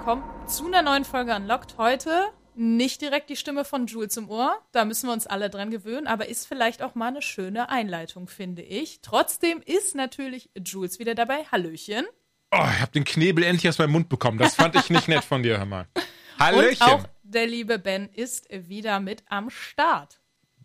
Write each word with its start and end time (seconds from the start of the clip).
Willkommen 0.00 0.24
zu 0.48 0.66
einer 0.66 0.80
neuen 0.80 1.04
Folge 1.04 1.36
Unlocked. 1.36 1.76
Heute 1.76 2.28
nicht 2.54 3.02
direkt 3.02 3.28
die 3.28 3.36
Stimme 3.36 3.66
von 3.66 3.86
Jules 3.86 4.16
im 4.16 4.30
Ohr, 4.30 4.58
da 4.72 4.86
müssen 4.86 5.08
wir 5.08 5.12
uns 5.12 5.26
alle 5.26 5.50
dran 5.50 5.70
gewöhnen, 5.70 6.06
aber 6.06 6.26
ist 6.26 6.48
vielleicht 6.48 6.80
auch 6.80 6.94
mal 6.94 7.08
eine 7.08 7.20
schöne 7.20 7.68
Einleitung, 7.68 8.26
finde 8.26 8.62
ich. 8.62 9.02
Trotzdem 9.02 9.60
ist 9.60 9.94
natürlich 9.94 10.48
Jules 10.56 11.00
wieder 11.00 11.14
dabei. 11.14 11.44
Hallöchen. 11.52 12.06
Oh, 12.50 12.56
ich 12.72 12.80
habe 12.80 12.92
den 12.92 13.04
Knebel 13.04 13.44
endlich 13.44 13.68
aus 13.68 13.76
meinem 13.76 13.92
Mund 13.92 14.08
bekommen. 14.08 14.38
Das 14.38 14.54
fand 14.54 14.74
ich 14.74 14.88
nicht 14.88 15.06
nett 15.06 15.22
von 15.22 15.42
dir, 15.42 15.58
hör 15.58 15.66
mal. 15.66 15.86
Und 15.94 16.40
Hallöchen. 16.40 16.80
auch 16.80 17.04
der 17.22 17.46
liebe 17.46 17.78
Ben 17.78 18.08
ist 18.08 18.46
wieder 18.50 19.00
mit 19.00 19.22
am 19.28 19.50
Start. 19.50 20.18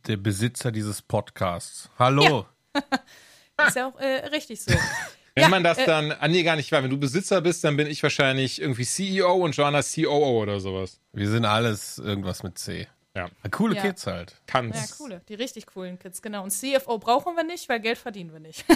der 0.07 0.15
Besitzer 0.15 0.71
dieses 0.71 1.02
Podcasts. 1.02 1.90
Hallo. 1.99 2.45
Ist 3.67 3.76
ja 3.76 3.88
auch 3.88 3.99
äh, 3.99 4.27
richtig 4.27 4.62
so. 4.62 4.73
Wenn 5.35 5.44
Ja, 5.44 5.49
man 5.49 5.63
das 5.63 5.77
äh, 5.77 5.85
dann, 5.85 6.12
ah 6.13 6.27
nee, 6.30 6.44
gar 6.44 6.55
nicht 6.55 6.71
wahr. 6.71 6.81
Wenn 6.81 6.89
du 6.89 6.98
Besitzer 6.98 7.41
bist, 7.41 7.63
dann 7.66 7.76
bin 7.76 7.88
ich 7.88 8.02
wahrscheinlich 8.02 8.62
irgendwie 8.62 8.85
CEO 8.85 9.34
und 9.34 9.55
Joanna 9.55 9.81
COO 9.84 10.41
oder 10.41 10.59
sowas. 10.62 11.01
Wir 11.12 11.29
sind 11.29 11.43
alles 11.46 11.98
irgendwas 11.98 12.41
mit 12.43 12.57
C. 12.57 12.87
Ja, 13.15 13.29
Coole 13.51 13.76
Ja. 13.76 13.82
Kids 13.82 14.07
halt. 14.07 14.32
Ja, 14.32 14.37
kann's. 14.48 14.98
coole, 14.98 15.21
die 15.27 15.35
richtig 15.35 15.68
coolen 15.68 15.99
Kids, 15.99 16.21
genau. 16.21 16.43
Und 16.43 16.51
CFO 16.51 16.98
brauchen 16.99 17.35
wir 17.35 17.43
nicht, 17.43 17.68
weil 17.70 17.79
Geld 17.82 17.98
verdienen 17.98 18.32
wir 18.34 18.40
nicht. 18.40 18.65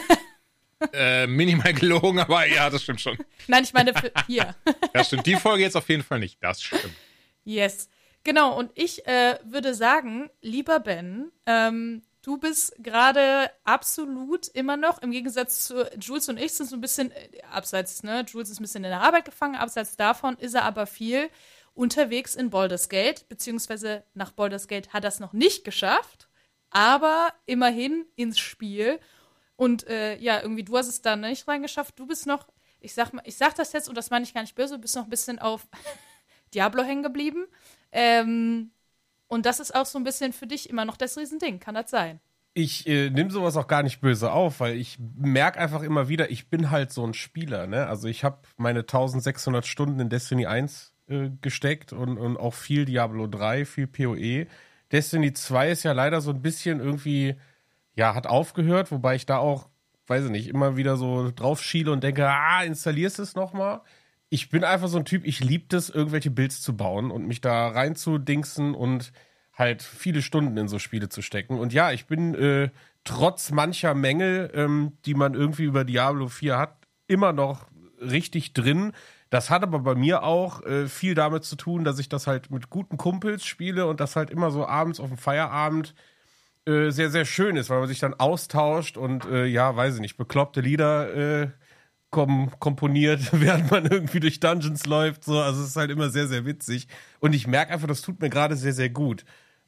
Äh, 0.94 1.28
minimal 1.28 1.74
gelogen, 1.74 2.20
aber 2.20 2.46
ja, 2.48 2.70
das 2.70 2.84
stimmt 2.84 3.02
schon. 3.02 3.18
Nein, 3.48 3.66
ich 3.66 3.74
meine 3.74 3.94
für 3.94 4.14
hier. 4.28 4.56
Das 4.94 5.08
stimmt. 5.08 5.26
Die 5.26 5.36
Folge 5.36 5.62
jetzt 5.64 5.76
auf 5.76 5.90
jeden 5.90 6.04
Fall 6.04 6.20
nicht. 6.20 6.38
Das 6.42 6.62
stimmt. 6.62 6.94
Yes. 7.44 7.90
Genau, 8.24 8.58
und 8.58 8.72
ich 8.76 9.06
äh, 9.06 9.38
würde 9.44 9.74
sagen, 9.74 10.30
lieber 10.42 10.80
Ben, 10.80 11.34
ähm, 11.46 12.02
du 12.30 12.38
bist 12.38 12.76
gerade 12.78 13.50
absolut 13.64 14.50
immer 14.50 14.78
noch, 14.78 15.02
im 15.02 15.10
Gegensatz 15.10 15.66
zu 15.66 15.90
Jules 16.00 16.30
und 16.30 16.38
ich, 16.38 16.54
sind 16.54 16.70
so 16.70 16.76
ein 16.76 16.82
bisschen 16.82 17.10
äh, 17.10 17.42
abseits, 17.52 18.04
ne? 18.04 18.24
Jules 18.28 18.52
ist 18.52 18.60
ein 18.60 18.64
bisschen 18.64 18.84
in 18.84 18.92
der 18.92 19.02
Arbeit 19.02 19.26
gefangen, 19.26 19.56
abseits 19.56 19.98
davon 19.98 20.38
ist 20.38 20.54
er 20.54 20.64
aber 20.64 20.86
viel 20.86 21.32
unterwegs 21.74 22.36
in 22.36 22.52
Baldur's 22.52 22.88
Gate, 22.88 23.28
beziehungsweise 23.30 24.04
nach 24.14 24.30
Baldur's 24.30 24.68
Gate 24.68 24.94
hat 24.94 25.06
er 25.06 25.08
es 25.08 25.20
noch 25.20 25.34
nicht 25.34 25.64
geschafft, 25.64 26.30
aber 26.70 27.34
immerhin 27.48 28.06
ins 28.16 28.38
Spiel. 28.38 29.00
Und 29.56 29.88
äh, 29.88 30.16
ja, 30.18 30.40
irgendwie, 30.40 30.64
du 30.64 30.78
hast 30.78 30.88
es 30.88 31.02
da 31.02 31.16
nicht 31.16 31.48
reingeschafft. 31.48 31.98
Du 31.98 32.06
bist 32.06 32.28
noch, 32.28 32.48
ich 32.80 32.94
sag 32.94 33.12
ich 33.24 33.38
sag 33.38 33.56
das 33.56 33.74
jetzt 33.74 33.90
und 33.90 33.96
das 33.96 34.12
meine 34.12 34.24
ich 34.24 34.36
gar 34.36 34.42
nicht 34.42 34.54
böse, 34.54 34.76
du 34.76 34.82
bist 34.82 34.96
noch 34.96 35.06
ein 35.06 35.10
bisschen 35.10 35.40
auf 35.40 35.68
Diablo 36.54 36.84
hängen 36.84 37.02
geblieben. 37.02 37.48
Ähm, 37.92 38.70
und 39.30 39.46
das 39.46 39.60
ist 39.60 39.74
auch 39.74 39.86
so 39.86 39.98
ein 39.98 40.04
bisschen 40.04 40.34
für 40.34 40.48
dich 40.48 40.70
immer 40.70 40.84
noch 40.84 40.98
das 40.98 41.18
Riesending, 41.18 41.60
kann 41.60 41.76
das 41.76 41.90
sein? 41.90 42.20
Ich 42.56 42.88
äh, 42.88 43.12
nehme 43.12 43.30
sowas 43.30 43.56
auch 43.56 43.68
gar 43.68 43.84
nicht 43.84 44.02
böse 44.02 44.32
auf, 44.32 44.60
weil 44.60 44.76
ich 44.76 44.98
merke 45.00 45.60
einfach 45.60 45.84
immer 45.84 46.10
wieder, 46.10 46.32
ich 46.32 46.50
bin 46.50 46.72
halt 46.72 46.92
so 46.92 47.06
ein 47.06 47.14
Spieler. 47.14 47.68
Ne? 47.68 47.88
Also 47.88 48.08
ich 48.08 48.24
habe 48.24 48.40
meine 48.58 48.80
1600 48.80 49.66
Stunden 49.66 50.00
in 50.00 50.10
Destiny 50.10 50.48
1 50.48 50.94
äh, 51.08 51.30
gesteckt 51.42 51.94
und, 51.94 52.18
und 52.18 52.38
auch 52.38 52.56
viel 52.56 52.86
Diablo 52.86 53.28
3, 53.28 53.66
viel 53.66 53.88
PoE. 53.88 54.48
Destiny 54.92 55.32
2 55.32 55.70
ist 55.70 55.84
ja 55.84 55.92
leider 55.92 56.22
so 56.22 56.32
ein 56.32 56.42
bisschen 56.42 56.80
irgendwie, 56.80 57.36
ja, 57.96 58.16
hat 58.16 58.26
aufgehört, 58.26 58.92
wobei 58.92 59.16
ich 59.16 59.28
da 59.28 59.38
auch, 59.38 59.70
weiß 60.08 60.26
ich 60.26 60.32
nicht, 60.32 60.48
immer 60.48 60.76
wieder 60.76 60.98
so 60.98 61.32
drauf 61.32 61.62
schiele 61.62 61.92
und 61.92 62.04
denke, 62.04 62.28
ah, 62.28 62.64
installierst 62.64 63.20
es 63.20 63.36
nochmal. 63.36 63.82
Ich 64.30 64.50
bin 64.50 64.64
einfach 64.64 64.88
so 64.88 64.98
ein 65.00 65.06
Typ, 65.06 65.26
ich 65.26 65.40
liebe 65.40 65.76
es, 65.76 65.90
irgendwelche 65.90 66.30
Builds 66.30 66.62
zu 66.62 66.78
bauen 66.78 67.10
und 67.12 67.28
mich 67.28 67.42
da 67.42 67.70
reinzudingsen 67.70 68.76
und 68.76 69.12
halt 69.54 69.82
viele 69.82 70.22
Stunden 70.22 70.56
in 70.58 70.68
so 70.68 70.80
Spiele 70.80 71.10
zu 71.10 71.22
stecken. 71.22 71.58
Und 71.58 71.74
ja, 71.74 71.92
ich 71.92 72.06
bin 72.06 72.36
äh, 72.36 72.70
trotz 73.04 73.52
mancher 73.52 73.94
Mängel, 73.94 74.52
ähm, 74.54 74.94
die 75.06 75.16
man 75.16 75.34
irgendwie 75.34 75.64
über 75.64 75.84
Diablo 75.84 76.28
4 76.28 76.58
hat, 76.58 76.78
immer 77.08 77.34
noch 77.34 77.68
richtig 78.00 78.54
drin. 78.54 78.94
Das 79.30 79.50
hat 79.50 79.64
aber 79.64 79.80
bei 79.80 79.96
mir 79.96 80.24
auch 80.24 80.64
äh, 80.64 80.88
viel 80.88 81.16
damit 81.16 81.44
zu 81.44 81.56
tun, 81.56 81.84
dass 81.84 82.00
ich 82.00 82.10
das 82.10 82.26
halt 82.26 82.50
mit 82.52 82.70
guten 82.70 82.98
Kumpels 82.98 83.46
spiele 83.46 83.86
und 83.86 84.00
das 84.00 84.16
halt 84.16 84.30
immer 84.30 84.52
so 84.52 84.66
abends 84.66 85.00
auf 85.00 85.10
dem 85.10 85.18
Feierabend 85.18 85.94
äh, 86.66 86.90
sehr, 86.92 87.10
sehr 87.10 87.26
schön 87.26 87.56
ist, 87.56 87.70
weil 87.70 87.80
man 87.80 87.88
sich 87.88 88.00
dann 88.00 88.14
austauscht 88.14 88.98
und 88.98 89.26
äh, 89.26 89.46
ja, 89.46 89.76
weiß 89.76 89.96
ich 89.96 90.02
nicht, 90.02 90.18
bekloppte 90.18 90.62
Lieder 90.62 91.14
äh, 91.14 91.48
kom 92.12 92.52
komponiert, 92.60 93.22
während 93.32 93.72
man 93.72 93.86
irgendwie 93.86 94.20
durch 94.20 94.40
Dungeons 94.40 94.86
läuft. 94.86 95.24
So. 95.24 95.40
Also 95.40 95.62
es 95.62 95.70
ist 95.70 95.76
halt 95.76 95.92
immer 95.92 96.10
sehr, 96.10 96.28
sehr 96.28 96.46
witzig. 96.46 96.88
Und 97.20 97.34
ich 97.34 97.48
merke 97.48 97.74
einfach, 97.74 97.88
das 97.88 98.02
tut 98.02 98.22
mir 98.22 98.30
gerade 98.30 98.56
sehr, 98.56 98.74
sehr 98.74 98.90
gut. 98.90 99.26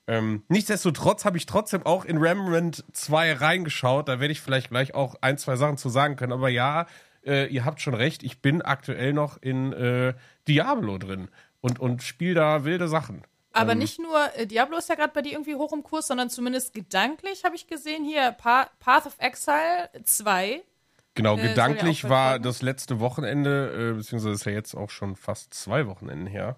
Ähm, 0.07 0.43
nichtsdestotrotz 0.49 1.25
habe 1.25 1.37
ich 1.37 1.45
trotzdem 1.45 1.85
auch 1.85 2.05
in 2.05 2.17
Remnant 2.17 2.83
2 2.91 3.33
reingeschaut. 3.33 4.09
Da 4.09 4.19
werde 4.19 4.31
ich 4.31 4.41
vielleicht 4.41 4.69
gleich 4.69 4.93
auch 4.93 5.15
ein, 5.21 5.37
zwei 5.37 5.55
Sachen 5.55 5.77
zu 5.77 5.89
sagen 5.89 6.15
können. 6.15 6.33
Aber 6.33 6.49
ja, 6.49 6.87
äh, 7.25 7.47
ihr 7.47 7.65
habt 7.65 7.81
schon 7.81 7.93
recht, 7.93 8.23
ich 8.23 8.41
bin 8.41 8.61
aktuell 8.61 9.13
noch 9.13 9.37
in 9.41 9.73
äh, 9.73 10.13
Diablo 10.47 10.97
drin 10.97 11.29
und, 11.61 11.79
und 11.79 12.03
spiele 12.03 12.35
da 12.35 12.65
wilde 12.65 12.87
Sachen. 12.87 13.23
Aber 13.53 13.75
nicht 13.75 13.99
nur, 13.99 14.17
äh, 14.35 14.47
Diablo 14.47 14.77
ist 14.77 14.89
ja 14.89 14.95
gerade 14.95 15.13
bei 15.13 15.21
dir 15.21 15.33
irgendwie 15.33 15.55
hoch 15.55 15.73
im 15.73 15.83
Kurs, 15.83 16.07
sondern 16.07 16.29
zumindest 16.29 16.73
gedanklich 16.73 17.43
habe 17.43 17.55
ich 17.55 17.67
gesehen, 17.67 18.05
hier 18.05 18.31
pa 18.31 18.69
Path 18.79 19.05
of 19.05 19.15
Exile 19.17 19.89
2. 20.03 20.61
Genau, 21.13 21.37
Äh, 21.37 21.49
gedanklich 21.49 22.07
war 22.09 22.39
das 22.39 22.61
letzte 22.61 22.99
Wochenende, 22.99 23.91
äh, 23.91 23.97
beziehungsweise 23.97 24.33
ist 24.33 24.45
ja 24.45 24.51
jetzt 24.53 24.75
auch 24.75 24.89
schon 24.89 25.15
fast 25.15 25.53
zwei 25.53 25.87
Wochenenden 25.87 26.27
her, 26.27 26.57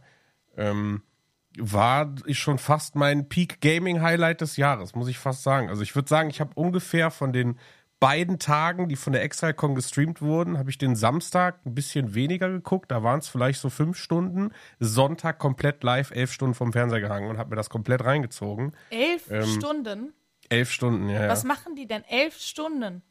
ähm, 0.55 1.01
war 1.57 2.13
ich 2.25 2.39
schon 2.39 2.57
fast 2.57 2.95
mein 2.95 3.29
Peak 3.29 3.61
Gaming 3.61 4.01
Highlight 4.01 4.41
des 4.41 4.57
Jahres, 4.57 4.95
muss 4.95 5.07
ich 5.07 5.19
fast 5.19 5.43
sagen. 5.43 5.69
Also 5.69 5.81
ich 5.81 5.95
würde 5.95 6.09
sagen, 6.09 6.29
ich 6.29 6.39
habe 6.39 6.51
ungefähr 6.55 7.11
von 7.11 7.31
den 7.33 7.59
beiden 7.99 8.37
Tagen, 8.37 8.89
die 8.89 8.95
von 8.95 9.13
der 9.13 9.23
ExileCon 9.23 9.75
gestreamt 9.75 10.21
wurden, 10.21 10.57
habe 10.57 10.69
ich 10.69 10.77
den 10.77 10.95
Samstag 10.95 11.59
ein 11.65 11.73
bisschen 11.73 12.15
weniger 12.15 12.49
geguckt. 12.49 12.91
Da 12.91 13.01
waren 13.01 13.19
es 13.19 13.29
vielleicht 13.29 13.61
so 13.61 13.69
fünf 13.69 13.97
Stunden. 13.97 14.51
Sonntag 14.79 15.39
komplett 15.39 15.83
live, 15.83 16.11
elf 16.11 16.33
Stunden 16.33 16.53
vom 16.53 16.73
Fernseher 16.73 16.99
gehangen 16.99 17.29
und 17.29 17.37
habe 17.37 17.51
mir 17.51 17.55
das 17.55 17.69
komplett 17.69 18.03
reingezogen. 18.03 18.73
Elf 18.89 19.31
Ähm, 19.31 19.45
Stunden. 19.45 20.13
Elf 20.49 20.69
Stunden, 20.69 21.07
ja. 21.07 21.23
ja. 21.23 21.29
Was 21.29 21.43
machen 21.45 21.75
die 21.75 21.87
denn? 21.87 22.03
Elf 22.03 22.37
Stunden. 22.39 23.03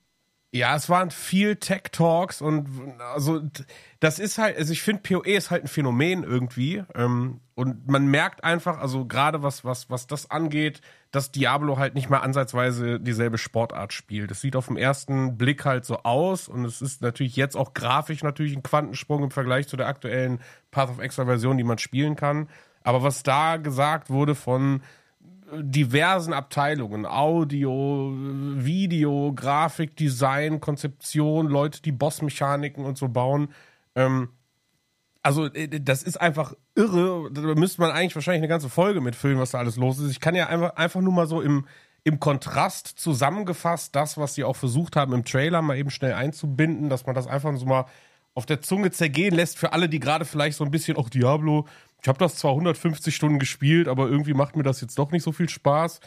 Ja, 0.55 0.77
es 0.77 0.91
waren 0.91 1.11
viel 1.11 1.57
Tech 1.57 1.85
Talks 1.93 2.43
und 2.43 2.69
also 3.15 3.41
das 4.01 4.19
ist 4.19 4.37
halt, 4.37 4.59
also 4.59 4.71
ich 4.75 4.83
finde 4.83 5.01
PoE 5.01 5.35
ist 5.35 5.51
halt 5.51 5.65
ein 5.65 5.69
Phänomen 5.69 6.25
irgendwie 6.25 6.85
ähm, 6.95 7.41
und 7.55 7.89
man 7.89 8.07
merkt 8.07 8.45
einfach, 8.45 8.79
also 8.79 9.07
gerade 9.07 9.43
was 9.43 9.65
was 9.65 9.89
was 9.89 10.07
das 10.07 10.31
angeht, 10.31 10.83
dass 11.11 11.33
Diablo 11.33 11.79
halt 11.79 11.95
nicht 11.95 12.11
mal 12.11 12.19
ansatzweise 12.19 13.01
dieselbe 13.01 13.39
Sportart 13.39 13.95
spielt. 13.95 14.31
Es 14.31 14.43
sieht 14.43 14.55
auf 14.55 14.67
den 14.67 14.77
ersten 14.77 15.39
Blick 15.39 15.65
halt 15.65 15.87
so 15.87 16.03
aus 16.03 16.49
und 16.49 16.67
es 16.67 16.83
ist 16.83 17.01
natürlich 17.01 17.35
jetzt 17.37 17.57
auch 17.57 17.73
grafisch 17.73 18.23
natürlich 18.23 18.55
ein 18.55 18.62
Quantensprung 18.62 19.23
im 19.25 19.31
Vergleich 19.31 19.69
zu 19.69 19.79
der 19.79 19.87
aktuellen 19.87 20.39
Path 20.71 20.91
of 20.91 20.99
Exile 20.99 21.29
Version, 21.29 21.57
die 21.57 21.65
man 21.65 21.79
spielen 21.79 22.15
kann. 22.15 22.51
Aber 22.83 23.03
was 23.03 23.23
da 23.23 23.57
gesagt 23.57 24.11
wurde 24.11 24.35
von 24.35 24.83
diversen 25.61 26.33
Abteilungen, 26.33 27.05
Audio, 27.05 28.13
Video, 28.15 29.33
Grafik, 29.35 29.97
Design, 29.97 30.61
Konzeption, 30.61 31.49
Leute, 31.49 31.83
die 31.83 31.93
Bossmechaniken 31.93 32.85
und 32.85 32.97
so 32.97 33.09
bauen. 33.09 33.49
Ähm, 33.95 34.31
also 35.23 35.47
äh, 35.47 35.69
das 35.81 36.03
ist 36.03 36.21
einfach 36.21 36.55
irre. 36.75 37.31
Da 37.32 37.41
müsste 37.55 37.81
man 37.81 37.91
eigentlich 37.91 38.15
wahrscheinlich 38.15 38.41
eine 38.41 38.49
ganze 38.49 38.69
Folge 38.69 39.00
mitfüllen, 39.00 39.38
was 39.38 39.50
da 39.50 39.59
alles 39.59 39.76
los 39.76 39.99
ist. 39.99 40.11
Ich 40.11 40.21
kann 40.21 40.35
ja 40.35 40.47
einfach, 40.47 40.76
einfach 40.76 41.00
nur 41.00 41.12
mal 41.12 41.26
so 41.26 41.41
im, 41.41 41.67
im 42.05 42.19
Kontrast 42.19 42.88
zusammengefasst 42.88 43.94
das, 43.94 44.17
was 44.19 44.35
sie 44.35 44.44
auch 44.44 44.56
versucht 44.56 44.97
haben 44.97 45.12
im 45.12 45.25
Trailer 45.25 45.62
mal 45.62 45.76
eben 45.76 45.91
schnell 45.91 46.15
einzubinden, 46.15 46.88
dass 46.88 47.06
man 47.06 47.15
das 47.15 47.26
einfach 47.26 47.56
so 47.56 47.67
mal 47.67 47.87
auf 48.35 48.47
der 48.47 48.62
Zunge 48.62 48.91
zergehen 48.91 49.35
lässt 49.35 49.59
für 49.59 49.73
alle, 49.75 49.88
die 49.88 50.00
gerade 50.00 50.25
vielleicht 50.25 50.56
so 50.56 50.65
ein 50.65 50.71
bisschen 50.71 50.97
auch 50.97 51.11
Diablo. 51.11 51.67
Ich 52.02 52.08
habe 52.08 52.19
das 52.19 52.37
zwar 52.37 52.50
150 52.52 53.14
Stunden 53.14 53.38
gespielt, 53.38 53.87
aber 53.87 54.08
irgendwie 54.08 54.34
macht 54.34 54.56
mir 54.56 54.64
das 54.64 54.81
jetzt 54.81 54.99
doch 54.99 55.12
nicht 55.12 55.22
so 55.22 55.31
viel 55.31 55.49
Spaß. 55.49 56.00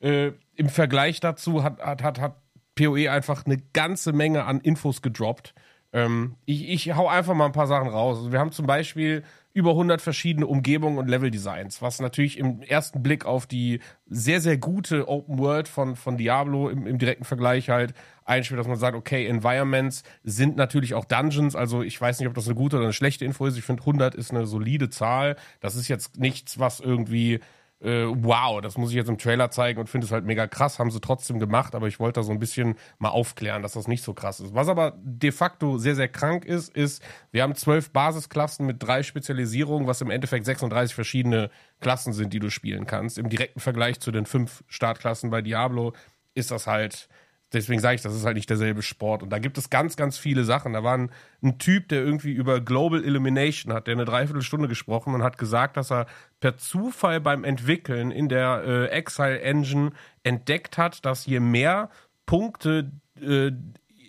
Äh, 0.00 0.32
Im 0.56 0.70
Vergleich 0.70 1.20
dazu 1.20 1.62
hat, 1.62 1.78
hat, 1.80 2.02
hat, 2.02 2.20
hat 2.20 2.36
PoE 2.74 3.10
einfach 3.10 3.44
eine 3.44 3.58
ganze 3.72 4.12
Menge 4.12 4.44
an 4.44 4.60
Infos 4.60 5.02
gedroppt, 5.02 5.54
Ähm, 5.92 6.36
ich, 6.46 6.70
ich 6.70 6.94
hau 6.96 7.06
einfach 7.06 7.34
mal 7.34 7.44
ein 7.44 7.52
paar 7.52 7.66
Sachen 7.66 7.88
raus. 7.88 8.16
Also 8.16 8.32
wir 8.32 8.38
haben 8.38 8.50
zum 8.50 8.66
Beispiel 8.66 9.24
über 9.54 9.70
100 9.70 10.00
verschiedene 10.00 10.46
Umgebungen 10.46 10.98
und 10.98 11.08
Level-Designs, 11.08 11.82
was 11.82 12.00
natürlich 12.00 12.38
im 12.38 12.62
ersten 12.62 13.02
Blick 13.02 13.26
auf 13.26 13.46
die 13.46 13.80
sehr, 14.06 14.40
sehr 14.40 14.56
gute 14.56 15.08
Open 15.08 15.38
World 15.38 15.68
von, 15.68 15.96
von 15.96 16.16
Diablo 16.16 16.68
im, 16.68 16.86
im 16.86 16.98
direkten 16.98 17.24
Vergleich 17.24 17.68
halt 17.68 17.94
einspielt, 18.24 18.60
dass 18.60 18.68
man 18.68 18.78
sagt, 18.78 18.96
okay, 18.96 19.26
Environments 19.26 20.04
sind 20.24 20.56
natürlich 20.56 20.94
auch 20.94 21.04
Dungeons, 21.04 21.54
also 21.56 21.82
ich 21.82 22.00
weiß 22.00 22.18
nicht, 22.18 22.28
ob 22.28 22.34
das 22.34 22.46
eine 22.46 22.54
gute 22.54 22.76
oder 22.76 22.86
eine 22.86 22.92
schlechte 22.92 23.24
Info 23.24 23.46
ist. 23.46 23.58
Ich 23.58 23.64
finde 23.64 23.82
100 23.82 24.14
ist 24.14 24.30
eine 24.30 24.46
solide 24.46 24.90
Zahl. 24.90 25.36
Das 25.60 25.74
ist 25.74 25.88
jetzt 25.88 26.18
nichts, 26.18 26.58
was 26.58 26.80
irgendwie 26.80 27.40
äh, 27.82 28.06
wow, 28.06 28.60
das 28.60 28.78
muss 28.78 28.90
ich 28.90 28.96
jetzt 28.96 29.08
im 29.08 29.18
Trailer 29.18 29.50
zeigen 29.50 29.80
und 29.80 29.88
finde 29.88 30.06
es 30.06 30.12
halt 30.12 30.24
mega 30.24 30.46
krass, 30.46 30.78
haben 30.78 30.90
sie 30.90 31.00
trotzdem 31.00 31.38
gemacht, 31.38 31.74
aber 31.74 31.88
ich 31.88 31.98
wollte 31.98 32.20
da 32.20 32.24
so 32.24 32.32
ein 32.32 32.38
bisschen 32.38 32.76
mal 32.98 33.08
aufklären, 33.08 33.62
dass 33.62 33.72
das 33.72 33.88
nicht 33.88 34.04
so 34.04 34.14
krass 34.14 34.40
ist. 34.40 34.54
Was 34.54 34.68
aber 34.68 34.94
de 35.02 35.32
facto 35.32 35.78
sehr, 35.78 35.94
sehr 35.94 36.08
krank 36.08 36.44
ist, 36.44 36.74
ist, 36.74 37.02
wir 37.30 37.42
haben 37.42 37.54
zwölf 37.54 37.90
Basisklassen 37.90 38.66
mit 38.66 38.82
drei 38.82 39.02
Spezialisierungen, 39.02 39.86
was 39.86 40.00
im 40.00 40.10
Endeffekt 40.10 40.44
36 40.44 40.94
verschiedene 40.94 41.50
Klassen 41.80 42.12
sind, 42.12 42.32
die 42.32 42.40
du 42.40 42.50
spielen 42.50 42.86
kannst. 42.86 43.18
Im 43.18 43.28
direkten 43.28 43.60
Vergleich 43.60 44.00
zu 44.00 44.12
den 44.12 44.26
fünf 44.26 44.62
Startklassen 44.68 45.30
bei 45.30 45.42
Diablo 45.42 45.92
ist 46.34 46.50
das 46.50 46.66
halt 46.66 47.08
deswegen 47.52 47.80
sage 47.80 47.96
ich, 47.96 48.02
das 48.02 48.14
ist 48.14 48.24
halt 48.24 48.36
nicht 48.36 48.50
derselbe 48.50 48.82
Sport. 48.82 49.22
Und 49.22 49.30
da 49.30 49.38
gibt 49.38 49.58
es 49.58 49.70
ganz, 49.70 49.96
ganz 49.96 50.18
viele 50.18 50.44
Sachen. 50.44 50.72
Da 50.72 50.82
war 50.82 50.96
ein, 50.96 51.10
ein, 51.42 51.58
Typ, 51.58 51.88
der 51.88 52.02
irgendwie 52.02 52.32
über 52.32 52.60
Global 52.60 53.04
Elimination 53.04 53.72
hat, 53.72 53.86
der 53.86 53.92
eine 53.92 54.04
Dreiviertelstunde 54.04 54.68
gesprochen 54.68 55.14
und 55.14 55.22
hat 55.22 55.38
gesagt, 55.38 55.76
dass 55.76 55.90
er 55.90 56.06
per 56.40 56.56
Zufall 56.56 57.20
beim 57.20 57.44
Entwickeln 57.44 58.10
in 58.10 58.28
der 58.28 58.62
äh, 58.64 58.86
Exile 58.88 59.40
Engine 59.40 59.92
entdeckt 60.22 60.78
hat, 60.78 61.04
dass 61.04 61.26
je 61.26 61.40
mehr 61.40 61.90
Punkte 62.26 62.90
äh, 63.20 63.52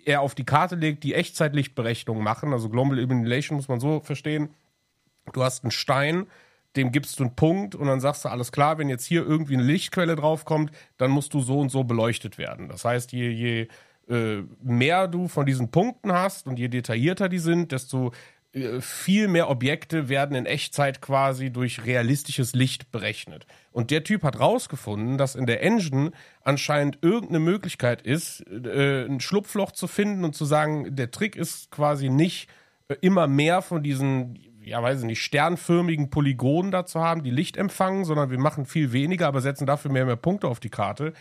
er 0.06 0.22
auf 0.22 0.36
die 0.36 0.46
Karte 0.46 0.76
legt, 0.76 1.04
die 1.04 1.14
Echtzeitlichtberechnungen 1.14 2.24
machen. 2.24 2.54
Also 2.54 2.70
Global 2.70 2.98
Elimination 2.98 3.56
muss 3.56 3.68
man 3.68 3.80
so 3.80 4.00
verstehen. 4.02 4.50
Du 5.32 5.44
hast 5.44 5.64
einen 5.64 5.72
Stein, 5.72 6.28
dem 6.76 6.92
gibst 6.92 7.20
du 7.20 7.24
einen 7.24 7.36
Punkt 7.36 7.76
und 7.76 7.88
dann 7.88 8.00
sagst 8.00 8.26
du, 8.26 8.30
alles 8.30 8.52
klar, 8.52 8.78
wenn 8.78 8.90
jetzt 8.90 9.06
hier 9.06 9.26
irgendwie 9.26 9.54
eine 9.54 9.64
Lichtquelle 9.64 10.16
draufkommt, 10.16 10.72
dann 10.98 11.12
musst 11.12 11.34
du 11.34 11.40
so 11.40 11.60
und 11.60 11.70
so 11.70 11.84
beleuchtet 11.84 12.38
werden. 12.38 12.68
Das 12.70 12.86
heißt, 12.86 13.12
je, 13.12 13.30
je 13.30 13.68
äh, 14.10 14.44
mehr 14.62 15.08
du 15.08 15.28
von 15.28 15.46
diesen 15.46 15.72
Punkten 15.72 16.12
hast 16.12 16.48
und 16.48 16.60
je 16.60 16.68
detaillierter 16.68 17.30
die 17.30 17.40
sind, 17.40 17.72
desto 17.72 18.12
äh, 18.54 18.82
viel 18.82 19.28
mehr 19.28 19.50
Objekte 19.50 20.10
werden 20.10 20.36
in 20.36 20.46
Echtzeit 20.46 21.02
quasi 21.02 21.50
durch 21.52 21.86
realistisches 21.86 22.54
Licht 22.54 22.92
berechnet. 22.92 23.48
Und 23.72 23.90
der 23.92 24.04
Typ 24.04 24.24
hat 24.24 24.40
rausgefunden, 24.40 25.18
dass 25.18 25.36
in 25.36 25.46
der 25.46 25.64
Engine 25.64 26.12
anscheinend 26.44 27.00
irgendeine 27.02 27.40
Möglichkeit 27.40 28.02
ist, 28.02 28.42
äh, 28.48 29.06
ein 29.06 29.20
Schlupfloch 29.20 29.72
zu 29.72 29.88
finden 29.88 30.24
und 30.24 30.36
zu 30.36 30.46
sagen, 30.46 30.96
der 30.96 31.12
Trick 31.12 31.36
ist 31.36 31.72
quasi 31.72 32.10
nicht 32.10 32.48
äh, 32.90 32.96
immer 33.02 33.28
mehr 33.28 33.62
von 33.62 33.82
diesen 33.82 34.38
ja, 34.66 34.82
weiß 34.82 35.00
ich 35.00 35.06
nicht, 35.06 35.22
sternförmigen 35.22 36.10
Polygonen 36.10 36.72
da 36.72 36.86
zu 36.86 37.02
haben, 37.02 37.24
die 37.24 37.32
Licht 37.32 37.58
empfangen, 37.58 38.06
sondern 38.06 38.30
wir 38.30 38.40
machen 38.40 38.66
viel 38.66 38.92
weniger, 38.92 39.28
aber 39.28 39.42
setzen 39.42 39.66
dafür 39.66 39.92
mehr 39.92 40.04
und 40.04 40.08
mehr 40.08 40.16
Punkte 40.16 40.48
auf 40.48 40.60
die 40.60 40.70
Karte. 40.70 41.14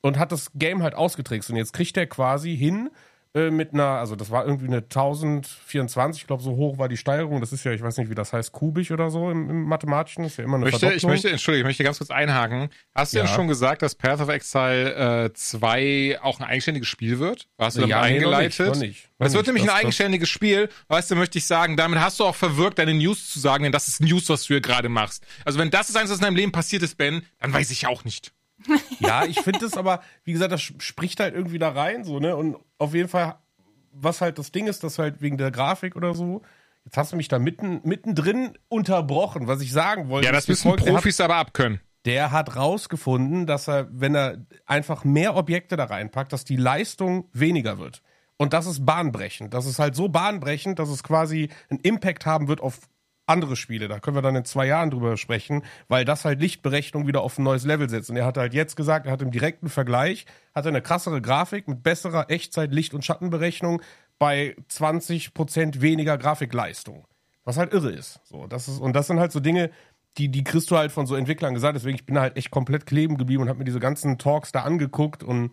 Und 0.00 0.18
hat 0.18 0.30
das 0.30 0.52
Game 0.54 0.82
halt 0.82 0.94
ausgetrickst. 0.94 1.50
Und 1.50 1.56
jetzt 1.56 1.72
kriegt 1.72 1.96
er 1.96 2.06
quasi 2.06 2.56
hin, 2.56 2.90
äh, 3.34 3.50
mit 3.50 3.74
einer, 3.74 3.84
also 3.84 4.16
das 4.16 4.30
war 4.30 4.46
irgendwie 4.46 4.66
eine 4.66 4.78
1024, 4.78 6.22
ich 6.22 6.26
glaube, 6.26 6.42
so 6.42 6.56
hoch 6.56 6.78
war 6.78 6.88
die 6.88 6.96
Steigerung. 6.96 7.40
Das 7.40 7.52
ist 7.52 7.64
ja, 7.64 7.72
ich 7.72 7.82
weiß 7.82 7.98
nicht, 7.98 8.10
wie 8.10 8.14
das 8.14 8.32
heißt, 8.32 8.52
kubisch 8.52 8.90
oder 8.90 9.10
so 9.10 9.30
im, 9.30 9.50
im 9.50 9.62
Mathematischen. 9.64 10.22
Das 10.22 10.32
ist 10.32 10.38
ja 10.38 10.44
immer 10.44 10.56
eine 10.56 10.64
möchte, 10.64 10.92
Ich 10.92 11.04
möchte, 11.04 11.30
Entschuldige, 11.30 11.60
ich 11.60 11.66
möchte 11.66 11.84
ganz 11.84 11.98
kurz 11.98 12.10
einhaken. 12.10 12.70
Hast 12.94 13.12
du 13.12 13.18
ja. 13.18 13.24
denn 13.24 13.34
schon 13.34 13.46
gesagt, 13.46 13.82
dass 13.82 13.94
Path 13.94 14.20
of 14.20 14.28
Exile 14.28 15.26
äh, 15.26 15.32
2 15.32 16.20
auch 16.22 16.40
ein 16.40 16.46
eigenständiges 16.46 16.88
Spiel 16.88 17.18
wird? 17.18 17.48
Hast 17.58 17.76
du 17.76 17.82
damit 17.82 17.90
ja, 17.90 18.00
eingeleitet? 18.00 18.58
Nee, 18.58 18.66
noch 18.66 18.72
nicht, 18.72 18.80
noch 18.80 18.86
nicht. 18.86 19.08
Das 19.18 19.34
wird 19.34 19.46
nämlich 19.46 19.64
das, 19.64 19.74
ein 19.74 19.80
eigenständiges 19.80 20.28
Spiel. 20.28 20.68
Weißt 20.88 21.10
du, 21.10 21.16
möchte 21.16 21.38
ich 21.38 21.46
sagen, 21.46 21.76
damit 21.76 22.00
hast 22.00 22.20
du 22.20 22.24
auch 22.24 22.34
verwirkt, 22.34 22.78
deine 22.78 22.94
News 22.94 23.30
zu 23.30 23.40
sagen, 23.40 23.64
denn 23.64 23.72
das 23.72 23.88
ist 23.88 24.00
News, 24.00 24.28
was 24.28 24.42
du 24.42 24.54
hier 24.54 24.60
gerade 24.60 24.88
machst. 24.88 25.26
Also 25.44 25.58
wenn 25.58 25.70
das 25.70 25.88
ist 25.88 25.96
eins, 25.96 26.10
was 26.10 26.18
in 26.18 26.24
deinem 26.24 26.36
Leben 26.36 26.52
passiert 26.52 26.82
ist, 26.82 26.96
Ben, 26.96 27.22
dann 27.40 27.52
weiß 27.52 27.70
ich 27.70 27.86
auch 27.86 28.04
nicht. 28.04 28.32
Ja, 29.00 29.24
ich 29.24 29.40
finde 29.40 29.64
es 29.64 29.76
aber, 29.76 30.02
wie 30.24 30.32
gesagt, 30.32 30.52
das 30.52 30.60
spricht 30.60 31.20
halt 31.20 31.34
irgendwie 31.34 31.58
da 31.58 31.70
rein, 31.70 32.04
so, 32.04 32.18
ne? 32.18 32.36
Und 32.36 32.56
auf 32.78 32.94
jeden 32.94 33.08
Fall, 33.08 33.36
was 33.92 34.20
halt 34.20 34.38
das 34.38 34.52
Ding 34.52 34.66
ist, 34.66 34.84
dass 34.84 34.98
halt 34.98 35.20
wegen 35.20 35.38
der 35.38 35.50
Grafik 35.50 35.96
oder 35.96 36.14
so, 36.14 36.42
jetzt 36.84 36.96
hast 36.96 37.12
du 37.12 37.16
mich 37.16 37.28
da 37.28 37.38
mitten, 37.38 37.80
mittendrin 37.84 38.58
unterbrochen, 38.68 39.46
was 39.46 39.60
ich 39.60 39.72
sagen 39.72 40.08
wollte. 40.08 40.26
Ja, 40.26 40.32
das 40.32 40.48
müssen 40.48 40.74
Profis 40.76 41.20
aber 41.20 41.36
abkönnen. 41.36 41.80
Der 42.04 42.30
hat 42.30 42.56
rausgefunden, 42.56 43.46
dass 43.46 43.68
er, 43.68 43.88
wenn 43.90 44.14
er 44.14 44.46
einfach 44.66 45.04
mehr 45.04 45.36
Objekte 45.36 45.76
da 45.76 45.84
reinpackt, 45.84 46.32
dass 46.32 46.44
die 46.44 46.56
Leistung 46.56 47.28
weniger 47.32 47.78
wird. 47.78 48.02
Und 48.38 48.52
das 48.52 48.66
ist 48.66 48.86
bahnbrechend. 48.86 49.52
Das 49.52 49.66
ist 49.66 49.78
halt 49.78 49.96
so 49.96 50.08
bahnbrechend, 50.08 50.78
dass 50.78 50.88
es 50.88 51.02
quasi 51.02 51.50
einen 51.68 51.80
Impact 51.80 52.24
haben 52.24 52.48
wird 52.48 52.60
auf 52.60 52.78
andere 53.28 53.56
Spiele. 53.56 53.88
Da 53.88 54.00
können 54.00 54.16
wir 54.16 54.22
dann 54.22 54.36
in 54.36 54.44
zwei 54.44 54.66
Jahren 54.66 54.90
drüber 54.90 55.16
sprechen, 55.16 55.62
weil 55.88 56.04
das 56.04 56.24
halt 56.24 56.40
Lichtberechnung 56.40 57.06
wieder 57.06 57.22
auf 57.22 57.38
ein 57.38 57.42
neues 57.42 57.64
Level 57.64 57.88
setzt. 57.88 58.10
Und 58.10 58.16
er 58.16 58.26
hat 58.26 58.36
halt 58.36 58.54
jetzt 58.54 58.76
gesagt, 58.76 59.06
er 59.06 59.12
hat 59.12 59.22
im 59.22 59.30
direkten 59.30 59.68
Vergleich, 59.68 60.26
hat 60.54 60.66
eine 60.66 60.82
krassere 60.82 61.20
Grafik 61.20 61.68
mit 61.68 61.82
besserer 61.82 62.30
Echtzeit 62.30 62.72
Licht- 62.72 62.94
und 62.94 63.04
Schattenberechnung 63.04 63.82
bei 64.18 64.56
20% 64.70 65.80
weniger 65.80 66.18
Grafikleistung. 66.18 67.06
Was 67.44 67.56
halt 67.56 67.72
irre 67.72 67.90
ist. 67.90 68.20
So, 68.24 68.46
das 68.46 68.68
ist, 68.68 68.80
und 68.80 68.94
das 68.94 69.06
sind 69.06 69.20
halt 69.20 69.32
so 69.32 69.40
Dinge, 69.40 69.70
die, 70.18 70.28
die 70.28 70.44
kriegst 70.44 70.70
du 70.70 70.76
halt 70.76 70.90
von 70.90 71.06
so 71.06 71.14
Entwicklern 71.14 71.54
gesagt. 71.54 71.76
Deswegen, 71.76 71.96
ich 71.96 72.04
bin 72.04 72.16
da 72.16 72.22
halt 72.22 72.36
echt 72.36 72.50
komplett 72.50 72.86
kleben 72.86 73.16
geblieben 73.16 73.42
und 73.42 73.48
habe 73.48 73.58
mir 73.58 73.64
diese 73.64 73.80
ganzen 73.80 74.18
Talks 74.18 74.52
da 74.52 74.62
angeguckt 74.62 75.22
und 75.22 75.52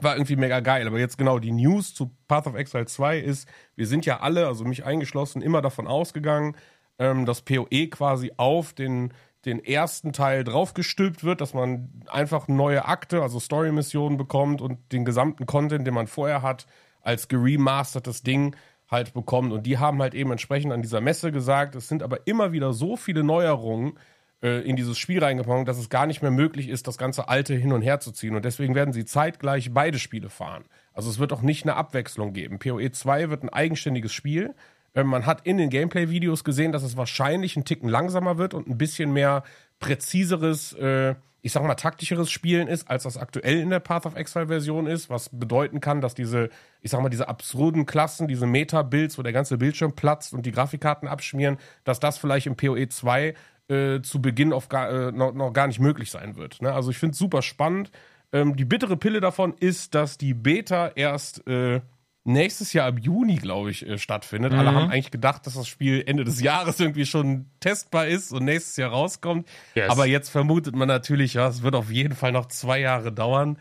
war 0.00 0.14
irgendwie 0.14 0.36
mega 0.36 0.60
geil. 0.60 0.86
Aber 0.86 0.98
jetzt 0.98 1.18
genau 1.18 1.38
die 1.38 1.52
News 1.52 1.94
zu 1.94 2.10
Path 2.28 2.46
of 2.46 2.54
Exile 2.54 2.86
2 2.86 3.18
ist, 3.18 3.48
wir 3.74 3.86
sind 3.86 4.06
ja 4.06 4.20
alle, 4.20 4.46
also 4.46 4.64
mich 4.64 4.84
eingeschlossen, 4.84 5.42
immer 5.42 5.62
davon 5.62 5.86
ausgegangen, 5.86 6.56
ähm, 7.00 7.26
dass 7.26 7.42
PoE 7.42 7.88
quasi 7.88 8.30
auf 8.36 8.72
den, 8.74 9.12
den 9.44 9.64
ersten 9.64 10.12
Teil 10.12 10.44
draufgestülpt 10.44 11.24
wird, 11.24 11.40
dass 11.40 11.54
man 11.54 11.90
einfach 12.06 12.46
neue 12.46 12.84
Akte, 12.84 13.22
also 13.22 13.40
Story-Missionen 13.40 14.16
bekommt 14.16 14.60
und 14.60 14.78
den 14.92 15.04
gesamten 15.04 15.46
Content, 15.46 15.84
den 15.86 15.94
man 15.94 16.06
vorher 16.06 16.42
hat, 16.42 16.66
als 17.00 17.26
geremastertes 17.26 18.22
Ding 18.22 18.54
halt 18.88 19.14
bekommt. 19.14 19.52
Und 19.52 19.64
die 19.64 19.78
haben 19.78 20.00
halt 20.02 20.14
eben 20.14 20.30
entsprechend 20.30 20.72
an 20.72 20.82
dieser 20.82 21.00
Messe 21.00 21.32
gesagt, 21.32 21.74
es 21.74 21.88
sind 21.88 22.02
aber 22.02 22.26
immer 22.26 22.52
wieder 22.52 22.72
so 22.72 22.96
viele 22.96 23.24
Neuerungen, 23.24 23.94
äh, 24.42 24.60
in 24.60 24.76
dieses 24.76 24.98
Spiel 24.98 25.22
reingebracht, 25.22 25.68
dass 25.68 25.78
es 25.78 25.88
gar 25.88 26.06
nicht 26.06 26.22
mehr 26.22 26.30
möglich 26.30 26.68
ist, 26.68 26.86
das 26.86 26.98
ganze 26.98 27.28
Alte 27.28 27.54
hin 27.54 27.72
und 27.72 27.82
her 27.82 28.00
zu 28.00 28.12
ziehen. 28.12 28.34
Und 28.34 28.44
deswegen 28.44 28.74
werden 28.74 28.92
sie 28.92 29.04
zeitgleich 29.04 29.72
beide 29.72 29.98
Spiele 29.98 30.28
fahren. 30.28 30.64
Also 30.92 31.08
es 31.10 31.18
wird 31.18 31.32
auch 31.32 31.42
nicht 31.42 31.64
eine 31.64 31.76
Abwechslung 31.76 32.32
geben. 32.32 32.58
PoE 32.58 32.90
2 32.90 33.30
wird 33.30 33.42
ein 33.42 33.48
eigenständiges 33.48 34.12
Spiel. 34.12 34.54
Ähm, 34.94 35.06
man 35.06 35.26
hat 35.26 35.46
in 35.46 35.58
den 35.58 35.70
Gameplay-Videos 35.70 36.44
gesehen, 36.44 36.72
dass 36.72 36.82
es 36.82 36.96
wahrscheinlich 36.96 37.56
ein 37.56 37.64
Ticken 37.64 37.88
langsamer 37.88 38.38
wird 38.38 38.54
und 38.54 38.68
ein 38.68 38.78
bisschen 38.78 39.12
mehr 39.12 39.44
präziseres, 39.78 40.72
äh, 40.74 41.14
ich 41.42 41.52
sag 41.52 41.62
mal, 41.62 41.74
taktischeres 41.74 42.30
Spielen 42.30 42.68
ist, 42.68 42.90
als 42.90 43.04
das 43.04 43.16
aktuell 43.16 43.60
in 43.60 43.70
der 43.70 43.80
Path 43.80 44.04
of 44.06 44.16
Exile-Version 44.16 44.86
ist, 44.86 45.08
was 45.08 45.30
bedeuten 45.30 45.80
kann, 45.80 46.00
dass 46.00 46.14
diese, 46.14 46.50
ich 46.82 46.90
sag 46.90 47.00
mal, 47.00 47.08
diese 47.08 47.28
absurden 47.28 47.86
Klassen, 47.86 48.28
diese 48.28 48.46
Meta-Builds, 48.46 49.16
wo 49.16 49.22
der 49.22 49.32
ganze 49.32 49.56
Bildschirm 49.58 49.94
platzt 49.94 50.34
und 50.34 50.44
die 50.44 50.52
Grafikkarten 50.52 51.08
abschmieren, 51.08 51.56
dass 51.84 52.00
das 52.00 52.18
vielleicht 52.18 52.46
im 52.46 52.56
PoE 52.56 52.88
2 52.88 53.34
äh, 53.68 54.02
zu 54.02 54.20
Beginn 54.20 54.52
auf 54.52 54.68
gar, 54.68 54.90
äh, 54.90 55.12
noch, 55.12 55.32
noch, 55.32 55.52
gar 55.52 55.66
nicht 55.66 55.80
möglich 55.80 56.10
sein 56.10 56.36
wird. 56.36 56.60
Ne? 56.60 56.72
Also 56.72 56.90
ich 56.90 56.98
finde 56.98 57.12
es 57.12 57.18
super 57.18 57.40
spannend. 57.40 57.90
Ähm, 58.32 58.56
die 58.56 58.64
bittere 58.64 58.96
Pille 58.96 59.20
davon 59.20 59.54
ist, 59.58 59.94
dass 59.94 60.18
die 60.18 60.34
Beta 60.34 60.88
erst 60.88 61.46
äh, 61.46 61.80
nächstes 62.24 62.72
Jahr 62.72 62.88
im 62.88 62.98
Juni, 62.98 63.36
glaube 63.36 63.70
ich, 63.70 63.86
äh, 63.86 63.98
stattfindet. 63.98 64.52
Mhm. 64.52 64.58
Alle 64.58 64.74
haben 64.74 64.90
eigentlich 64.90 65.10
gedacht, 65.10 65.46
dass 65.46 65.54
das 65.54 65.68
Spiel 65.68 66.02
Ende 66.06 66.24
des 66.24 66.40
Jahres 66.40 66.78
irgendwie 66.80 67.06
schon 67.06 67.46
testbar 67.60 68.06
ist 68.06 68.32
und 68.32 68.44
nächstes 68.44 68.76
Jahr 68.76 68.90
rauskommt. 68.90 69.48
Yes. 69.74 69.90
Aber 69.90 70.06
jetzt 70.06 70.28
vermutet 70.28 70.74
man 70.74 70.88
natürlich, 70.88 71.34
ja, 71.34 71.48
es 71.48 71.62
wird 71.62 71.74
auf 71.74 71.90
jeden 71.90 72.14
Fall 72.14 72.32
noch 72.32 72.46
zwei 72.46 72.80
Jahre 72.80 73.12
dauern. 73.12 73.58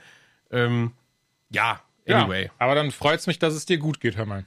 Ähm, 0.51 0.92
ja, 1.50 1.82
anyway. 2.08 2.46
Ja, 2.46 2.51
aber 2.60 2.75
dann 2.75 2.92
freut 2.92 3.20
es 3.20 3.28
mich, 3.28 3.39
dass 3.39 3.54
es 3.54 3.66
dir 3.66 3.78
gut 3.78 4.00
geht, 4.00 4.18
hör 4.18 4.25
mal. 4.25 4.46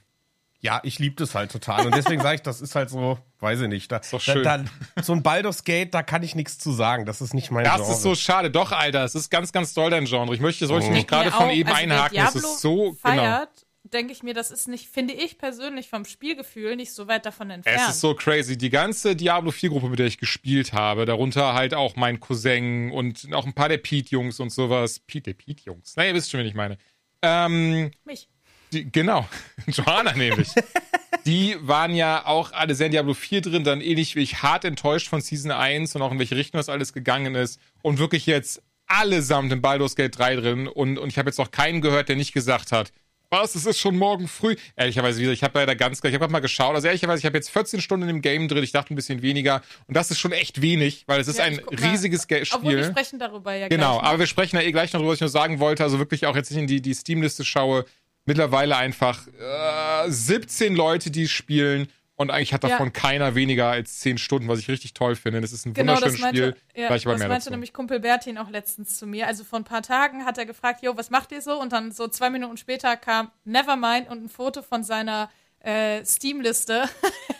Ja, 0.59 0.79
ich 0.83 0.97
liebe 0.97 1.15
das 1.17 1.35
halt 1.35 1.51
total. 1.51 1.85
Und 1.85 1.93
deswegen 1.93 2.21
sage 2.21 2.35
ich, 2.35 2.41
das 2.41 2.61
ist 2.61 2.73
halt 2.73 2.89
so, 2.89 3.19
weiß 3.41 3.59
ich 3.59 3.67
nicht. 3.67 3.91
Da, 3.91 3.97
ist 3.97 4.13
doch 4.13 4.21
schön. 4.21 4.43
Da, 4.43 4.59
da, 4.95 5.03
so 5.03 5.11
ein 5.11 5.21
Baldur's 5.21 5.65
Gate, 5.65 5.93
da 5.93 6.03
kann 6.03 6.23
ich 6.23 6.35
nichts 6.35 6.57
zu 6.57 6.71
sagen. 6.71 7.05
Das 7.05 7.19
ist 7.19 7.33
nicht 7.33 7.51
mein 7.51 7.65
das 7.65 7.75
Genre. 7.75 7.89
Das 7.89 7.97
ist 7.97 8.03
so 8.03 8.15
schade. 8.15 8.49
Doch, 8.49 8.71
Alter, 8.71 9.03
es 9.03 9.13
ist 9.13 9.29
ganz, 9.29 9.51
ganz 9.51 9.73
toll, 9.73 9.91
dein 9.91 10.05
Genre. 10.05 10.33
Ich 10.33 10.39
möchte, 10.39 10.65
sollte 10.65 10.85
ich 10.85 10.93
mich 10.93 11.05
gerade 11.05 11.31
von 11.31 11.49
eben 11.49 11.67
also 11.67 11.81
einhaken. 11.81 12.17
Es 12.17 12.35
ist 12.35 12.61
so, 12.61 12.77
genau. 12.77 12.95
feiert, 12.95 13.49
genau 13.55 13.62
denke 13.93 14.11
ich 14.11 14.23
mir, 14.23 14.33
das 14.33 14.51
ist 14.51 14.67
nicht, 14.67 14.89
finde 14.89 15.13
ich 15.13 15.37
persönlich 15.37 15.87
vom 15.87 16.05
Spielgefühl 16.05 16.75
nicht 16.75 16.93
so 16.93 17.07
weit 17.07 17.25
davon 17.25 17.49
entfernt. 17.49 17.79
Es 17.81 17.95
ist 17.95 18.01
so 18.01 18.15
crazy. 18.15 18.57
Die 18.57 18.69
ganze 18.69 19.15
Diablo 19.15 19.51
4 19.51 19.69
Gruppe, 19.69 19.89
mit 19.89 19.99
der 19.99 20.07
ich 20.07 20.17
gespielt 20.17 20.73
habe, 20.73 21.05
darunter 21.05 21.53
halt 21.53 21.73
auch 21.73 21.95
mein 21.95 22.19
Cousin 22.19 22.91
und 22.91 23.29
auch 23.33 23.45
ein 23.45 23.53
paar 23.53 23.69
der 23.69 23.77
Pete-Jungs 23.77 24.39
und 24.39 24.51
sowas. 24.51 24.99
Pete, 24.99 25.33
der 25.33 25.33
Pete-Jungs. 25.33 25.93
Na, 25.95 26.05
ihr 26.05 26.13
wisst 26.13 26.31
schon, 26.31 26.39
wen 26.39 26.47
ich 26.47 26.55
meine. 26.55 26.77
Ähm, 27.21 27.91
Mich. 28.03 28.27
Die, 28.73 28.91
genau. 28.91 29.27
Johanna 29.67 30.13
nämlich. 30.13 30.49
die 31.25 31.55
waren 31.61 31.95
ja 31.95 32.25
auch 32.25 32.51
alle 32.51 32.75
sehr 32.75 32.87
in 32.87 32.91
Diablo 32.91 33.13
4 33.13 33.41
drin, 33.41 33.63
dann 33.63 33.81
ähnlich 33.81 34.15
wie 34.15 34.21
ich 34.21 34.41
hart 34.41 34.65
enttäuscht 34.65 35.07
von 35.07 35.21
Season 35.21 35.51
1 35.51 35.95
und 35.95 36.01
auch 36.01 36.11
in 36.11 36.19
welche 36.19 36.35
Richtung 36.35 36.57
das 36.57 36.69
alles 36.69 36.91
gegangen 36.91 37.35
ist 37.35 37.59
und 37.81 37.99
wirklich 37.99 38.25
jetzt 38.25 38.61
allesamt 38.87 39.51
in 39.51 39.61
Baldur's 39.61 39.95
Gate 39.95 40.17
3 40.17 40.35
drin 40.35 40.67
und, 40.67 40.97
und 40.97 41.09
ich 41.09 41.17
habe 41.17 41.29
jetzt 41.29 41.37
noch 41.37 41.51
keinen 41.51 41.81
gehört, 41.81 42.09
der 42.09 42.15
nicht 42.15 42.33
gesagt 42.33 42.71
hat, 42.71 42.91
was, 43.33 43.55
es 43.55 43.65
ist 43.65 43.79
schon 43.79 43.97
morgen 43.97 44.27
früh. 44.27 44.55
Ehrlicherweise 44.75 45.19
wieder, 45.19 45.31
ich 45.31 45.43
habe 45.43 45.59
leider 45.59 45.75
ganz, 45.75 46.01
ich 46.01 46.13
habe 46.13 46.27
mal 46.29 46.39
geschaut, 46.39 46.75
also 46.75 46.87
ehrlicherweise, 46.87 47.19
ich 47.19 47.25
habe 47.25 47.37
jetzt 47.37 47.49
14 47.49 47.81
Stunden 47.81 48.07
im 48.07 48.21
Game 48.21 48.47
drin, 48.47 48.63
ich 48.63 48.71
dachte 48.71 48.93
ein 48.93 48.95
bisschen 48.95 49.21
weniger. 49.21 49.61
Und 49.87 49.97
das 49.97 50.11
ist 50.11 50.19
schon 50.19 50.31
echt 50.31 50.61
wenig, 50.61 51.03
weil 51.07 51.19
es 51.19 51.27
ist 51.27 51.39
ja, 51.39 51.45
ein 51.45 51.59
riesiges 51.69 52.29
mal, 52.29 52.45
Spiel. 52.45 52.59
Obwohl 52.59 52.77
wir 52.77 52.85
sprechen 52.85 53.19
darüber 53.19 53.53
ja 53.53 53.67
Genau, 53.67 53.99
aber 53.99 54.19
wir 54.19 54.27
sprechen 54.27 54.55
ja 54.55 54.61
eh 54.61 54.71
gleich 54.71 54.93
noch 54.93 54.99
darüber, 54.99 55.11
was 55.11 55.17
ich 55.17 55.21
nur 55.21 55.29
sagen 55.29 55.59
wollte, 55.59 55.83
also 55.83 55.99
wirklich 55.99 56.25
auch 56.27 56.35
jetzt 56.35 56.51
nicht 56.51 56.59
in 56.61 56.67
die, 56.67 56.81
die 56.81 56.93
Steam-Liste 56.93 57.43
schaue, 57.43 57.85
mittlerweile 58.25 58.77
einfach 58.77 59.27
äh, 59.27 60.09
17 60.09 60.75
Leute, 60.75 61.11
die 61.11 61.27
spielen 61.27 61.87
und 62.23 62.31
eigentlich 62.31 62.53
hat 62.53 62.63
davon 62.63 62.87
ja. 62.87 62.91
keiner 62.91 63.35
weniger 63.35 63.67
als 63.67 63.99
10 63.99 64.17
Stunden, 64.17 64.47
was 64.47 64.59
ich 64.59 64.67
richtig 64.67 64.93
toll 64.93 65.15
finde. 65.15 65.41
Das 65.41 65.53
ist 65.53 65.65
ein 65.65 65.73
genau, 65.73 65.93
wunderschönes 65.93 66.21
meinte, 66.21 66.37
Spiel. 66.37 66.81
Ja, 66.81 66.87
Gleich 66.87 67.03
das 67.03 67.19
meinte 67.19 67.35
dazu. 67.35 67.49
nämlich 67.51 67.73
Kumpel 67.73 67.99
Bertin 67.99 68.37
auch 68.37 68.49
letztens 68.49 68.97
zu 68.97 69.05
mir. 69.05 69.27
Also 69.27 69.43
vor 69.43 69.59
ein 69.59 69.63
paar 69.63 69.83
Tagen 69.83 70.25
hat 70.25 70.37
er 70.37 70.45
gefragt, 70.45 70.81
jo, 70.81 70.97
was 70.97 71.09
macht 71.09 71.31
ihr 71.31 71.41
so? 71.41 71.59
Und 71.59 71.71
dann 71.73 71.91
so 71.91 72.07
zwei 72.07 72.29
Minuten 72.29 72.57
später 72.57 72.97
kam 72.97 73.31
Nevermind 73.45 74.09
und 74.09 74.23
ein 74.23 74.29
Foto 74.29 74.63
von 74.63 74.83
seiner 74.83 75.29
äh, 75.59 76.03
Steam-Liste, 76.03 76.89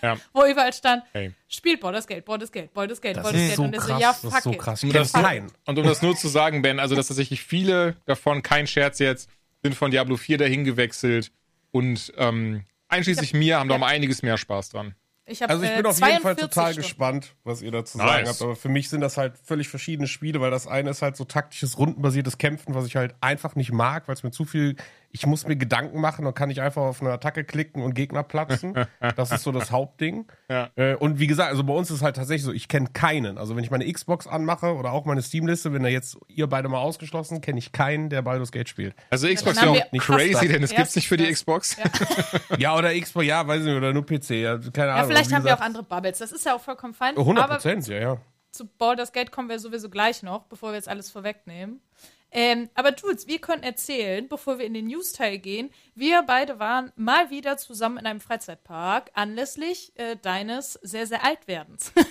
ja. 0.01 0.17
wo 0.33 0.45
überall 0.45 0.71
stand, 0.71 1.03
hey. 1.11 1.33
spielt 1.47 1.81
Borders 1.81 2.07
Geld, 2.07 2.23
Borders 2.23 2.51
Geld, 2.51 2.73
Borders 2.73 3.01
Geld, 3.01 3.15
Borders 3.15 3.33
Geld. 3.33 3.55
So 3.55 3.63
und 3.63 3.71
krass, 3.73 3.87
so, 3.87 3.97
ja, 3.97 4.13
fuck 4.13 4.29
das 4.29 4.37
ist 4.37 4.43
so 4.43 4.51
krass. 4.53 4.83
Und, 4.83 4.95
das, 4.95 5.13
und 5.65 5.77
um 5.77 5.85
das 5.85 6.01
nur 6.01 6.15
zu 6.15 6.27
sagen, 6.29 6.61
Ben, 6.61 6.79
also 6.79 6.95
dass 6.95 7.07
tatsächlich 7.07 7.43
viele 7.43 7.97
davon, 8.05 8.41
kein 8.41 8.65
Scherz 8.65 8.99
jetzt, 8.99 9.29
sind 9.61 9.75
von 9.75 9.91
Diablo 9.91 10.17
4 10.17 10.37
dahin 10.37 10.63
gewechselt 10.63 11.31
und 11.71 12.13
ähm, 12.17 12.63
einschließlich 12.93 13.33
hab, 13.33 13.39
mir 13.39 13.59
haben 13.59 13.69
ja. 13.69 13.77
da 13.77 13.83
um 13.83 13.83
einiges 13.83 14.21
mehr 14.21 14.37
Spaß 14.37 14.69
dran. 14.69 14.95
Ich 15.25 15.41
hab, 15.41 15.49
also 15.49 15.63
ich 15.63 15.73
bin 15.73 15.85
äh, 15.85 15.87
auf 15.87 15.99
jeden 15.99 16.21
Fall 16.21 16.35
total 16.35 16.73
Stunden. 16.73 16.81
gespannt, 16.81 17.35
was 17.45 17.61
ihr 17.61 17.71
dazu 17.71 17.97
nice. 17.97 18.07
sagen 18.07 18.27
habt. 18.27 18.41
Aber 18.41 18.55
für 18.55 18.69
mich 18.69 18.89
sind 18.89 19.01
das 19.01 19.15
halt 19.17 19.37
völlig 19.37 19.69
verschiedene 19.69 20.07
Spiele, 20.07 20.41
weil 20.41 20.51
das 20.51 20.67
eine 20.67 20.89
ist 20.89 21.01
halt 21.01 21.15
so 21.15 21.23
taktisches, 21.23 21.77
rundenbasiertes 21.77 22.37
Kämpfen, 22.37 22.75
was 22.75 22.85
ich 22.85 22.97
halt 22.97 23.15
einfach 23.21 23.55
nicht 23.55 23.71
mag, 23.71 24.07
weil 24.07 24.15
es 24.15 24.23
mir 24.23 24.31
zu 24.31 24.43
viel 24.43 24.75
ich 25.13 25.27
muss 25.27 25.45
mir 25.45 25.55
Gedanken 25.55 26.01
machen 26.01 26.25
und 26.25 26.33
kann 26.33 26.49
ich 26.49 26.59
einfach 26.59 26.81
auf 26.81 26.99
eine 26.99 27.11
Attacke 27.11 27.43
klicken 27.43 27.83
und 27.83 27.93
Gegner 27.93 28.23
platzen. 28.23 28.73
Das 29.15 29.31
ist 29.31 29.43
so 29.43 29.51
das 29.51 29.71
Hauptding. 29.71 30.25
Ja. 30.49 30.69
Äh, 30.75 30.95
und 30.95 31.19
wie 31.19 31.27
gesagt, 31.27 31.49
also 31.49 31.63
bei 31.63 31.73
uns 31.73 31.91
ist 31.91 32.01
halt 32.01 32.15
tatsächlich 32.15 32.43
so, 32.43 32.51
ich 32.51 32.67
kenne 32.67 32.87
keinen. 32.93 33.37
Also 33.37 33.55
wenn 33.55 33.63
ich 33.63 33.69
meine 33.69 33.91
Xbox 33.91 34.25
anmache 34.27 34.73
oder 34.75 34.91
auch 34.91 35.05
meine 35.05 35.21
Steam-Liste, 35.21 35.73
wenn 35.73 35.83
da 35.83 35.89
jetzt 35.89 36.17
ihr 36.27 36.47
beide 36.47 36.69
mal 36.69 36.79
ausgeschlossen, 36.79 37.41
kenne 37.41 37.59
ich 37.59 37.71
keinen, 37.73 38.09
der 38.09 38.21
Baldur's 38.21 38.51
Gate 38.51 38.69
spielt. 38.69 38.95
Also 39.09 39.27
Xbox 39.27 39.57
ist 39.57 39.63
ja 39.63 39.69
auch 39.69 39.91
nicht 39.91 40.05
crazy, 40.05 40.47
denn 40.47 40.63
es 40.63 40.73
gibt's 40.73 40.95
nicht 40.95 41.07
für 41.07 41.17
die 41.17 41.31
Xbox. 41.31 41.77
Ja. 41.77 42.57
ja, 42.57 42.75
oder 42.75 42.99
Xbox, 42.99 43.25
ja, 43.25 43.45
weiß 43.45 43.59
ich 43.59 43.67
nicht, 43.67 43.75
oder 43.75 43.93
nur 43.93 44.05
PC, 44.05 44.29
ja, 44.31 44.57
keine 44.57 44.93
Ahnung. 44.93 45.01
Ja, 45.01 45.15
vielleicht 45.15 45.33
haben 45.33 45.45
wir 45.45 45.53
auch 45.55 45.61
andere 45.61 45.83
Bubbles. 45.83 46.17
Das 46.17 46.31
ist 46.31 46.45
ja 46.45 46.55
auch 46.55 46.61
vollkommen 46.61 46.93
fein. 46.93 47.17
100 47.17 47.49
Prozent, 47.49 47.87
ja, 47.87 47.97
ja. 47.97 48.17
Zu 48.51 48.65
Baldur's 48.65 49.11
Gate 49.11 49.31
kommen 49.31 49.49
wir 49.49 49.59
sowieso 49.59 49.89
gleich 49.89 50.23
noch, 50.23 50.45
bevor 50.45 50.69
wir 50.69 50.75
jetzt 50.75 50.89
alles 50.89 51.11
vorwegnehmen. 51.11 51.81
Ähm, 52.35 52.69
aber 52.73 52.95
Jules, 52.95 53.27
wir 53.27 53.39
können 53.39 53.61
erzählen, 53.61 54.27
bevor 54.27 54.57
wir 54.57 54.65
in 54.65 54.73
den 54.73 54.87
News-Teil 54.87 55.37
gehen, 55.37 55.69
wir 55.93 56.23
beide 56.23 56.57
waren 56.57 56.91
mal 56.95 57.29
wieder 57.29 57.57
zusammen 57.57 57.97
in 57.99 58.07
einem 58.07 58.19
Freizeitpark 58.19 59.11
anlässlich 59.13 59.91
äh, 59.95 60.17
deines 60.19 60.73
sehr, 60.81 61.05
sehr 61.05 61.23
Altwerdens. 61.23 61.93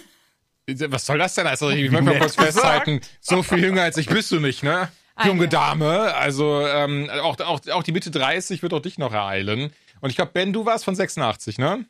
Was 0.88 1.06
soll 1.06 1.18
das 1.18 1.34
denn? 1.34 1.48
Also, 1.48 1.70
ich 1.70 1.90
möchte 1.90 2.04
mal 2.04 2.18
kurz 2.20 2.36
festhalten, 2.36 3.00
so 3.20 3.42
viel 3.42 3.58
jünger 3.58 3.82
als 3.82 3.96
ich 3.96 4.06
bist 4.06 4.30
du 4.30 4.38
nicht, 4.38 4.62
ne? 4.62 4.92
Ah, 5.16 5.26
Junge 5.26 5.48
Dame, 5.48 6.14
also 6.14 6.66
ähm, 6.66 7.10
auch, 7.10 7.38
auch, 7.40 7.60
auch 7.68 7.82
die 7.82 7.92
Mitte 7.92 8.12
30 8.12 8.62
wird 8.62 8.72
auch 8.72 8.80
dich 8.80 8.96
noch 8.96 9.12
ereilen. 9.12 9.72
Und 10.00 10.10
ich 10.10 10.16
glaube, 10.16 10.30
Ben, 10.32 10.52
du 10.52 10.64
warst 10.64 10.84
von 10.84 10.94
86, 10.94 11.58
ne? 11.58 11.84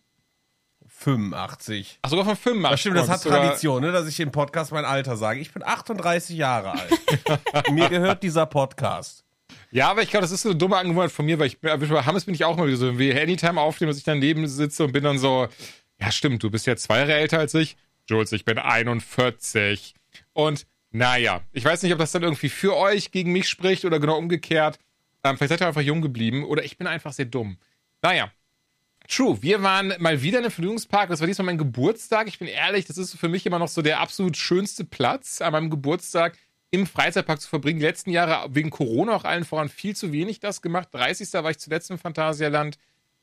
85. 1.03 1.99
Ach, 2.03 2.11
sogar 2.11 2.25
von 2.25 2.37
85. 2.37 2.71
Das 2.71 2.81
stimmt, 2.81 2.97
das 2.97 3.09
hat 3.09 3.23
Tradition, 3.23 3.83
ne, 3.83 3.93
dass 3.93 4.09
ich 4.09 4.19
im 4.21 4.31
Podcast 4.31 4.73
mein 4.73 4.85
Alter 4.85 5.17
sage. 5.17 5.41
Ich 5.41 5.53
bin 5.53 5.63
38 5.63 6.37
Jahre 6.37 6.73
alt. 6.73 7.71
mir 7.73 7.89
gehört 7.89 8.23
dieser 8.23 8.47
Podcast. 8.47 9.25
Ja, 9.71 9.91
aber 9.91 10.03
ich 10.03 10.11
glaube, 10.11 10.23
das 10.23 10.33
ist 10.33 10.43
so 10.43 10.51
eine 10.51 10.59
dumme 10.59 10.77
Angewohnheit 10.77 11.13
von 11.13 11.25
mir, 11.25 11.39
weil 11.39 11.47
ich 11.47 11.61
bei 11.61 11.71
Hammes 11.79 12.25
bin 12.25 12.35
ich 12.35 12.45
auch 12.45 12.57
mal 12.57 12.67
wieder 12.67 12.77
so, 12.77 12.99
wie 12.99 13.19
Anytime 13.19 13.61
aufnehmen, 13.61 13.91
dass 13.91 13.99
ich 13.99 14.05
daneben 14.05 14.47
sitze 14.47 14.85
und 14.85 14.93
bin 14.93 15.03
dann 15.03 15.19
so, 15.19 15.49
ja 16.01 16.13
stimmt, 16.13 16.43
du 16.43 16.51
bist 16.51 16.67
ja 16.67 16.77
zwei 16.77 16.99
Jahre 16.99 17.15
älter 17.15 17.39
als 17.39 17.55
ich. 17.55 17.77
Jules, 18.09 18.33
ich 18.33 18.45
bin 18.45 18.59
41. 18.59 19.95
Und 20.33 20.67
naja, 20.91 21.41
ich 21.53 21.65
weiß 21.65 21.83
nicht, 21.83 21.93
ob 21.93 21.99
das 21.99 22.13
dann 22.13 22.23
irgendwie 22.23 22.51
für 22.51 22.77
euch 22.77 23.13
gegen 23.13 23.33
mich 23.33 23.49
spricht 23.49 23.85
oder 23.85 23.99
genau 23.99 24.19
umgekehrt. 24.19 24.79
Ähm, 25.25 25.37
vielleicht 25.37 25.51
seid 25.51 25.61
ihr 25.63 25.69
einfach 25.69 25.81
jung 25.81 26.03
geblieben 26.03 26.45
oder 26.45 26.65
ich 26.65 26.77
bin 26.77 26.87
einfach 26.87 27.13
sehr 27.13 27.27
dumm. 27.27 27.57
Naja, 28.03 28.31
True, 29.15 29.37
wir 29.43 29.63
waren 29.63 29.93
mal 29.99 30.23
wieder 30.23 30.39
in 30.39 30.45
einem 30.45 30.51
Vergnügungspark. 30.51 31.11
Das 31.11 31.21
war 31.21 31.27
diesmal 31.27 31.45
mein 31.45 31.59
Geburtstag. 31.59 32.29
Ich 32.29 32.39
bin 32.39 32.49
ehrlich, 32.49 32.87
das 32.87 32.97
ist 32.97 33.15
für 33.15 33.29
mich 33.29 33.45
immer 33.45 33.59
noch 33.59 33.69
so 33.69 33.83
der 33.83 34.01
absolut 34.01 34.39
schönste 34.39 34.87
Platz 34.87 35.43
an 35.43 35.53
meinem 35.53 35.69
Geburtstag 35.69 36.39
im 36.71 36.87
Freizeitpark 36.87 37.39
zu 37.39 37.47
verbringen. 37.47 37.79
Die 37.79 37.85
letzten 37.85 38.11
Jahre 38.11 38.49
wegen 38.55 38.71
Corona 38.71 39.15
auch 39.15 39.25
allen 39.25 39.45
voran 39.45 39.69
viel 39.69 39.95
zu 39.95 40.13
wenig 40.13 40.41
das 40.41 40.63
gemacht. 40.63 40.89
30. 40.93 41.31
war 41.35 41.51
ich 41.51 41.59
zuletzt 41.59 41.91
im 41.91 41.99
Phantasialand. 41.99 42.79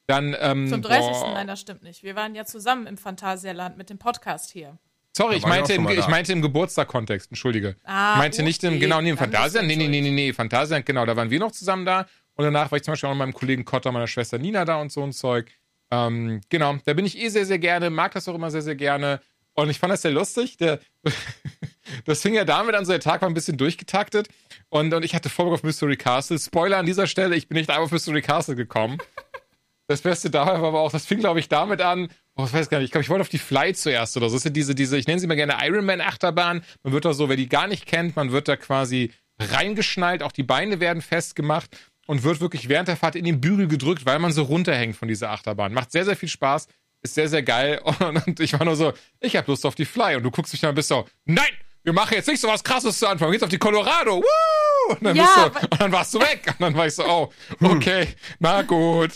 Dann, 0.05 0.36
ähm, 0.39 0.67
Zum 0.67 0.84
30. 0.84 1.10
Boah. 1.10 1.34
Nein, 1.34 1.48
das 1.48 1.60
stimmt 1.60 1.81
nicht. 1.81 2.03
Wir 2.03 2.15
waren 2.15 2.36
ja 2.36 2.46
zusammen 2.46 2.86
im 2.86 3.00
Phantasialand 3.00 3.75
mit 3.75 3.89
dem 3.89 3.98
Podcast 3.98 4.51
hier. 4.51 4.77
Sorry, 5.17 5.38
ich 5.38 5.46
meinte, 5.48 5.74
im, 5.74 5.89
ich 5.89 6.08
meinte 6.08 6.31
im 6.34 6.43
Geburtstag-Kontext, 6.43 7.31
entschuldige. 7.31 7.75
Ah, 7.84 8.13
ich 8.13 8.17
meinte 8.19 8.36
okay. 8.38 8.46
nicht 8.46 8.63
im, 8.63 8.79
genau, 8.79 9.01
nee, 9.01 9.10
im 9.10 9.17
Phantasialand. 9.17 9.67
Nee, 9.67 9.75
nee, 9.75 9.88
nee, 9.88 10.01
nee, 10.01 10.12
nee, 10.12 10.34
Phantasialand, 10.34 10.86
genau, 10.86 11.08
da 11.08 11.15
waren 11.15 11.31
wir 11.31 11.39
noch 11.39 11.51
zusammen 11.51 11.88
da. 11.88 12.05
Und 12.36 12.46
danach 12.46 12.69
war 12.69 12.77
ich 12.77 12.84
zum 12.84 12.91
Beispiel 12.91 13.10
auch 13.10 13.13
mit 13.13 13.19
meinem 13.19 13.34
Kollegen 13.34 13.65
Kotter, 13.65 13.91
meiner 13.91 14.08
Schwester 14.08 14.38
Nina 14.38 14.65
da 14.65 14.79
und 14.79 14.91
so 14.91 15.01
ein 15.01 15.13
Zeug. 15.13 15.51
Ähm, 15.91 16.41
genau, 16.50 16.77
da 16.86 16.93
bin 16.93 17.05
ich 17.05 17.17
eh 17.17 17.29
sehr, 17.29 17.46
sehr 17.46 17.60
gerne, 17.60 17.89
mag 17.89 18.13
das 18.13 18.27
auch 18.27 18.36
immer 18.36 18.51
sehr, 18.51 18.62
sehr 18.62 18.75
gerne. 18.75 19.22
Und 19.53 19.69
ich 19.69 19.79
fand 19.79 19.91
das 19.91 20.01
sehr 20.01 20.12
lustig. 20.12 20.58
Der, 20.58 20.79
das 22.05 22.22
fing 22.22 22.34
ja 22.34 22.46
damit 22.46 22.75
an, 22.75 22.86
so 22.86 22.91
der 22.91 23.01
Tag 23.01 23.22
war 23.22 23.29
ein 23.29 23.34
bisschen 23.34 23.58
durchgetaktet. 23.58 24.29
Und, 24.69 24.93
und 24.93 25.03
ich 25.03 25.15
hatte 25.15 25.29
Bock 25.29 25.51
auf 25.51 25.63
Mystery 25.63 25.98
Castle. 25.98 26.39
Spoiler 26.39 26.77
an 26.77 26.86
dieser 26.86 27.08
Stelle, 27.08 27.36
ich 27.36 27.48
bin 27.48 27.58
nicht 27.58 27.69
einfach 27.69 27.84
auf 27.84 27.91
Mystery 27.91 28.22
Castle 28.22 28.55
gekommen. 28.55 29.00
Das 29.88 30.01
Beste 30.01 30.29
dabei 30.29 30.62
war 30.62 30.69
aber 30.69 30.81
auch, 30.81 30.91
das 30.91 31.08
fing, 31.08 31.19
glaube 31.19 31.39
ich, 31.39 31.50
damit 31.50 31.81
an, 31.81 32.10
oh, 32.36 32.46
ich 32.46 32.53
weiß 32.53 32.69
gar 32.69 32.77
nicht, 32.77 32.86
ich 32.86 32.91
glaube, 32.91 33.03
ich 33.03 33.10
wollte 33.10 33.22
auf 33.22 33.29
die 33.29 33.39
Fly 33.39 33.74
zuerst 33.74 34.15
oder 34.17 34.29
so. 34.29 34.36
Das 34.36 34.43
sind 34.43 34.55
diese, 34.55 34.75
diese, 34.75 34.98
ich 34.98 35.08
nenne 35.08 35.19
sie 35.19 35.25
mal 35.25 35.36
gerne 35.36 35.58
Ironman-Achterbahn. 35.60 36.63
Man 36.84 36.93
wird 36.93 37.05
da 37.05 37.13
so, 37.13 37.27
wer 37.27 37.36
die 37.36 37.50
gar 37.50 37.67
nicht 37.67 37.88
kennt, 37.88 38.15
man 38.15 38.31
wird 38.31 38.48
da 38.48 38.55
quasi 38.55 39.12
reingeschnallt, 39.39 40.22
auch 40.22 40.31
die 40.31 40.43
Beine 40.43 40.79
werden 40.79 41.01
festgemacht 41.01 41.75
und 42.09 42.23
wird 42.23 42.41
wirklich 42.41 42.67
während 42.69 42.87
der 42.87 42.97
Fahrt 42.97 43.15
in 43.15 43.23
den 43.23 43.39
Bügel 43.39 43.67
gedrückt, 43.67 44.03
weil 44.03 44.17
man 44.17 44.33
so 44.33 44.41
runterhängt 44.41 44.95
von 44.95 45.07
dieser 45.07 45.29
Achterbahn. 45.29 45.71
Macht 45.71 45.91
sehr, 45.91 46.05
sehr 46.05 46.15
viel 46.15 46.27
Spaß, 46.27 46.65
ist 47.03 47.13
sehr, 47.13 47.29
sehr 47.29 47.43
geil. 47.43 47.79
Und 48.25 48.39
ich 48.39 48.53
war 48.53 48.65
nur 48.65 48.75
so, 48.75 48.93
ich 49.19 49.35
habe 49.35 49.45
Lust 49.45 49.63
auf 49.63 49.75
die 49.75 49.85
Fly. 49.85 50.15
Und 50.15 50.23
du 50.23 50.31
guckst 50.31 50.51
mich 50.51 50.59
dann 50.59 50.71
und 50.71 50.75
bist 50.75 50.89
so, 50.89 51.07
nein, 51.25 51.51
wir 51.83 51.93
machen 51.93 52.15
jetzt 52.15 52.27
nicht 52.27 52.41
so 52.41 52.47
was 52.47 52.63
krasses 52.63 52.97
zu 52.97 53.05
Anfang. 53.05 53.31
Geht's 53.31 53.43
auf 53.43 53.49
die 53.49 53.59
Colorado. 53.59 54.23
Woo! 54.23 54.93
Und 54.95 55.05
dann, 55.05 55.15
ja, 55.15 55.49
du, 55.49 55.67
und 55.67 55.79
dann 55.79 55.91
warst 55.91 56.11
du 56.15 56.19
weg. 56.19 56.47
Und 56.47 56.61
dann 56.61 56.75
war 56.75 56.87
ich 56.87 56.95
so, 56.95 57.05
oh, 57.05 57.31
okay, 57.61 58.07
na 58.39 58.63
gut. 58.63 59.11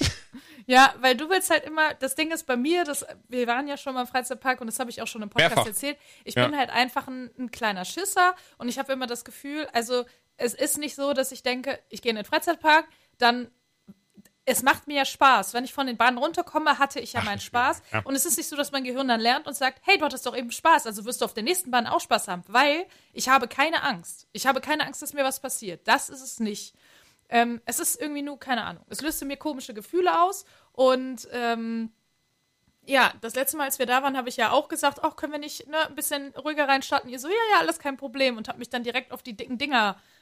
Ja, 0.67 0.93
weil 1.01 1.17
du 1.17 1.27
willst 1.31 1.49
halt 1.49 1.65
immer, 1.65 1.95
das 1.95 2.13
Ding 2.13 2.31
ist 2.31 2.45
bei 2.45 2.55
mir, 2.55 2.83
das, 2.83 3.05
wir 3.27 3.47
waren 3.47 3.67
ja 3.67 3.75
schon 3.75 3.95
mal 3.95 4.01
im 4.01 4.07
Freizeitpark 4.07 4.61
und 4.61 4.67
das 4.67 4.79
habe 4.79 4.91
ich 4.91 5.01
auch 5.01 5.07
schon 5.07 5.23
im 5.23 5.29
Podcast 5.29 5.55
Mehrfach. 5.55 5.67
erzählt. 5.67 5.97
Ich 6.25 6.35
ja. 6.35 6.45
bin 6.45 6.57
halt 6.57 6.69
einfach 6.69 7.07
ein, 7.07 7.31
ein 7.39 7.49
kleiner 7.49 7.85
Schisser 7.85 8.35
und 8.59 8.69
ich 8.69 8.77
habe 8.77 8.93
immer 8.93 9.07
das 9.07 9.25
Gefühl, 9.25 9.67
also 9.73 10.05
es 10.37 10.53
ist 10.53 10.77
nicht 10.77 10.95
so, 10.95 11.13
dass 11.13 11.31
ich 11.31 11.43
denke, 11.43 11.79
ich 11.89 12.01
gehe 12.01 12.09
in 12.09 12.15
den 12.15 12.25
Freizeitpark, 12.25 12.87
dann 13.17 13.49
es 14.45 14.61
macht 14.61 14.87
mir 14.87 14.97
ja 14.97 15.05
Spaß. 15.05 15.53
Wenn 15.53 15.63
ich 15.63 15.73
von 15.73 15.87
den 15.87 15.97
Bahnen 15.97 16.17
runterkomme, 16.17 16.77
hatte 16.77 16.99
ich 16.99 17.13
ja 17.13 17.21
Ach, 17.21 17.25
meinen 17.25 17.39
Spaß. 17.39 17.81
Ja. 17.91 18.01
Und 18.03 18.15
es 18.15 18.25
ist 18.25 18.37
nicht 18.37 18.49
so, 18.49 18.55
dass 18.55 18.71
mein 18.71 18.83
Gehirn 18.83 19.07
dann 19.07 19.21
lernt 19.21 19.47
und 19.47 19.55
sagt, 19.55 19.79
hey, 19.83 19.97
du 19.97 20.05
hattest 20.05 20.25
doch 20.25 20.35
eben 20.35 20.51
Spaß, 20.51 20.85
also 20.85 21.05
wirst 21.05 21.21
du 21.21 21.25
auf 21.25 21.33
der 21.33 21.43
nächsten 21.43 21.71
Bahn 21.71 21.87
auch 21.87 22.01
Spaß 22.01 22.27
haben. 22.27 22.43
Weil 22.47 22.85
ich 23.13 23.29
habe 23.29 23.47
keine 23.47 23.83
Angst. 23.83 24.27
Ich 24.33 24.45
habe 24.45 24.59
keine 24.59 24.85
Angst, 24.85 25.01
dass 25.01 25.13
mir 25.13 25.23
was 25.23 25.39
passiert. 25.39 25.87
Das 25.87 26.09
ist 26.09 26.21
es 26.21 26.39
nicht. 26.39 26.75
Ähm, 27.29 27.61
es 27.65 27.79
ist 27.79 27.99
irgendwie 28.01 28.21
nur, 28.21 28.37
keine 28.37 28.65
Ahnung. 28.65 28.85
Es 28.89 29.01
löste 29.01 29.25
mir 29.25 29.37
komische 29.37 29.73
Gefühle 29.73 30.21
aus. 30.21 30.45
Und 30.73 31.27
ähm, 31.31 31.93
ja, 32.85 33.13
das 33.21 33.35
letzte 33.35 33.55
Mal, 33.55 33.63
als 33.63 33.79
wir 33.79 33.85
da 33.85 34.03
waren, 34.03 34.17
habe 34.17 34.27
ich 34.27 34.35
ja 34.35 34.51
auch 34.51 34.67
gesagt, 34.67 34.99
ach, 35.03 35.15
können 35.15 35.31
wir 35.31 35.39
nicht 35.39 35.67
ne, 35.67 35.87
ein 35.87 35.95
bisschen 35.95 36.35
ruhiger 36.35 36.67
reinstarten? 36.67 37.09
Ihr 37.09 37.19
so, 37.19 37.29
ja, 37.29 37.33
ja, 37.53 37.59
alles 37.59 37.79
kein 37.79 37.95
Problem. 37.95 38.35
Und 38.35 38.49
habe 38.49 38.59
mich 38.59 38.69
dann 38.69 38.83
direkt 38.83 39.13
auf 39.13 39.23
die 39.23 39.37
dicken 39.37 39.57
Dinger 39.57 39.95
äh, 39.95 40.12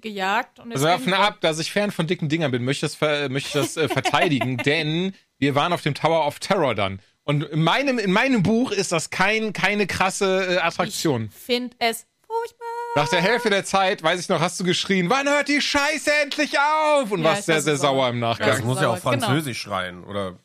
gejagt. 0.00 0.58
Und 0.58 0.72
also 0.72 0.86
davon 0.86 1.14
ab, 1.14 1.40
dass 1.40 1.58
ich 1.58 1.72
Fan 1.72 1.90
von 1.90 2.06
dicken 2.06 2.28
Dingern 2.28 2.50
bin, 2.50 2.64
möchte 2.64 2.86
ich 2.86 2.98
das, 2.98 3.30
möchte 3.30 3.48
ich 3.48 3.52
das 3.52 3.76
äh, 3.76 3.88
verteidigen, 3.88 4.56
denn 4.64 5.14
wir 5.38 5.54
waren 5.54 5.72
auf 5.72 5.82
dem 5.82 5.94
Tower 5.94 6.26
of 6.26 6.38
Terror 6.40 6.74
dann. 6.74 7.00
Und 7.24 7.44
in 7.44 7.62
meinem, 7.62 7.98
in 7.98 8.12
meinem 8.12 8.42
Buch 8.42 8.70
ist 8.70 8.92
das 8.92 9.10
kein, 9.10 9.52
keine 9.52 9.86
krasse 9.86 10.56
äh, 10.56 10.58
Attraktion. 10.58 11.30
Ich 11.32 11.40
finde 11.40 11.76
es 11.78 12.06
furchtbar. 12.26 12.66
Nach 12.96 13.08
der 13.08 13.22
Hälfte 13.22 13.50
der 13.50 13.64
Zeit, 13.64 14.02
weiß 14.02 14.20
ich 14.20 14.28
noch, 14.28 14.40
hast 14.40 14.60
du 14.60 14.64
geschrien, 14.64 15.10
wann 15.10 15.28
hört 15.28 15.48
die 15.48 15.60
Scheiße 15.60 16.10
endlich 16.22 16.58
auf? 16.58 17.10
Und 17.10 17.22
ja, 17.22 17.30
warst 17.30 17.46
sehr, 17.46 17.60
sehr 17.60 17.76
sauer, 17.76 17.96
sauer 17.96 18.08
im 18.10 18.20
Nachgang. 18.20 18.48
Ja, 18.48 18.54
das 18.54 18.64
muss 18.64 18.80
ja 18.80 18.88
auch 18.88 19.00
genau. 19.00 19.10
Französisch 19.10 19.64
genau. 19.64 19.76
schreien, 19.76 20.04
oder? 20.04 20.38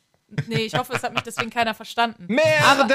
Nee, 0.46 0.62
ich 0.62 0.74
hoffe, 0.78 0.92
es 0.94 1.02
hat 1.02 1.12
mich 1.12 1.22
deswegen 1.22 1.50
keiner 1.50 1.74
verstanden. 1.74 2.26
Merde! 2.28 2.94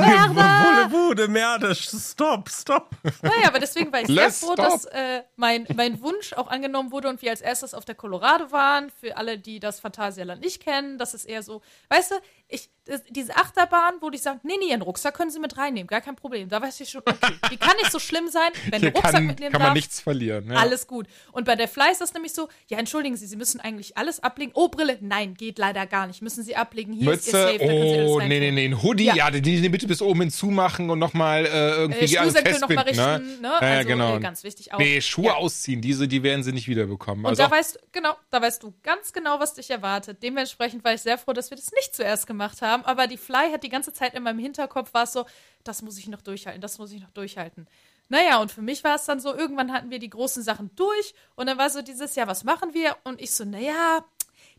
Merde! 0.00 0.90
Wurde, 0.90 1.28
Merde, 1.28 1.74
stopp, 1.74 2.48
stopp. 2.48 2.90
Naja, 3.22 3.48
aber 3.48 3.58
deswegen 3.58 3.92
war 3.92 4.00
ich 4.00 4.06
sehr 4.06 4.30
froh, 4.30 4.54
dass 4.54 4.86
äh, 4.86 5.22
mein, 5.36 5.66
mein 5.74 6.00
Wunsch 6.00 6.32
auch 6.32 6.48
angenommen 6.48 6.90
wurde 6.90 7.08
und 7.08 7.20
wir 7.22 7.30
als 7.30 7.40
erstes 7.40 7.74
auf 7.74 7.84
der 7.84 7.94
Colorado 7.94 8.50
waren. 8.50 8.90
Für 8.90 9.16
alle, 9.16 9.38
die 9.38 9.60
das 9.60 9.80
Phantasialand 9.80 10.40
nicht 10.42 10.62
kennen, 10.62 10.98
das 10.98 11.14
ist 11.14 11.24
eher 11.24 11.42
so, 11.42 11.62
weißt 11.88 12.12
du, 12.12 12.14
ich, 12.48 12.70
das, 12.86 13.02
diese 13.08 13.36
Achterbahn, 13.36 13.94
wo 14.00 14.10
die 14.10 14.18
sagen, 14.18 14.40
nee, 14.42 14.54
nee, 14.58 14.70
ihren 14.70 14.82
Rucksack 14.82 15.14
können 15.14 15.30
Sie 15.30 15.38
mit 15.38 15.56
reinnehmen, 15.58 15.86
gar 15.86 16.00
kein 16.00 16.16
Problem. 16.16 16.48
Da 16.48 16.60
weiß 16.62 16.80
ich 16.80 16.88
schon, 16.90 17.02
okay, 17.04 17.34
die 17.50 17.56
kann 17.56 17.76
nicht 17.76 17.92
so 17.92 17.98
schlimm 17.98 18.28
sein, 18.28 18.50
wenn 18.70 18.80
Hier 18.80 18.90
du 18.90 18.96
Rucksack 18.96 19.14
kann, 19.14 19.26
mitnehmen 19.26 19.52
kann 19.52 19.60
man 19.60 19.68
darfst, 19.68 19.76
nichts 19.76 20.00
verlieren. 20.00 20.50
Ja. 20.50 20.56
Alles 20.58 20.86
gut. 20.86 21.06
Und 21.32 21.44
bei 21.44 21.56
der 21.56 21.68
Fly 21.68 21.90
ist 21.92 22.00
das 22.00 22.14
nämlich 22.14 22.32
so, 22.32 22.48
ja, 22.68 22.78
entschuldigen 22.78 23.16
Sie, 23.16 23.26
Sie 23.26 23.36
müssen 23.36 23.60
eigentlich 23.60 23.96
alles 23.96 24.22
ablegen. 24.22 24.52
Oh, 24.54 24.68
Brille, 24.68 24.98
nein, 25.00 25.34
geht 25.34 25.58
leider 25.58 25.86
gar 25.86 26.06
nicht. 26.06 26.22
Müssen 26.22 26.42
Sie 26.42 26.56
ablegen. 26.56 26.92
Hier 26.92 27.12
ist 27.12 27.26
Ihr 27.28 27.32
Mütze, 27.34 27.52
Safe, 27.52 27.58
da 27.58 27.66
können 27.66 27.82
Sie 27.82 27.98
alles 27.98 28.10
oh, 28.10 28.18
nee, 28.20 28.40
nee, 28.40 28.50
nee, 28.50 28.64
ein 28.66 28.82
Hoodie, 28.82 29.04
Ja. 29.04 29.14
ja, 29.14 29.30
den, 29.30 29.42
den 29.42 29.70
bitte 29.72 29.86
bis 29.86 30.00
oben 30.02 30.20
hin 30.20 30.30
zumachen 30.30 30.90
und 30.90 30.98
nochmal 30.98 31.44
äh, 31.46 31.48
irgendwie 31.48 32.00
Äh, 32.00 32.06
die 32.06 32.18
alles 32.18 32.32
Schnürsenkel 32.32 32.60
noch 32.60 32.68
mal 32.70 32.84
festbinden, 32.84 33.14
richten, 33.16 33.42
ne? 33.42 33.48
ne? 33.48 33.54
Ja, 33.60 33.66
ja, 33.68 33.76
Also, 33.78 33.88
genau. 33.88 34.16
äh, 34.16 34.20
ganz 34.20 34.42
wichtig 34.44 34.72
auch. 34.72 34.78
Nee, 34.78 35.00
Schuhe 35.00 35.26
Ja. 35.26 35.34
ausziehen, 35.34 35.80
diese, 35.80 36.08
die 36.08 36.22
werden 36.22 36.42
sie 36.42 36.52
nicht 36.52 36.66
wiederbekommen. 36.68 37.24
Und 37.24 37.30
Also 37.30 37.42
da 37.42 37.50
weißt 37.50 37.78
genau, 37.92 38.14
da 38.30 38.40
weißt 38.40 38.62
du 38.62 38.72
ganz 38.82 39.12
genau, 39.12 39.38
was 39.38 39.54
dich 39.54 39.70
erwartet. 39.70 40.22
Dementsprechend 40.22 40.82
war 40.84 40.94
ich 40.94 41.02
sehr 41.02 41.18
froh, 41.18 41.32
dass 41.32 41.50
wir 41.50 41.56
das 41.56 41.70
nicht 41.72 41.94
zuerst 41.94 42.26
gemacht 42.26 42.62
haben. 42.62 42.69
Aber 42.84 43.06
die 43.06 43.16
Fly 43.16 43.50
hat 43.52 43.62
die 43.62 43.68
ganze 43.68 43.92
Zeit 43.92 44.14
in 44.14 44.22
meinem 44.22 44.38
Hinterkopf 44.38 44.94
war 44.94 45.04
es 45.04 45.12
so, 45.12 45.26
das 45.64 45.82
muss 45.82 45.98
ich 45.98 46.08
noch 46.08 46.22
durchhalten, 46.22 46.60
das 46.60 46.78
muss 46.78 46.92
ich 46.92 47.00
noch 47.00 47.10
durchhalten. 47.10 47.66
Naja, 48.08 48.38
und 48.40 48.50
für 48.50 48.62
mich 48.62 48.82
war 48.82 48.96
es 48.96 49.04
dann 49.04 49.20
so, 49.20 49.34
irgendwann 49.34 49.72
hatten 49.72 49.90
wir 49.90 49.98
die 50.00 50.10
großen 50.10 50.42
Sachen 50.42 50.74
durch 50.76 51.14
und 51.36 51.46
dann 51.46 51.58
war 51.58 51.70
so 51.70 51.80
dieses 51.82 52.14
Jahr, 52.16 52.26
was 52.26 52.42
machen 52.44 52.74
wir? 52.74 52.96
Und 53.04 53.20
ich 53.20 53.30
so, 53.32 53.44
naja, 53.44 54.04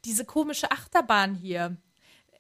diese 0.06 0.24
komische 0.26 0.72
Achterbahn 0.72 1.36
hier, 1.36 1.76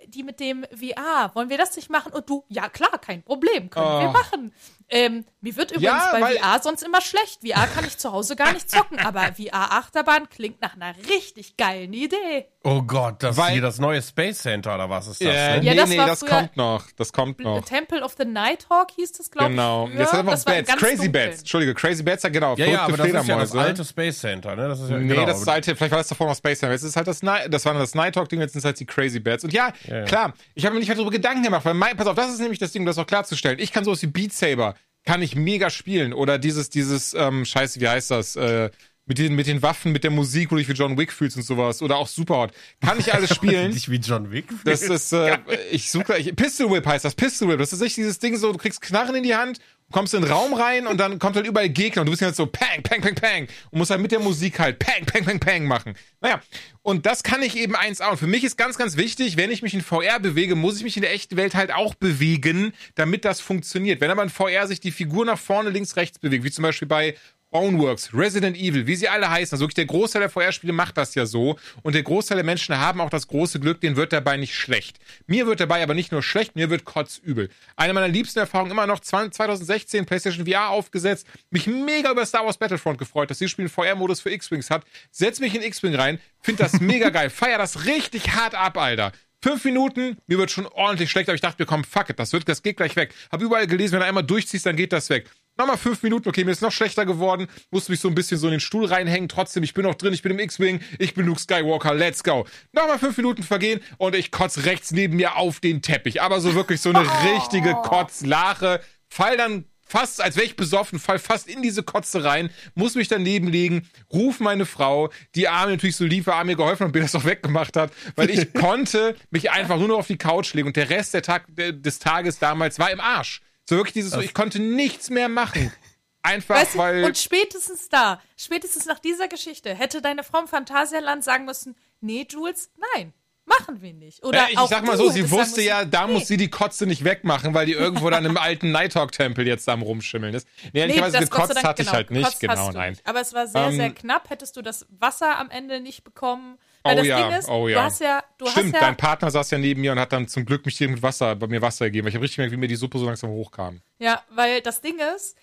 die 0.07 0.23
mit 0.23 0.39
dem 0.39 0.63
VR, 0.73 1.31
wollen 1.35 1.49
wir 1.49 1.57
das 1.57 1.75
nicht 1.75 1.89
machen? 1.89 2.13
Und 2.13 2.29
du, 2.29 2.43
ja 2.47 2.69
klar, 2.69 2.97
kein 2.99 3.23
Problem, 3.23 3.69
können 3.69 3.99
wir 3.99 4.09
Oh. 4.09 4.13
machen. 4.13 4.53
Ähm, 4.93 5.23
mir 5.39 5.55
wird 5.55 5.71
übrigens 5.71 5.85
Ja, 5.85 6.09
bei 6.11 6.21
weil- 6.21 6.37
VR 6.37 6.59
sonst 6.61 6.83
immer 6.83 6.99
schlecht. 7.01 7.39
VR 7.47 7.65
kann 7.67 7.85
ich 7.85 7.97
zu 7.97 8.11
Hause 8.11 8.35
gar 8.35 8.51
nicht 8.51 8.69
zocken, 8.69 8.99
aber 8.99 9.21
VR-Achterbahn 9.33 10.29
klingt 10.29 10.61
nach 10.61 10.75
einer 10.75 10.93
richtig 11.09 11.55
geilen 11.57 11.93
Idee. 11.93 12.45
Oh 12.63 12.81
Gott, 12.83 13.23
das 13.23 13.37
Weil- 13.37 13.45
ist 13.47 13.51
hier 13.53 13.61
das 13.61 13.79
neue 13.79 14.01
Space 14.01 14.39
Center 14.39 14.75
oder 14.75 14.89
was 14.89 15.07
ist 15.07 15.21
das? 15.21 15.27
Ja, 15.33 15.57
ne? 15.57 15.63
Ja, 15.63 15.71
nee, 15.71 15.75
das 15.75 15.89
nee, 15.89 15.97
war 15.97 16.05
das 16.07 16.19
kommt 16.25 16.57
noch. 16.57 16.83
Das 16.97 17.11
kommt 17.13 17.39
noch. 17.39 17.63
Temple 17.65 18.03
of 18.03 18.15
the 18.19 18.25
Nighthawk 18.25 18.91
hieß 18.91 19.13
das, 19.13 19.31
glaube 19.31 19.49
Genau. 19.51 19.87
ich. 19.87 19.97
Jetzt 19.97 20.09
früher. 20.09 20.19
hat 20.19 20.25
er 20.27 20.31
das 20.31 20.45
noch 20.45 20.53
Bats. 20.53 20.69
Crazy 20.75 20.95
Dunkeln. 20.97 21.11
Bats. 21.13 21.39
Entschuldige, 21.39 21.73
Crazy 21.73 22.03
Bats, 22.03 22.23
ja 22.23 22.29
genau. 22.29 22.55
Ja, 22.57 22.65
ja, 22.65 22.77
verrückte 22.79 22.83
aber 22.83 22.97
das 22.97 23.07
ist 23.07 23.13
ja 23.29 23.37
das 23.39 23.49
Fledermäuse. 23.49 23.59
alte 23.69 23.85
Space 23.85 24.19
Center, 24.19 24.55
ne? 24.55 24.67
Das 24.67 24.79
ist 24.81 24.89
ja, 24.91 24.97
Nee, 24.97 25.07
genau, 25.07 25.25
das 25.25 25.41
ist 25.41 25.47
alte, 25.47 25.75
vielleicht 25.75 25.91
war 25.91 25.97
das 25.99 26.07
davor 26.09 26.27
noch 26.27 26.35
Space 26.35 26.61
Jam. 26.61 26.71
Jetzt 26.71 26.83
ist 26.83 26.95
halt 26.97 27.07
das, 27.07 27.21
das 27.21 27.65
war 27.65 27.73
das 27.73 27.95
Nighthawk-Ding, 27.95 28.41
jetzt 28.41 28.51
sind 28.51 28.59
es 28.59 28.65
halt 28.65 28.79
die 28.79 28.85
Crazy 28.85 29.19
Bats. 29.19 29.43
Und 29.43 29.53
ja, 29.53 29.71
ja. 29.87 30.03
klar, 30.03 30.33
ich 30.53 30.65
habe 30.65 30.73
mir 30.73 30.79
nicht 30.79 30.89
mehr 30.89 30.97
darüber 30.97 31.11
Gedanken 31.11 31.41
gemacht, 31.43 31.65
weil 31.65 31.73
mein, 31.73 31.95
pass 31.97 32.05
auf, 32.07 32.15
das 32.15 32.29
ist 32.31 32.39
nämlich 32.41 32.59
das 32.59 32.71
Ding, 32.73 32.81
um 32.83 32.85
das 32.85 32.97
auch 32.99 33.07
klarzustellen. 33.07 33.57
Ich 33.59 33.71
kann 33.71 33.83
sowas 33.85 34.01
wie 34.03 34.07
Beat 34.07 34.33
Saber, 34.33 34.75
kann 35.05 35.21
ich 35.21 35.35
mega 35.35 35.69
spielen. 35.69 36.13
Oder 36.13 36.37
dieses, 36.37 36.69
dieses, 36.69 37.13
ähm, 37.13 37.45
scheiße, 37.45 37.79
wie 37.81 37.87
heißt 37.87 38.11
das, 38.11 38.35
äh, 38.35 38.69
mit 39.05 39.17
den, 39.17 39.35
mit 39.35 39.47
den 39.47 39.61
Waffen, 39.61 39.91
mit 39.91 40.03
der 40.03 40.11
Musik, 40.11 40.51
wo 40.51 40.55
du 40.55 40.59
dich 40.59 40.69
wie 40.69 40.73
John 40.73 40.97
Wick 40.97 41.11
fühlst 41.11 41.35
und 41.35 41.43
sowas. 41.43 41.81
Oder 41.81 41.97
auch 41.97 42.07
Superhot. 42.07 42.51
Kann 42.79 42.99
ich 42.99 43.13
alles 43.13 43.29
spielen. 43.35 43.71
Nicht 43.71 43.89
wie 43.89 43.97
John 43.97 44.31
Wick. 44.31 44.45
Das 44.63 44.83
ist, 44.83 45.11
äh, 45.11 45.37
ich 45.71 45.91
suche, 45.91 46.17
ich, 46.17 46.35
Pistol 46.35 46.71
Whip 46.71 46.85
heißt 46.85 47.03
das, 47.03 47.15
Pistol 47.15 47.49
Whip. 47.49 47.59
Das 47.59 47.73
ist 47.73 47.81
echt 47.81 47.97
dieses 47.97 48.19
Ding 48.19 48.37
so, 48.37 48.51
du 48.51 48.57
kriegst 48.57 48.81
Knarren 48.81 49.15
in 49.15 49.23
die 49.23 49.35
Hand, 49.35 49.59
kommst 49.91 50.13
in 50.13 50.21
den 50.21 50.31
Raum 50.31 50.53
rein 50.53 50.87
und 50.87 50.97
dann 50.97 51.19
kommt 51.19 51.35
halt 51.35 51.45
überall 51.45 51.69
Gegner 51.69 52.01
und 52.01 52.07
du 52.07 52.11
bist 52.11 52.21
halt 52.21 52.35
so 52.35 52.45
pang, 52.45 52.81
pang, 52.83 53.01
pang, 53.01 53.15
pang 53.15 53.47
und 53.71 53.77
musst 53.77 53.91
halt 53.91 54.01
mit 54.01 54.11
der 54.11 54.19
Musik 54.19 54.59
halt 54.59 54.79
pang, 54.79 55.05
pang, 55.05 55.23
pang, 55.23 55.39
pang 55.39 55.65
machen. 55.65 55.95
Naja, 56.21 56.41
und 56.81 57.05
das 57.05 57.23
kann 57.23 57.41
ich 57.43 57.57
eben 57.57 57.75
eins 57.75 58.01
auch. 58.01 58.11
Und 58.11 58.17
für 58.17 58.27
mich 58.27 58.43
ist 58.43 58.57
ganz, 58.57 58.77
ganz 58.77 58.97
wichtig, 58.97 59.37
wenn 59.37 59.51
ich 59.51 59.61
mich 59.61 59.73
in 59.73 59.81
VR 59.81 60.19
bewege, 60.19 60.55
muss 60.55 60.77
ich 60.77 60.83
mich 60.83 60.97
in 60.97 61.01
der 61.01 61.13
echten 61.13 61.37
Welt 61.37 61.55
halt 61.55 61.71
auch 61.71 61.95
bewegen, 61.95 62.73
damit 62.95 63.25
das 63.25 63.39
funktioniert. 63.41 64.01
Wenn 64.01 64.11
aber 64.11 64.23
in 64.23 64.29
VR 64.29 64.67
sich 64.67 64.79
die 64.79 64.91
Figur 64.91 65.25
nach 65.25 65.39
vorne, 65.39 65.69
links, 65.69 65.95
rechts 65.95 66.19
bewegt, 66.19 66.43
wie 66.43 66.51
zum 66.51 66.63
Beispiel 66.63 66.87
bei 66.87 67.15
Boneworks, 67.51 68.13
Resident 68.13 68.57
Evil, 68.57 68.87
wie 68.87 68.95
sie 68.95 69.09
alle 69.09 69.29
heißen. 69.29 69.55
Also 69.55 69.63
wirklich 69.63 69.75
der 69.75 69.85
Großteil 69.85 70.21
der 70.21 70.29
VR-Spiele 70.29 70.73
macht 70.73 70.97
das 70.97 71.15
ja 71.15 71.25
so. 71.25 71.57
Und 71.83 71.93
der 71.93 72.03
Großteil 72.03 72.37
der 72.37 72.45
Menschen 72.45 72.77
haben 72.77 73.01
auch 73.01 73.09
das 73.09 73.27
große 73.27 73.59
Glück, 73.59 73.81
denen 73.81 73.97
wird 73.97 74.13
dabei 74.13 74.37
nicht 74.37 74.55
schlecht. 74.55 74.99
Mir 75.27 75.45
wird 75.45 75.59
dabei 75.59 75.83
aber 75.83 75.93
nicht 75.93 76.11
nur 76.11 76.23
schlecht, 76.23 76.55
mir 76.55 76.69
wird 76.69 76.85
kotzübel. 76.85 77.49
Eine 77.75 77.93
meiner 77.93 78.07
liebsten 78.07 78.39
Erfahrungen 78.39 78.71
immer 78.71 78.87
noch 78.87 78.99
20- 79.01 79.31
2016 79.31 80.05
PlayStation 80.05 80.45
VR 80.45 80.69
aufgesetzt. 80.69 81.27
Mich 81.49 81.67
mega 81.67 82.11
über 82.11 82.25
Star 82.25 82.45
Wars 82.45 82.57
Battlefront 82.57 82.97
gefreut, 82.97 83.29
dass 83.29 83.39
dieses 83.39 83.51
Spiel 83.51 83.65
einen 83.65 83.69
VR-Modus 83.69 84.21
für 84.21 84.31
X-Wings 84.31 84.69
hat. 84.69 84.85
Setz 85.11 85.39
mich 85.39 85.53
in 85.53 85.61
X-Wing 85.61 85.95
rein, 85.95 86.19
find 86.41 86.59
das 86.59 86.79
mega 86.79 87.09
geil. 87.09 87.29
Feier 87.41 87.57
das 87.57 87.85
richtig 87.85 88.29
hart 88.29 88.55
ab, 88.55 88.77
Alter. 88.77 89.11
Fünf 89.43 89.65
Minuten, 89.65 90.17
mir 90.27 90.37
wird 90.37 90.51
schon 90.51 90.67
ordentlich 90.67 91.09
schlecht, 91.09 91.27
aber 91.27 91.33
ich 91.33 91.41
dachte 91.41 91.63
mir, 91.63 91.65
komm, 91.65 91.83
fuck 91.83 92.11
it, 92.11 92.19
das, 92.19 92.31
wird, 92.31 92.47
das 92.47 92.61
geht 92.61 92.77
gleich 92.77 92.95
weg. 92.95 93.11
Hab 93.31 93.41
überall 93.41 93.65
gelesen, 93.65 93.93
wenn 93.93 94.01
du 94.01 94.05
einmal 94.05 94.23
durchziehst, 94.23 94.67
dann 94.67 94.75
geht 94.75 94.93
das 94.93 95.09
weg. 95.09 95.31
Nochmal 95.61 95.77
fünf 95.77 96.01
Minuten, 96.01 96.27
okay, 96.27 96.43
mir 96.43 96.49
ist 96.49 96.63
noch 96.63 96.71
schlechter 96.71 97.05
geworden, 97.05 97.45
musste 97.69 97.91
mich 97.91 97.99
so 97.99 98.07
ein 98.07 98.15
bisschen 98.15 98.39
so 98.39 98.47
in 98.47 98.53
den 98.53 98.59
Stuhl 98.59 98.85
reinhängen, 98.85 99.29
trotzdem, 99.29 99.61
ich 99.61 99.75
bin 99.75 99.85
noch 99.85 99.93
drin, 99.93 100.11
ich 100.11 100.23
bin 100.23 100.31
im 100.31 100.39
X-Wing, 100.39 100.79
ich 100.97 101.13
bin 101.13 101.27
Luke 101.27 101.39
Skywalker, 101.39 101.93
let's 101.93 102.23
go. 102.23 102.47
Nochmal 102.71 102.97
fünf 102.97 103.15
Minuten 103.15 103.43
vergehen 103.43 103.79
und 103.99 104.15
ich 104.15 104.31
kotz 104.31 104.65
rechts 104.65 104.91
neben 104.91 105.17
mir 105.17 105.35
auf 105.35 105.59
den 105.59 105.83
Teppich, 105.83 106.19
aber 106.19 106.41
so 106.41 106.55
wirklich 106.55 106.81
so 106.81 106.89
eine 106.89 107.07
richtige 107.31 107.73
Kotzlache, 107.73 108.81
fall 109.07 109.37
dann 109.37 109.65
fast, 109.83 110.19
als 110.19 110.35
wäre 110.35 110.47
ich 110.47 110.55
besoffen, 110.55 110.97
fall 110.97 111.19
fast 111.19 111.47
in 111.47 111.61
diese 111.61 111.83
Kotze 111.83 112.23
rein, 112.23 112.49
muss 112.73 112.95
mich 112.95 113.07
daneben 113.07 113.47
legen, 113.47 113.87
ruf 114.11 114.39
meine 114.39 114.65
Frau, 114.65 115.11
die 115.35 115.47
Arme 115.47 115.73
natürlich 115.73 115.95
so 115.95 116.05
lieb 116.05 116.25
war, 116.25 116.43
mir 116.43 116.55
geholfen 116.55 116.85
hat 116.85 116.87
und 116.87 116.95
mir 116.95 117.01
das 117.01 117.13
auch 117.13 117.25
weggemacht 117.25 117.77
hat, 117.77 117.91
weil 118.15 118.31
ich 118.31 118.51
konnte 118.55 119.15
mich 119.29 119.51
einfach 119.51 119.77
nur 119.77 119.89
noch 119.89 119.99
auf 119.99 120.07
die 120.07 120.17
Couch 120.17 120.55
legen 120.55 120.69
und 120.69 120.75
der 120.75 120.89
Rest 120.89 121.13
der 121.13 121.21
Tag, 121.21 121.45
des 121.55 121.99
Tages 121.99 122.39
damals 122.39 122.79
war 122.79 122.89
im 122.89 122.99
Arsch. 122.99 123.41
So 123.67 123.77
wirklich 123.77 123.93
dieses, 123.93 124.11
so, 124.11 124.19
ich 124.19 124.33
konnte 124.33 124.59
nichts 124.59 125.09
mehr 125.09 125.29
machen. 125.29 125.71
Einfach, 126.23 126.55
Weißt 126.55 126.75
du, 126.75 126.79
weil. 126.79 127.03
und 127.03 127.17
spätestens 127.17 127.89
da, 127.89 128.21
spätestens 128.37 128.85
nach 128.85 128.99
dieser 128.99 129.27
Geschichte, 129.27 129.73
hätte 129.73 130.03
deine 130.03 130.23
Frau 130.23 130.39
im 130.41 130.47
Phantasialand 130.47 131.23
sagen 131.23 131.45
müssen, 131.45 131.75
nee, 131.99 132.27
Jules, 132.29 132.69
nein, 132.95 133.13
machen 133.45 133.81
wir 133.81 133.93
nicht. 133.93 134.23
Oder 134.23 134.39
Ja, 134.39 134.45
ich 134.49 134.57
auch 134.57 134.69
sag 134.69 134.85
mal 134.85 134.97
so, 134.97 135.09
sie 135.09 135.31
wusste 135.31 135.61
ja, 135.61 135.83
da 135.83 136.05
nee. 136.05 136.13
muss 136.13 136.27
sie 136.27 136.37
die 136.37 136.49
Kotze 136.49 136.85
nicht 136.85 137.03
wegmachen, 137.03 137.53
weil 137.53 137.65
die 137.65 137.73
irgendwo 137.73 138.09
dann 138.09 138.25
im 138.25 138.37
alten 138.37 138.71
Nighthawk-Tempel 138.71 139.47
jetzt 139.47 139.67
da 139.67 139.73
am 139.73 139.81
rumschimmeln 139.81 140.33
ist. 140.33 140.47
Nee, 140.73 140.85
Nee, 140.87 140.99
das 140.99 141.13
gekotzt 141.13 141.55
Dank, 141.55 141.65
hatte 141.65 141.81
ich 141.81 141.87
genau, 141.87 141.95
halt 141.97 142.11
nicht, 142.11 142.39
genau, 142.39 142.71
nein. 142.71 142.91
Nicht. 142.91 143.07
Aber 143.07 143.21
es 143.21 143.33
war 143.33 143.47
sehr, 143.47 143.67
Ähm, 143.67 143.75
sehr 143.75 143.91
knapp. 143.91 144.29
Hättest 144.29 144.57
du 144.57 144.61
das 144.61 144.85
Wasser 144.89 145.37
am 145.39 145.49
Ende 145.49 145.79
nicht 145.79 146.03
bekommen. 146.03 146.57
Weil 146.83 146.99
Oh 146.99 147.03
ja, 147.03 147.29
ist, 147.37 147.47
oh 147.49 147.67
du 147.67 147.73
ja. 147.73 147.83
hast 147.83 148.01
ja, 148.01 148.23
du 148.37 148.47
Stimmt, 148.47 148.73
hast 148.73 148.81
ja, 148.81 148.87
dein 148.87 148.97
Partner 148.97 149.29
saß 149.29 149.51
ja 149.51 149.57
neben 149.57 149.81
mir 149.81 149.91
und 149.91 149.99
hat 149.99 150.11
dann 150.13 150.27
zum 150.27 150.45
Glück 150.45 150.65
mich 150.65 150.79
mit 150.79 151.01
Wasser, 151.03 151.35
bei 151.35 151.47
mir 151.47 151.61
Wasser 151.61 151.85
gegeben, 151.85 152.07
ich 152.07 152.15
habe 152.15 152.23
richtig 152.23 152.37
gemerkt, 152.37 152.53
wie 152.53 152.57
mir 152.57 152.67
die 152.67 152.75
Suppe 152.75 152.97
so 152.97 153.05
langsam 153.05 153.29
hochkam. 153.29 153.81
ja, 153.99 154.23
weil 154.29 154.61
das 154.61 154.81
Ding 154.81 154.97
ist, 155.15 155.37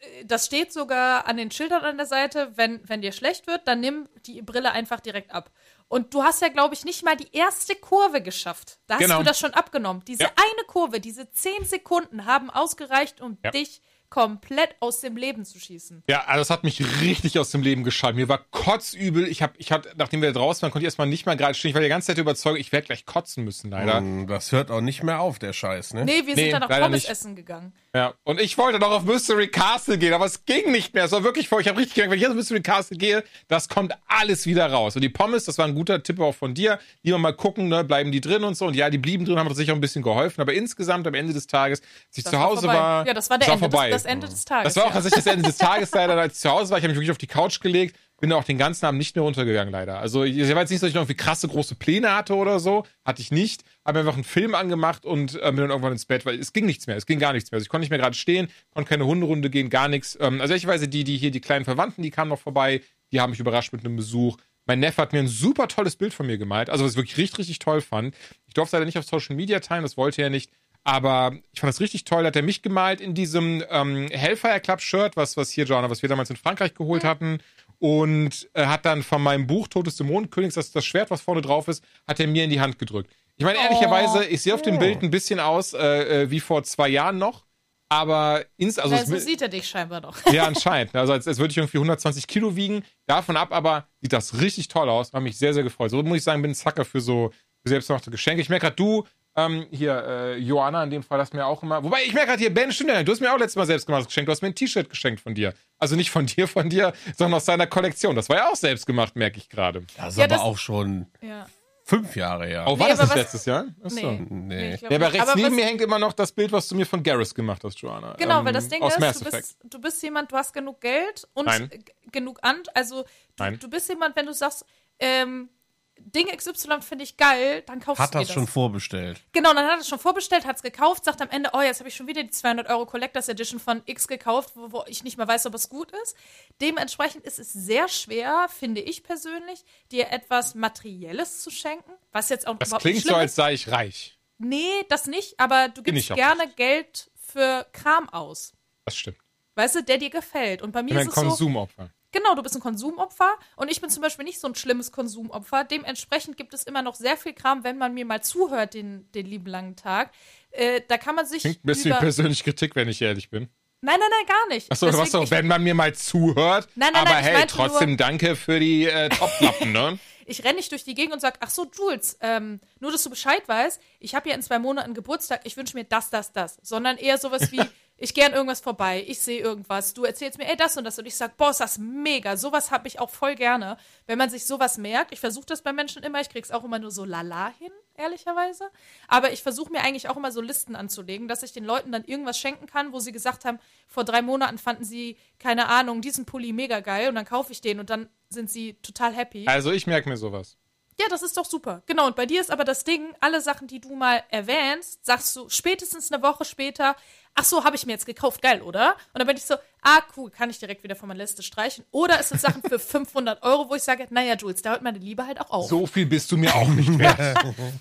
äh, 0.00 0.24
das 0.26 0.46
steht 0.46 0.72
sogar 0.72 1.26
an 1.26 1.36
den 1.38 1.50
Schildern 1.50 1.82
an 1.84 1.96
der 1.96 2.06
Seite, 2.06 2.52
wenn, 2.56 2.80
wenn 2.88 3.00
dir 3.00 3.12
schlecht 3.12 3.46
wird, 3.46 3.66
dann 3.66 3.80
nimm 3.80 4.08
die 4.26 4.42
Brille 4.42 4.72
einfach 4.72 5.00
direkt 5.00 5.32
ab. 5.32 5.50
Und 5.88 6.12
du 6.14 6.22
hast 6.22 6.42
ja, 6.42 6.48
glaube 6.48 6.74
ich, 6.74 6.84
nicht 6.84 7.04
mal 7.04 7.16
die 7.16 7.28
erste 7.36 7.74
Kurve 7.76 8.20
geschafft. 8.22 8.78
Da 8.86 8.94
hast 8.94 9.02
Genau. 9.02 9.18
du 9.18 9.24
das 9.24 9.38
schon 9.38 9.52
abgenommen. 9.54 10.02
Diese 10.06 10.24
Ja. 10.24 10.30
eine 10.34 10.66
Kurve, 10.66 10.98
diese 11.00 11.30
zehn 11.30 11.64
Sekunden 11.64 12.24
haben 12.24 12.50
ausgereicht, 12.50 13.20
um 13.20 13.38
Ja. 13.44 13.50
dich 13.52 13.80
komplett 14.14 14.76
aus 14.78 15.00
dem 15.00 15.16
Leben 15.16 15.44
zu 15.44 15.58
schießen. 15.58 16.04
Ja, 16.08 16.22
also 16.26 16.40
das 16.42 16.50
hat 16.50 16.62
mich 16.62 16.80
richtig 17.00 17.36
aus 17.40 17.50
dem 17.50 17.62
Leben 17.62 17.82
geschaltet. 17.82 18.16
Mir 18.16 18.28
war 18.28 18.38
kotzübel. 18.52 19.26
Ich 19.26 19.42
habe, 19.42 19.54
ich 19.58 19.72
hatte, 19.72 19.90
nachdem 19.96 20.22
wir 20.22 20.32
draußen 20.32 20.62
waren, 20.62 20.70
konnte 20.70 20.84
ich 20.84 20.86
erstmal 20.86 21.08
nicht 21.08 21.26
mehr 21.26 21.34
gerade 21.34 21.54
stehen. 21.54 21.70
Ich 21.70 21.74
war 21.74 21.82
die 21.82 21.88
ganze 21.88 22.06
Zeit 22.08 22.18
überzeugt, 22.18 22.60
ich 22.60 22.70
werde 22.70 22.86
gleich 22.86 23.06
kotzen 23.06 23.42
müssen, 23.44 23.70
leider. 23.72 24.00
Mm, 24.00 24.28
Das 24.28 24.52
hört 24.52 24.70
auch 24.70 24.80
nicht 24.80 25.02
mehr 25.02 25.18
auf, 25.20 25.40
der 25.40 25.52
Scheiß, 25.52 25.94
ne? 25.94 26.04
Nee, 26.04 26.22
wir 26.26 26.36
Nee, 26.36 26.42
sind 26.44 26.52
dann 26.52 26.60
noch 26.62 26.68
leider 26.68 26.84
Pommes 26.84 27.02
nicht. 27.02 27.10
essen 27.10 27.34
gegangen. 27.34 27.72
Ja, 27.92 28.14
und 28.24 28.40
ich 28.40 28.56
wollte 28.56 28.78
noch 28.78 28.90
auf 28.92 29.04
Mystery 29.04 29.48
Castle 29.48 29.98
gehen, 29.98 30.12
aber 30.12 30.26
es 30.26 30.44
ging 30.44 30.70
nicht 30.70 30.94
mehr. 30.94 31.04
Es 31.04 31.12
war 31.12 31.24
wirklich 31.24 31.48
voll. 31.48 31.60
Ich 31.60 31.68
habe 31.68 31.78
richtig 31.78 31.94
gemerkt, 31.94 32.10
wenn 32.12 32.16
ich 32.18 32.22
jetzt 32.22 32.30
auf 32.30 32.36
Mystery 32.36 32.62
Castle 32.62 32.96
gehe, 32.96 33.24
das 33.48 33.68
kommt 33.68 33.92
alles 34.06 34.46
wieder 34.46 34.70
raus. 34.70 34.94
Und 34.96 35.02
die 35.02 35.08
Pommes, 35.08 35.44
das 35.44 35.58
war 35.58 35.66
ein 35.66 35.74
guter 35.74 36.02
Tipp 36.02 36.20
auch 36.20 36.34
von 36.34 36.54
dir. 36.54 36.78
Lieber 37.02 37.18
mal 37.18 37.32
gucken, 37.34 37.68
ne, 37.68 37.82
bleiben 37.84 38.12
die 38.12 38.20
drin 38.20 38.44
und 38.44 38.56
so. 38.56 38.66
Und 38.66 38.74
ja, 38.74 38.90
die 38.90 38.98
blieben 38.98 39.24
drin, 39.24 39.38
haben 39.38 39.46
uns 39.48 39.56
sicher 39.56 39.72
auch 39.72 39.76
ein 39.76 39.80
bisschen 39.80 40.02
geholfen. 40.02 40.40
Aber 40.40 40.52
insgesamt 40.54 41.06
am 41.08 41.14
Ende 41.14 41.32
des 41.32 41.46
Tages, 41.48 41.80
als 41.80 42.18
ich 42.18 42.24
Das 42.24 42.32
zu 42.32 42.40
Hause 42.40 42.62
vorbei. 42.62 42.74
war, 42.78 43.06
Ja, 43.06 43.14
das 43.14 43.30
war 43.30 43.38
der 43.38 43.48
es 43.48 43.54
Ende, 43.54 43.70
vorbei. 43.70 43.90
Das, 43.90 44.02
das 44.03 44.03
Ende 44.04 44.28
des 44.28 44.44
Tages. 44.44 44.74
Das 44.74 44.82
war 44.82 44.88
auch 44.88 44.94
tatsächlich 44.94 45.24
das 45.24 45.32
Ende 45.32 45.46
des 45.46 45.56
Tages 45.58 45.90
leider, 45.92 46.16
als 46.16 46.34
ich 46.34 46.40
zu 46.40 46.50
Hause 46.50 46.70
war. 46.70 46.78
Ich 46.78 46.84
habe 46.84 46.88
mich 46.88 46.96
wirklich 46.96 47.10
auf 47.10 47.18
die 47.18 47.26
Couch 47.26 47.60
gelegt, 47.60 47.96
bin 48.20 48.32
auch 48.32 48.44
den 48.44 48.58
ganzen 48.58 48.86
Abend 48.86 48.98
nicht 48.98 49.16
mehr 49.16 49.22
runtergegangen, 49.22 49.72
leider. 49.72 49.98
Also 49.98 50.24
ich 50.24 50.36
jetzt 50.36 50.70
nicht 50.70 50.82
dass 50.82 50.88
ich 50.88 50.94
noch 50.94 51.02
irgendwie 51.02 51.16
krasse 51.16 51.48
große 51.48 51.74
Pläne 51.74 52.14
hatte 52.14 52.34
oder 52.34 52.60
so. 52.60 52.86
Hatte 53.04 53.20
ich 53.20 53.30
nicht. 53.30 53.64
Habe 53.84 53.98
einfach 53.98 54.14
einen 54.14 54.24
Film 54.24 54.54
angemacht 54.54 55.04
und 55.04 55.34
äh, 55.34 55.40
bin 55.46 55.56
dann 55.56 55.70
irgendwann 55.70 55.92
ins 55.92 56.06
Bett, 56.06 56.24
weil 56.24 56.38
es 56.38 56.52
ging 56.52 56.64
nichts 56.64 56.86
mehr. 56.86 56.96
Es 56.96 57.06
ging 57.06 57.18
gar 57.18 57.32
nichts 57.32 57.50
mehr. 57.50 57.56
Also 57.56 57.64
ich 57.64 57.68
konnte 57.68 57.82
nicht 57.82 57.90
mehr 57.90 57.98
gerade 57.98 58.16
stehen, 58.16 58.48
konnte 58.72 58.88
keine 58.88 59.04
Hunderunde 59.04 59.50
gehen, 59.50 59.68
gar 59.68 59.88
nichts. 59.88 60.16
Ähm, 60.20 60.40
also 60.40 60.52
ehrlicherweise 60.52 60.88
die, 60.88 61.04
die 61.04 61.16
hier, 61.16 61.30
die 61.30 61.40
kleinen 61.40 61.64
Verwandten, 61.64 62.02
die 62.02 62.10
kamen 62.10 62.30
noch 62.30 62.40
vorbei, 62.40 62.80
die 63.12 63.20
haben 63.20 63.30
mich 63.30 63.40
überrascht 63.40 63.72
mit 63.72 63.84
einem 63.84 63.96
Besuch. 63.96 64.38
Mein 64.66 64.80
Neffe 64.80 65.02
hat 65.02 65.12
mir 65.12 65.18
ein 65.18 65.28
super 65.28 65.68
tolles 65.68 65.96
Bild 65.96 66.14
von 66.14 66.26
mir 66.26 66.38
gemalt, 66.38 66.70
also 66.70 66.84
was 66.84 66.92
ich 66.92 66.96
wirklich 66.96 67.18
richtig, 67.18 67.40
richtig 67.40 67.58
toll 67.58 67.82
fand. 67.82 68.16
Ich 68.46 68.54
durfte 68.54 68.76
leider 68.76 68.86
nicht 68.86 68.96
auf 68.96 69.04
Social 69.04 69.36
Media 69.36 69.60
teilen, 69.60 69.82
das 69.82 69.96
wollte 69.96 70.22
er 70.22 70.30
nicht. 70.30 70.50
Aber 70.84 71.32
ich 71.52 71.60
fand 71.60 71.72
das 71.72 71.80
richtig 71.80 72.04
toll. 72.04 72.22
Da 72.22 72.26
hat 72.28 72.36
er 72.36 72.42
mich 72.42 72.60
gemalt 72.62 73.00
in 73.00 73.14
diesem 73.14 73.64
ähm, 73.70 74.08
Hellfire 74.10 74.60
Club 74.60 74.80
Shirt, 74.80 75.16
was, 75.16 75.36
was 75.36 75.50
hier, 75.50 75.64
Joanna, 75.64 75.88
was 75.88 76.02
wir 76.02 76.08
damals 76.10 76.28
in 76.30 76.36
Frankreich 76.36 76.74
geholt 76.74 77.04
hatten. 77.04 77.38
Und 77.78 78.48
äh, 78.52 78.66
hat 78.66 78.84
dann 78.84 79.02
von 79.02 79.22
meinem 79.22 79.46
Buch 79.46 79.66
Todes 79.68 79.96
Dämonenkönigs, 79.96 80.54
das, 80.54 80.70
das 80.72 80.84
Schwert, 80.84 81.10
was 81.10 81.22
vorne 81.22 81.40
drauf 81.42 81.68
ist, 81.68 81.82
hat 82.06 82.20
er 82.20 82.26
mir 82.26 82.44
in 82.44 82.50
die 82.50 82.60
Hand 82.60 82.78
gedrückt. 82.78 83.10
Ich 83.36 83.44
meine, 83.44 83.58
ehrlicherweise, 83.58 84.24
ich 84.26 84.42
sehe 84.42 84.54
auf 84.54 84.62
dem 84.62 84.78
Bild 84.78 85.02
ein 85.02 85.10
bisschen 85.10 85.40
aus 85.40 85.72
äh, 85.72 86.22
äh, 86.22 86.30
wie 86.30 86.40
vor 86.40 86.62
zwei 86.62 86.88
Jahren 86.88 87.18
noch. 87.18 87.44
Aber 87.88 88.44
ins, 88.56 88.78
also 88.78 88.94
Ja, 88.94 89.04
so 89.04 89.16
sieht 89.18 89.42
er 89.42 89.48
dich 89.48 89.68
scheinbar 89.68 90.00
doch. 90.00 90.16
ja, 90.32 90.44
anscheinend. 90.46 90.94
Also 90.94 91.12
als, 91.12 91.26
als 91.26 91.38
würde 91.38 91.50
ich 91.50 91.56
irgendwie 91.58 91.78
120 91.78 92.26
Kilo 92.26 92.56
wiegen. 92.56 92.82
Davon 93.06 93.36
ab 93.36 93.52
aber 93.52 93.86
sieht 94.00 94.12
das 94.12 94.40
richtig 94.40 94.68
toll 94.68 94.88
aus. 94.88 95.12
Hat 95.12 95.22
mich 95.22 95.36
sehr, 95.36 95.52
sehr 95.54 95.62
gefreut. 95.62 95.90
So 95.90 96.02
muss 96.02 96.18
ich 96.18 96.24
sagen, 96.24 96.42
bin 96.42 96.52
ein 96.52 96.54
Zacker 96.54 96.84
für 96.84 97.00
so 97.00 97.32
selbstgemachte 97.64 98.10
Geschenke. 98.10 98.40
Ich 98.42 98.48
merke 98.48 98.66
gerade, 98.66 98.76
du 98.76 99.04
Ähm, 99.36 99.66
hier, 99.72 100.04
äh, 100.06 100.36
Joanna 100.36 100.84
in 100.84 100.90
dem 100.90 101.02
Fall, 101.02 101.18
das 101.18 101.32
mir 101.32 101.44
auch 101.44 101.62
immer. 101.62 101.82
Wobei, 101.82 102.04
ich 102.04 102.14
merke 102.14 102.28
gerade 102.28 102.40
hier, 102.40 102.54
Ben, 102.54 102.70
stimmt 102.70 102.90
ja, 102.90 103.02
du 103.02 103.10
hast 103.10 103.20
mir 103.20 103.32
auch 103.32 103.38
letztes 103.38 103.56
Mal 103.56 103.66
selbst 103.66 103.86
gemacht 103.86 104.06
geschenkt. 104.06 104.28
Du 104.28 104.32
hast 104.32 104.42
mir 104.42 104.48
ein 104.48 104.54
T-Shirt 104.54 104.88
geschenkt 104.88 105.20
von 105.20 105.34
dir. 105.34 105.54
Also 105.78 105.96
nicht 105.96 106.10
von 106.10 106.26
dir, 106.26 106.46
von 106.46 106.70
dir, 106.70 106.92
sondern 107.16 107.38
aus 107.38 107.44
seiner 107.44 107.66
Kollektion. 107.66 108.14
Das 108.14 108.28
war 108.28 108.36
ja 108.36 108.48
auch 108.48 108.56
selbst 108.56 108.86
gemacht, 108.86 109.16
merke 109.16 109.38
ich 109.38 109.48
gerade. 109.48 109.84
Das 109.96 110.10
ist 110.10 110.18
ja, 110.18 110.24
aber 110.24 110.36
das, 110.36 110.40
auch 110.40 110.56
schon 110.56 111.06
ja. 111.20 111.46
fünf 111.82 112.14
Jahre 112.14 112.46
her. 112.46 112.64
Oh, 112.68 112.78
war 112.78 112.86
nee, 112.86 112.94
das 112.94 113.08
nicht 113.08 113.16
letztes 113.16 113.44
Jahr? 113.44 113.66
Achso. 113.82 114.12
Nee. 114.12 114.26
nee. 114.30 114.70
nee 114.70 114.78
ja, 114.80 114.88
aber 114.88 115.12
rechts 115.12 115.28
aber 115.28 115.40
neben 115.40 115.56
mir 115.56 115.64
hängt 115.64 115.80
immer 115.80 115.98
noch 115.98 116.12
das 116.12 116.30
Bild, 116.30 116.52
was 116.52 116.68
du 116.68 116.76
mir 116.76 116.86
von 116.86 117.02
Garrus 117.02 117.34
gemacht 117.34 117.64
hast, 117.64 117.80
Joanna. 117.80 118.14
Genau, 118.16 118.38
ähm, 118.38 118.46
weil 118.46 118.52
das 118.52 118.68
Ding 118.68 118.84
ist, 118.84 118.96
du 118.96 119.30
bist, 119.30 119.56
du 119.64 119.80
bist, 119.80 120.00
jemand, 120.04 120.30
du 120.30 120.36
hast 120.36 120.52
genug 120.52 120.80
Geld 120.80 121.26
und 121.34 121.46
Nein. 121.46 121.70
genug 122.12 122.38
an. 122.42 122.62
Also, 122.72 123.04
du, 123.34 123.56
du 123.56 123.68
bist 123.68 123.88
jemand, 123.88 124.14
wenn 124.14 124.26
du 124.26 124.32
sagst, 124.32 124.64
ähm, 125.00 125.48
Ding 125.98 126.26
XY 126.28 126.80
finde 126.80 127.04
ich 127.04 127.16
geil, 127.16 127.62
dann 127.66 127.80
kaufst 127.80 128.00
hat 128.00 128.14
du 128.14 128.18
das. 128.18 128.22
Hat 128.22 128.28
das 128.28 128.34
schon 128.34 128.46
vorbestellt. 128.46 129.20
Genau, 129.32 129.52
dann 129.52 129.66
hat 129.66 129.80
es 129.80 129.88
schon 129.88 129.98
vorbestellt, 129.98 130.44
hat 130.44 130.56
es 130.56 130.62
gekauft, 130.62 131.04
sagt 131.04 131.20
am 131.20 131.30
Ende, 131.30 131.50
oh, 131.52 131.60
jetzt 131.60 131.80
habe 131.80 131.88
ich 131.88 131.96
schon 131.96 132.06
wieder 132.06 132.22
die 132.22 132.30
200 132.30 132.68
Euro 132.68 132.86
Collectors 132.86 133.28
Edition 133.28 133.58
von 133.58 133.82
X 133.86 134.06
gekauft, 134.06 134.52
wo, 134.54 134.72
wo, 134.72 134.84
ich 134.86 135.02
nicht 135.02 135.16
mehr 135.16 135.26
weiß, 135.26 135.46
ob 135.46 135.54
es 135.54 135.68
gut 135.68 135.90
ist. 136.02 136.16
Dementsprechend 136.60 137.24
ist 137.24 137.38
es 137.38 137.52
sehr 137.52 137.88
schwer, 137.88 138.46
finde 138.48 138.80
ich 138.80 139.02
persönlich, 139.02 139.64
dir 139.90 140.10
etwas 140.10 140.54
Materielles 140.54 141.42
zu 141.42 141.50
schenken, 141.50 141.92
was 142.12 142.28
jetzt 142.28 142.46
auch 142.46 142.56
Das 142.58 142.70
klingt 142.78 143.02
so, 143.02 143.14
als 143.14 143.34
sei 143.34 143.54
ich 143.54 143.70
reich. 143.70 144.18
Nee, 144.38 144.84
das 144.88 145.06
nicht, 145.06 145.38
aber 145.38 145.68
du 145.68 145.82
gibst 145.82 146.08
gerne 146.08 146.44
nicht. 146.44 146.56
Geld 146.56 147.10
für 147.16 147.66
Kram 147.72 148.08
aus. 148.08 148.52
Das 148.84 148.96
stimmt. 148.96 149.18
Weißt 149.54 149.76
du, 149.76 149.82
der 149.82 149.98
dir 149.98 150.10
gefällt. 150.10 150.62
Und 150.62 150.72
bei 150.72 150.82
mir 150.82 150.92
ich 150.92 151.00
ist 151.02 151.08
es 151.08 151.14
Konsumopfer. 151.14 151.90
Genau, 152.14 152.36
du 152.36 152.44
bist 152.44 152.54
ein 152.54 152.60
Konsumopfer 152.60 153.34
und 153.56 153.68
ich 153.68 153.80
bin 153.80 153.90
zum 153.90 154.00
Beispiel 154.00 154.24
nicht 154.24 154.38
so 154.38 154.46
ein 154.46 154.54
schlimmes 154.54 154.92
Konsumopfer. 154.92 155.64
Dementsprechend 155.64 156.36
gibt 156.36 156.54
es 156.54 156.62
immer 156.62 156.80
noch 156.80 156.94
sehr 156.94 157.16
viel 157.16 157.32
Kram, 157.32 157.64
wenn 157.64 157.76
man 157.76 157.92
mir 157.92 158.04
mal 158.04 158.22
zuhört 158.22 158.74
den, 158.74 159.10
den 159.12 159.26
lieben 159.26 159.46
langen 159.46 159.74
Tag. 159.74 160.12
Äh, 160.52 160.82
da 160.86 160.96
kann 160.96 161.16
man 161.16 161.26
sich. 161.26 161.42
Klingt 161.42 161.64
ein 161.64 161.66
bisschen 161.66 161.90
über 161.90 161.98
persönliche 161.98 162.44
Kritik, 162.44 162.76
wenn 162.76 162.88
ich 162.88 163.02
ehrlich 163.02 163.30
bin. 163.30 163.48
Nein, 163.80 163.96
nein, 163.98 164.08
nein, 164.10 164.26
gar 164.28 164.54
nicht. 164.54 164.70
Achso, 164.70 164.96
was 164.96 165.10
so, 165.10 165.28
wenn 165.28 165.48
man 165.48 165.60
mir 165.64 165.74
mal 165.74 165.92
zuhört. 165.92 166.68
Nein, 166.76 166.90
nein, 166.92 167.02
aber 167.02 167.14
nein, 167.14 167.24
hey, 167.24 167.46
trotzdem 167.48 167.90
nur, 167.90 167.96
danke 167.98 168.36
für 168.36 168.60
die 168.60 168.86
äh, 168.86 169.08
Topflappen, 169.08 169.72
ne? 169.72 169.98
ich 170.26 170.44
renne 170.44 170.54
nicht 170.54 170.72
durch 170.72 170.84
die 170.84 170.94
Gegend 170.94 171.12
und 171.12 171.20
sage, 171.20 171.38
ach 171.40 171.50
so, 171.50 171.66
Jules, 171.70 172.16
ähm, 172.20 172.60
nur 172.80 172.92
dass 172.92 173.02
du 173.02 173.10
Bescheid 173.10 173.46
weißt, 173.46 173.80
ich 174.00 174.14
habe 174.14 174.28
ja 174.28 174.34
in 174.34 174.42
zwei 174.42 174.58
Monaten 174.58 174.94
Geburtstag, 174.94 175.40
ich 175.44 175.56
wünsche 175.56 175.76
mir 175.76 175.84
das, 175.84 176.10
das, 176.10 176.32
das. 176.32 176.58
Sondern 176.62 176.96
eher 176.96 177.18
sowas 177.18 177.52
wie, 177.52 177.60
ich 177.96 178.12
gehe 178.12 178.26
an 178.26 178.32
irgendwas 178.32 178.60
vorbei, 178.60 179.04
ich 179.06 179.20
sehe 179.20 179.40
irgendwas, 179.40 179.94
du 179.94 180.04
erzählst 180.04 180.38
mir, 180.38 180.48
ey, 180.48 180.56
das 180.56 180.76
und 180.76 180.84
das 180.84 180.98
und 180.98 181.06
ich 181.06 181.14
sag, 181.14 181.36
boah, 181.36 181.50
ist 181.50 181.60
das 181.60 181.78
mega, 181.78 182.36
sowas 182.36 182.70
habe 182.70 182.88
ich 182.88 182.98
auch 182.98 183.10
voll 183.10 183.36
gerne. 183.36 183.76
Wenn 184.06 184.18
man 184.18 184.30
sich 184.30 184.46
sowas 184.46 184.78
merkt, 184.78 185.12
ich 185.12 185.20
versuche 185.20 185.46
das 185.46 185.62
bei 185.62 185.72
Menschen 185.72 186.02
immer, 186.02 186.20
ich 186.20 186.28
krieg's 186.28 186.50
auch 186.50 186.64
immer 186.64 186.78
nur 186.78 186.90
so 186.90 187.04
lala 187.04 187.52
hin, 187.58 187.70
ehrlicherweise, 187.94 188.70
aber 189.06 189.32
ich 189.32 189.42
versuche 189.42 189.70
mir 189.70 189.82
eigentlich 189.82 190.08
auch 190.08 190.16
immer 190.16 190.32
so 190.32 190.40
Listen 190.40 190.74
anzulegen, 190.74 191.28
dass 191.28 191.42
ich 191.44 191.52
den 191.52 191.64
Leuten 191.64 191.92
dann 191.92 192.04
irgendwas 192.04 192.38
schenken 192.38 192.66
kann, 192.66 192.92
wo 192.92 192.98
sie 192.98 193.12
gesagt 193.12 193.44
haben, 193.44 193.60
vor 193.86 194.04
drei 194.04 194.22
Monaten 194.22 194.58
fanden 194.58 194.84
sie, 194.84 195.16
keine 195.38 195.68
Ahnung, 195.68 196.00
diesen 196.00 196.26
Pulli 196.26 196.52
mega 196.52 196.80
geil 196.80 197.08
und 197.08 197.14
dann 197.14 197.26
kaufe 197.26 197.52
ich 197.52 197.60
den 197.60 197.78
und 197.78 197.90
dann 197.90 198.08
sind 198.28 198.50
sie 198.50 198.74
total 198.82 199.12
happy. 199.12 199.46
Also 199.46 199.70
ich 199.70 199.86
merke 199.86 200.08
mir 200.08 200.16
sowas. 200.16 200.56
Ja, 201.00 201.06
das 201.10 201.22
ist 201.22 201.36
doch 201.36 201.44
super. 201.44 201.82
Genau, 201.86 202.06
und 202.06 202.14
bei 202.14 202.24
dir 202.24 202.40
ist 202.40 202.52
aber 202.52 202.64
das 202.64 202.84
Ding, 202.84 203.14
alle 203.20 203.40
Sachen, 203.40 203.66
die 203.66 203.80
du 203.80 203.96
mal 203.96 204.22
erwähnst, 204.28 205.04
sagst 205.04 205.34
du 205.34 205.48
spätestens 205.48 206.12
eine 206.12 206.22
Woche 206.22 206.44
später, 206.44 206.94
ach 207.34 207.44
so, 207.44 207.64
habe 207.64 207.76
ich 207.76 207.86
mir 207.86 207.92
jetzt 207.92 208.06
gekauft, 208.06 208.42
geil, 208.42 208.62
oder? 208.62 208.92
Und 209.12 209.18
dann 209.18 209.26
bin 209.26 209.36
ich 209.36 209.44
so, 209.44 209.54
ah, 209.82 210.00
cool, 210.16 210.30
kann 210.30 210.50
ich 210.50 210.58
direkt 210.58 210.82
wieder 210.82 210.96
von 210.96 211.08
meiner 211.08 211.22
Liste 211.22 211.42
streichen. 211.42 211.84
Oder 211.90 212.20
es 212.20 212.28
sind 212.28 212.40
Sachen 212.40 212.62
für 212.62 212.78
500 212.78 213.42
Euro, 213.42 213.68
wo 213.68 213.74
ich 213.74 213.82
sage, 213.82 214.06
naja, 214.10 214.36
Jules, 214.36 214.62
da 214.62 214.70
hört 214.70 214.82
meine 214.82 214.98
Liebe 214.98 215.26
halt 215.26 215.40
auch 215.40 215.50
auf. 215.50 215.68
So 215.68 215.86
viel 215.86 216.06
bist 216.06 216.30
du 216.32 216.36
mir 216.36 216.54
auch 216.54 216.68
nicht 216.68 216.98
wert. 216.98 217.18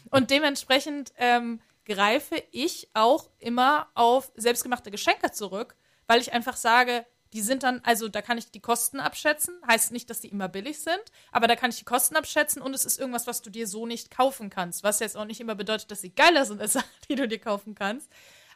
und 0.10 0.32
dementsprechend 0.32 1.14
ähm, 1.18 1.62
greife 1.86 2.42
ich 2.52 2.90
auch 2.94 3.30
immer 3.40 3.88
auf 3.94 4.32
selbstgemachte 4.36 4.92
Geschenke 4.92 5.32
zurück, 5.32 5.76
weil 6.08 6.22
ich 6.22 6.34
einfach 6.34 6.56
sage, 6.56 7.06
die 7.34 7.42
sind 7.42 7.64
dann, 7.64 7.82
also 7.84 8.08
da 8.08 8.22
kann 8.22 8.38
ich 8.38 8.52
die 8.52 8.60
Kosten 8.60 9.00
abschätzen. 9.00 9.56
Heißt 9.68 9.92
nicht, 9.92 10.10
dass 10.10 10.22
die 10.22 10.28
immer 10.28 10.48
billig 10.48 10.80
sind, 10.80 11.02
aber 11.32 11.48
da 11.48 11.56
kann 11.56 11.72
ich 11.72 11.78
die 11.78 11.84
Kosten 11.84 12.16
abschätzen 12.16 12.62
und 12.62 12.76
es 12.76 12.86
ist 12.86 13.00
irgendwas, 13.00 13.26
was 13.26 13.42
du 13.42 13.50
dir 13.50 13.68
so 13.68 13.88
nicht 13.88 14.12
kaufen 14.12 14.52
kannst. 14.52 14.84
Was 14.84 15.00
jetzt 15.00 15.18
auch 15.18 15.26
nicht 15.26 15.42
immer 15.42 15.56
bedeutet, 15.56 15.90
dass 15.90 16.02
sie 16.02 16.12
geiler 16.12 16.46
sind 16.46 16.62
als 16.62 16.74
Sachen, 16.74 16.90
die 17.10 17.16
du 17.16 17.28
dir 17.28 17.40
kaufen 17.40 17.74
kannst. 17.74 18.10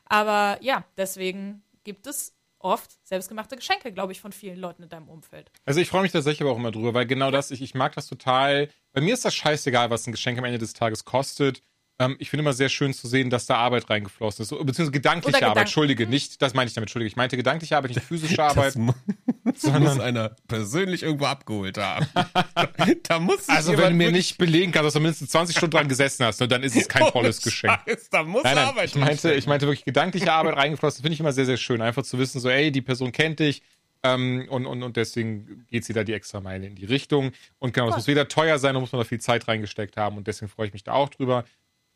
Aber 0.10 0.58
ja, 0.62 0.86
deswegen 0.98 1.64
gibt 1.84 2.08
es 2.08 2.34
oft 2.60 2.98
selbstgemachte 3.08 3.56
Geschenke, 3.56 3.92
glaube 3.92 4.12
ich, 4.12 4.22
von 4.22 4.32
vielen 4.32 4.58
Leuten 4.58 4.84
in 4.84 4.90
deinem 4.90 5.10
Umfeld. 5.10 5.52
Also 5.66 5.80
ich 5.80 5.90
freue 5.90 6.02
mich 6.02 6.12
tatsächlich 6.12 6.42
aber 6.42 6.52
auch 6.52 6.58
immer 6.58 6.72
drüber, 6.72 6.94
weil 6.94 7.06
genau 7.06 7.32
das, 7.32 7.52
ich, 7.52 7.62
ich 7.62 7.76
mag 7.76 7.94
das 7.94 8.08
total. 8.08 8.70
Bei 8.94 9.02
mir 9.02 9.14
ist 9.14 9.26
das 9.26 9.36
scheißegal, 9.36 9.90
was 9.90 10.08
ein 10.08 10.12
Geschenk 10.12 10.38
am 10.38 10.46
Ende 10.46 10.58
des 10.58 10.74
Tages 10.74 11.06
kostet. 11.06 11.62
Ähm, 12.00 12.16
ich 12.20 12.30
finde 12.30 12.42
immer 12.42 12.54
sehr 12.54 12.70
schön 12.70 12.94
zu 12.94 13.08
sehen, 13.08 13.30
dass 13.30 13.48
da 13.48 13.56
Arbeit 13.56 13.90
reingeflossen 13.90 14.44
ist. 14.44 14.50
Beziehungsweise 14.50 14.92
gedankliche 14.92 15.38
Gedanken. 15.38 15.52
Arbeit, 15.52 15.62
Entschuldige, 15.64 16.06
nicht, 16.06 16.42
das 16.42 16.54
meine 16.54 16.68
ich 16.68 16.76
damit, 16.76 16.88
Entschuldige. 16.88 17.08
Ich 17.08 17.16
meinte 17.16 17.38
gedankliche 17.38 17.76
Arbeit, 17.76 17.96
nicht 17.96 18.06
physische 18.06 18.44
Arbeit. 18.44 18.76
Das 18.76 19.56
sondern 19.62 19.84
muss 19.84 20.00
einer 20.00 20.36
persönlich 20.48 21.02
irgendwo 21.02 21.26
abgeholt 21.26 21.78
haben. 21.80 22.06
da 23.04 23.20
muss 23.20 23.50
Also 23.50 23.76
wenn 23.78 23.90
du 23.90 23.96
mir 23.96 24.12
nicht 24.12 24.38
belegen 24.38 24.72
kannst, 24.72 24.88
dass 24.88 24.94
du 24.94 25.00
mindestens 25.00 25.32
20 25.32 25.58
Stunden 25.58 25.76
dran 25.76 25.88
gesessen 25.88 26.26
hast, 26.26 26.40
ne, 26.40 26.48
dann 26.48 26.62
ist 26.62 26.76
es 26.76 26.88
kein 26.88 27.04
oh, 27.04 27.12
tolles 27.12 27.42
Geschenk. 27.42 27.80
Scheiß, 27.88 28.10
da 28.12 28.24
muss 28.24 28.44
nein, 28.44 28.56
nein, 28.56 28.68
Arbeit 28.68 28.90
ich 28.90 28.96
meinte, 28.96 29.34
ich 29.34 29.48
meinte 29.48 29.66
wirklich 29.66 29.86
gedankliche 29.86 30.32
Arbeit 30.32 30.56
reingeflossen. 30.58 31.02
Finde 31.02 31.14
ich 31.14 31.20
immer 31.20 31.34
sehr, 31.34 31.46
sehr 31.46 31.58
schön. 31.58 31.82
Einfach 31.82 32.04
zu 32.04 32.20
wissen, 32.20 32.40
so, 32.40 32.50
ey, 32.50 32.72
die 32.72 32.82
Person 32.82 33.12
kennt 33.12 33.40
dich, 33.40 33.64
ähm, 34.04 34.46
und, 34.50 34.66
und, 34.66 34.84
und 34.84 34.98
deswegen 34.98 35.66
geht 35.70 35.86
sie 35.86 35.94
da 35.94 36.04
die 36.04 36.14
extra 36.14 36.40
Meile 36.40 36.68
in 36.68 36.76
die 36.76 36.86
Richtung. 36.86 37.32
Und 37.60 37.74
genau, 37.74 37.90
es 37.90 37.96
muss 37.96 38.08
weder 38.08 38.28
teuer 38.28 38.60
sein, 38.60 38.76
da 38.76 38.80
muss 38.80 38.92
man 38.92 39.02
da 39.02 39.06
viel 39.06 39.20
Zeit 39.20 39.48
reingesteckt 39.48 39.98
haben. 39.98 40.18
Und 40.18 40.28
deswegen 40.28 40.50
freue 40.50 40.68
ich 40.68 40.74
mich 40.74 40.84
da 40.84 40.94
auch 40.94 41.10
drüber. 41.10 41.46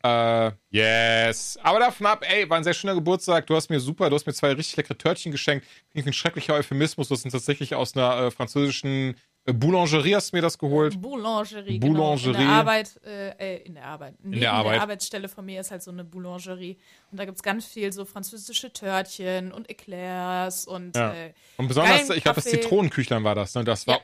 Äh, 0.02 0.50
yes. 0.70 1.58
Aber 1.62 1.78
davon 1.78 2.06
ab, 2.06 2.24
ey, 2.28 2.48
war 2.50 2.56
ein 2.56 2.64
sehr 2.64 2.74
schöner 2.74 2.94
Geburtstag. 2.94 3.46
Du 3.46 3.54
hast 3.54 3.70
mir 3.70 3.80
super, 3.80 4.10
du 4.10 4.16
hast 4.16 4.26
mir 4.26 4.32
zwei 4.32 4.52
richtig 4.52 4.76
leckere 4.76 4.98
Törtchen 4.98 5.30
geschenkt. 5.32 5.66
Ein 5.94 6.12
schrecklicher 6.12 6.54
Euphemismus. 6.54 7.08
Das 7.08 7.22
sind 7.22 7.30
tatsächlich 7.30 7.74
aus 7.74 7.96
einer 7.96 8.26
äh, 8.26 8.30
französischen 8.30 9.14
äh, 9.44 9.52
Boulangerie 9.52 10.14
hast 10.14 10.32
du 10.32 10.36
mir 10.36 10.42
das 10.42 10.56
geholt. 10.56 11.00
Boulangerie, 11.00 11.78
Boulangerie. 11.78 12.32
Genau. 12.32 12.40
In 12.40 12.46
der 12.46 12.56
Arbeit, 12.56 13.00
äh, 13.04 13.56
äh 13.56 13.62
in 13.62 13.74
der 13.74 13.84
Arbeit. 13.84 14.14
Neben 14.20 14.34
in 14.34 14.40
der, 14.40 14.52
Arbeit. 14.52 14.74
der 14.74 14.82
Arbeitsstelle 14.82 15.28
von 15.28 15.44
mir 15.44 15.60
ist 15.60 15.70
halt 15.70 15.82
so 15.82 15.90
eine 15.90 16.04
Boulangerie. 16.04 16.78
Und 17.10 17.18
da 17.18 17.24
gibt 17.24 17.36
es 17.36 17.42
ganz 17.42 17.66
viel 17.66 17.92
so 17.92 18.04
französische 18.04 18.72
Törtchen 18.72 19.52
und 19.52 19.68
Eclairs 19.68 20.66
und 20.66 20.96
ja. 20.96 21.12
äh, 21.12 21.32
Und 21.56 21.68
besonders, 21.68 22.10
ich 22.10 22.22
glaube, 22.22 22.36
das 22.36 22.44
Zitronenküchlein 22.44 23.24
war 23.24 23.34
das, 23.34 23.54
ne? 23.54 23.64
Das 23.64 23.86
war 23.86 23.96
ja 23.96 24.00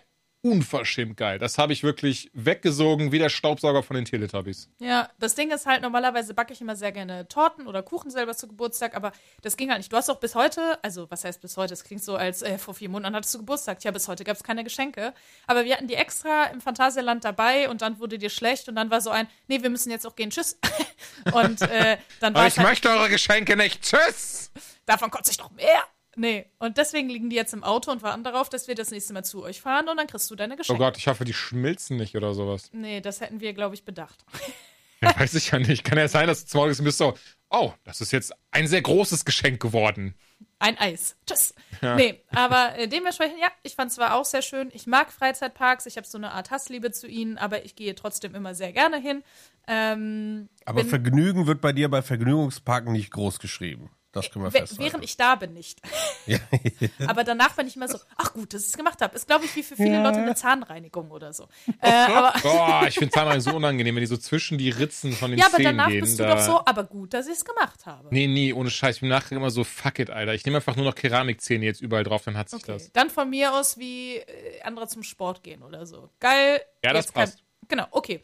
unverschämt 0.50 1.16
geil. 1.16 1.38
Das 1.38 1.58
habe 1.58 1.72
ich 1.72 1.82
wirklich 1.82 2.30
weggesogen 2.32 3.12
wie 3.12 3.18
der 3.18 3.28
Staubsauger 3.28 3.82
von 3.82 3.96
den 3.96 4.04
Teletubbies. 4.04 4.68
Ja, 4.78 5.08
das 5.18 5.34
Ding 5.34 5.50
ist 5.50 5.66
halt, 5.66 5.82
normalerweise 5.82 6.34
backe 6.34 6.52
ich 6.52 6.60
immer 6.60 6.76
sehr 6.76 6.92
gerne 6.92 7.28
Torten 7.28 7.66
oder 7.66 7.82
Kuchen 7.82 8.10
selber 8.10 8.34
zu 8.36 8.48
Geburtstag, 8.48 8.96
aber 8.96 9.12
das 9.42 9.56
ging 9.56 9.70
halt 9.70 9.78
nicht. 9.78 9.92
Du 9.92 9.96
hast 9.96 10.08
auch 10.10 10.20
bis 10.20 10.34
heute, 10.34 10.78
also 10.82 11.10
was 11.10 11.24
heißt 11.24 11.40
bis 11.40 11.56
heute? 11.56 11.70
Das 11.70 11.84
klingt 11.84 12.02
so, 12.02 12.16
als 12.16 12.42
äh, 12.42 12.58
vor 12.58 12.74
vier 12.74 12.88
Monaten 12.88 13.14
hattest 13.14 13.34
du 13.34 13.38
Geburtstag. 13.38 13.80
Tja, 13.80 13.90
bis 13.90 14.08
heute 14.08 14.24
gab 14.24 14.36
es 14.36 14.42
keine 14.42 14.64
Geschenke. 14.64 15.12
Aber 15.46 15.64
wir 15.64 15.74
hatten 15.74 15.88
die 15.88 15.94
extra 15.94 16.44
im 16.44 16.60
Phantasialand 16.60 17.24
dabei 17.24 17.68
und 17.68 17.82
dann 17.82 17.98
wurde 17.98 18.18
dir 18.18 18.30
schlecht 18.30 18.68
und 18.68 18.76
dann 18.76 18.90
war 18.90 19.00
so 19.00 19.10
ein, 19.10 19.28
nee, 19.48 19.62
wir 19.62 19.70
müssen 19.70 19.90
jetzt 19.90 20.06
auch 20.06 20.16
gehen, 20.16 20.30
tschüss. 20.30 20.58
und 21.32 21.60
äh, 21.62 21.98
dann 22.20 22.34
war 22.34 22.46
Ich 22.46 22.58
halt, 22.58 22.68
möchte 22.68 22.88
eure 22.88 23.08
Geschenke 23.08 23.56
nicht, 23.56 23.82
tschüss! 23.82 24.50
Davon 24.86 25.10
kotze 25.10 25.30
ich 25.30 25.38
noch 25.38 25.50
mehr. 25.50 25.84
Nee, 26.16 26.46
und 26.58 26.78
deswegen 26.78 27.08
liegen 27.08 27.30
die 27.30 27.36
jetzt 27.36 27.52
im 27.54 27.62
Auto 27.62 27.90
und 27.90 28.02
warten 28.02 28.24
darauf, 28.24 28.48
dass 28.48 28.66
wir 28.66 28.74
das 28.74 28.90
nächste 28.90 29.12
Mal 29.12 29.24
zu 29.24 29.42
euch 29.42 29.60
fahren 29.60 29.88
und 29.88 29.96
dann 29.96 30.06
kriegst 30.06 30.30
du 30.30 30.34
deine 30.34 30.56
Geschenke. 30.56 30.82
Oh 30.82 30.84
Gott, 30.84 30.96
ich 30.96 31.06
hoffe, 31.06 31.24
die 31.24 31.34
schmilzen 31.34 31.96
nicht 31.96 32.16
oder 32.16 32.34
sowas. 32.34 32.70
Nee, 32.72 33.00
das 33.00 33.20
hätten 33.20 33.40
wir, 33.40 33.52
glaube 33.52 33.74
ich, 33.74 33.84
bedacht. 33.84 34.24
Ja, 35.00 35.16
weiß 35.16 35.34
ich 35.34 35.52
ja 35.52 35.60
nicht. 35.60 35.84
Kann 35.84 35.96
ja 35.96 36.08
sein, 36.08 36.26
dass 36.26 36.44
du 36.44 36.58
morgens 36.58 36.82
bist 36.82 36.98
so, 36.98 37.14
oh, 37.50 37.72
das 37.84 38.00
ist 38.00 38.10
jetzt 38.12 38.32
ein 38.50 38.66
sehr 38.66 38.82
großes 38.82 39.24
Geschenk 39.24 39.62
geworden. 39.62 40.14
Ein 40.58 40.76
Eis. 40.76 41.16
Tschüss. 41.24 41.54
Ja. 41.82 41.94
Nee, 41.94 42.20
aber 42.30 42.76
äh, 42.76 42.88
dementsprechend, 42.88 43.38
ja, 43.40 43.48
ich 43.62 43.76
fand 43.76 43.90
es 43.90 43.94
zwar 43.94 44.14
auch 44.14 44.24
sehr 44.24 44.42
schön. 44.42 44.70
Ich 44.72 44.88
mag 44.88 45.12
Freizeitparks. 45.12 45.86
Ich 45.86 45.96
habe 45.96 46.06
so 46.06 46.18
eine 46.18 46.32
Art 46.32 46.50
Hassliebe 46.50 46.90
zu 46.90 47.06
ihnen, 47.06 47.38
aber 47.38 47.64
ich 47.64 47.76
gehe 47.76 47.94
trotzdem 47.94 48.34
immer 48.34 48.56
sehr 48.56 48.72
gerne 48.72 48.98
hin. 48.98 49.22
Ähm, 49.68 50.48
aber 50.64 50.84
Vergnügen 50.84 51.46
wird 51.46 51.60
bei 51.60 51.72
dir 51.72 51.88
bei 51.88 52.02
Vergnügungsparken 52.02 52.92
nicht 52.92 53.12
groß 53.12 53.38
geschrieben. 53.38 53.90
Das 54.12 54.30
können 54.30 54.44
wir 54.46 54.50
festhalten. 54.50 54.82
Während 54.82 55.04
ich 55.04 55.16
da 55.18 55.34
bin, 55.34 55.52
nicht. 55.52 55.80
Ja. 56.26 56.38
aber 57.06 57.24
danach 57.24 57.54
bin 57.54 57.66
ich 57.66 57.76
immer 57.76 57.88
so, 57.88 57.98
ach 58.16 58.32
gut, 58.32 58.54
dass 58.54 58.62
ich 58.62 58.68
es 58.68 58.76
gemacht 58.76 59.02
habe. 59.02 59.14
Ist, 59.14 59.26
glaube 59.26 59.44
ich, 59.44 59.54
wie 59.54 59.62
für 59.62 59.76
viele 59.76 59.92
ja. 59.92 60.02
Leute 60.02 60.18
eine 60.18 60.34
Zahnreinigung 60.34 61.10
oder 61.10 61.34
so. 61.34 61.48
Äh, 61.82 61.90
aber 61.90 62.32
Boah, 62.42 62.86
ich 62.88 62.94
finde 62.94 63.12
Zahnreinigung 63.12 63.52
so 63.52 63.56
unangenehm, 63.56 63.94
wenn 63.94 64.00
die 64.00 64.06
so 64.06 64.16
zwischen 64.16 64.56
die 64.56 64.70
Ritzen 64.70 65.12
von 65.12 65.30
den 65.30 65.38
ja, 65.38 65.46
Zähnen 65.50 65.56
gehen. 65.56 65.76
Ja, 65.76 65.84
aber 65.84 65.92
danach 65.92 66.00
bist 66.00 66.18
du 66.18 66.26
doch 66.26 66.40
so, 66.40 66.62
aber 66.64 66.84
gut, 66.84 67.12
dass 67.12 67.26
ich 67.26 67.34
es 67.34 67.44
gemacht 67.44 67.84
habe. 67.84 68.08
Nee, 68.10 68.26
nee, 68.26 68.52
ohne 68.54 68.70
Scheiß. 68.70 68.96
Ich 68.96 69.00
bin 69.00 69.10
nachher 69.10 69.36
immer 69.36 69.50
so, 69.50 69.62
fuck 69.62 69.98
it, 69.98 70.08
Alter. 70.08 70.32
Ich 70.32 70.44
nehme 70.46 70.56
einfach 70.56 70.74
nur 70.74 70.86
noch 70.86 70.94
Keramikzähne 70.94 71.66
jetzt 71.66 71.82
überall 71.82 72.04
drauf, 72.04 72.24
dann 72.24 72.36
hat 72.36 72.48
sich 72.48 72.62
okay. 72.62 72.72
das. 72.72 72.92
Dann 72.92 73.10
von 73.10 73.28
mir 73.28 73.54
aus 73.54 73.76
wie 73.76 74.16
äh, 74.16 74.62
andere 74.62 74.88
zum 74.88 75.02
Sport 75.02 75.42
gehen 75.42 75.62
oder 75.62 75.84
so. 75.84 76.08
Geil. 76.18 76.62
Ja, 76.82 76.94
das 76.94 77.12
passt. 77.12 77.38
Kann, 77.38 77.68
genau, 77.68 77.86
okay. 77.90 78.22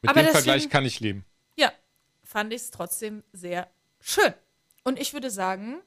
Mit 0.00 0.10
aber 0.10 0.20
dem 0.20 0.26
deswegen, 0.26 0.44
Vergleich 0.44 0.70
kann 0.70 0.86
ich 0.86 1.00
leben. 1.00 1.26
Ja, 1.56 1.70
fand 2.24 2.52
ich 2.52 2.62
es 2.62 2.70
trotzdem 2.70 3.22
sehr 3.32 3.68
schön. 4.00 4.32
Und 4.84 4.98
ich 4.98 5.12
würde 5.12 5.30
sagen, 5.30 5.80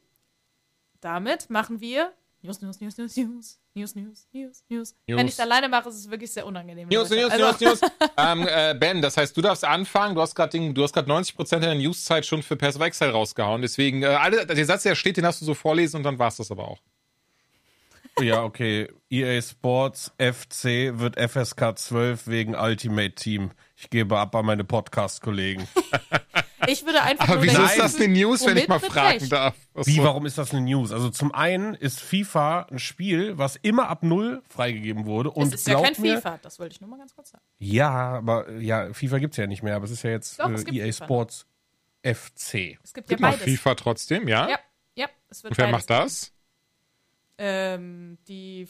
damit 1.01 1.49
machen 1.49 1.81
wir 1.81 2.13
News, 2.45 2.61
News, 2.61 2.79
News, 2.79 2.97
News, 2.97 3.17
News. 3.17 3.59
News, 3.73 3.95
News, 3.95 4.27
News, 4.31 4.63
News. 4.69 4.95
News. 5.07 5.17
Wenn 5.17 5.27
ich 5.27 5.33
es 5.33 5.39
alleine 5.39 5.67
mache, 5.67 5.89
ist 5.89 5.95
es 5.95 6.09
wirklich 6.09 6.31
sehr 6.31 6.45
unangenehm. 6.45 6.87
News, 6.87 7.09
News, 7.09 7.31
also. 7.31 7.65
News, 7.65 7.81
News. 7.81 7.91
ähm, 8.17 8.47
äh, 8.47 8.75
ben, 8.79 9.01
das 9.01 9.17
heißt, 9.17 9.35
du 9.35 9.41
darfst 9.41 9.65
anfangen. 9.65 10.15
Du 10.15 10.21
hast 10.21 10.35
gerade 10.35 10.57
90% 10.57 11.59
deiner 11.59 11.75
News-Zeit 11.75 12.25
schon 12.25 12.43
für 12.43 12.55
Perso 12.55 12.81
Excel 12.83 13.09
rausgehauen. 13.09 13.61
Deswegen, 13.61 14.03
äh, 14.03 14.07
alle, 14.07 14.45
der 14.45 14.65
Satz, 14.65 14.83
der 14.83 14.95
steht, 14.95 15.17
den 15.17 15.25
hast 15.25 15.41
du 15.41 15.45
so 15.45 15.55
vorlesen 15.55 15.97
und 15.97 16.03
dann 16.03 16.19
war 16.19 16.27
es 16.27 16.37
das 16.37 16.51
aber 16.51 16.67
auch. 16.67 16.79
Oh 18.17 18.21
ja, 18.21 18.43
okay. 18.43 18.87
EA 19.09 19.41
Sports 19.41 20.13
FC 20.17 20.97
wird 20.97 21.19
FSK 21.19 21.77
12 21.77 22.27
wegen 22.27 22.55
Ultimate 22.55 23.15
Team. 23.15 23.51
Ich 23.75 23.89
gebe 23.89 24.17
ab 24.17 24.35
an 24.35 24.45
meine 24.45 24.63
Podcast-Kollegen. 24.63 25.67
Ich 26.67 26.85
würde 26.85 27.01
einfach 27.01 27.27
Aber 27.27 27.41
wieso 27.41 27.61
ist 27.63 27.77
das 27.77 27.95
eine 27.95 28.07
News, 28.07 28.45
wenn 28.45 28.57
ich 28.57 28.67
mal 28.67 28.79
fragen 28.79 29.19
recht. 29.19 29.31
darf? 29.31 29.55
Was 29.73 29.87
Wie, 29.87 29.97
warum 30.01 30.25
ist 30.25 30.37
das 30.37 30.51
eine 30.51 30.61
News? 30.61 30.91
Also 30.91 31.09
zum 31.09 31.33
einen 31.33 31.73
ist 31.73 32.01
FIFA 32.01 32.67
ein 32.71 32.79
Spiel, 32.79 33.37
was 33.37 33.55
immer 33.57 33.89
ab 33.89 34.03
null 34.03 34.41
freigegeben 34.47 35.05
wurde. 35.05 35.31
Und 35.31 35.53
es 35.53 35.61
ist 35.61 35.67
ja 35.67 35.81
kein 35.81 35.93
mir, 35.99 36.15
FIFA, 36.17 36.39
das 36.41 36.59
wollte 36.59 36.73
ich 36.73 36.81
nur 36.81 36.89
mal 36.89 36.97
ganz 36.97 37.13
kurz 37.15 37.31
sagen. 37.31 37.43
Ja, 37.59 37.89
aber 37.91 38.51
ja, 38.53 38.93
FIFA 38.93 39.19
gibt 39.19 39.33
es 39.33 39.37
ja 39.37 39.47
nicht 39.47 39.63
mehr, 39.63 39.75
aber 39.75 39.85
es 39.85 39.91
ist 39.91 40.03
ja 40.03 40.11
jetzt 40.11 40.39
Doch, 40.39 40.49
äh, 40.49 40.77
EA 40.77 40.85
FIFA. 40.91 41.05
Sports 41.05 41.45
FC. 42.03 42.77
Es 42.83 42.93
gibt 42.93 43.09
ja 43.09 43.17
beides. 43.17 43.41
FIFA 43.41 43.75
trotzdem, 43.75 44.27
ja? 44.27 44.47
Ja, 44.49 44.59
ja. 44.95 45.07
Es 45.29 45.43
wird 45.43 45.51
und 45.51 45.57
wer 45.57 45.67
macht 45.67 45.89
das? 45.89 46.31
Ähm, 47.37 48.17
die 48.27 48.67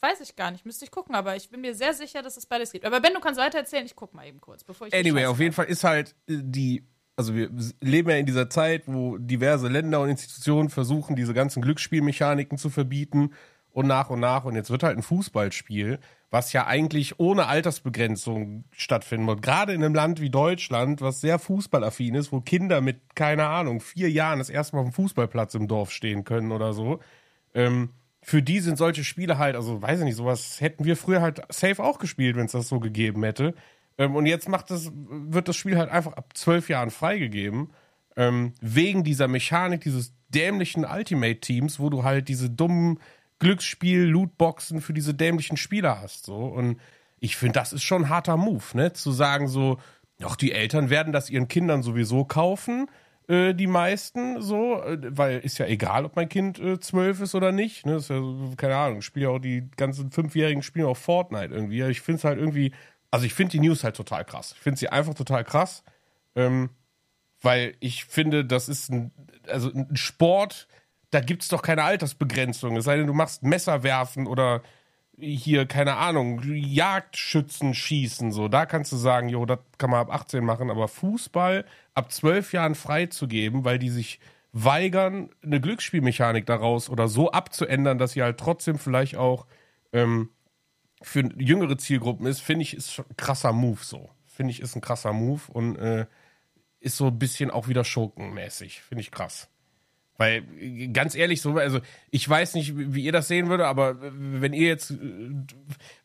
weiß 0.00 0.20
ich 0.20 0.36
gar 0.36 0.50
nicht, 0.50 0.64
müsste 0.64 0.84
ich 0.84 0.90
gucken, 0.90 1.14
aber 1.14 1.36
ich 1.36 1.50
bin 1.50 1.60
mir 1.60 1.74
sehr 1.74 1.92
sicher, 1.94 2.22
dass 2.22 2.36
es 2.36 2.46
beides 2.46 2.72
gibt. 2.72 2.84
Aber 2.84 3.00
Ben, 3.00 3.12
du 3.14 3.20
kannst 3.20 3.38
weiter 3.40 3.58
erzählen, 3.58 3.84
ich 3.84 3.94
gucke 3.94 4.16
mal 4.16 4.26
eben 4.26 4.40
kurz, 4.40 4.64
bevor 4.64 4.86
ich. 4.86 4.94
Anyway, 4.94 5.26
auf 5.26 5.38
jeden 5.38 5.52
Fall 5.52 5.66
ist 5.66 5.84
halt 5.84 6.14
äh, 6.26 6.38
die 6.40 6.84
also 7.20 7.34
wir 7.34 7.50
leben 7.82 8.08
ja 8.08 8.16
in 8.16 8.24
dieser 8.24 8.48
Zeit, 8.48 8.84
wo 8.86 9.18
diverse 9.18 9.68
Länder 9.68 10.00
und 10.00 10.08
Institutionen 10.08 10.70
versuchen, 10.70 11.16
diese 11.16 11.34
ganzen 11.34 11.60
Glücksspielmechaniken 11.60 12.56
zu 12.56 12.70
verbieten 12.70 13.32
und 13.72 13.86
nach 13.86 14.08
und 14.08 14.20
nach. 14.20 14.46
Und 14.46 14.56
jetzt 14.56 14.70
wird 14.70 14.82
halt 14.82 14.96
ein 14.96 15.02
Fußballspiel, 15.02 15.98
was 16.30 16.54
ja 16.54 16.66
eigentlich 16.66 17.20
ohne 17.20 17.46
Altersbegrenzung 17.46 18.64
stattfinden 18.72 19.26
wird. 19.26 19.42
Gerade 19.42 19.74
in 19.74 19.84
einem 19.84 19.94
Land 19.94 20.22
wie 20.22 20.30
Deutschland, 20.30 21.02
was 21.02 21.20
sehr 21.20 21.38
fußballaffin 21.38 22.14
ist, 22.14 22.32
wo 22.32 22.40
Kinder 22.40 22.80
mit, 22.80 23.14
keine 23.14 23.46
Ahnung, 23.46 23.80
vier 23.80 24.10
Jahren 24.10 24.38
das 24.38 24.48
erste 24.48 24.76
Mal 24.76 24.82
auf 24.82 24.88
dem 24.88 24.94
Fußballplatz 24.94 25.54
im 25.54 25.68
Dorf 25.68 25.92
stehen 25.92 26.24
können 26.24 26.52
oder 26.52 26.72
so. 26.72 27.00
Ähm, 27.52 27.90
für 28.22 28.42
die 28.42 28.60
sind 28.60 28.78
solche 28.78 29.04
Spiele 29.04 29.36
halt, 29.36 29.56
also 29.56 29.82
weiß 29.82 29.98
ich 29.98 30.04
nicht, 30.06 30.16
sowas 30.16 30.62
hätten 30.62 30.86
wir 30.86 30.96
früher 30.96 31.20
halt 31.20 31.42
safe 31.50 31.82
auch 31.82 31.98
gespielt, 31.98 32.36
wenn 32.36 32.46
es 32.46 32.52
das 32.52 32.68
so 32.68 32.80
gegeben 32.80 33.22
hätte. 33.24 33.54
Ähm, 34.00 34.16
und 34.16 34.26
jetzt 34.26 34.48
macht 34.48 34.70
das, 34.70 34.90
wird 34.94 35.46
das 35.46 35.56
Spiel 35.56 35.76
halt 35.76 35.90
einfach 35.90 36.14
ab 36.14 36.32
zwölf 36.34 36.68
Jahren 36.68 36.90
freigegeben. 36.90 37.68
Ähm, 38.16 38.54
wegen 38.60 39.04
dieser 39.04 39.28
Mechanik 39.28 39.82
dieses 39.82 40.12
dämlichen 40.30 40.84
Ultimate-Teams, 40.84 41.78
wo 41.78 41.90
du 41.90 42.02
halt 42.02 42.28
diese 42.28 42.50
dummen 42.50 42.98
Glücksspiel-Lootboxen 43.38 44.80
für 44.80 44.94
diese 44.94 45.14
dämlichen 45.14 45.56
Spieler 45.56 46.00
hast. 46.00 46.24
So. 46.24 46.36
Und 46.36 46.80
ich 47.20 47.36
finde, 47.36 47.60
das 47.60 47.72
ist 47.72 47.82
schon 47.82 48.04
ein 48.04 48.08
harter 48.08 48.36
Move, 48.36 48.64
ne? 48.72 48.92
Zu 48.94 49.12
sagen 49.12 49.48
so, 49.48 49.78
doch, 50.18 50.36
die 50.36 50.52
Eltern 50.52 50.90
werden 50.90 51.12
das 51.12 51.30
ihren 51.30 51.48
Kindern 51.48 51.82
sowieso 51.82 52.24
kaufen, 52.24 52.88
äh, 53.28 53.54
die 53.54 53.66
meisten, 53.66 54.40
so, 54.40 54.82
äh, 54.82 54.98
weil 55.16 55.40
ist 55.40 55.58
ja 55.58 55.66
egal, 55.66 56.04
ob 56.04 56.16
mein 56.16 56.28
Kind 56.28 56.58
äh, 56.58 56.80
zwölf 56.80 57.20
ist 57.20 57.34
oder 57.34 57.52
nicht. 57.52 57.86
Ne? 57.86 57.96
ist 57.96 58.10
ja, 58.10 58.20
keine 58.56 58.76
Ahnung, 58.76 59.02
spielen 59.02 59.28
auch 59.28 59.38
die 59.38 59.68
ganzen 59.76 60.10
Fünfjährigen 60.10 60.62
spielen 60.62 60.86
auch 60.86 60.96
Fortnite 60.96 61.54
irgendwie. 61.54 61.82
Ich 61.82 62.00
finde 62.00 62.18
es 62.18 62.24
halt 62.24 62.38
irgendwie 62.38 62.72
also 63.10 63.26
ich 63.26 63.34
finde 63.34 63.52
die 63.52 63.60
News 63.60 63.84
halt 63.84 63.96
total 63.96 64.24
krass. 64.24 64.52
Ich 64.56 64.62
finde 64.62 64.78
sie 64.78 64.88
einfach 64.88 65.14
total 65.14 65.44
krass, 65.44 65.82
ähm, 66.36 66.70
weil 67.42 67.74
ich 67.80 68.04
finde, 68.04 68.44
das 68.44 68.68
ist 68.68 68.90
ein, 68.90 69.12
also 69.48 69.70
ein 69.72 69.96
Sport, 69.96 70.68
da 71.10 71.20
gibt 71.20 71.42
es 71.42 71.48
doch 71.48 71.62
keine 71.62 71.84
Altersbegrenzung. 71.84 72.76
Es 72.76 72.84
sei 72.84 72.96
denn, 72.96 73.06
du 73.06 73.14
machst 73.14 73.42
Messer 73.42 73.82
werfen 73.82 74.26
oder 74.26 74.62
hier, 75.18 75.66
keine 75.66 75.96
Ahnung, 75.96 76.40
Jagdschützen 76.44 77.74
schießen, 77.74 78.32
so. 78.32 78.48
Da 78.48 78.66
kannst 78.66 78.92
du 78.92 78.96
sagen, 78.96 79.28
jo, 79.28 79.44
das 79.44 79.58
kann 79.78 79.90
man 79.90 80.00
ab 80.00 80.10
18 80.10 80.44
machen, 80.44 80.70
aber 80.70 80.88
Fußball 80.88 81.64
ab 81.94 82.12
12 82.12 82.52
Jahren 82.52 82.74
freizugeben, 82.74 83.64
weil 83.64 83.78
die 83.78 83.90
sich 83.90 84.20
weigern, 84.52 85.30
eine 85.42 85.60
Glücksspielmechanik 85.60 86.46
daraus 86.46 86.88
oder 86.88 87.08
so 87.08 87.30
abzuändern, 87.30 87.98
dass 87.98 88.12
sie 88.12 88.22
halt 88.22 88.38
trotzdem 88.38 88.78
vielleicht 88.78 89.16
auch 89.16 89.46
ähm, 89.92 90.30
für 91.02 91.28
jüngere 91.38 91.78
Zielgruppen 91.78 92.26
ist, 92.26 92.40
finde 92.40 92.62
ich, 92.62 92.74
ist 92.74 92.98
ein 92.98 93.16
krasser 93.16 93.52
Move 93.52 93.80
so. 93.82 94.10
Finde 94.26 94.52
ich, 94.52 94.60
ist 94.60 94.76
ein 94.76 94.80
krasser 94.80 95.12
Move 95.12 95.42
und 95.48 95.76
äh, 95.76 96.06
ist 96.80 96.96
so 96.96 97.08
ein 97.08 97.18
bisschen 97.18 97.50
auch 97.50 97.68
wieder 97.68 97.84
schurkenmäßig. 97.84 98.82
Finde 98.82 99.02
ich 99.02 99.10
krass. 99.10 99.48
Weil, 100.20 100.42
ganz 100.92 101.14
ehrlich, 101.14 101.40
so, 101.40 101.56
also 101.56 101.80
ich 102.10 102.28
weiß 102.28 102.52
nicht, 102.54 102.74
wie 102.76 103.04
ihr 103.04 103.12
das 103.12 103.26
sehen 103.26 103.48
würdet, 103.48 103.64
aber 103.64 103.96
wenn 104.00 104.52
ihr 104.52 104.68
jetzt, 104.68 104.90
äh, 104.90 104.96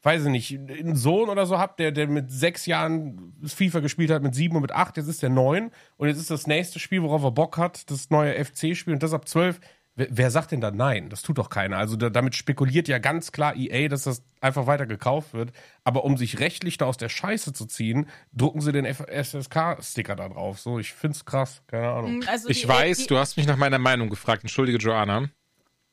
weiß 0.03 0.23
ich 0.23 0.31
nicht, 0.31 0.57
einen 0.57 0.95
Sohn 0.95 1.27
oder 1.27 1.45
so 1.45 1.59
habt, 1.59 1.81
der, 1.81 1.91
der 1.91 2.07
mit 2.07 2.31
sechs 2.31 2.65
Jahren 2.65 3.33
FIFA 3.45 3.81
gespielt 3.81 4.11
hat, 4.11 4.23
mit 4.23 4.33
sieben 4.33 4.55
und 4.55 4.61
mit 4.61 4.71
acht, 4.71 4.95
jetzt 4.95 5.09
ist 5.09 5.21
der 5.21 5.29
neun 5.29 5.69
und 5.97 6.07
jetzt 6.07 6.19
ist 6.19 6.31
das 6.31 6.47
nächste 6.47 6.79
Spiel, 6.79 7.03
worauf 7.03 7.23
er 7.23 7.31
Bock 7.31 7.57
hat, 7.57 7.91
das 7.91 8.09
neue 8.09 8.33
FC-Spiel 8.45 8.93
und 8.93 9.03
das 9.03 9.13
ab 9.13 9.27
zwölf, 9.27 9.59
Wer, 9.97 10.29
sagt 10.29 10.51
denn 10.51 10.59
da 10.59 10.71
nein? 10.71 11.09
Das 11.09 11.21
tut 11.21 11.37
doch 11.37 11.49
keiner. 11.49 11.77
Also 11.77 11.95
da, 11.95 12.09
damit 12.09 12.35
spekuliert 12.35 12.89
ja 12.89 12.97
ganz 12.97 13.31
klar 13.31 13.55
EA, 13.55 13.87
dass 13.87 14.03
das 14.03 14.23
einfach 14.41 14.67
weiter 14.67 14.85
gekauft 14.85 15.33
wird. 15.33 15.53
Aber 15.85 16.03
um 16.03 16.17
sich 16.17 16.39
rechtlich 16.39 16.77
da 16.77 16.85
aus 16.85 16.97
der 16.97 17.07
Scheiße 17.07 17.53
zu 17.53 17.65
ziehen, 17.65 18.09
drucken 18.33 18.59
sie 18.59 18.73
den 18.73 18.85
SSK-Sticker 18.85 20.17
da 20.17 20.27
drauf. 20.27 20.59
So, 20.59 20.79
ich 20.79 20.91
find's 20.91 21.23
krass. 21.23 21.61
Keine 21.67 21.87
Ahnung. 21.87 22.19
Mm, 22.19 22.23
also 22.27 22.49
ich 22.49 22.67
weiß, 22.67 22.97
die, 22.97 23.07
du 23.07 23.17
hast 23.17 23.37
mich 23.37 23.47
nach 23.47 23.55
meiner 23.55 23.79
Meinung 23.79 24.09
gefragt. 24.09 24.43
Entschuldige, 24.43 24.79
Joanna. 24.79 25.29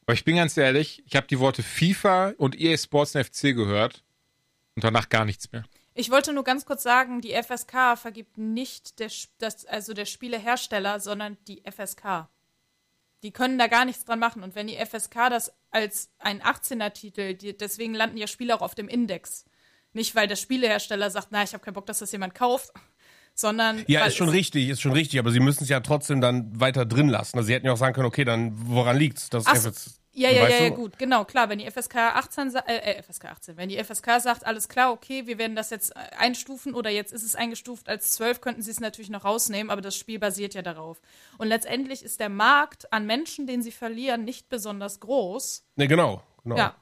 Aber 0.04 0.14
ich 0.14 0.24
bin 0.24 0.34
ganz 0.34 0.56
ehrlich, 0.56 1.04
ich 1.06 1.14
habe 1.14 1.28
die 1.28 1.38
Worte 1.38 1.62
FIFA 1.62 2.32
und 2.38 2.60
EA 2.60 2.76
Sports 2.76 3.14
und 3.14 3.24
FC 3.24 3.54
gehört 3.54 4.02
und 4.74 4.82
danach 4.82 5.10
gar 5.10 5.24
nichts 5.24 5.52
mehr. 5.52 5.62
Ich 5.94 6.10
wollte 6.10 6.32
nur 6.32 6.42
ganz 6.42 6.64
kurz 6.64 6.82
sagen, 6.82 7.20
die 7.20 7.40
FSK 7.40 7.96
vergibt 7.96 8.36
nicht 8.36 8.98
der, 8.98 9.10
das, 9.38 9.64
also 9.66 9.92
der 9.92 10.06
Spielehersteller, 10.06 10.98
sondern 10.98 11.36
die 11.46 11.62
FSK. 11.70 12.28
Die 13.22 13.30
können 13.30 13.58
da 13.58 13.68
gar 13.68 13.84
nichts 13.84 14.04
dran 14.04 14.18
machen. 14.18 14.42
Und 14.42 14.54
wenn 14.54 14.66
die 14.66 14.76
FSK 14.76 15.30
das 15.30 15.52
als 15.70 16.10
ein 16.18 16.42
18er-Titel, 16.42 17.34
deswegen 17.34 17.94
landen 17.94 18.16
ja 18.16 18.26
Spiele 18.26 18.54
auch 18.54 18.62
auf 18.62 18.74
dem 18.74 18.88
Index. 18.88 19.44
Nicht, 19.92 20.14
weil 20.14 20.26
der 20.26 20.36
Spielehersteller 20.36 21.10
sagt, 21.10 21.28
na, 21.30 21.42
ich 21.42 21.52
habe 21.52 21.62
keinen 21.62 21.74
Bock, 21.74 21.86
dass 21.86 21.98
das 21.98 22.10
jemand 22.12 22.34
kauft, 22.34 22.70
sondern. 23.34 23.84
Ja, 23.86 24.04
ist 24.06 24.16
schon 24.16 24.28
richtig, 24.28 24.68
ist 24.68 24.80
schon 24.80 24.92
richtig, 24.92 25.18
aber 25.18 25.30
sie 25.30 25.40
müssen 25.40 25.64
es 25.64 25.68
ja 25.68 25.80
trotzdem 25.80 26.20
dann 26.20 26.58
weiter 26.58 26.84
drin 26.84 27.08
lassen. 27.08 27.36
Also 27.36 27.46
sie 27.46 27.54
hätten 27.54 27.66
ja 27.66 27.72
auch 27.72 27.78
sagen 27.78 27.94
können, 27.94 28.06
okay, 28.06 28.24
dann 28.24 28.52
woran 28.54 28.96
liegt's? 28.96 29.28
Das 29.30 29.46
Ach, 29.46 29.56
ja, 30.14 30.28
ja, 30.28 30.46
ja, 30.46 30.64
ja, 30.64 30.68
gut, 30.68 30.98
genau, 30.98 31.24
klar. 31.24 31.48
Wenn 31.48 31.58
die 31.58 31.70
FSK 31.70 31.96
18, 31.96 32.54
äh, 32.54 32.76
äh, 32.76 33.02
FSK 33.02 33.26
18, 33.26 33.56
wenn 33.56 33.70
die 33.70 33.82
FSK 33.82 34.20
sagt, 34.20 34.44
alles 34.44 34.68
klar, 34.68 34.92
okay, 34.92 35.26
wir 35.26 35.38
werden 35.38 35.56
das 35.56 35.70
jetzt 35.70 35.96
einstufen 35.96 36.74
oder 36.74 36.90
jetzt 36.90 37.12
ist 37.12 37.22
es 37.22 37.34
eingestuft 37.34 37.88
als 37.88 38.12
12, 38.12 38.42
könnten 38.42 38.62
sie 38.62 38.70
es 38.70 38.80
natürlich 38.80 39.08
noch 39.08 39.24
rausnehmen, 39.24 39.70
aber 39.70 39.80
das 39.80 39.96
Spiel 39.96 40.18
basiert 40.18 40.52
ja 40.52 40.60
darauf. 40.60 41.00
Und 41.38 41.48
letztendlich 41.48 42.02
ist 42.02 42.20
der 42.20 42.28
Markt 42.28 42.92
an 42.92 43.06
Menschen, 43.06 43.46
den 43.46 43.62
sie 43.62 43.72
verlieren, 43.72 44.24
nicht 44.24 44.50
besonders 44.50 45.00
groß. 45.00 45.64
Ne, 45.76 45.88
genau, 45.88 46.22
genau. 46.42 46.56
Ja. 46.56 46.76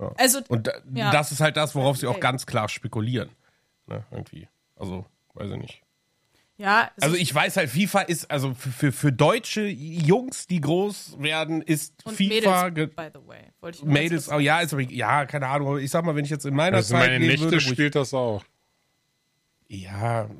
ja. 0.00 0.12
Also, 0.18 0.40
Und 0.48 0.68
ja. 0.92 1.12
das 1.12 1.30
ist 1.30 1.40
halt 1.40 1.56
das, 1.56 1.76
worauf 1.76 1.98
sie 1.98 2.08
auch 2.08 2.18
ganz 2.18 2.46
klar 2.46 2.68
spekulieren. 2.68 3.30
Ne, 3.86 4.04
irgendwie. 4.10 4.48
Also, 4.74 5.06
weiß 5.34 5.52
ich 5.52 5.58
nicht. 5.58 5.85
Ja. 6.58 6.90
Also 7.00 7.16
ich 7.16 7.34
weiß 7.34 7.58
halt, 7.58 7.68
FIFA 7.68 8.00
ist, 8.02 8.30
also 8.30 8.54
für, 8.54 8.70
für, 8.70 8.92
für 8.92 9.12
deutsche 9.12 9.66
Jungs, 9.66 10.46
die 10.46 10.60
groß 10.60 11.16
werden, 11.20 11.60
ist 11.60 11.94
und 12.04 12.16
FIFA. 12.16 12.70
Mädels, 12.70 12.94
by 12.94 13.08
the 13.12 13.28
way. 13.28 13.40
Wollte 13.60 13.78
ich 13.78 13.84
Mädels, 13.84 14.30
oh 14.30 14.38
ja, 14.38 14.60
ist, 14.60 14.74
ja, 14.90 15.26
keine 15.26 15.48
Ahnung. 15.48 15.78
Ich 15.78 15.90
sag 15.90 16.04
mal, 16.04 16.14
wenn 16.16 16.24
ich 16.24 16.30
jetzt 16.30 16.46
in 16.46 16.54
meiner 16.54 16.78
also 16.78 16.94
Zeit. 16.94 17.10
Meine 17.10 17.26
Nichte 17.26 17.44
würde, 17.44 17.60
spielt 17.60 17.94
das 17.94 18.14
auch. 18.14 18.42
Ja. 19.68 20.30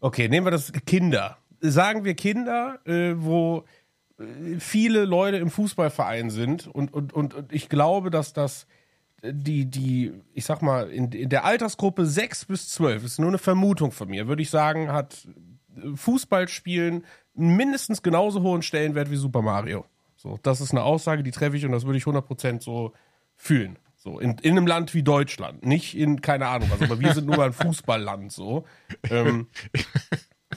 Okay, 0.00 0.28
nehmen 0.28 0.46
wir 0.46 0.50
das 0.50 0.72
Kinder. 0.86 1.38
Sagen 1.60 2.04
wir 2.04 2.14
Kinder, 2.14 2.80
äh, 2.86 3.12
wo 3.16 3.64
äh, 4.18 4.58
viele 4.58 5.04
Leute 5.04 5.38
im 5.38 5.50
Fußballverein 5.50 6.30
sind 6.30 6.66
und, 6.66 6.92
und, 6.92 7.12
und, 7.12 7.34
und 7.34 7.52
ich 7.52 7.68
glaube, 7.68 8.10
dass 8.10 8.32
das 8.32 8.66
die, 9.22 9.66
die, 9.66 10.12
ich 10.34 10.44
sag 10.44 10.62
mal, 10.62 10.90
in, 10.90 11.12
in 11.12 11.28
der 11.28 11.44
Altersgruppe 11.44 12.06
6 12.06 12.46
bis 12.46 12.68
12, 12.70 13.04
ist 13.04 13.18
nur 13.18 13.28
eine 13.28 13.38
Vermutung 13.38 13.92
von 13.92 14.08
mir, 14.08 14.28
würde 14.28 14.42
ich 14.42 14.50
sagen, 14.50 14.92
hat 14.92 15.28
Fußballspielen 15.94 17.04
mindestens 17.34 18.02
genauso 18.02 18.42
hohen 18.42 18.62
Stellenwert 18.62 19.10
wie 19.10 19.16
Super 19.16 19.42
Mario. 19.42 19.84
So, 20.16 20.38
das 20.42 20.60
ist 20.60 20.72
eine 20.72 20.82
Aussage, 20.82 21.22
die 21.22 21.30
treffe 21.30 21.56
ich 21.56 21.64
und 21.64 21.72
das 21.72 21.86
würde 21.86 21.98
ich 21.98 22.04
100% 22.04 22.62
so 22.62 22.92
fühlen. 23.36 23.78
So, 23.96 24.18
in, 24.18 24.38
in 24.38 24.56
einem 24.56 24.66
Land 24.66 24.94
wie 24.94 25.02
Deutschland. 25.02 25.64
Nicht 25.64 25.96
in, 25.96 26.22
keine 26.22 26.48
Ahnung 26.48 26.70
was, 26.70 26.80
aber 26.80 27.00
wir 27.00 27.12
sind 27.12 27.26
nur 27.26 27.44
ein 27.44 27.52
Fußballland, 27.52 28.32
so. 28.32 28.64
Ähm, 29.10 29.48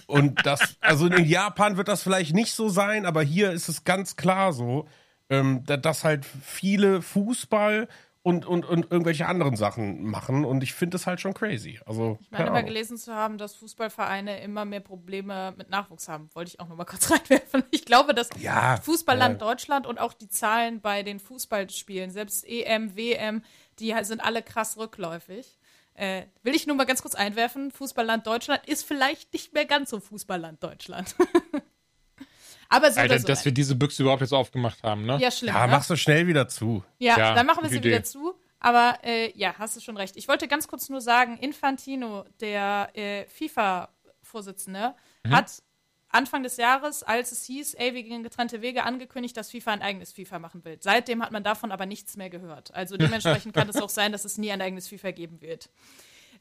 und 0.08 0.46
das, 0.46 0.78
also 0.80 1.08
in 1.08 1.26
Japan 1.26 1.76
wird 1.76 1.90
das 1.90 2.04
vielleicht 2.04 2.34
nicht 2.34 2.54
so 2.54 2.70
sein, 2.70 3.06
aber 3.06 3.22
hier 3.22 3.52
ist 3.52 3.68
es 3.68 3.84
ganz 3.84 4.16
klar 4.16 4.54
so, 4.54 4.88
ähm, 5.30 5.64
dass 5.66 6.04
halt 6.04 6.26
viele 6.26 7.02
Fußball 7.02 7.88
und, 8.24 8.46
und, 8.46 8.66
und 8.66 8.90
irgendwelche 8.90 9.28
anderen 9.28 9.58
Sachen 9.58 10.06
machen. 10.06 10.46
Und 10.46 10.64
ich 10.64 10.74
finde 10.74 10.96
das 10.96 11.06
halt 11.06 11.20
schon 11.20 11.34
crazy. 11.34 11.80
Also, 11.86 12.18
ich 12.22 12.32
meine, 12.32 12.48
immer 12.48 12.64
gelesen 12.64 12.98
zu 12.98 13.14
haben, 13.14 13.38
dass 13.38 13.54
Fußballvereine 13.56 14.42
immer 14.42 14.64
mehr 14.64 14.80
Probleme 14.80 15.54
mit 15.58 15.70
Nachwuchs 15.70 16.08
haben. 16.08 16.30
Wollte 16.34 16.50
ich 16.50 16.60
auch 16.62 16.70
noch 16.70 16.78
mal 16.78 16.86
kurz 16.86 17.12
reinwerfen. 17.12 17.64
Ich 17.72 17.84
glaube, 17.84 18.14
dass 18.14 18.30
ja, 18.40 18.78
Fußballland 18.78 19.42
ja. 19.42 19.48
Deutschland 19.48 19.86
und 19.86 20.00
auch 20.00 20.14
die 20.14 20.30
Zahlen 20.30 20.80
bei 20.80 21.04
den 21.04 21.20
Fußballspielen, 21.20 22.12
selbst 22.12 22.48
EM, 22.48 22.96
WM, 22.96 23.44
die 23.80 23.94
sind 24.04 24.24
alle 24.24 24.42
krass 24.42 24.78
rückläufig. 24.78 25.60
Äh, 25.96 26.24
will 26.42 26.56
ich 26.56 26.66
nur 26.66 26.78
mal 26.78 26.86
ganz 26.86 27.02
kurz 27.02 27.16
einwerfen, 27.16 27.72
Fußballland 27.72 28.26
Deutschland 28.26 28.66
ist 28.66 28.84
vielleicht 28.84 29.32
nicht 29.34 29.54
mehr 29.54 29.66
ganz 29.66 29.90
so 29.90 30.00
Fußballland 30.00 30.64
Deutschland. 30.64 31.16
Aber 32.74 32.92
so 32.92 33.00
Alter, 33.00 33.20
so, 33.20 33.28
dass 33.28 33.46
wir 33.46 33.52
diese 33.52 33.76
Büchse 33.76 34.02
überhaupt 34.02 34.22
jetzt 34.22 34.34
aufgemacht 34.34 34.82
haben, 34.82 35.06
ne? 35.06 35.20
Ja, 35.20 35.30
schlimm. 35.30 35.54
Ja, 35.54 35.68
ne? 35.68 35.72
machst 35.74 35.92
du 35.92 35.96
schnell 35.96 36.26
wieder 36.26 36.48
zu. 36.48 36.84
Ja, 36.98 37.18
ja 37.18 37.36
dann 37.36 37.46
machen 37.46 37.62
wir 37.64 37.70
sie 37.70 37.78
Idee. 37.78 37.90
wieder 37.90 38.04
zu. 38.04 38.34
Aber 38.60 38.98
äh, 39.04 39.32
ja, 39.38 39.54
hast 39.60 39.76
du 39.76 39.82
schon 39.82 39.96
recht. 39.96 40.18
Ich 40.18 40.28
wollte 40.28 40.48
ganz 40.48 40.68
kurz 40.68 40.90
nur 40.90 41.02
sagen, 41.02 41.38
Infantino, 41.38 42.26
der 42.40 42.90
äh, 42.94 43.26
FIFA-Vorsitzende, 43.28 44.96
mhm. 45.24 45.32
hat 45.32 45.62
Anfang 46.10 46.42
des 46.42 46.58
Jahres, 46.58 47.04
als 47.04 47.32
es 47.32 47.44
hieß, 47.46 47.76
ey, 47.76 47.94
wir 47.94 48.04
gehen 48.04 48.24
getrennte 48.24 48.62
Wege, 48.62 48.84
angekündigt, 48.84 49.38
dass 49.38 49.52
FIFA 49.52 49.74
ein 49.74 49.82
eigenes 49.82 50.14
FIFA 50.14 50.40
machen 50.40 50.66
will. 50.66 50.78
Seitdem 50.80 51.22
hat 51.22 51.32
man 51.32 51.44
davon 51.44 51.72
aber 51.72 51.86
nichts 51.86 52.18
mehr 52.18 52.30
gehört. 52.30 52.74
Also 52.74 52.98
dementsprechend 52.98 53.54
kann 53.54 53.70
es 53.70 53.80
auch 53.82 53.90
sein, 53.90 54.12
dass 54.12 54.26
es 54.26 54.38
nie 54.38 54.52
ein 54.52 54.62
eigenes 54.62 54.88
FIFA 54.88 55.12
geben 55.12 55.42
wird. 55.42 55.70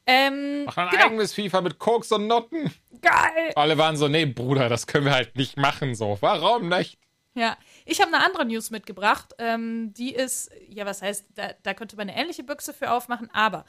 Ähm, 0.07 0.65
Mach 0.65 0.77
ein 0.77 0.89
genau. 0.91 1.05
eigenes 1.05 1.35
FIFA 1.35 1.61
mit 1.61 1.79
Koks 1.79 2.11
und 2.13 2.27
Noten. 2.27 2.73
Geil! 3.01 3.53
Alle 3.55 3.79
waren 3.79 3.97
so, 3.97 4.09
nee, 4.09 4.27
Bruder, 4.27 4.69
das 4.69 4.87
können 4.87 5.05
wir 5.07 5.13
halt 5.13 5.37
nicht 5.37 5.57
machen 5.57 5.95
so. 5.95 6.19
Warum 6.21 6.69
nicht? 6.69 6.99
Ja, 7.35 7.57
ich 7.87 8.01
habe 8.01 8.13
eine 8.13 8.25
andere 8.25 8.45
News 8.45 8.71
mitgebracht. 8.71 9.35
Ähm, 9.39 9.95
die 9.95 10.15
ist, 10.15 10.51
ja, 10.69 10.85
was 10.85 11.01
heißt, 11.01 11.27
da, 11.35 11.53
da, 11.63 11.73
könnte 11.73 11.97
man 11.97 12.09
eine 12.09 12.19
ähnliche 12.19 12.43
Büchse 12.43 12.75
für 12.75 12.91
aufmachen, 12.91 13.31
aber 13.33 13.65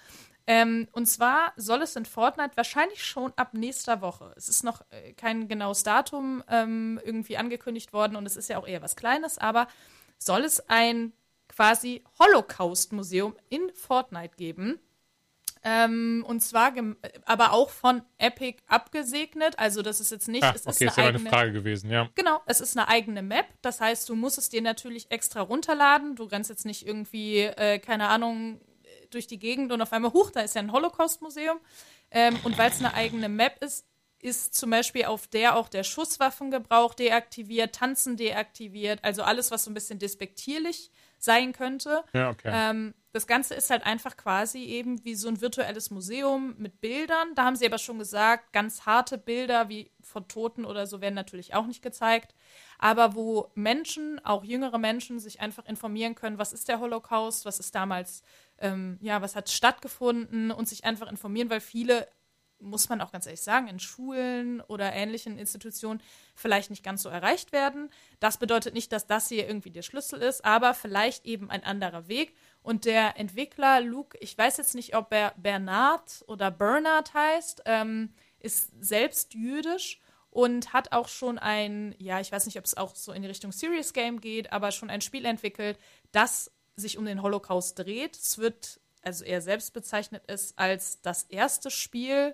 ähm, 0.46 0.90
und 0.92 1.06
zwar 1.06 1.54
soll 1.56 1.82
es 1.82 1.96
in 1.96 2.06
Fortnite 2.06 2.58
wahrscheinlich 2.58 3.04
schon 3.04 3.32
ab 3.38 3.54
nächster 3.54 4.02
Woche. 4.02 4.34
Es 4.36 4.50
ist 4.50 4.64
noch 4.64 4.82
äh, 4.90 5.14
kein 5.14 5.48
genaues 5.48 5.84
Datum 5.84 6.44
ähm, 6.50 7.00
irgendwie 7.06 7.38
angekündigt 7.38 7.94
worden 7.94 8.18
und 8.18 8.26
es 8.26 8.36
ist 8.36 8.50
ja 8.50 8.58
auch 8.58 8.68
eher 8.68 8.82
was 8.82 8.98
Kleines, 8.98 9.38
aber 9.38 9.68
soll 10.18 10.42
es 10.42 10.70
ein 10.70 11.14
quasi 11.48 12.04
Holocaust-Museum 12.20 13.36
in 13.50 13.72
Fortnite 13.74 14.36
geben. 14.36 14.80
Ähm, 15.66 16.26
und 16.28 16.42
zwar, 16.42 16.74
aber 17.26 17.54
auch 17.54 17.70
von 17.70 18.02
Epic 18.18 18.58
abgesegnet. 18.68 19.58
Also, 19.58 19.82
das 19.82 20.02
ist 20.02 20.12
jetzt 20.12 20.28
nicht. 20.28 20.44
Ah, 20.44 20.54
es 20.54 20.68
okay, 20.68 20.86
ist, 20.86 20.98
eine, 20.98 21.10
ist 21.10 21.16
eigene, 21.16 21.30
Frage 21.30 21.54
gewesen, 21.54 21.90
ja. 21.90 22.10
Genau, 22.16 22.42
es 22.46 22.60
ist 22.60 22.78
eine 22.78 22.88
eigene 22.90 23.22
Map. 23.22 23.46
Das 23.62 23.80
heißt, 23.80 24.10
du 24.10 24.16
musst 24.16 24.38
es 24.38 24.50
dir 24.50 24.62
natürlich 24.62 25.10
extra 25.10 25.42
runterladen. 25.42 26.16
Du 26.16 26.24
rennst 26.24 26.50
jetzt 26.50 26.66
nicht 26.66 26.86
irgendwie, 26.86 27.40
äh, 27.42 27.80
keine 27.80 28.10
Ahnung, 28.10 28.60
durch 29.14 29.28
die 29.28 29.40
Gegend 29.40 29.72
und 29.72 29.82
auf 29.82 29.94
einmal, 29.94 30.14
huch, 30.14 30.32
da 30.32 30.42
ist 30.42 30.56
ja 30.56 30.62
ein 30.62 30.72
Holocaust-Museum. 30.72 31.60
Ähm, 32.12 32.38
und 32.44 32.58
weil 32.58 32.70
es 32.70 32.80
eine 32.80 32.94
eigene 32.94 33.30
Map 33.30 33.64
ist, 33.64 33.86
ist 34.20 34.56
zum 34.56 34.70
Beispiel 34.70 35.06
auf 35.06 35.28
der 35.28 35.56
auch 35.58 35.68
der 35.68 35.84
Schusswaffengebrauch 35.84 36.94
deaktiviert, 36.94 37.76
Tanzen 37.76 38.16
deaktiviert, 38.16 39.00
also 39.04 39.24
alles, 39.24 39.52
was 39.52 39.66
so 39.66 39.72
ein 39.72 39.74
bisschen 39.74 40.00
despektierlich 40.00 40.92
sein 41.20 41.52
könnte. 41.54 42.04
Ja, 42.14 42.30
okay. 42.30 42.52
Ähm, 42.54 42.94
das 43.14 43.28
Ganze 43.28 43.54
ist 43.54 43.70
halt 43.70 43.86
einfach 43.86 44.18
quasi 44.18 44.64
eben 44.64 45.06
wie 45.06 45.14
so 45.14 45.28
ein 45.28 45.40
virtuelles 45.40 45.92
Museum 45.92 46.56
mit 46.58 46.82
Bildern. 46.82 47.36
Da 47.36 47.46
haben 47.46 47.56
sie 47.56 47.68
aber 47.68 47.78
schon 47.78 48.00
gesagt, 48.00 48.52
ganz 48.54 48.88
harte 48.88 49.20
Bilder 49.20 49.70
wie 49.70 49.92
von 50.02 50.28
Toten 50.28 50.66
oder 50.66 50.88
so 50.88 51.00
werden 51.00 51.14
natürlich 51.14 51.54
auch 51.54 51.68
nicht 51.68 51.84
gezeigt. 51.84 52.34
Aber 52.80 53.14
wo 53.14 53.52
Menschen, 53.54 54.20
auch 54.26 54.44
jüngere 54.44 54.80
Menschen, 54.80 55.20
sich 55.20 55.42
einfach 55.42 55.66
informieren 55.66 56.16
können, 56.16 56.40
was 56.40 56.54
ist 56.54 56.68
der 56.68 56.80
Holocaust, 56.80 57.46
was 57.46 57.60
ist 57.60 57.76
damals, 57.76 58.24
ähm, 58.58 58.98
ja, 59.00 59.22
was 59.22 59.36
hat 59.36 59.48
stattgefunden 59.52 60.50
und 60.50 60.68
sich 60.68 60.84
einfach 60.84 61.08
informieren, 61.08 61.52
weil 61.52 61.62
viele 61.62 62.08
muss 62.64 62.90
man 62.90 63.02
auch 63.02 63.12
ganz 63.12 63.26
ehrlich 63.26 63.42
sagen, 63.42 63.68
in 63.68 63.80
Schulen 63.80 64.62
oder 64.62 64.94
ähnlichen 64.94 65.38
Institutionen 65.38 66.02
vielleicht 66.34 66.70
nicht 66.70 66.84
ganz 66.84 67.04
so 67.04 67.10
erreicht 67.10 67.52
werden. 67.52 67.90
Das 68.20 68.38
bedeutet 68.38 68.74
nicht, 68.74 68.92
dass 68.92 69.06
das 69.06 69.28
hier 69.28 69.48
irgendwie 69.48 69.72
der 69.72 69.82
Schlüssel 69.82 70.22
ist, 70.22 70.44
aber 70.46 70.74
vielleicht 70.74 71.26
eben 71.26 71.50
ein 71.50 71.64
anderer 71.64 72.08
Weg. 72.08 72.36
Und 72.64 72.86
der 72.86 73.20
Entwickler 73.20 73.82
Luke, 73.82 74.18
ich 74.22 74.38
weiß 74.38 74.58
jetzt 74.58 74.74
nicht, 74.74 74.96
ob 74.96 75.14
er 75.14 75.34
Bernard 75.38 76.24
oder 76.28 76.50
Bernard 76.50 77.14
heißt, 77.14 77.64
ähm, 77.66 78.14
ist 78.40 78.72
selbst 78.80 79.34
jüdisch 79.34 80.00
und 80.32 80.74
hat 80.74 80.94
auch 80.94 81.10
schon 81.10 81.38
ein, 81.38 81.94
ja, 82.00 82.20
ich 82.20 82.32
weiß 82.32 82.46
nicht, 82.46 82.58
ob 82.58 82.66
es 82.66 82.76
auch 82.76 82.96
so 82.96 83.12
in 83.12 83.22
die 83.22 83.28
Richtung 83.28 83.52
Serious 83.52 83.94
Game 83.94 84.20
geht, 84.20 84.52
aber 84.52 84.72
schon 84.72 84.90
ein 84.90 85.02
Spiel 85.02 85.26
entwickelt, 85.26 85.78
das 86.12 86.52
sich 86.76 86.98
um 86.98 87.06
den 87.06 87.22
Holocaust 87.22 87.78
dreht. 87.78 88.16
Es 88.16 88.38
wird, 88.38 88.80
also 89.04 89.26
er 89.26 89.42
selbst 89.42 89.74
bezeichnet 89.74 90.24
es 90.28 90.58
als 90.58 91.02
das 91.02 91.24
erste 91.24 91.70
Spiel, 91.70 92.34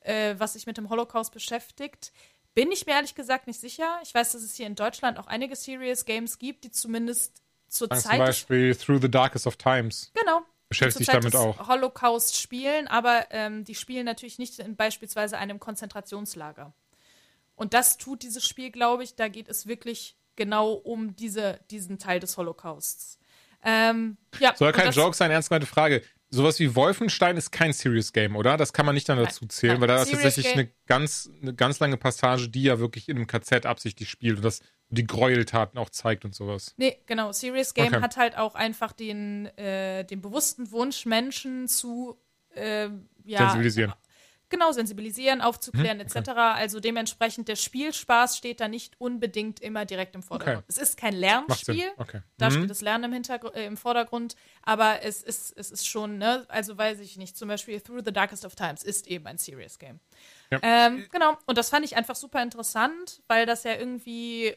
äh, 0.00 0.36
was 0.38 0.54
sich 0.54 0.66
mit 0.66 0.78
dem 0.78 0.88
Holocaust 0.88 1.32
beschäftigt. 1.32 2.12
Bin 2.54 2.70
ich 2.70 2.86
mir 2.86 2.92
ehrlich 2.92 3.14
gesagt 3.14 3.48
nicht 3.48 3.60
sicher. 3.60 3.98
Ich 4.04 4.14
weiß, 4.14 4.32
dass 4.32 4.42
es 4.42 4.54
hier 4.54 4.66
in 4.66 4.76
Deutschland 4.76 5.18
auch 5.18 5.26
einige 5.26 5.56
Serious 5.56 6.04
Games 6.04 6.38
gibt, 6.38 6.64
die 6.64 6.70
zumindest 6.70 7.43
zur 7.74 7.90
Zeit. 7.90 8.02
Zum 8.02 8.18
Beispiel 8.18 8.74
Through 8.74 9.00
the 9.02 9.10
Darkest 9.10 9.46
of 9.46 9.56
Times. 9.56 10.10
Genau. 10.14 10.42
Beschäftigt 10.68 11.06
sich 11.06 11.06
damit 11.08 11.36
auch. 11.36 11.68
Holocaust 11.68 12.40
spielen, 12.40 12.88
aber 12.88 13.26
ähm, 13.30 13.64
die 13.64 13.74
spielen 13.74 14.06
natürlich 14.06 14.38
nicht 14.38 14.58
in 14.58 14.76
beispielsweise 14.76 15.38
einem 15.38 15.60
Konzentrationslager. 15.60 16.72
Und 17.54 17.74
das 17.74 17.98
tut 17.98 18.22
dieses 18.22 18.46
Spiel, 18.46 18.70
glaube 18.70 19.04
ich. 19.04 19.14
Da 19.14 19.28
geht 19.28 19.48
es 19.48 19.66
wirklich 19.66 20.16
genau 20.36 20.72
um 20.72 21.14
diese, 21.14 21.60
diesen 21.70 21.98
Teil 21.98 22.18
des 22.18 22.36
Holocausts. 22.36 23.18
Ähm, 23.62 24.16
ja, 24.40 24.54
Soll 24.56 24.72
kein 24.72 24.92
Joke 24.92 25.16
sein, 25.16 25.30
ernst 25.30 25.48
gemeinte 25.48 25.66
Frage 25.66 26.02
sowas 26.34 26.58
wie 26.58 26.74
Wolfenstein 26.74 27.36
ist 27.36 27.50
kein 27.50 27.72
Serious 27.72 28.12
Game, 28.12 28.36
oder? 28.36 28.56
Das 28.56 28.72
kann 28.72 28.84
man 28.84 28.94
nicht 28.94 29.08
dann 29.08 29.18
dazu 29.18 29.46
zählen, 29.46 29.74
Nein. 29.74 29.80
weil 29.82 29.88
da 29.88 30.02
ist 30.02 30.10
tatsächlich 30.10 30.52
eine 30.52 30.70
ganz, 30.86 31.30
eine 31.40 31.54
ganz 31.54 31.78
lange 31.78 31.96
Passage, 31.96 32.48
die 32.48 32.64
ja 32.64 32.78
wirklich 32.78 33.08
in 33.08 33.16
einem 33.16 33.26
KZ 33.26 33.64
absichtlich 33.66 34.10
spielt 34.10 34.36
und 34.36 34.44
das 34.44 34.60
die 34.88 35.06
Gräueltaten 35.06 35.78
auch 35.78 35.90
zeigt 35.90 36.24
und 36.24 36.34
sowas. 36.34 36.74
Nee, 36.76 36.98
genau. 37.06 37.32
Serious 37.32 37.74
Game 37.74 37.88
okay. 37.88 38.00
hat 38.00 38.16
halt 38.16 38.36
auch 38.36 38.54
einfach 38.54 38.92
den, 38.92 39.46
äh, 39.58 40.04
den 40.04 40.20
bewussten 40.20 40.70
Wunsch, 40.70 41.06
Menschen 41.06 41.68
zu 41.68 42.16
äh, 42.54 42.88
ja, 43.24 43.38
sensibilisieren 43.38 43.94
genau 44.54 44.72
sensibilisieren, 44.72 45.40
aufzuklären 45.40 45.98
mhm, 45.98 46.06
okay. 46.06 46.18
etc. 46.18 46.30
Also 46.30 46.80
dementsprechend 46.80 47.48
der 47.48 47.56
Spielspaß 47.56 48.36
steht 48.36 48.60
da 48.60 48.68
nicht 48.68 49.00
unbedingt 49.00 49.60
immer 49.60 49.84
direkt 49.84 50.14
im 50.14 50.22
Vordergrund. 50.22 50.58
Okay. 50.58 50.66
Es 50.68 50.78
ist 50.78 50.96
kein 50.96 51.14
Lernspiel, 51.14 51.90
okay. 51.96 52.20
da 52.38 52.50
mhm. 52.50 52.54
steht 52.54 52.70
das 52.70 52.80
Lernen 52.80 53.04
im, 53.04 53.12
Hintergrund, 53.12 53.54
äh, 53.56 53.66
im 53.66 53.76
Vordergrund, 53.76 54.36
aber 54.62 55.02
es 55.02 55.22
ist, 55.22 55.56
es 55.56 55.70
ist 55.70 55.88
schon, 55.88 56.18
ne, 56.18 56.44
also 56.48 56.78
weiß 56.78 57.00
ich 57.00 57.16
nicht, 57.16 57.36
zum 57.36 57.48
Beispiel 57.48 57.80
Through 57.80 58.02
the 58.04 58.12
Darkest 58.12 58.44
of 58.44 58.54
Times 58.54 58.82
ist 58.82 59.08
eben 59.08 59.26
ein 59.26 59.38
Serious 59.38 59.78
Game. 59.78 60.00
Ja. 60.50 60.60
Ähm, 60.62 61.06
genau, 61.10 61.36
und 61.46 61.58
das 61.58 61.70
fand 61.70 61.84
ich 61.84 61.96
einfach 61.96 62.16
super 62.16 62.42
interessant, 62.42 63.22
weil 63.26 63.46
das 63.46 63.64
ja 63.64 63.74
irgendwie 63.74 64.54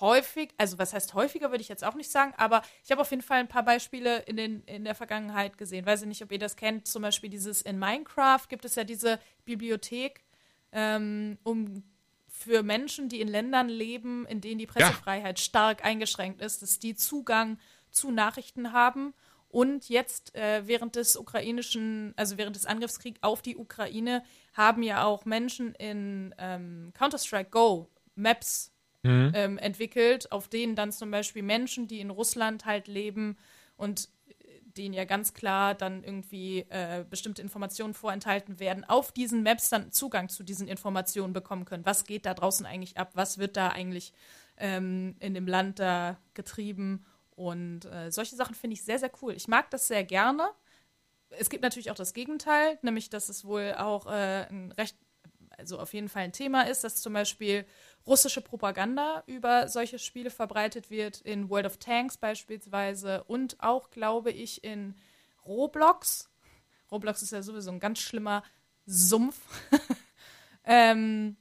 häufig, 0.00 0.50
also 0.56 0.78
was 0.78 0.92
heißt 0.92 1.14
häufiger, 1.14 1.50
würde 1.50 1.62
ich 1.62 1.68
jetzt 1.68 1.84
auch 1.84 1.94
nicht 1.94 2.10
sagen, 2.10 2.32
aber 2.36 2.62
ich 2.84 2.90
habe 2.90 3.00
auf 3.00 3.10
jeden 3.10 3.22
Fall 3.22 3.38
ein 3.38 3.48
paar 3.48 3.64
Beispiele 3.64 4.20
in, 4.20 4.36
den, 4.36 4.62
in 4.64 4.84
der 4.84 4.94
Vergangenheit 4.94 5.58
gesehen. 5.58 5.86
Weiß 5.86 6.02
ich 6.02 6.08
nicht, 6.08 6.22
ob 6.22 6.32
ihr 6.32 6.38
das 6.38 6.56
kennt. 6.56 6.86
Zum 6.86 7.02
Beispiel 7.02 7.30
dieses 7.30 7.62
in 7.62 7.78
Minecraft 7.78 8.46
gibt 8.48 8.64
es 8.64 8.74
ja 8.74 8.84
diese 8.84 9.18
Bibliothek, 9.44 10.24
ähm, 10.72 11.38
um 11.42 11.82
für 12.28 12.62
Menschen, 12.62 13.08
die 13.08 13.20
in 13.20 13.28
Ländern 13.28 13.68
leben, 13.68 14.24
in 14.26 14.40
denen 14.40 14.58
die 14.58 14.66
Pressefreiheit 14.66 15.38
ja. 15.38 15.44
stark 15.44 15.84
eingeschränkt 15.84 16.40
ist, 16.40 16.62
dass 16.62 16.78
die 16.78 16.94
Zugang 16.94 17.58
zu 17.90 18.10
Nachrichten 18.10 18.72
haben. 18.72 19.12
Und 19.48 19.88
jetzt 19.88 20.34
äh, 20.36 20.66
während 20.66 20.94
des 20.96 21.16
ukrainischen, 21.16 22.14
also 22.16 22.38
während 22.38 22.54
des 22.54 22.66
Angriffskriegs 22.66 23.18
auf 23.22 23.42
die 23.42 23.56
Ukraine, 23.56 24.22
haben 24.54 24.82
ja 24.82 25.04
auch 25.04 25.24
Menschen 25.24 25.74
in 25.74 26.34
ähm, 26.38 26.92
Counter-Strike 26.94 27.50
Go 27.50 27.90
Maps 28.14 28.69
mhm. 29.02 29.32
ähm, 29.34 29.58
entwickelt, 29.58 30.30
auf 30.32 30.48
denen 30.48 30.76
dann 30.76 30.92
zum 30.92 31.10
Beispiel 31.10 31.42
Menschen, 31.42 31.88
die 31.88 32.00
in 32.00 32.10
Russland 32.10 32.64
halt 32.64 32.88
leben 32.88 33.36
und 33.76 34.08
denen 34.76 34.94
ja 34.94 35.04
ganz 35.04 35.34
klar 35.34 35.74
dann 35.74 36.02
irgendwie 36.04 36.60
äh, 36.70 37.04
bestimmte 37.08 37.42
Informationen 37.42 37.94
vorenthalten 37.94 38.58
werden, 38.60 38.84
auf 38.84 39.12
diesen 39.12 39.42
Maps 39.42 39.70
dann 39.70 39.92
Zugang 39.92 40.28
zu 40.28 40.42
diesen 40.42 40.68
Informationen 40.68 41.32
bekommen 41.32 41.64
können. 41.64 41.86
Was 41.86 42.04
geht 42.04 42.26
da 42.26 42.34
draußen 42.34 42.66
eigentlich 42.66 42.98
ab? 42.98 43.10
Was 43.14 43.38
wird 43.38 43.56
da 43.56 43.68
eigentlich 43.68 44.12
ähm, 44.56 45.16
in 45.20 45.34
dem 45.34 45.46
Land 45.46 45.78
da 45.78 46.18
getrieben? 46.34 47.04
Und 47.30 47.86
äh, 47.86 48.10
solche 48.10 48.36
Sachen 48.36 48.54
finde 48.54 48.74
ich 48.74 48.84
sehr, 48.84 48.98
sehr 48.98 49.10
cool. 49.22 49.34
Ich 49.34 49.48
mag 49.48 49.70
das 49.70 49.88
sehr 49.88 50.04
gerne. 50.04 50.48
Es 51.30 51.48
gibt 51.48 51.62
natürlich 51.62 51.90
auch 51.90 51.96
das 51.96 52.12
Gegenteil, 52.12 52.78
nämlich 52.82 53.08
dass 53.08 53.28
es 53.28 53.44
wohl 53.44 53.74
auch 53.78 54.06
äh, 54.06 54.46
ein 54.48 54.72
recht, 54.72 54.96
also 55.60 55.78
auf 55.78 55.94
jeden 55.94 56.08
Fall 56.08 56.22
ein 56.22 56.32
Thema 56.32 56.62
ist, 56.62 56.82
dass 56.82 56.96
zum 56.96 57.12
Beispiel 57.12 57.64
russische 58.06 58.40
Propaganda 58.40 59.22
über 59.26 59.68
solche 59.68 59.98
Spiele 59.98 60.30
verbreitet 60.30 60.90
wird, 60.90 61.20
in 61.20 61.48
World 61.50 61.66
of 61.66 61.76
Tanks 61.76 62.16
beispielsweise 62.16 63.24
und 63.24 63.56
auch, 63.60 63.90
glaube 63.90 64.30
ich, 64.30 64.64
in 64.64 64.94
Roblox. 65.46 66.28
Roblox 66.90 67.22
ist 67.22 67.32
ja 67.32 67.42
sowieso 67.42 67.70
ein 67.70 67.80
ganz 67.80 68.00
schlimmer 68.00 68.42
Sumpf. 68.86 69.38
ähm, 70.64 71.36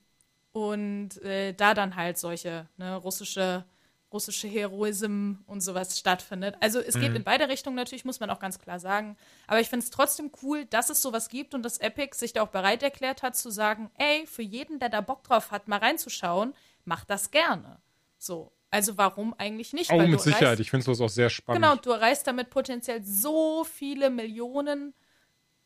und 0.51 1.21
äh, 1.23 1.53
da 1.53 1.73
dann 1.73 1.95
halt 1.95 2.17
solche 2.17 2.67
ne, 2.77 2.95
russische 2.97 3.65
russische 4.11 4.47
Heroism 4.47 5.35
und 5.45 5.61
sowas 5.61 5.99
stattfindet. 5.99 6.55
Also 6.59 6.79
es 6.79 6.95
mhm. 6.95 7.01
geht 7.01 7.15
in 7.15 7.23
beide 7.23 7.47
Richtungen 7.47 7.75
natürlich, 7.75 8.05
muss 8.05 8.19
man 8.19 8.29
auch 8.29 8.39
ganz 8.39 8.59
klar 8.59 8.79
sagen. 8.79 9.17
Aber 9.47 9.59
ich 9.59 9.69
finde 9.69 9.83
es 9.83 9.91
trotzdem 9.91 10.31
cool, 10.41 10.65
dass 10.65 10.89
es 10.89 11.01
sowas 11.01 11.29
gibt 11.29 11.53
und 11.53 11.63
dass 11.63 11.77
Epic 11.77 12.17
sich 12.17 12.33
da 12.33 12.41
auch 12.41 12.49
bereit 12.49 12.81
erklärt 12.81 13.21
hat 13.21 13.35
zu 13.35 13.51
sagen, 13.51 13.91
ey, 13.97 14.25
für 14.25 14.41
jeden, 14.41 14.79
der 14.79 14.89
da 14.89 15.01
Bock 15.01 15.23
drauf 15.23 15.51
hat, 15.51 15.67
mal 15.67 15.79
reinzuschauen, 15.79 16.53
macht 16.85 17.09
das 17.09 17.31
gerne. 17.31 17.79
So. 18.17 18.51
Also 18.71 18.97
warum 18.97 19.33
eigentlich 19.37 19.73
nicht? 19.73 19.91
Oh, 19.91 19.97
Weil 19.97 20.07
mit 20.07 20.21
Sicherheit. 20.21 20.43
Erreichst, 20.43 20.61
ich 20.61 20.69
finde 20.69 20.85
sowas 20.85 21.01
auch 21.01 21.09
sehr 21.09 21.29
spannend. 21.29 21.63
Genau, 21.63 21.75
du 21.75 21.89
erreichst 21.91 22.27
damit 22.27 22.49
potenziell 22.49 23.03
so 23.03 23.63
viele 23.63 24.09
Millionen 24.09 24.93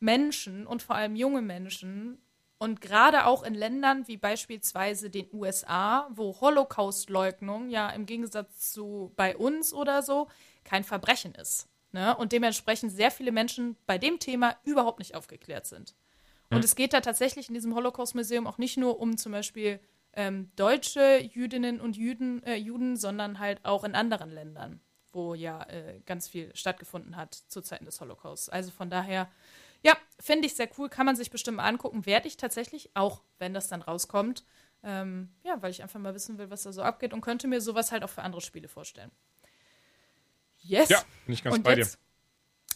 Menschen 0.00 0.66
und 0.66 0.82
vor 0.82 0.96
allem 0.96 1.16
junge 1.16 1.42
Menschen 1.42 2.18
und 2.64 2.80
gerade 2.80 3.26
auch 3.26 3.42
in 3.42 3.52
Ländern 3.52 4.08
wie 4.08 4.16
beispielsweise 4.16 5.10
den 5.10 5.28
USA, 5.34 6.08
wo 6.10 6.40
Holocaust-Leugnung 6.40 7.68
ja 7.68 7.90
im 7.90 8.06
Gegensatz 8.06 8.72
zu 8.72 9.12
bei 9.16 9.36
uns 9.36 9.74
oder 9.74 10.02
so 10.02 10.28
kein 10.64 10.82
Verbrechen 10.82 11.34
ist. 11.34 11.68
Ne? 11.92 12.16
Und 12.16 12.32
dementsprechend 12.32 12.90
sehr 12.90 13.10
viele 13.10 13.32
Menschen 13.32 13.76
bei 13.84 13.98
dem 13.98 14.18
Thema 14.18 14.56
überhaupt 14.64 14.98
nicht 14.98 15.14
aufgeklärt 15.14 15.66
sind. 15.66 15.94
Und 16.48 16.56
hm. 16.56 16.64
es 16.64 16.74
geht 16.74 16.94
da 16.94 17.02
tatsächlich 17.02 17.48
in 17.48 17.54
diesem 17.54 17.74
Holocaust-Museum 17.74 18.46
auch 18.46 18.56
nicht 18.56 18.78
nur 18.78 18.98
um 18.98 19.18
zum 19.18 19.32
Beispiel 19.32 19.78
ähm, 20.14 20.50
deutsche 20.56 21.18
Jüdinnen 21.18 21.82
und 21.82 21.98
Juden, 21.98 22.42
äh, 22.44 22.54
Juden, 22.54 22.96
sondern 22.96 23.40
halt 23.40 23.62
auch 23.66 23.84
in 23.84 23.94
anderen 23.94 24.30
Ländern, 24.30 24.80
wo 25.12 25.34
ja 25.34 25.64
äh, 25.64 26.00
ganz 26.06 26.28
viel 26.28 26.50
stattgefunden 26.56 27.16
hat 27.16 27.34
zu 27.34 27.60
Zeiten 27.60 27.84
des 27.84 28.00
Holocaust. 28.00 28.50
Also 28.50 28.70
von 28.70 28.88
daher 28.88 29.30
ja, 29.84 29.96
finde 30.18 30.46
ich 30.46 30.54
sehr 30.54 30.68
cool, 30.78 30.88
kann 30.88 31.06
man 31.06 31.14
sich 31.14 31.30
bestimmt 31.30 31.58
mal 31.58 31.68
angucken. 31.68 32.06
Werde 32.06 32.26
ich 32.26 32.36
tatsächlich, 32.36 32.90
auch 32.94 33.22
wenn 33.38 33.52
das 33.52 33.68
dann 33.68 33.82
rauskommt. 33.82 34.44
Ähm, 34.82 35.30
ja, 35.42 35.62
weil 35.62 35.70
ich 35.70 35.82
einfach 35.82 36.00
mal 36.00 36.14
wissen 36.14 36.36
will, 36.38 36.50
was 36.50 36.62
da 36.62 36.72
so 36.72 36.82
abgeht 36.82 37.12
und 37.12 37.20
könnte 37.20 37.48
mir 37.48 37.60
sowas 37.60 37.92
halt 37.92 38.02
auch 38.02 38.10
für 38.10 38.22
andere 38.22 38.42
Spiele 38.42 38.68
vorstellen. 38.68 39.10
Yes. 40.58 40.88
Ja, 40.88 41.02
bin 41.26 41.34
ich 41.34 41.44
ganz 41.44 41.56
und 41.56 41.62
bei 41.62 41.74
dir. 41.74 41.88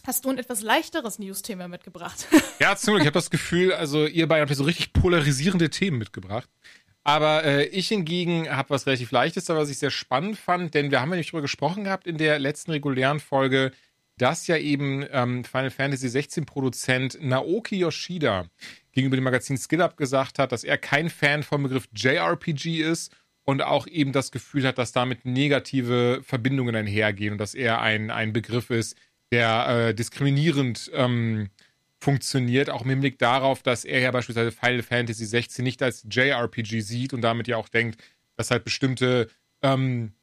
Hast 0.05 0.25
du 0.25 0.29
ein 0.29 0.37
etwas 0.37 0.61
leichteres 0.61 1.19
News-Thema 1.19 1.67
mitgebracht? 1.67 2.27
Ja, 2.59 2.75
zum 2.75 2.93
Glück. 2.93 3.03
Ich 3.03 3.07
habe 3.07 3.13
das 3.13 3.29
Gefühl, 3.29 3.71
also 3.71 4.05
ihr 4.05 4.27
beide 4.27 4.41
habt 4.41 4.49
hier 4.49 4.57
so 4.57 4.65
richtig 4.65 4.91
polarisierende 4.91 5.69
Themen 5.69 5.97
mitgebracht. 5.97 6.49
Aber 7.03 7.45
äh, 7.45 7.65
ich 7.67 7.87
hingegen 7.87 8.49
habe 8.49 8.71
was 8.71 8.85
relativ 8.85 9.11
Leichtes, 9.11 9.47
was 9.47 9.69
ich 9.69 9.79
sehr 9.79 9.91
spannend 9.91 10.37
fand, 10.37 10.73
denn 10.73 10.91
wir 10.91 10.99
haben 10.99 11.09
ja 11.11 11.15
nicht 11.15 11.31
drüber 11.31 11.41
gesprochen 11.41 11.85
gehabt 11.85 12.05
in 12.05 12.17
der 12.17 12.37
letzten 12.37 12.71
regulären 12.71 13.21
Folge, 13.21 13.71
dass 14.19 14.47
ja 14.47 14.57
eben 14.57 15.05
ähm, 15.11 15.43
Final 15.43 15.71
Fantasy 15.71 16.09
16 16.09 16.45
Produzent 16.45 17.17
Naoki 17.21 17.79
Yoshida 17.79 18.45
gegenüber 18.91 19.15
dem 19.15 19.23
Magazin 19.23 19.57
Skill 19.57 19.81
Up 19.81 19.97
gesagt 19.97 20.39
hat, 20.39 20.51
dass 20.51 20.63
er 20.63 20.77
kein 20.77 21.09
Fan 21.09 21.43
vom 21.43 21.63
Begriff 21.63 21.87
JRPG 21.95 22.81
ist 22.81 23.15
und 23.43 23.61
auch 23.61 23.87
eben 23.87 24.11
das 24.11 24.31
Gefühl 24.31 24.67
hat, 24.67 24.77
dass 24.77 24.91
damit 24.91 25.25
negative 25.25 26.21
Verbindungen 26.23 26.75
einhergehen 26.75 27.33
und 27.33 27.37
dass 27.39 27.55
er 27.55 27.81
ein, 27.81 28.11
ein 28.11 28.33
Begriff 28.33 28.69
ist, 28.69 28.95
der 29.31 29.67
äh, 29.89 29.95
diskriminierend 29.95 30.91
ähm, 30.93 31.49
funktioniert, 31.99 32.69
auch 32.69 32.83
im 32.83 32.89
Hinblick 32.89 33.19
darauf, 33.19 33.63
dass 33.63 33.85
er 33.85 33.99
ja 33.99 34.11
beispielsweise 34.11 34.51
Final 34.51 34.83
Fantasy 34.83 35.25
16 35.25 35.63
nicht 35.63 35.81
als 35.81 36.05
JRPG 36.09 36.81
sieht 36.81 37.13
und 37.13 37.21
damit 37.21 37.47
ja 37.47 37.57
auch 37.57 37.69
denkt, 37.69 38.01
dass 38.37 38.51
halt 38.51 38.63
bestimmte 38.63 39.29
ähm, 39.61 40.13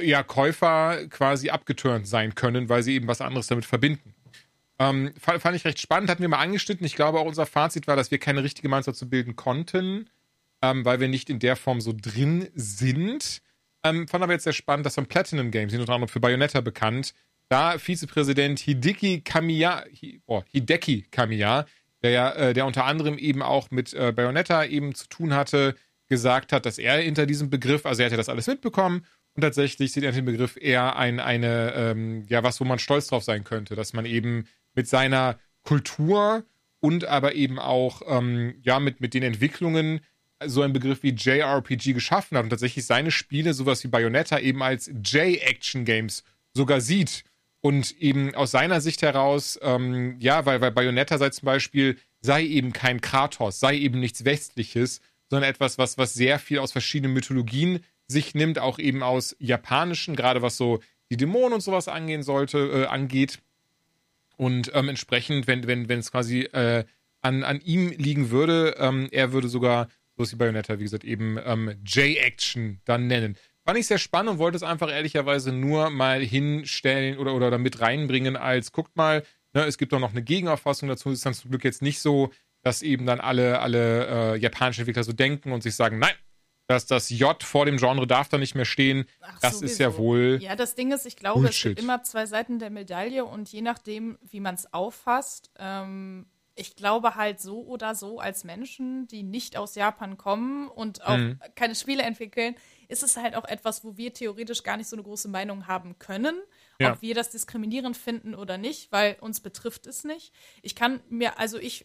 ja, 0.00 0.22
Käufer 0.22 1.06
quasi 1.08 1.50
abgeturnt 1.50 2.06
sein 2.06 2.34
können, 2.34 2.68
weil 2.68 2.82
sie 2.82 2.94
eben 2.94 3.06
was 3.06 3.20
anderes 3.20 3.46
damit 3.46 3.64
verbinden. 3.64 4.14
Ähm, 4.78 5.12
fand, 5.18 5.56
ich 5.56 5.64
recht 5.64 5.80
spannend, 5.80 6.10
hatten 6.10 6.22
wir 6.22 6.28
mal 6.28 6.38
angeschnitten. 6.38 6.84
Ich 6.84 6.96
glaube, 6.96 7.18
auch 7.18 7.24
unser 7.26 7.46
Fazit 7.46 7.86
war, 7.86 7.96
dass 7.96 8.10
wir 8.10 8.18
keine 8.18 8.42
richtige 8.42 8.68
Meinung 8.68 8.84
dazu 8.84 9.08
bilden 9.08 9.36
konnten, 9.36 10.10
ähm, 10.60 10.84
weil 10.84 11.00
wir 11.00 11.08
nicht 11.08 11.30
in 11.30 11.38
der 11.38 11.56
Form 11.56 11.80
so 11.80 11.94
drin 11.96 12.48
sind. 12.54 13.40
Ähm, 13.84 14.06
fand 14.06 14.22
aber 14.22 14.34
jetzt 14.34 14.44
sehr 14.44 14.52
spannend, 14.52 14.84
dass 14.84 14.96
von 14.96 15.06
Platinum 15.06 15.50
Games, 15.50 15.72
sind 15.72 15.80
unter 15.80 15.94
anderem 15.94 16.08
für 16.08 16.20
Bayonetta 16.20 16.60
bekannt, 16.60 17.14
da 17.48 17.78
Vizepräsident 17.78 18.58
Hideki 18.58 19.22
Kamiya, 19.22 19.84
oh, 20.26 20.42
Hideki 20.50 21.06
Kamiya, 21.10 21.64
der 22.02 22.10
ja, 22.10 22.32
äh, 22.32 22.52
der 22.52 22.66
unter 22.66 22.84
anderem 22.84 23.16
eben 23.16 23.42
auch 23.42 23.70
mit 23.70 23.94
äh, 23.94 24.12
Bayonetta 24.12 24.64
eben 24.64 24.94
zu 24.94 25.08
tun 25.08 25.32
hatte, 25.32 25.76
gesagt 26.08 26.52
hat, 26.52 26.66
dass 26.66 26.78
er 26.78 26.98
hinter 26.98 27.24
diesem 27.26 27.48
Begriff, 27.48 27.86
also 27.86 28.02
er 28.02 28.06
hat 28.06 28.12
ja 28.12 28.16
das 28.16 28.28
alles 28.28 28.46
mitbekommen 28.46 29.06
und 29.36 29.42
tatsächlich 29.42 29.92
sieht 29.92 30.02
er 30.02 30.12
den 30.12 30.24
Begriff 30.24 30.56
eher 30.58 30.96
ein, 30.96 31.20
eine, 31.20 31.74
ähm, 31.74 32.24
ja, 32.28 32.42
was, 32.42 32.58
wo 32.58 32.64
man 32.64 32.78
stolz 32.78 33.08
drauf 33.08 33.22
sein 33.22 33.44
könnte, 33.44 33.76
dass 33.76 33.92
man 33.92 34.06
eben 34.06 34.48
mit 34.74 34.88
seiner 34.88 35.38
Kultur 35.62 36.44
und 36.80 37.04
aber 37.04 37.34
eben 37.34 37.58
auch, 37.58 38.00
ähm, 38.06 38.54
ja, 38.62 38.80
mit, 38.80 39.00
mit 39.00 39.12
den 39.12 39.22
Entwicklungen 39.22 40.00
so 40.44 40.62
einen 40.62 40.72
Begriff 40.72 41.02
wie 41.02 41.10
JRPG 41.10 41.92
geschaffen 41.92 42.38
hat 42.38 42.44
und 42.44 42.50
tatsächlich 42.50 42.86
seine 42.86 43.10
Spiele, 43.10 43.52
sowas 43.52 43.84
wie 43.84 43.88
Bayonetta, 43.88 44.38
eben 44.38 44.62
als 44.62 44.86
J-Action-Games 44.86 46.24
sogar 46.54 46.80
sieht. 46.80 47.24
Und 47.60 47.98
eben 48.00 48.34
aus 48.34 48.52
seiner 48.52 48.80
Sicht 48.80 49.02
heraus, 49.02 49.58
ähm, 49.60 50.16
ja, 50.18 50.46
weil, 50.46 50.60
weil 50.60 50.70
Bayonetta 50.70 51.18
sei 51.18 51.30
zum 51.30 51.46
Beispiel, 51.46 51.98
sei 52.20 52.44
eben 52.44 52.72
kein 52.72 53.02
Kratos, 53.02 53.60
sei 53.60 53.76
eben 53.76 54.00
nichts 54.00 54.24
Westliches, 54.24 55.00
sondern 55.28 55.50
etwas, 55.50 55.76
was, 55.76 55.98
was 55.98 56.14
sehr 56.14 56.38
viel 56.38 56.58
aus 56.58 56.72
verschiedenen 56.72 57.12
Mythologien 57.12 57.80
sich 58.08 58.34
nimmt, 58.34 58.58
auch 58.58 58.78
eben 58.78 59.02
aus 59.02 59.36
japanischen, 59.38 60.16
gerade 60.16 60.42
was 60.42 60.56
so 60.56 60.80
die 61.10 61.16
Dämonen 61.16 61.54
und 61.54 61.60
sowas 61.60 61.88
angehen 61.88 62.22
sollte, 62.22 62.58
äh, 62.58 62.86
angeht. 62.86 63.40
Und 64.36 64.70
ähm, 64.74 64.88
entsprechend, 64.88 65.46
wenn 65.46 65.66
wenn 65.66 65.88
wenn 65.88 66.00
es 66.00 66.12
quasi 66.12 66.42
äh, 66.42 66.84
an, 67.22 67.42
an 67.42 67.60
ihm 67.60 67.90
liegen 67.90 68.30
würde, 68.30 68.76
ähm, 68.78 69.08
er 69.10 69.32
würde 69.32 69.48
sogar, 69.48 69.88
so 70.16 70.22
ist 70.22 70.32
die 70.32 70.36
Bayonetta, 70.36 70.78
wie 70.78 70.84
gesagt, 70.84 71.04
eben 71.04 71.38
ähm, 71.44 71.74
J-Action 71.84 72.80
dann 72.84 73.06
nennen. 73.06 73.36
Fand 73.64 73.78
ich 73.78 73.88
sehr 73.88 73.98
spannend 73.98 74.32
und 74.32 74.38
wollte 74.38 74.56
es 74.56 74.62
einfach 74.62 74.90
ehrlicherweise 74.90 75.50
nur 75.52 75.90
mal 75.90 76.20
hinstellen 76.22 77.18
oder, 77.18 77.34
oder 77.34 77.50
damit 77.50 77.80
reinbringen, 77.80 78.36
als 78.36 78.70
guckt 78.70 78.96
mal, 78.96 79.24
ne, 79.54 79.64
es 79.64 79.76
gibt 79.76 79.92
auch 79.92 79.98
noch 79.98 80.12
eine 80.12 80.22
Gegenauffassung 80.22 80.88
dazu. 80.88 81.10
Ist 81.10 81.26
dann 81.26 81.34
zum 81.34 81.50
Glück 81.50 81.64
jetzt 81.64 81.82
nicht 81.82 81.98
so, 81.98 82.32
dass 82.62 82.82
eben 82.82 83.06
dann 83.06 83.20
alle, 83.20 83.60
alle 83.60 84.06
äh, 84.06 84.38
japanischen 84.38 84.82
Entwickler 84.82 85.02
so 85.02 85.12
denken 85.12 85.50
und 85.50 85.62
sich 85.62 85.74
sagen, 85.74 85.98
nein, 85.98 86.14
dass 86.66 86.86
das 86.86 87.10
J 87.10 87.42
vor 87.42 87.66
dem 87.66 87.76
Genre 87.76 88.06
darf 88.06 88.28
da 88.28 88.38
nicht 88.38 88.54
mehr 88.54 88.64
stehen. 88.64 89.06
Ach, 89.20 89.38
das 89.40 89.58
sowieso. 89.58 89.72
ist 89.72 89.78
ja 89.78 89.96
wohl. 89.96 90.38
Ja, 90.40 90.56
das 90.56 90.74
Ding 90.74 90.92
ist, 90.92 91.06
ich 91.06 91.16
glaube, 91.16 91.40
Bullshit. 91.40 91.56
es 91.56 91.62
gibt 91.62 91.80
immer 91.80 92.02
zwei 92.02 92.26
Seiten 92.26 92.58
der 92.58 92.70
Medaille 92.70 93.24
und 93.24 93.50
je 93.50 93.62
nachdem, 93.62 94.18
wie 94.22 94.40
man 94.40 94.54
es 94.54 94.72
auffasst, 94.72 95.50
ähm, 95.58 96.26
ich 96.58 96.74
glaube 96.74 97.14
halt 97.14 97.38
so 97.38 97.62
oder 97.66 97.94
so 97.94 98.18
als 98.18 98.42
Menschen, 98.42 99.06
die 99.08 99.22
nicht 99.22 99.56
aus 99.58 99.74
Japan 99.74 100.16
kommen 100.16 100.68
und 100.68 101.06
auch 101.06 101.18
mhm. 101.18 101.38
keine 101.54 101.74
Spiele 101.74 102.02
entwickeln, 102.02 102.56
ist 102.88 103.02
es 103.02 103.16
halt 103.16 103.36
auch 103.36 103.44
etwas, 103.44 103.84
wo 103.84 103.96
wir 103.96 104.12
theoretisch 104.14 104.62
gar 104.62 104.78
nicht 104.78 104.88
so 104.88 104.96
eine 104.96 105.02
große 105.02 105.28
Meinung 105.28 105.66
haben 105.66 105.98
können, 105.98 106.40
ja. 106.80 106.92
ob 106.92 107.02
wir 107.02 107.14
das 107.14 107.30
diskriminierend 107.30 107.96
finden 107.96 108.34
oder 108.34 108.56
nicht, 108.56 108.90
weil 108.90 109.16
uns 109.20 109.40
betrifft 109.40 109.86
es 109.86 110.04
nicht. 110.04 110.32
Ich 110.62 110.74
kann 110.74 111.00
mir, 111.10 111.38
also 111.38 111.58
ich 111.58 111.84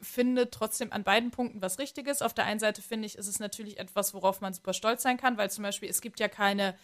finde 0.00 0.50
trotzdem 0.50 0.92
an 0.92 1.04
beiden 1.04 1.30
Punkten 1.30 1.62
was 1.62 1.78
Richtiges. 1.78 2.22
Auf 2.22 2.34
der 2.34 2.44
einen 2.44 2.60
Seite 2.60 2.82
finde 2.82 3.06
ich, 3.06 3.16
ist 3.16 3.26
es 3.26 3.38
natürlich 3.38 3.78
etwas, 3.78 4.14
worauf 4.14 4.40
man 4.40 4.52
super 4.52 4.72
stolz 4.72 5.02
sein 5.02 5.16
kann, 5.16 5.38
weil 5.38 5.50
zum 5.50 5.62
Beispiel 5.62 5.88
es 5.88 6.00
gibt 6.00 6.20
ja 6.20 6.28
keine 6.28 6.74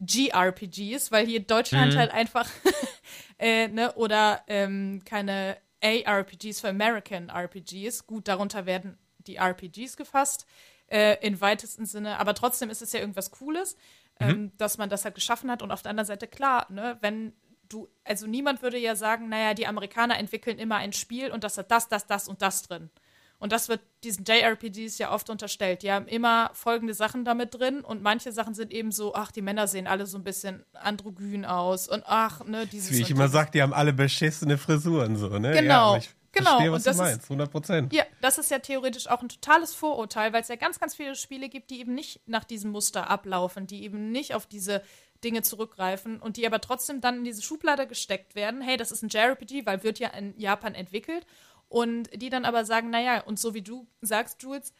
GRPGs, 0.00 1.10
weil 1.10 1.26
hier 1.26 1.40
Deutschland 1.40 1.94
mhm. 1.94 1.98
halt 1.98 2.10
einfach, 2.12 2.48
äh, 3.38 3.68
ne, 3.68 3.92
oder 3.94 4.42
ähm, 4.46 5.02
keine 5.04 5.56
ARPGs 5.82 6.60
für 6.60 6.68
American 6.68 7.30
RPGs. 7.30 8.06
Gut, 8.06 8.28
darunter 8.28 8.66
werden 8.66 8.98
die 9.18 9.36
RPGs 9.36 9.96
gefasst, 9.96 10.46
äh, 10.88 11.16
im 11.26 11.40
weitesten 11.40 11.86
Sinne, 11.86 12.18
aber 12.18 12.34
trotzdem 12.34 12.70
ist 12.70 12.82
es 12.82 12.92
ja 12.92 13.00
irgendwas 13.00 13.30
Cooles, 13.30 13.76
mhm. 14.20 14.28
ähm, 14.28 14.52
dass 14.56 14.78
man 14.78 14.88
das 14.88 15.04
halt 15.04 15.14
geschaffen 15.14 15.50
hat. 15.50 15.62
Und 15.62 15.72
auf 15.72 15.82
der 15.82 15.90
anderen 15.90 16.06
Seite, 16.06 16.26
klar, 16.26 16.66
ne, 16.70 16.98
wenn 17.00 17.32
du, 17.68 17.88
also 18.04 18.26
niemand 18.26 18.62
würde 18.62 18.78
ja 18.78 18.96
sagen, 18.96 19.28
naja, 19.28 19.54
die 19.54 19.66
Amerikaner 19.66 20.18
entwickeln 20.18 20.58
immer 20.58 20.76
ein 20.76 20.92
Spiel 20.92 21.30
und 21.30 21.44
das 21.44 21.58
hat 21.58 21.70
das, 21.70 21.88
das, 21.88 22.06
das 22.06 22.28
und 22.28 22.42
das 22.42 22.62
drin. 22.62 22.90
Und 23.38 23.52
das 23.52 23.68
wird 23.68 23.80
diesen 24.02 24.24
JRPGs 24.24 24.96
ja 24.98 25.12
oft 25.12 25.28
unterstellt. 25.28 25.82
Die 25.82 25.92
haben 25.92 26.06
immer 26.06 26.50
folgende 26.54 26.94
Sachen 26.94 27.24
damit 27.24 27.54
drin 27.54 27.80
und 27.82 28.02
manche 28.02 28.32
Sachen 28.32 28.54
sind 28.54 28.72
eben 28.72 28.92
so, 28.92 29.14
ach, 29.14 29.30
die 29.30 29.42
Männer 29.42 29.68
sehen 29.68 29.86
alle 29.86 30.06
so 30.06 30.16
ein 30.16 30.24
bisschen 30.24 30.64
androgyn 30.72 31.44
aus 31.44 31.86
und 31.86 32.02
ach, 32.06 32.44
ne, 32.44 32.66
dieses. 32.66 32.92
Wie 32.92 33.02
ich 33.02 33.10
immer 33.10 33.28
sage, 33.28 33.50
die 33.52 33.62
haben 33.62 33.74
alle 33.74 33.92
beschissene 33.92 34.56
Frisuren 34.56 35.16
so, 35.16 35.28
ne? 35.38 35.52
Genau. 35.52 35.96
Ja, 35.96 36.02
genau. 36.32 36.50
Verstehe, 36.50 36.72
was 36.72 36.78
und 36.78 36.86
das 36.86 36.96
du 36.96 37.02
meinst, 37.02 37.24
100 37.24 37.50
Prozent. 37.50 37.92
Ja, 37.92 38.04
das 38.22 38.38
ist 38.38 38.50
ja 38.50 38.58
theoretisch 38.58 39.06
auch 39.06 39.20
ein 39.20 39.28
totales 39.28 39.74
Vorurteil, 39.74 40.32
weil 40.32 40.40
es 40.40 40.48
ja 40.48 40.56
ganz, 40.56 40.80
ganz 40.80 40.94
viele 40.94 41.14
Spiele 41.14 41.50
gibt, 41.50 41.68
die 41.70 41.80
eben 41.80 41.94
nicht 41.94 42.20
nach 42.26 42.44
diesem 42.44 42.70
Muster 42.70 43.10
ablaufen, 43.10 43.66
die 43.66 43.82
eben 43.82 44.12
nicht 44.12 44.34
auf 44.34 44.46
diese 44.46 44.82
Dinge 45.24 45.42
zurückgreifen 45.42 46.20
und 46.20 46.36
die 46.36 46.46
aber 46.46 46.60
trotzdem 46.60 47.00
dann 47.00 47.18
in 47.18 47.24
diese 47.24 47.42
Schublade 47.42 47.86
gesteckt 47.86 48.34
werden. 48.34 48.60
Hey, 48.60 48.76
das 48.76 48.90
ist 48.90 49.02
ein 49.02 49.08
JRPG, 49.08 49.66
weil 49.66 49.82
wird 49.82 49.98
ja 49.98 50.08
in 50.08 50.38
Japan 50.38 50.74
entwickelt. 50.74 51.26
Und 51.68 52.08
die 52.14 52.30
dann 52.30 52.44
aber 52.44 52.64
sagen, 52.64 52.90
naja, 52.90 53.22
und 53.22 53.40
so 53.40 53.54
wie 53.54 53.62
du 53.62 53.88
sagst, 54.00 54.42
Jules, 54.42 54.72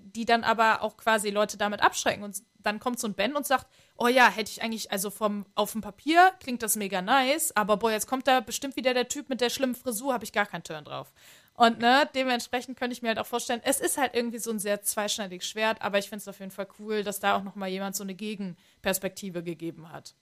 die 0.00 0.24
dann 0.24 0.44
aber 0.44 0.82
auch 0.82 0.96
quasi 0.96 1.30
Leute 1.30 1.56
damit 1.56 1.82
abschrecken. 1.82 2.22
Und 2.22 2.42
dann 2.58 2.78
kommt 2.78 2.98
so 2.98 3.06
ein 3.06 3.14
Ben 3.14 3.36
und 3.36 3.46
sagt, 3.46 3.66
oh 3.96 4.08
ja, 4.08 4.28
hätte 4.30 4.50
ich 4.50 4.62
eigentlich, 4.62 4.92
also 4.92 5.10
vom, 5.10 5.46
auf 5.54 5.72
dem 5.72 5.80
Papier 5.80 6.32
klingt 6.40 6.62
das 6.62 6.76
mega 6.76 7.02
nice, 7.02 7.56
aber 7.56 7.76
boah, 7.76 7.90
jetzt 7.90 8.06
kommt 8.06 8.26
da 8.26 8.40
bestimmt 8.40 8.76
wieder 8.76 8.94
der 8.94 9.08
Typ 9.08 9.28
mit 9.28 9.40
der 9.40 9.50
schlimmen 9.50 9.74
Frisur, 9.74 10.12
habe 10.12 10.24
ich 10.24 10.32
gar 10.32 10.46
keinen 10.46 10.64
Turn 10.64 10.84
drauf. 10.84 11.12
Und 11.58 11.80
ne, 11.80 12.08
dementsprechend 12.14 12.78
könnte 12.78 12.92
ich 12.92 13.02
mir 13.02 13.08
halt 13.08 13.18
auch 13.18 13.26
vorstellen, 13.26 13.60
es 13.64 13.80
ist 13.80 13.98
halt 13.98 14.14
irgendwie 14.14 14.38
so 14.38 14.52
ein 14.52 14.60
sehr 14.60 14.80
zweischneidiges 14.80 15.44
Schwert, 15.44 15.82
aber 15.82 15.98
ich 15.98 16.08
finde 16.08 16.20
es 16.20 16.28
auf 16.28 16.38
jeden 16.38 16.52
Fall 16.52 16.68
cool, 16.78 17.02
dass 17.02 17.18
da 17.18 17.36
auch 17.36 17.42
noch 17.42 17.56
mal 17.56 17.68
jemand 17.68 17.96
so 17.96 18.04
eine 18.04 18.14
Gegenperspektive 18.14 19.42
gegeben 19.42 19.90
hat. 19.90 20.14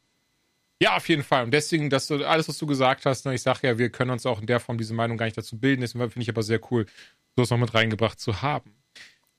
Ja, 0.81 0.97
auf 0.97 1.07
jeden 1.11 1.23
Fall. 1.23 1.45
Und 1.45 1.51
deswegen, 1.51 1.91
dass 1.91 2.07
du 2.07 2.25
alles, 2.27 2.49
was 2.49 2.57
du 2.57 2.67
gesagt 2.67 3.05
hast, 3.05 3.27
ne, 3.27 3.35
ich 3.35 3.43
sage 3.43 3.67
ja, 3.67 3.77
wir 3.77 3.91
können 3.91 4.13
uns 4.13 4.25
auch 4.25 4.41
in 4.41 4.47
der 4.47 4.61
Form 4.61 4.79
diese 4.79 4.95
Meinung 4.95 5.19
gar 5.19 5.27
nicht 5.27 5.37
dazu 5.37 5.59
bilden. 5.59 5.83
Deswegen 5.83 6.11
finde 6.11 6.23
ich 6.23 6.31
aber 6.31 6.43
sehr 6.43 6.61
cool, 6.71 6.87
sowas 7.35 7.51
noch 7.51 7.59
mit 7.59 7.75
reingebracht 7.75 8.19
zu 8.19 8.41
haben. 8.41 8.75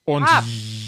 Und 0.07 0.23
ah. 0.23 0.41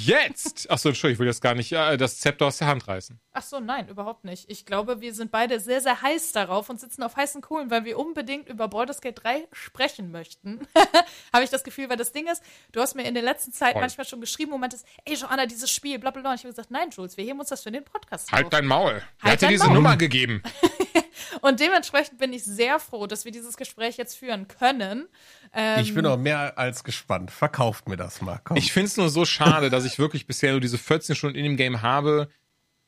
jetzt, 0.06 0.72
achso, 0.72 0.88
Entschuldigung, 0.88 1.16
ich 1.16 1.20
will 1.20 1.28
jetzt 1.28 1.42
gar 1.42 1.54
nicht 1.54 1.74
äh, 1.74 1.98
das 1.98 2.22
Zepter 2.22 2.46
aus 2.46 2.58
der 2.58 2.68
Hand 2.68 2.88
reißen. 2.88 3.20
Ach 3.34 3.44
so, 3.44 3.60
nein, 3.60 3.90
überhaupt 3.90 4.24
nicht. 4.24 4.50
Ich 4.50 4.66
glaube, 4.66 5.02
wir 5.02 5.14
sind 5.14 5.30
beide 5.30 5.60
sehr, 5.60 5.82
sehr 5.82 6.02
heiß 6.02 6.32
darauf 6.32 6.70
und 6.70 6.80
sitzen 6.80 7.04
auf 7.04 7.18
heißen 7.18 7.42
Kohlen, 7.42 7.70
weil 7.70 7.84
wir 7.84 8.00
unbedingt 8.00 8.48
über 8.48 8.70
Baldur's 8.70 9.02
Gate 9.02 9.22
3 9.22 9.50
sprechen 9.52 10.12
möchten. 10.12 10.66
Habe 11.34 11.44
ich 11.44 11.50
das 11.50 11.66
Gefühl, 11.66 11.90
weil 11.90 11.98
das 11.98 12.14
Ding 12.14 12.28
ist, 12.32 12.42
du 12.72 12.80
hast 12.80 12.96
mir 12.96 13.04
in 13.04 13.14
der 13.14 13.24
letzten 13.24 13.52
Zeit 13.52 13.74
Voll. 13.74 13.82
manchmal 13.82 14.08
schon 14.08 14.22
geschrieben 14.22 14.54
und 14.54 14.62
meintest, 14.62 14.86
ey, 15.04 15.16
Joanna, 15.16 15.46
dieses 15.48 15.70
Spiel, 15.70 16.00
bla 16.00 16.12
bla 16.12 16.22
bla. 16.22 16.32
Und 16.32 16.36
ich 16.38 16.44
habe 16.44 16.54
gesagt, 16.54 16.72
nein, 16.72 16.90
Jules, 16.90 17.18
wir 17.18 17.26
heben 17.26 17.42
uns 17.42 17.50
das 17.50 17.62
für 17.62 17.72
den 17.72 17.84
Podcast 17.84 18.32
Halt 18.32 18.46
auf. 18.46 18.52
dein 18.52 18.68
Maul. 18.68 19.02
Wer 19.22 19.34
hat 19.34 19.42
dir 19.42 19.50
diese 19.50 19.66
Maul. 19.66 19.74
Nummer 19.74 19.98
gegeben? 19.98 20.42
und 21.42 21.60
dementsprechend 21.60 22.18
bin 22.18 22.34
ich 22.34 22.44
sehr 22.44 22.80
froh, 22.80 23.08
dass 23.08 23.26
wir 23.26 23.32
dieses 23.32 23.58
Gespräch 23.58 23.98
jetzt 23.98 24.16
führen 24.18 24.48
können. 24.48 25.08
Ähm, 25.54 25.82
ich 25.82 25.94
bin 25.94 26.06
auch 26.06 26.18
mehr 26.18 26.58
als 26.58 26.84
gespannt. 26.84 27.32
Verkauft 27.32 27.88
mir 27.88 27.98
das 27.98 28.22
mal. 28.22 28.40
Komm. 28.44 28.58
Ich 28.58 28.72
finde 28.72 28.88
es 28.88 28.98
nur 28.98 29.10
so 29.10 29.26
schade, 29.26 29.70
dass 29.70 29.86
ich 29.86 30.00
wirklich 30.00 30.28
bisher 30.28 30.52
nur 30.52 30.62
diese 30.62 30.78
14 30.78 31.16
Stunden 31.16 31.38
in 31.38 31.44
dem 31.44 31.58
Game 31.58 31.82
habe. 31.82 32.30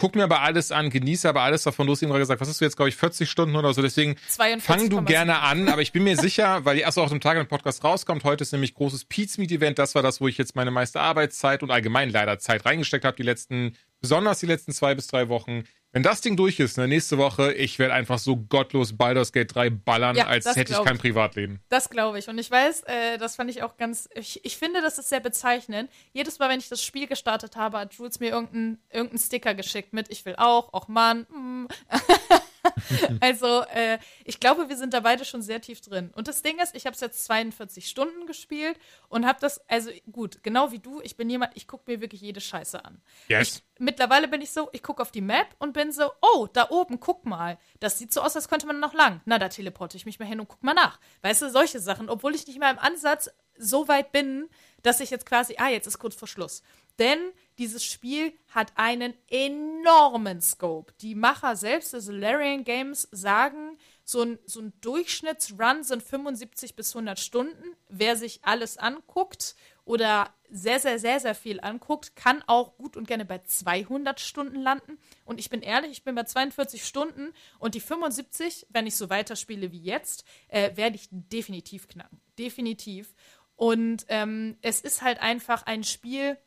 Guck 0.01 0.15
mir 0.15 0.23
aber 0.23 0.41
alles 0.41 0.71
an, 0.71 0.89
genieße 0.89 1.29
aber 1.29 1.41
alles 1.41 1.61
davon. 1.61 1.85
Du 1.85 1.93
hast 1.93 2.01
eben 2.01 2.09
gerade 2.09 2.23
gesagt, 2.23 2.41
was 2.41 2.49
hast 2.49 2.59
du 2.59 2.65
jetzt, 2.65 2.75
glaube 2.75 2.89
ich, 2.89 2.95
40 2.95 3.29
Stunden 3.29 3.55
oder 3.55 3.71
so. 3.71 3.83
Deswegen 3.83 4.15
42, 4.29 4.63
fang 4.63 4.89
du 4.89 5.03
gerne 5.03 5.41
an. 5.41 5.69
Aber 5.69 5.83
ich 5.83 5.91
bin 5.91 6.03
mir 6.03 6.17
sicher, 6.19 6.65
weil 6.65 6.77
die 6.77 6.81
erst 6.81 6.97
auch 6.97 7.11
am 7.11 7.21
Tag 7.21 7.37
im 7.37 7.45
Podcast 7.45 7.83
rauskommt. 7.83 8.23
Heute 8.23 8.41
ist 8.41 8.51
nämlich 8.51 8.73
großes 8.73 9.05
Pete's 9.05 9.37
Meet 9.37 9.51
Event. 9.51 9.77
Das 9.77 9.93
war 9.93 10.01
das, 10.01 10.19
wo 10.19 10.27
ich 10.27 10.39
jetzt 10.39 10.55
meine 10.55 10.71
meiste 10.71 10.99
Arbeitszeit 10.99 11.61
und 11.61 11.69
allgemein 11.69 12.09
leider 12.09 12.39
Zeit 12.39 12.65
reingesteckt 12.65 13.05
habe. 13.05 13.15
Die 13.15 13.21
letzten, 13.21 13.77
besonders 13.99 14.39
die 14.39 14.47
letzten 14.47 14.71
zwei 14.71 14.95
bis 14.95 15.05
drei 15.05 15.29
Wochen. 15.29 15.65
Wenn 15.93 16.03
das 16.03 16.21
Ding 16.21 16.37
durch 16.37 16.59
ist, 16.59 16.77
ne, 16.77 16.87
nächste 16.87 17.17
Woche, 17.17 17.51
ich 17.53 17.77
werde 17.77 17.93
einfach 17.93 18.17
so 18.17 18.37
gottlos 18.37 18.95
Baldur's 18.95 19.33
Gate 19.33 19.53
3 19.53 19.69
ballern, 19.71 20.15
ja, 20.15 20.27
als 20.27 20.55
hätte 20.55 20.71
ich 20.71 20.83
kein 20.83 20.97
Privatleben. 20.97 21.59
Das 21.67 21.89
glaube 21.89 22.17
ich. 22.17 22.29
Und 22.29 22.37
ich 22.37 22.49
weiß, 22.49 22.83
äh, 22.83 23.17
das 23.17 23.35
fand 23.35 23.49
ich 23.49 23.61
auch 23.61 23.75
ganz. 23.75 24.07
Ich, 24.15 24.43
ich 24.45 24.57
finde, 24.57 24.81
das 24.81 24.97
ist 24.97 25.09
sehr 25.09 25.19
bezeichnend. 25.19 25.89
Jedes 26.13 26.39
Mal, 26.39 26.49
wenn 26.49 26.59
ich 26.59 26.69
das 26.69 26.81
Spiel 26.81 27.07
gestartet 27.07 27.57
habe, 27.57 27.79
hat 27.79 27.93
Jules 27.93 28.21
mir 28.21 28.29
irgendeinen 28.29 28.79
irgendein 28.89 29.19
Sticker 29.19 29.53
geschickt 29.53 29.91
mit, 29.91 30.09
ich 30.09 30.25
will 30.25 30.35
auch, 30.37 30.71
auch 30.73 30.87
Mann. 30.87 31.27
Mm. 31.29 31.67
also, 33.19 33.61
äh, 33.73 33.99
ich 34.25 34.39
glaube, 34.39 34.69
wir 34.69 34.77
sind 34.77 34.93
da 34.93 34.99
beide 34.99 35.25
schon 35.25 35.41
sehr 35.41 35.61
tief 35.61 35.81
drin. 35.81 36.11
Und 36.15 36.27
das 36.27 36.41
Ding 36.41 36.59
ist, 36.59 36.75
ich 36.75 36.85
habe 36.85 36.93
es 36.93 37.01
jetzt 37.01 37.25
42 37.25 37.87
Stunden 37.87 38.27
gespielt 38.27 38.77
und 39.09 39.25
habe 39.25 39.39
das, 39.39 39.61
also 39.69 39.91
gut, 40.11 40.43
genau 40.43 40.71
wie 40.71 40.79
du, 40.79 41.01
ich 41.01 41.17
bin 41.17 41.29
jemand, 41.29 41.55
ich 41.55 41.67
gucke 41.67 41.91
mir 41.91 42.01
wirklich 42.01 42.21
jede 42.21 42.41
Scheiße 42.41 42.83
an. 42.83 43.01
Yes. 43.27 43.57
Ich, 43.57 43.63
mittlerweile 43.79 44.27
bin 44.27 44.41
ich 44.41 44.51
so, 44.51 44.69
ich 44.73 44.83
gucke 44.83 45.01
auf 45.01 45.11
die 45.11 45.21
Map 45.21 45.47
und 45.59 45.73
bin 45.73 45.91
so, 45.91 46.11
oh, 46.21 46.47
da 46.51 46.69
oben, 46.69 46.99
guck 46.99 47.25
mal. 47.25 47.57
Das 47.79 47.97
sieht 47.97 48.13
so 48.13 48.21
aus, 48.21 48.35
als 48.35 48.49
könnte 48.49 48.67
man 48.67 48.79
noch 48.79 48.93
lang. 48.93 49.21
Na, 49.25 49.39
da 49.39 49.49
teleporte 49.49 49.97
ich 49.97 50.05
mich 50.05 50.19
mal 50.19 50.25
hin 50.25 50.39
und 50.39 50.47
guck 50.47 50.63
mal 50.63 50.73
nach. 50.73 50.99
Weißt 51.21 51.41
du, 51.41 51.49
solche 51.49 51.79
Sachen, 51.79 52.09
obwohl 52.09 52.35
ich 52.35 52.47
nicht 52.47 52.59
mal 52.59 52.71
im 52.71 52.79
Ansatz 52.79 53.29
so 53.57 53.87
weit 53.87 54.11
bin, 54.11 54.49
dass 54.81 54.99
ich 54.99 55.09
jetzt 55.09 55.25
quasi, 55.25 55.55
ah, 55.57 55.69
jetzt 55.69 55.87
ist 55.87 55.99
kurz 55.99 56.15
vor 56.15 56.27
Schluss. 56.27 56.63
Denn 56.99 57.19
dieses 57.57 57.83
Spiel 57.83 58.33
hat 58.47 58.71
einen 58.75 59.13
enormen 59.29 60.41
Scope. 60.41 60.93
Die 61.01 61.15
Macher 61.15 61.55
selbst, 61.55 61.93
also 61.93 62.11
Larian 62.11 62.63
Games, 62.63 63.07
sagen, 63.11 63.77
so 64.03 64.23
ein, 64.23 64.39
so 64.45 64.61
ein 64.61 64.73
Durchschnittsrun 64.81 65.83
sind 65.83 66.03
75 66.03 66.75
bis 66.75 66.95
100 66.95 67.19
Stunden. 67.19 67.75
Wer 67.87 68.15
sich 68.15 68.39
alles 68.43 68.77
anguckt 68.77 69.55
oder 69.85 70.33
sehr, 70.49 70.79
sehr, 70.79 70.99
sehr, 70.99 71.19
sehr 71.19 71.35
viel 71.35 71.59
anguckt, 71.61 72.15
kann 72.15 72.43
auch 72.45 72.77
gut 72.77 72.97
und 72.97 73.07
gerne 73.07 73.25
bei 73.25 73.39
200 73.39 74.19
Stunden 74.19 74.59
landen. 74.61 74.97
Und 75.23 75.39
ich 75.39 75.49
bin 75.49 75.61
ehrlich, 75.61 75.91
ich 75.91 76.03
bin 76.03 76.15
bei 76.15 76.23
42 76.23 76.85
Stunden 76.85 77.33
und 77.59 77.75
die 77.75 77.79
75, 77.79 78.67
wenn 78.69 78.85
ich 78.85 78.95
so 78.95 79.09
weiterspiele 79.09 79.71
wie 79.71 79.81
jetzt, 79.81 80.25
äh, 80.49 80.75
werde 80.75 80.97
ich 80.97 81.07
definitiv 81.11 81.87
knacken. 81.87 82.19
Definitiv. 82.37 83.13
Und 83.55 84.05
ähm, 84.09 84.57
es 84.61 84.81
ist 84.81 85.01
halt 85.01 85.21
einfach 85.21 85.63
ein 85.65 85.83
Spiel, 85.83 86.37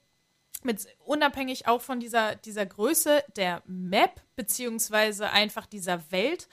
mit 0.65 0.87
unabhängig 1.05 1.67
auch 1.67 1.81
von 1.81 2.01
dieser, 2.01 2.37
dieser 2.37 2.67
Größe 2.67 3.23
der 3.37 3.63
Map, 3.67 4.21
beziehungsweise 4.37 5.31
einfach 5.31 5.67
dieser 5.67 6.11
Welt. 6.11 6.49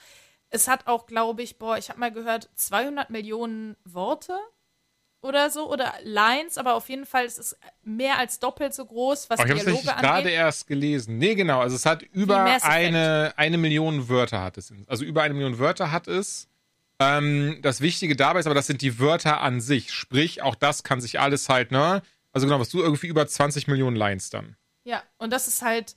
Es 0.50 0.68
hat 0.68 0.86
auch, 0.86 1.06
glaube 1.06 1.42
ich, 1.42 1.58
boah, 1.58 1.78
ich 1.78 1.88
habe 1.88 2.00
mal 2.00 2.12
gehört, 2.12 2.50
200 2.54 3.10
Millionen 3.10 3.76
Worte 3.84 4.38
oder 5.22 5.50
so 5.50 5.70
oder 5.70 5.94
Lines, 6.02 6.58
aber 6.58 6.74
auf 6.74 6.88
jeden 6.88 7.06
Fall 7.06 7.24
ist 7.24 7.38
es 7.38 7.56
mehr 7.82 8.18
als 8.18 8.38
doppelt 8.40 8.74
so 8.74 8.84
groß, 8.84 9.30
was 9.30 9.40
oh, 9.40 9.44
ich 9.44 9.52
Dialoge 9.52 9.70
angeht. 9.70 9.84
Ich 9.84 9.88
habe 9.88 10.02
gerade 10.02 10.30
erst 10.30 10.66
gelesen. 10.66 11.18
Nee, 11.18 11.34
genau, 11.34 11.60
also 11.60 11.76
es 11.76 11.86
hat 11.86 12.02
über 12.02 12.44
eine, 12.62 13.32
eine 13.36 13.56
Million 13.56 14.08
Wörter 14.08 14.42
hat 14.42 14.58
es. 14.58 14.72
Also 14.88 15.04
über 15.04 15.22
eine 15.22 15.34
Million 15.34 15.58
Wörter 15.58 15.90
hat 15.92 16.08
es. 16.08 16.48
Ähm, 16.98 17.58
das 17.62 17.80
Wichtige 17.80 18.16
dabei 18.16 18.40
ist 18.40 18.46
aber, 18.46 18.54
das 18.54 18.66
sind 18.66 18.82
die 18.82 18.98
Wörter 18.98 19.40
an 19.40 19.60
sich. 19.60 19.92
Sprich, 19.92 20.42
auch 20.42 20.54
das 20.54 20.82
kann 20.82 21.00
sich 21.00 21.20
alles 21.20 21.48
halt, 21.48 21.70
ne? 21.70 22.02
Also 22.32 22.46
genau, 22.46 22.60
was 22.60 22.70
du 22.70 22.80
irgendwie 22.80 23.06
über 23.06 23.26
20 23.26 23.68
Millionen 23.68 23.96
Lines 23.96 24.30
dann. 24.30 24.56
Ja, 24.84 25.02
und 25.18 25.32
das 25.32 25.48
ist 25.48 25.62
halt 25.62 25.96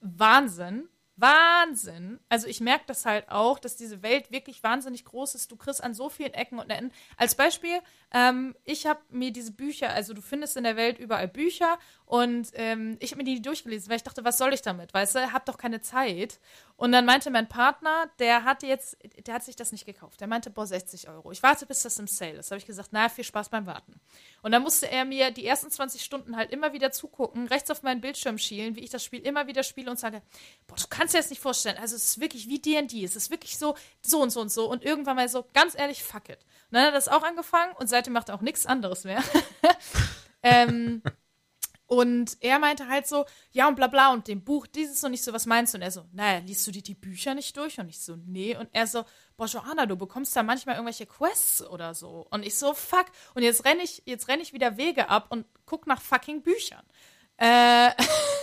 Wahnsinn. 0.00 0.88
Wahnsinn. 1.16 2.18
Also 2.28 2.48
ich 2.48 2.60
merke 2.60 2.84
das 2.88 3.06
halt 3.06 3.28
auch, 3.28 3.60
dass 3.60 3.76
diese 3.76 4.02
Welt 4.02 4.32
wirklich 4.32 4.62
wahnsinnig 4.64 5.04
groß 5.04 5.36
ist. 5.36 5.52
Du 5.52 5.56
kriegst 5.56 5.82
an 5.82 5.94
so 5.94 6.08
vielen 6.08 6.34
Ecken 6.34 6.58
und 6.58 6.70
Enden. 6.70 6.92
Als 7.16 7.36
Beispiel, 7.36 7.78
ähm, 8.12 8.56
ich 8.64 8.86
habe 8.86 9.00
mir 9.10 9.30
diese 9.30 9.52
Bücher, 9.52 9.90
also 9.90 10.12
du 10.12 10.20
findest 10.20 10.56
in 10.56 10.64
der 10.64 10.76
Welt 10.76 10.98
überall 10.98 11.28
Bücher 11.28 11.78
und 12.04 12.50
ähm, 12.54 12.96
ich 12.98 13.12
habe 13.12 13.22
mir 13.22 13.32
die 13.32 13.40
durchgelesen, 13.40 13.88
weil 13.88 13.98
ich 13.98 14.02
dachte, 14.02 14.24
was 14.24 14.38
soll 14.38 14.52
ich 14.52 14.62
damit? 14.62 14.92
Weißt 14.92 15.14
du, 15.14 15.32
hab 15.32 15.46
doch 15.46 15.56
keine 15.56 15.80
Zeit. 15.80 16.40
Und 16.76 16.90
dann 16.90 17.04
meinte 17.04 17.30
mein 17.30 17.48
Partner, 17.48 18.10
der 18.18 18.42
hatte 18.42 18.66
jetzt, 18.66 18.96
der 19.26 19.34
hat 19.34 19.44
sich 19.44 19.54
das 19.54 19.70
nicht 19.70 19.86
gekauft. 19.86 20.20
Der 20.20 20.26
meinte, 20.26 20.50
boah, 20.50 20.66
60 20.66 21.08
Euro. 21.08 21.30
Ich 21.30 21.42
warte, 21.42 21.66
bis 21.66 21.82
das 21.82 21.98
im 22.00 22.08
Sale 22.08 22.38
ist. 22.38 22.50
habe 22.50 22.58
ich 22.58 22.66
gesagt, 22.66 22.88
na, 22.90 23.08
viel 23.08 23.22
Spaß 23.22 23.48
beim 23.48 23.66
Warten. 23.66 24.00
Und 24.42 24.50
dann 24.50 24.62
musste 24.62 24.90
er 24.90 25.04
mir 25.04 25.30
die 25.30 25.46
ersten 25.46 25.70
20 25.70 26.02
Stunden 26.02 26.36
halt 26.36 26.50
immer 26.50 26.72
wieder 26.72 26.90
zugucken, 26.90 27.46
rechts 27.46 27.70
auf 27.70 27.84
meinen 27.84 28.00
Bildschirm 28.00 28.38
schielen, 28.38 28.74
wie 28.74 28.80
ich 28.80 28.90
das 28.90 29.04
Spiel 29.04 29.20
immer 29.20 29.46
wieder 29.46 29.62
spiele 29.62 29.88
und 29.88 30.00
sage, 30.00 30.20
boah, 30.66 30.74
du 30.76 30.86
kannst 30.90 31.14
dir 31.14 31.18
das 31.18 31.30
nicht 31.30 31.40
vorstellen. 31.40 31.78
Also 31.78 31.94
es 31.94 32.04
ist 32.04 32.20
wirklich 32.20 32.48
wie 32.48 32.58
D&D. 32.58 33.04
Es 33.04 33.14
ist 33.14 33.30
wirklich 33.30 33.56
so, 33.56 33.76
so 34.02 34.20
und 34.20 34.30
so 34.30 34.40
und 34.40 34.50
so. 34.50 34.68
Und 34.68 34.84
irgendwann 34.84 35.14
mal 35.14 35.28
so, 35.28 35.46
ganz 35.54 35.78
ehrlich, 35.78 36.02
fuck 36.02 36.28
it. 36.28 36.38
Und 36.70 36.72
dann 36.72 36.82
hat 36.82 36.88
er 36.88 36.92
das 36.92 37.08
auch 37.08 37.22
angefangen 37.22 37.72
und 37.78 37.86
seitdem 37.86 38.14
macht 38.14 38.30
er 38.30 38.34
auch 38.34 38.40
nichts 38.40 38.66
anderes 38.66 39.04
mehr. 39.04 39.22
ähm, 40.42 41.02
und 41.86 42.38
er 42.40 42.58
meinte 42.58 42.88
halt 42.88 43.06
so, 43.06 43.26
ja 43.52 43.68
und 43.68 43.74
bla 43.74 43.88
bla 43.88 44.12
und 44.12 44.26
dem 44.26 44.42
Buch 44.42 44.66
dieses 44.66 45.04
und 45.04 45.10
nicht 45.10 45.22
so, 45.22 45.32
was 45.32 45.44
meinst 45.44 45.74
du? 45.74 45.78
Und 45.78 45.82
er 45.82 45.90
so, 45.90 46.04
naja, 46.12 46.38
liest 46.38 46.66
du 46.66 46.70
dir 46.70 46.82
die 46.82 46.94
Bücher 46.94 47.34
nicht 47.34 47.56
durch? 47.56 47.78
Und 47.78 47.88
ich 47.88 48.00
so, 48.00 48.16
nee. 48.26 48.56
Und 48.56 48.68
er 48.72 48.86
so, 48.86 49.04
boah, 49.36 49.46
Johanna, 49.46 49.84
du 49.84 49.96
bekommst 49.96 50.34
da 50.34 50.42
manchmal 50.42 50.76
irgendwelche 50.76 51.06
Quests 51.06 51.62
oder 51.62 51.94
so. 51.94 52.26
Und 52.30 52.44
ich 52.44 52.56
so, 52.56 52.72
fuck. 52.72 53.06
Und 53.34 53.42
jetzt 53.42 53.66
renne 53.66 53.82
ich, 53.82 54.02
jetzt 54.06 54.28
renn 54.28 54.40
ich 54.40 54.54
wieder 54.54 54.78
Wege 54.78 55.10
ab 55.10 55.26
und 55.28 55.46
guck 55.66 55.86
nach 55.86 56.00
fucking 56.00 56.42
Büchern. 56.42 56.84
Äh. 57.36 57.90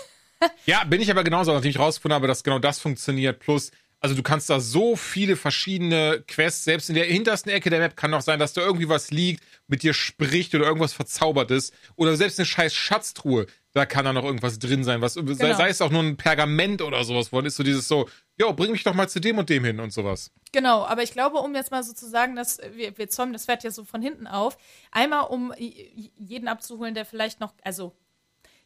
ja, 0.66 0.84
bin 0.84 1.02
ich 1.02 1.10
aber 1.10 1.24
genauso, 1.24 1.52
nachdem 1.52 1.72
ich 1.72 1.80
rausgefunden 1.80 2.16
habe, 2.16 2.28
dass 2.28 2.44
genau 2.44 2.60
das 2.60 2.80
funktioniert. 2.80 3.40
Plus, 3.40 3.72
also 4.02 4.16
du 4.16 4.24
kannst 4.24 4.50
da 4.50 4.60
so 4.60 4.96
viele 4.96 5.36
verschiedene 5.36 6.24
Quests, 6.28 6.64
selbst 6.64 6.90
in 6.90 6.96
der 6.96 7.06
hintersten 7.06 7.52
Ecke 7.52 7.70
der 7.70 7.80
Map 7.80 7.96
kann 7.96 8.14
auch 8.16 8.22
sein, 8.22 8.40
dass 8.40 8.54
da 8.54 8.62
irgendwie 8.62 8.90
was 8.90 9.12
liegt, 9.12 9.44
mit 9.68 9.84
dir 9.84 9.94
spricht 9.94 10.56
oder 10.56 10.66
irgendwas 10.66 10.92
verzaubert 10.92 11.52
ist. 11.52 11.72
Oder 11.96 12.16
selbst 12.16 12.40
eine 12.40 12.48
scheiß 12.48 12.74
Schatztruhe, 12.74 13.46
da 13.74 13.86
kann 13.86 14.04
da 14.04 14.12
noch 14.12 14.24
irgendwas 14.24 14.58
drin 14.58 14.84
sein. 14.84 15.02
Was, 15.02 15.14
genau. 15.14 15.34
sei, 15.36 15.54
sei, 15.54 15.70
es 15.70 15.82
auch 15.82 15.92
nur 15.92 16.02
ein 16.02 16.18
Pergament 16.18 16.82
oder 16.82 17.04
sowas, 17.04 17.32
wo 17.32 17.40
ist 17.42 17.56
so 17.56 17.64
dieses 17.64 17.88
so, 17.88 18.10
jo, 18.40 18.52
bring 18.54 18.72
mich 18.72 18.84
doch 18.84 18.96
mal 18.96 19.08
zu 19.08 19.22
dem 19.22 19.38
und 19.38 19.50
dem 19.50 19.64
hin 19.64 19.80
und 19.80 19.94
sowas. 19.94 20.32
Genau, 20.52 20.84
aber 20.84 21.04
ich 21.04 21.12
glaube, 21.12 21.38
um 21.38 21.54
jetzt 21.54 21.70
mal 21.70 21.84
so 21.84 21.94
zu 21.94 22.10
sagen, 22.10 22.36
dass 22.36 22.60
wir, 22.74 22.98
wir 22.98 23.08
zäumen 23.08 23.34
das 23.34 23.46
Pferd 23.46 23.64
ja 23.64 23.70
so 23.70 23.86
von 23.86 24.02
hinten 24.02 24.26
auf, 24.26 24.58
einmal 24.90 25.28
um 25.28 25.54
jeden 25.58 26.48
abzuholen, 26.48 26.96
der 26.96 27.06
vielleicht 27.06 27.40
noch, 27.40 27.54
also 27.62 27.96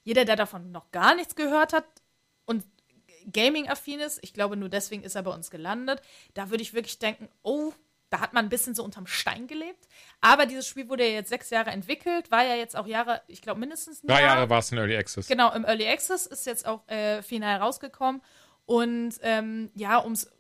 jeder, 0.04 0.24
der 0.24 0.38
davon 0.38 0.72
noch 0.72 0.92
gar 0.92 1.14
nichts 1.14 1.36
gehört 1.36 1.74
hat 1.74 1.86
und 2.46 2.64
Gaming-affin 3.32 4.00
ist, 4.00 4.20
ich 4.22 4.34
glaube, 4.34 4.56
nur 4.56 4.70
deswegen 4.70 5.04
ist 5.04 5.16
er 5.16 5.24
bei 5.24 5.32
uns 5.32 5.50
gelandet, 5.50 6.02
da 6.34 6.50
würde 6.50 6.64
ich 6.64 6.74
wirklich 6.74 7.00
denken, 7.00 7.30
oh, 7.44 7.74
da 8.10 8.20
hat 8.20 8.34
man 8.34 8.46
ein 8.46 8.50
bisschen 8.50 8.76
so 8.76 8.84
unterm 8.84 9.08
Stein 9.08 9.48
gelebt. 9.48 9.88
Aber 10.22 10.46
dieses 10.46 10.68
Spiel 10.68 10.90
wurde 10.90 11.06
ja 11.06 11.14
jetzt 11.14 11.30
sechs 11.30 11.50
Jahre 11.50 11.72
entwickelt, 11.72 12.32
war 12.32 12.44
ja 12.44 12.56
jetzt 12.56 12.76
auch 12.76 12.88
Jahre, 12.88 13.22
ich 13.28 13.42
glaube 13.42 13.60
mindestens 13.60 14.04
ein 14.04 14.08
Drei 14.08 14.22
Jahr. 14.22 14.36
Jahre 14.36 14.50
war 14.50 14.60
es 14.60 14.72
in 14.72 14.78
Early 14.78 14.96
Access. 14.96 15.28
Genau, 15.28 15.52
im 15.54 15.66
Early 15.66 15.88
Access 15.88 16.26
ist 16.26 16.46
jetzt 16.46 16.68
auch 16.68 16.88
äh, 16.88 17.22
final 17.22 17.60
rausgekommen. 17.60 18.22
Und 18.66 19.16
ähm, 19.22 19.70
ja, 19.76 19.98
um 19.98 20.14
es 20.14 20.32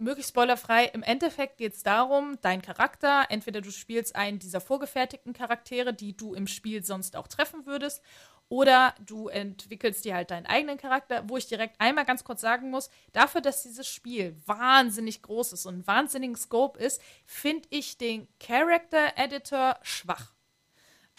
möglichst 0.00 0.30
spoilerfrei, 0.30 0.86
im 0.86 1.02
Endeffekt 1.02 1.58
geht 1.58 1.74
es 1.74 1.82
darum, 1.82 2.38
dein 2.40 2.62
Charakter, 2.62 3.26
entweder 3.28 3.60
du 3.60 3.70
spielst 3.70 4.16
einen 4.16 4.38
dieser 4.38 4.60
vorgefertigten 4.60 5.32
Charaktere, 5.32 5.92
die 5.92 6.16
du 6.16 6.34
im 6.34 6.46
Spiel 6.46 6.82
sonst 6.84 7.16
auch 7.16 7.28
treffen 7.28 7.66
würdest, 7.66 8.02
oder 8.50 8.94
du 9.06 9.28
entwickelst 9.28 10.04
dir 10.04 10.16
halt 10.16 10.32
deinen 10.32 10.44
eigenen 10.44 10.76
Charakter, 10.76 11.22
wo 11.28 11.36
ich 11.36 11.46
direkt 11.46 11.80
einmal 11.80 12.04
ganz 12.04 12.24
kurz 12.24 12.40
sagen 12.40 12.68
muss, 12.68 12.90
dafür, 13.12 13.40
dass 13.40 13.62
dieses 13.62 13.86
Spiel 13.86 14.36
wahnsinnig 14.44 15.22
groß 15.22 15.54
ist 15.54 15.66
und 15.66 15.74
einen 15.74 15.86
wahnsinnigen 15.86 16.36
Scope 16.36 16.78
ist, 16.78 17.00
finde 17.24 17.68
ich 17.70 17.96
den 17.96 18.26
Character 18.40 19.12
Editor 19.16 19.76
schwach. 19.82 20.32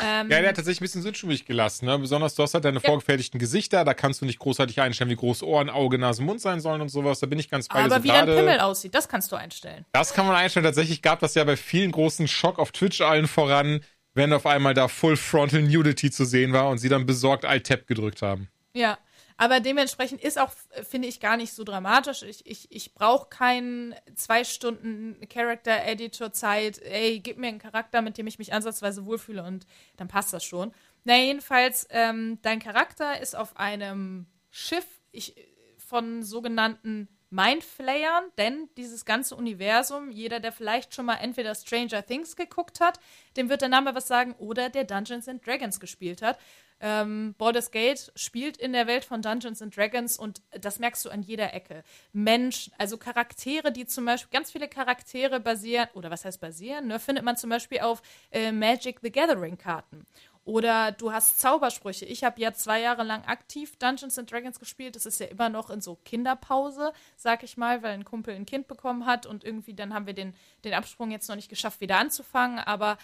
Ähm, 0.04 0.30
ja, 0.30 0.40
der 0.40 0.50
hat 0.50 0.56
tatsächlich 0.56 0.82
ein 0.82 0.86
bisschen 0.86 1.02
sinnschuldig 1.04 1.46
gelassen. 1.46 1.86
Ne? 1.86 1.98
Besonders 2.00 2.36
du 2.36 2.44
hast 2.44 2.54
halt 2.54 2.66
deine 2.66 2.80
ja. 2.80 2.90
vorgefertigten 2.90 3.40
Gesichter, 3.40 3.86
da 3.86 3.94
kannst 3.94 4.22
du 4.22 4.26
nicht 4.26 4.40
großartig 4.40 4.82
einstellen, 4.82 5.10
wie 5.10 5.16
groß 5.16 5.44
Ohren, 5.44 5.70
Auge, 5.70 6.00
Nase, 6.00 6.24
Mund 6.24 6.42
sein 6.42 6.60
sollen 6.60 6.82
und 6.82 6.90
sowas. 6.90 7.20
Da 7.20 7.28
bin 7.28 7.40
ich 7.40 7.50
ganz 7.50 7.68
bei 7.68 7.80
Aber 7.80 7.98
so 7.98 8.04
wie 8.04 8.08
dein 8.10 8.26
Pimmel 8.26 8.60
aussieht, 8.60 8.96
das 8.96 9.08
kannst 9.08 9.32
du 9.32 9.36
einstellen. 9.36 9.86
Das 9.94 10.14
kann 10.14 10.26
man 10.26 10.36
einstellen. 10.36 10.66
Tatsächlich 10.66 11.02
gab 11.02 11.20
das 11.20 11.36
ja 11.36 11.44
bei 11.44 11.56
vielen 11.56 11.92
großen 11.92 12.28
Schock 12.28 12.60
auf 12.60 12.72
Twitch 12.72 13.00
allen 13.02 13.28
voran, 13.28 13.82
wenn 14.14 14.34
auf 14.34 14.46
einmal 14.46 14.74
da 14.74 14.88
Full 14.88 15.18
Frontal 15.18 15.62
Nudity 15.62 16.12
zu 16.12 16.26
sehen 16.26 16.54
war 16.54 16.70
und 16.70 16.78
sie 16.78 16.90
dann 16.90 17.06
besorgt 17.06 17.46
Alt-Tab 17.46 17.88
gedrückt 17.88 18.22
haben. 18.22 18.50
Ja. 18.74 18.98
Aber 19.38 19.60
dementsprechend 19.60 20.22
ist 20.22 20.40
auch, 20.40 20.52
finde 20.88 21.08
ich, 21.08 21.20
gar 21.20 21.36
nicht 21.36 21.54
so 21.54 21.64
dramatisch. 21.64 22.22
Ich, 22.22 22.46
ich, 22.46 22.72
ich 22.72 22.94
brauche 22.94 23.28
keinen 23.28 23.96
zwei 24.14 24.44
Stunden 24.44 25.18
Character-Editor-Zeit. 25.28 26.78
Ey, 26.78 27.22
gib 27.22 27.40
mir 27.40 27.48
einen 27.48 27.58
Charakter, 27.58 28.04
mit 28.04 28.20
dem 28.20 28.28
ich 28.28 28.38
mich 28.38 28.54
ansatzweise 28.54 29.04
wohlfühle 29.04 29.44
und 29.44 29.66
dann 29.98 30.08
passt 30.08 30.32
das 30.32 30.44
schon. 30.44 30.72
Na, 31.06 31.18
jedenfalls, 31.18 31.88
ähm, 31.90 32.38
dein 32.44 32.60
Charakter 32.60 33.20
ist 33.20 33.36
auf 33.36 33.58
einem 33.58 34.28
Schiff 34.52 34.86
ich, 35.12 35.34
von 35.78 36.22
sogenannten 36.22 37.08
Mindflayern, 37.32 38.26
denn 38.38 38.70
dieses 38.78 39.06
ganze 39.06 39.36
Universum, 39.36 40.12
jeder, 40.12 40.40
der 40.40 40.52
vielleicht 40.52 40.94
schon 40.94 41.06
mal 41.06 41.16
entweder 41.16 41.56
Stranger 41.56 42.06
Things 42.06 42.36
geguckt 42.36 42.80
hat, 42.80 43.00
dem 43.38 43.50
wird 43.50 43.62
der 43.62 43.70
Name 43.70 43.96
was 43.96 44.08
sagen, 44.08 44.36
oder 44.38 44.70
der 44.70 44.84
Dungeons 44.84 45.28
and 45.28 45.46
Dragons 45.46 45.80
gespielt 45.80 46.22
hat, 46.22 46.38
ähm, 46.82 47.36
Baldur's 47.38 47.72
Gate 47.72 48.12
spielt 48.16 48.58
in 48.58 48.74
der 48.74 48.88
Welt 48.88 49.06
von 49.06 49.22
Dungeons 49.22 49.62
and 49.62 49.76
Dragons 49.76 50.18
und 50.18 50.42
das 50.60 50.80
merkst 50.80 51.06
du 51.06 51.10
an 51.10 51.22
jeder 51.22 51.54
Ecke. 51.54 51.84
Menschen, 52.12 52.74
also 52.78 52.98
Charaktere, 52.98 53.72
die 53.72 53.86
zum 53.86 54.06
Beispiel, 54.06 54.32
ganz 54.32 54.52
viele 54.52 54.68
Charaktere 54.68 55.40
basieren, 55.40 55.88
oder 55.94 56.10
was 56.10 56.26
heißt 56.26 56.42
basieren, 56.42 56.88
ne, 56.88 57.00
findet 57.00 57.24
man 57.24 57.38
zum 57.38 57.52
Beispiel 57.52 57.82
auf 57.82 58.02
äh, 58.32 58.52
Magic 58.52 59.00
the 59.04 59.12
Gathering 59.12 59.58
Karten. 59.58 60.06
Oder 60.44 60.92
du 60.92 61.12
hast 61.12 61.40
Zaubersprüche. 61.40 62.06
Ich 62.06 62.24
habe 62.24 62.42
ja 62.42 62.52
zwei 62.52 62.82
Jahre 62.82 63.04
lang 63.04 63.24
aktiv 63.26 63.76
Dungeons 63.78 64.18
and 64.18 64.32
Dragons 64.32 64.60
gespielt. 64.60 64.96
Das 64.96 65.06
ist 65.06 65.20
ja 65.20 65.28
immer 65.28 65.50
noch 65.50 65.70
in 65.70 65.82
so 65.82 66.00
Kinderpause, 66.04 66.94
sag 67.16 67.44
ich 67.44 67.58
mal, 67.58 67.84
weil 67.84 67.94
ein 67.94 68.06
Kumpel 68.06 68.34
ein 68.34 68.48
Kind 68.48 68.68
bekommen 68.68 69.06
hat 69.06 69.28
und 69.28 69.44
irgendwie 69.44 69.76
dann 69.76 69.94
haben 69.94 70.08
wir 70.08 70.16
den, 70.16 70.34
den 70.64 70.74
Absprung 70.74 71.12
jetzt 71.12 71.30
noch 71.30 71.36
nicht 71.36 71.50
geschafft, 71.50 71.80
wieder 71.80 71.98
anzufangen. 71.98 72.58
Aber 72.58 72.98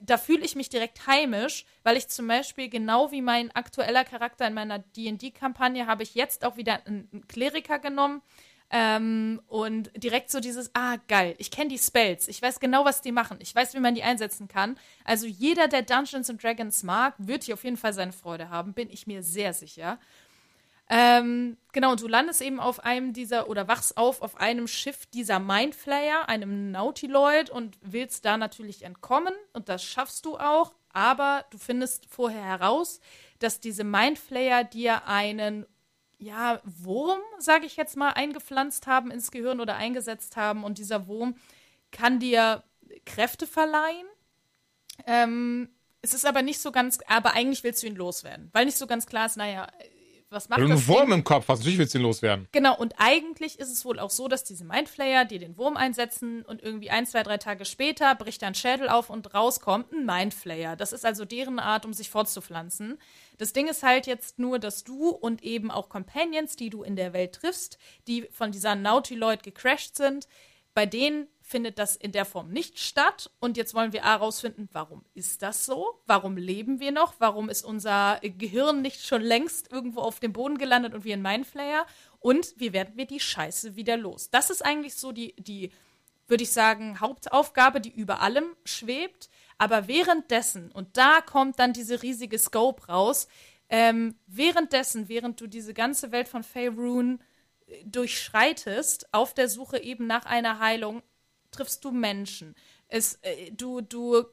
da 0.00 0.18
fühle 0.18 0.44
ich 0.44 0.56
mich 0.56 0.68
direkt 0.68 1.06
heimisch, 1.06 1.64
weil 1.82 1.96
ich 1.96 2.08
zum 2.08 2.26
Beispiel 2.28 2.68
genau 2.68 3.10
wie 3.10 3.22
mein 3.22 3.50
aktueller 3.54 4.04
Charakter 4.04 4.46
in 4.46 4.54
meiner 4.54 4.78
D&D-Kampagne 4.78 5.86
habe 5.86 6.02
ich 6.02 6.14
jetzt 6.14 6.44
auch 6.44 6.56
wieder 6.56 6.86
einen 6.86 7.24
Kleriker 7.28 7.78
genommen 7.78 8.22
ähm, 8.70 9.40
und 9.46 9.90
direkt 9.96 10.30
so 10.30 10.40
dieses, 10.40 10.70
ah 10.74 10.96
geil, 11.08 11.34
ich 11.38 11.50
kenne 11.50 11.70
die 11.70 11.78
Spells, 11.78 12.28
ich 12.28 12.42
weiß 12.42 12.60
genau, 12.60 12.84
was 12.84 13.00
die 13.00 13.12
machen, 13.12 13.38
ich 13.40 13.54
weiß, 13.54 13.74
wie 13.74 13.80
man 13.80 13.94
die 13.94 14.02
einsetzen 14.02 14.46
kann. 14.46 14.78
Also 15.04 15.26
jeder, 15.26 15.68
der 15.68 15.82
Dungeons 15.82 16.28
and 16.28 16.42
Dragons 16.42 16.82
mag, 16.82 17.14
wird 17.18 17.44
hier 17.44 17.54
auf 17.54 17.64
jeden 17.64 17.78
Fall 17.78 17.94
seine 17.94 18.12
Freude 18.12 18.50
haben, 18.50 18.74
bin 18.74 18.90
ich 18.90 19.06
mir 19.06 19.22
sehr 19.22 19.54
sicher. 19.54 19.98
Ähm, 20.90 21.58
genau, 21.72 21.92
und 21.92 22.00
du 22.00 22.08
landest 22.08 22.40
eben 22.40 22.60
auf 22.60 22.80
einem 22.84 23.12
dieser 23.12 23.50
oder 23.50 23.68
wachst 23.68 23.98
auf 23.98 24.22
auf 24.22 24.40
einem 24.40 24.66
Schiff 24.66 25.04
dieser 25.06 25.38
Mindflayer, 25.38 26.28
einem 26.28 26.70
Nautiloid 26.70 27.50
und 27.50 27.76
willst 27.82 28.24
da 28.24 28.38
natürlich 28.38 28.82
entkommen 28.82 29.34
und 29.52 29.68
das 29.68 29.84
schaffst 29.84 30.24
du 30.24 30.38
auch, 30.38 30.74
aber 30.92 31.44
du 31.50 31.58
findest 31.58 32.06
vorher 32.06 32.42
heraus, 32.42 33.00
dass 33.38 33.60
diese 33.60 33.84
Mindflayer 33.84 34.64
dir 34.64 35.06
einen 35.06 35.66
ja, 36.18 36.60
Wurm, 36.64 37.20
sage 37.38 37.66
ich 37.66 37.76
jetzt 37.76 37.96
mal, 37.96 38.10
eingepflanzt 38.10 38.86
haben 38.86 39.10
ins 39.10 39.30
Gehirn 39.30 39.60
oder 39.60 39.76
eingesetzt 39.76 40.36
haben 40.36 40.64
und 40.64 40.78
dieser 40.78 41.06
Wurm 41.06 41.36
kann 41.92 42.18
dir 42.18 42.64
Kräfte 43.06 43.46
verleihen. 43.46 44.06
Ähm, 45.06 45.68
es 46.02 46.14
ist 46.14 46.26
aber 46.26 46.42
nicht 46.42 46.60
so 46.60 46.72
ganz, 46.72 46.98
aber 47.06 47.34
eigentlich 47.34 47.64
willst 47.64 47.82
du 47.82 47.86
ihn 47.86 47.96
loswerden, 47.96 48.50
weil 48.52 48.64
nicht 48.64 48.78
so 48.78 48.86
ganz 48.86 49.06
klar 49.06 49.26
ist, 49.26 49.36
naja, 49.36 49.68
was 50.30 50.48
macht 50.48 50.60
Wenn 50.60 50.68
du 50.68 50.74
einen 50.74 50.86
Wurm 50.86 51.12
im 51.12 51.24
Kopf 51.24 51.48
hast, 51.48 51.60
natürlich 51.60 51.78
willst 51.78 51.94
du 51.94 51.98
ihn 51.98 52.02
loswerden. 52.02 52.48
Genau, 52.52 52.76
und 52.76 52.94
eigentlich 52.98 53.58
ist 53.58 53.72
es 53.72 53.84
wohl 53.84 53.98
auch 53.98 54.10
so, 54.10 54.28
dass 54.28 54.44
diese 54.44 54.64
Mindflayer 54.64 55.24
dir 55.24 55.38
den 55.38 55.56
Wurm 55.56 55.76
einsetzen 55.76 56.42
und 56.42 56.62
irgendwie 56.62 56.90
ein, 56.90 57.06
zwei, 57.06 57.22
drei 57.22 57.38
Tage 57.38 57.64
später 57.64 58.14
bricht 58.14 58.42
dein 58.42 58.54
Schädel 58.54 58.88
auf 58.88 59.08
und 59.08 59.32
rauskommt 59.34 59.92
ein 59.92 60.04
Mindflayer. 60.04 60.76
Das 60.76 60.92
ist 60.92 61.04
also 61.04 61.24
deren 61.24 61.58
Art, 61.58 61.86
um 61.86 61.92
sich 61.92 62.10
fortzupflanzen. 62.10 62.98
Das 63.38 63.52
Ding 63.52 63.68
ist 63.68 63.82
halt 63.82 64.06
jetzt 64.06 64.38
nur, 64.38 64.58
dass 64.58 64.84
du 64.84 65.08
und 65.08 65.42
eben 65.42 65.70
auch 65.70 65.88
Companions, 65.88 66.56
die 66.56 66.70
du 66.70 66.82
in 66.82 66.96
der 66.96 67.12
Welt 67.12 67.36
triffst, 67.36 67.78
die 68.06 68.28
von 68.30 68.52
dieser 68.52 68.74
Nautiloid 68.74 69.42
gecrashed 69.42 69.96
sind, 69.96 70.28
bei 70.74 70.86
denen 70.86 71.26
findet 71.40 71.78
das 71.78 71.96
in 71.96 72.12
der 72.12 72.24
Form 72.24 72.50
nicht 72.50 72.78
statt. 72.78 73.30
Und 73.40 73.56
jetzt 73.56 73.74
wollen 73.74 73.92
wir 73.92 74.04
herausfinden, 74.04 74.68
warum 74.72 75.04
ist 75.14 75.42
das 75.42 75.64
so? 75.66 76.00
Warum 76.06 76.36
leben 76.36 76.78
wir 76.78 76.92
noch? 76.92 77.14
Warum 77.18 77.48
ist 77.48 77.64
unser 77.64 78.20
Gehirn 78.22 78.82
nicht 78.82 79.04
schon 79.04 79.22
längst 79.22 79.72
irgendwo 79.72 80.00
auf 80.00 80.20
dem 80.20 80.32
Boden 80.32 80.58
gelandet 80.58 80.94
und 80.94 81.04
wie 81.04 81.12
ein 81.12 81.22
Mindflayer? 81.22 81.86
Und 82.20 82.54
wie 82.58 82.72
werden 82.72 82.96
wir 82.96 83.06
die 83.06 83.18
Scheiße 83.18 83.76
wieder 83.76 83.96
los? 83.96 84.30
Das 84.30 84.50
ist 84.50 84.64
eigentlich 84.64 84.94
so 84.94 85.10
die, 85.10 85.34
die 85.36 85.72
würde 86.28 86.44
ich 86.44 86.52
sagen, 86.52 87.00
Hauptaufgabe, 87.00 87.80
die 87.80 87.90
über 87.90 88.20
allem 88.20 88.54
schwebt. 88.64 89.30
Aber 89.58 89.88
währenddessen, 89.88 90.70
und 90.70 90.96
da 90.96 91.20
kommt 91.20 91.58
dann 91.58 91.72
diese 91.72 92.02
riesige 92.02 92.38
Scope 92.38 92.86
raus, 92.86 93.26
ähm, 93.68 94.14
währenddessen, 94.26 95.08
während 95.08 95.40
du 95.40 95.46
diese 95.46 95.74
ganze 95.74 96.10
Welt 96.12 96.28
von 96.28 96.42
Faerun 96.42 97.20
durchschreitest, 97.84 99.12
auf 99.12 99.34
der 99.34 99.48
Suche 99.48 99.78
eben 99.78 100.06
nach 100.06 100.24
einer 100.24 100.58
Heilung, 100.58 101.02
triffst 101.50 101.84
du 101.84 101.90
Menschen. 101.90 102.54
Es, 102.88 103.18
äh, 103.22 103.50
du, 103.52 103.80
du 103.80 104.16
äh, 104.16 104.24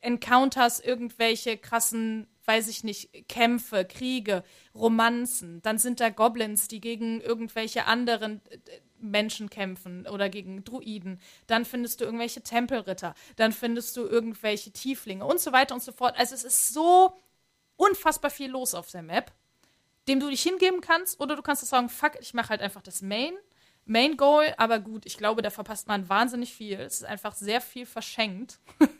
encounters 0.00 0.80
irgendwelche 0.80 1.56
krassen, 1.56 2.26
weiß 2.44 2.68
ich 2.68 2.84
nicht, 2.84 3.28
Kämpfe, 3.28 3.84
Kriege, 3.84 4.44
Romanzen. 4.74 5.62
Dann 5.62 5.78
sind 5.78 6.00
da 6.00 6.10
Goblins, 6.10 6.68
die 6.68 6.80
gegen 6.80 7.20
irgendwelche 7.20 7.86
anderen 7.86 8.40
äh, 8.50 8.58
Menschen 9.00 9.50
kämpfen 9.50 10.06
oder 10.06 10.28
gegen 10.28 10.64
Druiden. 10.64 11.20
Dann 11.46 11.64
findest 11.64 12.00
du 12.00 12.04
irgendwelche 12.04 12.42
Tempelritter. 12.42 13.14
Dann 13.36 13.52
findest 13.52 13.96
du 13.96 14.02
irgendwelche 14.02 14.70
Tieflinge 14.72 15.24
und 15.24 15.40
so 15.40 15.52
weiter 15.52 15.74
und 15.74 15.82
so 15.82 15.92
fort. 15.92 16.18
Also 16.18 16.34
es 16.34 16.44
ist 16.44 16.72
so 16.72 17.16
unfassbar 17.76 18.30
viel 18.30 18.50
los 18.50 18.74
auf 18.74 18.90
der 18.90 19.02
Map 19.02 19.32
dem 20.10 20.20
du 20.20 20.28
dich 20.28 20.42
hingeben 20.42 20.80
kannst, 20.80 21.20
oder 21.20 21.36
du 21.36 21.42
kannst 21.42 21.64
sagen, 21.66 21.88
fuck, 21.88 22.12
ich 22.20 22.34
mache 22.34 22.50
halt 22.50 22.60
einfach 22.60 22.82
das 22.82 23.02
Main, 23.02 23.34
Main 23.84 24.16
Goal, 24.16 24.52
aber 24.56 24.80
gut, 24.80 25.06
ich 25.06 25.16
glaube, 25.16 25.42
da 25.42 25.50
verpasst 25.50 25.88
man 25.88 26.08
wahnsinnig 26.08 26.52
viel. 26.52 26.78
Es 26.78 26.96
ist 26.96 27.04
einfach 27.04 27.34
sehr 27.34 27.60
viel 27.60 27.86
verschenkt. 27.86 28.58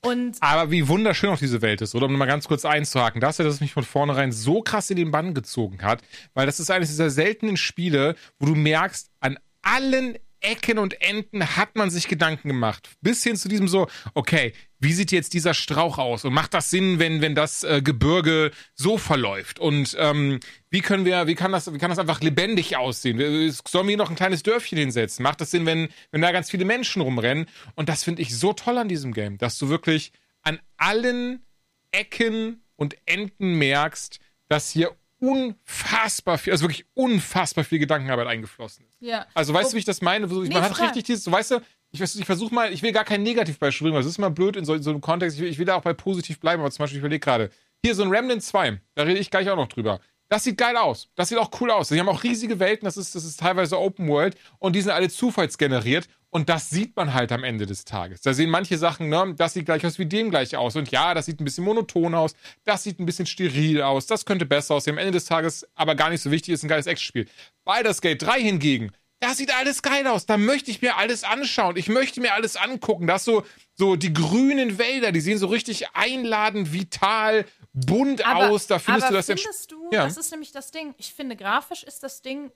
Und 0.00 0.36
aber 0.40 0.70
wie 0.70 0.86
wunderschön 0.86 1.30
auch 1.30 1.38
diese 1.38 1.60
Welt 1.60 1.80
ist, 1.80 1.94
oder? 1.94 2.06
Um 2.06 2.16
mal 2.16 2.26
ganz 2.26 2.46
kurz 2.46 2.64
einzuhaken, 2.64 3.20
das 3.20 3.38
dass 3.38 3.46
es 3.46 3.60
mich 3.60 3.72
von 3.72 3.82
vornherein 3.82 4.30
so 4.30 4.62
krass 4.62 4.90
in 4.90 4.96
den 4.96 5.10
Bann 5.10 5.34
gezogen 5.34 5.82
hat, 5.82 6.02
weil 6.34 6.46
das 6.46 6.60
ist 6.60 6.70
eines 6.70 6.88
dieser 6.88 7.10
seltenen 7.10 7.56
Spiele, 7.56 8.14
wo 8.38 8.46
du 8.46 8.54
merkst, 8.54 9.10
an 9.20 9.38
allen 9.62 10.16
Ecken 10.40 10.78
und 10.78 11.00
Enden 11.00 11.56
hat 11.56 11.76
man 11.76 11.90
sich 11.90 12.08
Gedanken 12.08 12.48
gemacht. 12.48 12.88
Bis 13.00 13.22
hin 13.22 13.36
zu 13.36 13.48
diesem 13.48 13.68
so, 13.68 13.88
okay, 14.14 14.52
wie 14.78 14.92
sieht 14.92 15.10
jetzt 15.10 15.34
dieser 15.34 15.54
Strauch 15.54 15.98
aus? 15.98 16.24
Und 16.24 16.32
macht 16.32 16.54
das 16.54 16.70
Sinn, 16.70 16.98
wenn, 16.98 17.20
wenn 17.20 17.34
das 17.34 17.64
äh, 17.64 17.82
Gebirge 17.82 18.52
so 18.74 18.98
verläuft? 18.98 19.58
Und 19.58 19.96
ähm, 19.98 20.40
wie 20.70 20.80
können 20.80 21.04
wir, 21.04 21.26
wie 21.26 21.34
kann 21.34 21.52
das, 21.52 21.72
wie 21.72 21.78
kann 21.78 21.90
das 21.90 21.98
einfach 21.98 22.20
lebendig 22.20 22.76
aussehen? 22.76 23.18
Sollen 23.66 23.86
wir 23.86 23.90
hier 23.90 23.96
noch 23.96 24.10
ein 24.10 24.16
kleines 24.16 24.42
Dörfchen 24.42 24.78
hinsetzen? 24.78 25.22
Macht 25.22 25.40
das 25.40 25.50
Sinn, 25.50 25.66
wenn, 25.66 25.88
wenn 26.10 26.20
da 26.20 26.32
ganz 26.32 26.50
viele 26.50 26.64
Menschen 26.64 27.02
rumrennen? 27.02 27.46
Und 27.74 27.88
das 27.88 28.04
finde 28.04 28.22
ich 28.22 28.36
so 28.36 28.52
toll 28.52 28.78
an 28.78 28.88
diesem 28.88 29.12
Game, 29.12 29.38
dass 29.38 29.58
du 29.58 29.68
wirklich 29.68 30.12
an 30.42 30.60
allen 30.76 31.44
Ecken 31.90 32.62
und 32.76 32.96
Enden 33.06 33.58
merkst, 33.58 34.20
dass 34.48 34.70
hier 34.70 34.96
unfassbar 35.20 36.38
viel, 36.38 36.52
also 36.52 36.64
wirklich 36.64 36.86
unfassbar 36.94 37.64
viel 37.64 37.78
Gedankenarbeit 37.78 38.26
eingeflossen 38.26 38.86
ist. 38.86 38.96
Ja. 39.00 39.26
Also 39.34 39.52
weißt 39.52 39.66
oh. 39.66 39.70
du, 39.70 39.74
wie 39.74 39.78
ich 39.80 39.84
das 39.84 40.00
meine? 40.00 40.26
Man 40.26 40.42
nee, 40.42 40.54
hat 40.54 40.74
klar. 40.74 40.88
richtig 40.88 41.04
dieses, 41.04 41.24
so, 41.24 41.32
weißt 41.32 41.52
du, 41.52 41.60
ich, 41.90 42.00
ich 42.00 42.24
versuche 42.24 42.54
mal, 42.54 42.72
ich 42.72 42.82
will 42.82 42.92
gar 42.92 43.04
kein 43.04 43.22
Negativbeispiel 43.22 43.86
bringen, 43.86 43.94
weil 43.94 44.02
es 44.02 44.08
ist 44.08 44.18
mal 44.18 44.30
blöd 44.30 44.56
in 44.56 44.64
so, 44.64 44.74
in 44.74 44.82
so 44.82 44.90
einem 44.90 45.00
Kontext. 45.00 45.36
Ich 45.36 45.42
will, 45.42 45.50
ich 45.50 45.58
will 45.58 45.66
da 45.66 45.76
auch 45.76 45.82
bei 45.82 45.94
positiv 45.94 46.38
bleiben, 46.38 46.60
aber 46.60 46.70
zum 46.70 46.82
Beispiel, 46.82 46.98
ich 46.98 47.02
überlege 47.02 47.20
gerade, 47.20 47.50
hier 47.84 47.94
so 47.94 48.02
ein 48.02 48.10
Remnant 48.10 48.42
2, 48.42 48.80
da 48.94 49.02
rede 49.04 49.18
ich 49.18 49.30
gleich 49.30 49.48
auch 49.50 49.56
noch 49.56 49.68
drüber. 49.68 50.00
Das 50.28 50.44
sieht 50.44 50.58
geil 50.58 50.76
aus. 50.76 51.08
Das 51.14 51.30
sieht 51.30 51.38
auch 51.38 51.50
cool 51.60 51.70
aus. 51.70 51.88
Die 51.88 51.98
haben 51.98 52.08
auch 52.08 52.22
riesige 52.22 52.58
Welten, 52.58 52.84
das 52.84 52.98
ist, 52.98 53.14
das 53.14 53.24
ist 53.24 53.40
teilweise 53.40 53.78
Open 53.78 54.08
World 54.08 54.36
und 54.58 54.76
die 54.76 54.82
sind 54.82 54.90
alle 54.92 55.08
zufallsgeneriert 55.08 56.06
und 56.30 56.48
das 56.48 56.70
sieht 56.70 56.94
man 56.96 57.14
halt 57.14 57.32
am 57.32 57.44
Ende 57.44 57.66
des 57.66 57.84
Tages. 57.84 58.20
Da 58.20 58.34
sehen 58.34 58.50
manche 58.50 58.76
Sachen, 58.76 59.08
ne, 59.08 59.34
das 59.36 59.54
sieht 59.54 59.64
gleich 59.64 59.84
aus 59.86 59.98
wie 59.98 60.06
dem 60.06 60.30
gleich 60.30 60.56
aus. 60.56 60.76
Und 60.76 60.90
ja, 60.90 61.14
das 61.14 61.26
sieht 61.26 61.40
ein 61.40 61.44
bisschen 61.44 61.64
monoton 61.64 62.14
aus, 62.14 62.34
das 62.64 62.82
sieht 62.82 63.00
ein 63.00 63.06
bisschen 63.06 63.26
steril 63.26 63.82
aus, 63.82 64.06
das 64.06 64.24
könnte 64.24 64.46
besser 64.46 64.74
aussehen. 64.74 64.94
Am 64.94 64.98
Ende 64.98 65.12
des 65.12 65.24
Tages 65.24 65.66
aber 65.74 65.94
gar 65.94 66.10
nicht 66.10 66.22
so 66.22 66.30
wichtig, 66.30 66.54
ist 66.54 66.62
ein 66.62 66.68
geiles 66.68 66.86
Actionspiel. 66.86 67.26
Baldur's 67.64 68.00
Gate 68.00 68.20
3 68.20 68.40
hingegen, 68.40 68.92
das 69.20 69.38
sieht 69.38 69.52
alles 69.54 69.82
geil 69.82 70.06
aus. 70.06 70.26
Da 70.26 70.36
möchte 70.36 70.70
ich 70.70 70.80
mir 70.80 70.96
alles 70.96 71.24
anschauen. 71.24 71.76
Ich 71.76 71.88
möchte 71.88 72.20
mir 72.20 72.34
alles 72.34 72.56
angucken. 72.56 73.06
Das 73.06 73.24
so, 73.24 73.44
so 73.74 73.96
die 73.96 74.12
grünen 74.12 74.78
Wälder, 74.78 75.10
die 75.10 75.20
sehen 75.20 75.38
so 75.38 75.48
richtig 75.48 75.88
einladend, 75.94 76.72
vital, 76.72 77.44
bunt 77.72 78.24
aber, 78.24 78.50
aus. 78.50 78.68
Da 78.68 78.78
findest 78.78 79.06
aber 79.06 79.14
du 79.14 79.16
das 79.16 79.26
findest 79.26 79.72
du, 79.72 79.90
ja. 79.90 80.04
das 80.04 80.16
ist 80.16 80.30
nämlich 80.30 80.52
das 80.52 80.70
Ding. 80.70 80.94
Ich 80.98 81.12
finde, 81.12 81.34
grafisch 81.34 81.82
ist 81.82 82.02
das 82.02 82.22
Ding 82.22 82.52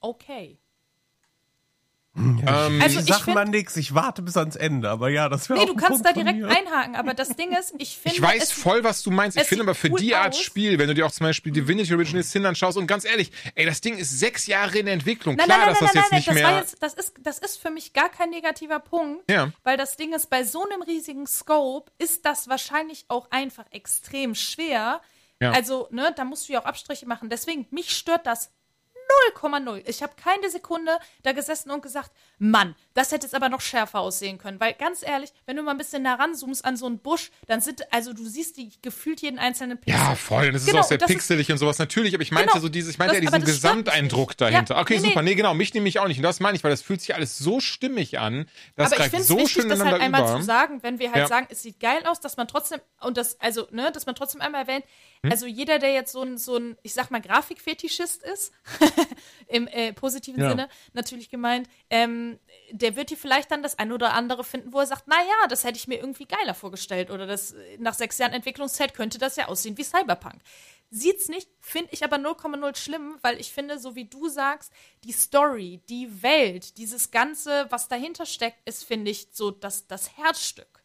okay. 0.00 0.58
Ja, 2.14 2.66
ähm, 2.66 2.82
also 2.82 3.00
ich 3.00 3.06
sag 3.06 3.26
mal 3.28 3.46
nix, 3.46 3.74
ich 3.78 3.94
warte 3.94 4.20
bis 4.20 4.36
ans 4.36 4.54
Ende, 4.54 4.90
aber 4.90 5.08
ja, 5.08 5.30
das 5.30 5.48
wäre 5.48 5.60
Nee, 5.60 5.66
du 5.66 5.74
kannst 5.74 6.02
Punkt 6.02 6.06
da 6.06 6.12
direkt 6.12 6.44
einhaken, 6.44 6.94
aber 6.94 7.14
das 7.14 7.28
Ding 7.36 7.56
ist, 7.56 7.72
ich 7.78 7.96
finde. 7.96 8.16
Ich 8.16 8.22
weiß 8.22 8.52
voll, 8.52 8.84
was 8.84 9.02
du 9.02 9.10
meinst. 9.10 9.38
Ich 9.38 9.44
finde 9.44 9.62
aber 9.62 9.74
für 9.74 9.90
cool 9.90 9.98
die 9.98 10.14
Art 10.14 10.34
aus. 10.34 10.40
Spiel, 10.40 10.78
wenn 10.78 10.88
du 10.88 10.94
dir 10.94 11.06
auch 11.06 11.10
zum 11.10 11.24
Beispiel 11.24 11.52
Divinity 11.52 11.94
Original 11.94 12.22
Sin 12.22 12.44
anschaust 12.44 12.76
und 12.76 12.86
ganz 12.86 13.06
ehrlich, 13.06 13.32
ey, 13.54 13.64
das 13.64 13.80
Ding 13.80 13.96
ist 13.96 14.18
sechs 14.18 14.46
Jahre 14.46 14.78
in 14.78 14.88
Entwicklung. 14.88 15.36
Nein, 15.36 15.46
Klar, 15.46 15.58
nein, 15.58 15.68
dass 15.70 15.80
nein, 15.80 15.90
das 15.94 15.94
nein, 15.94 16.04
jetzt 16.04 16.12
nicht 16.12 16.28
das 16.28 16.34
mehr. 16.34 16.58
Jetzt, 16.58 16.82
das, 16.82 16.94
ist, 16.94 17.14
das 17.22 17.38
ist 17.38 17.56
für 17.56 17.70
mich 17.70 17.94
gar 17.94 18.10
kein 18.10 18.28
negativer 18.28 18.80
Punkt, 18.80 19.30
ja. 19.30 19.50
weil 19.64 19.78
das 19.78 19.96
Ding 19.96 20.12
ist, 20.12 20.28
bei 20.28 20.44
so 20.44 20.66
einem 20.66 20.82
riesigen 20.82 21.26
Scope 21.26 21.90
ist 21.96 22.26
das 22.26 22.46
wahrscheinlich 22.46 23.06
auch 23.08 23.30
einfach 23.30 23.64
extrem 23.70 24.34
schwer. 24.34 25.00
Ja. 25.40 25.52
Also, 25.52 25.88
ne, 25.90 26.12
da 26.14 26.24
musst 26.24 26.48
du 26.48 26.52
ja 26.52 26.60
auch 26.60 26.66
Abstriche 26.66 27.06
machen. 27.06 27.30
Deswegen, 27.30 27.66
mich 27.70 27.96
stört 27.96 28.26
das 28.26 28.50
0,0. 29.34 29.82
Ich 29.86 30.02
habe 30.02 30.12
keine 30.16 30.50
Sekunde 30.50 30.98
da 31.22 31.32
gesessen 31.32 31.70
und 31.70 31.82
gesagt, 31.82 32.10
Mann, 32.38 32.74
das 32.94 33.12
hätte 33.12 33.26
jetzt 33.26 33.34
aber 33.34 33.48
noch 33.48 33.60
schärfer 33.60 34.00
aussehen 34.00 34.38
können. 34.38 34.60
Weil 34.60 34.74
ganz 34.74 35.02
ehrlich, 35.02 35.32
wenn 35.46 35.56
du 35.56 35.62
mal 35.62 35.72
ein 35.72 35.78
bisschen 35.78 36.02
nah 36.02 36.14
ranzoomst 36.14 36.64
an 36.64 36.76
so 36.76 36.86
einen 36.86 36.98
Busch, 36.98 37.30
dann 37.46 37.60
sind, 37.60 37.92
also 37.92 38.12
du 38.12 38.24
siehst 38.24 38.56
die 38.56 38.70
gefühlt 38.82 39.20
jeden 39.20 39.38
einzelnen 39.38 39.78
Pixel. 39.78 40.00
Ja, 40.00 40.14
voll. 40.14 40.52
Das 40.52 40.62
ist 40.62 40.68
genau, 40.68 40.80
auch 40.80 40.84
sehr 40.84 40.98
pixelig 40.98 41.48
ist, 41.48 41.52
und 41.52 41.58
sowas. 41.58 41.78
Natürlich, 41.78 42.14
aber 42.14 42.22
ich 42.22 42.32
meinte 42.32 42.50
genau, 42.50 42.60
so 42.62 42.68
dieses, 42.68 42.92
ich 42.92 42.98
meinte 42.98 43.14
das, 43.14 43.24
ja 43.24 43.30
diesen 43.38 43.44
Gesamteindruck 43.44 44.36
dahinter. 44.36 44.74
Ja, 44.74 44.80
okay, 44.80 44.98
nee, 45.00 45.08
super. 45.08 45.22
Nee, 45.22 45.34
genau. 45.34 45.54
Mich 45.54 45.72
nehme 45.74 45.88
ich 45.88 45.98
auch 45.98 46.08
nicht. 46.08 46.18
Und 46.18 46.24
das 46.24 46.40
meine 46.40 46.56
ich, 46.56 46.64
weil 46.64 46.70
das 46.70 46.82
fühlt 46.82 47.00
sich 47.00 47.14
alles 47.14 47.38
so 47.38 47.60
stimmig 47.60 48.18
an. 48.18 48.46
Das 48.76 48.92
aber 48.92 49.04
ich 49.04 49.10
finde 49.10 49.24
so 49.24 49.38
wichtig, 49.38 49.68
das 49.68 49.82
halt 49.82 50.00
einmal 50.00 50.22
über. 50.22 50.38
zu 50.38 50.42
sagen, 50.42 50.82
wenn 50.82 50.98
wir 50.98 51.12
halt 51.12 51.22
ja. 51.22 51.28
sagen, 51.28 51.46
es 51.50 51.62
sieht 51.62 51.80
geil 51.80 52.04
aus, 52.06 52.20
dass 52.20 52.36
man 52.36 52.48
trotzdem, 52.48 52.80
und 53.00 53.16
das, 53.16 53.40
also, 53.40 53.66
ne, 53.70 53.90
dass 53.92 54.06
man 54.06 54.14
trotzdem 54.14 54.40
einmal 54.40 54.62
erwähnt, 54.62 54.84
hm? 55.22 55.30
also 55.30 55.46
jeder, 55.46 55.78
der 55.78 55.92
jetzt 55.92 56.12
so 56.12 56.22
ein, 56.22 56.38
so 56.38 56.56
ein, 56.56 56.76
ich 56.82 56.94
sag 56.94 57.10
mal, 57.10 57.20
Grafikfetischist 57.20 58.22
ist, 58.22 58.52
im 59.46 59.66
äh, 59.68 59.92
positiven 59.92 60.40
ja. 60.40 60.50
Sinne 60.50 60.68
natürlich 60.92 61.30
gemeint, 61.30 61.68
ähm, 61.90 62.38
der 62.72 62.96
wird 62.96 63.10
hier 63.10 63.18
vielleicht 63.18 63.50
dann 63.50 63.62
das 63.62 63.78
ein 63.78 63.92
oder 63.92 64.14
andere 64.14 64.44
finden, 64.44 64.72
wo 64.72 64.80
er 64.80 64.86
sagt, 64.86 65.06
naja, 65.06 65.46
das 65.48 65.64
hätte 65.64 65.78
ich 65.78 65.88
mir 65.88 65.98
irgendwie 65.98 66.26
geiler 66.26 66.54
vorgestellt 66.54 67.10
oder 67.10 67.26
das 67.26 67.54
nach 67.78 67.94
sechs 67.94 68.18
Jahren 68.18 68.32
Entwicklungszeit 68.32 68.94
könnte 68.94 69.18
das 69.18 69.36
ja 69.36 69.48
aussehen 69.48 69.76
wie 69.76 69.84
Cyberpunk. 69.84 70.40
Sieht's 70.90 71.28
nicht, 71.28 71.48
finde 71.60 71.90
ich 71.92 72.04
aber 72.04 72.16
0,0 72.16 72.76
schlimm, 72.76 73.16
weil 73.22 73.40
ich 73.40 73.52
finde, 73.52 73.78
so 73.78 73.94
wie 73.94 74.04
du 74.04 74.28
sagst, 74.28 74.72
die 75.04 75.12
Story, 75.12 75.80
die 75.88 76.22
Welt, 76.22 76.76
dieses 76.76 77.10
Ganze, 77.10 77.66
was 77.70 77.88
dahinter 77.88 78.26
steckt, 78.26 78.58
ist, 78.66 78.84
finde 78.84 79.10
ich, 79.10 79.28
so 79.32 79.50
das, 79.50 79.86
das 79.86 80.18
Herzstück. 80.18 80.84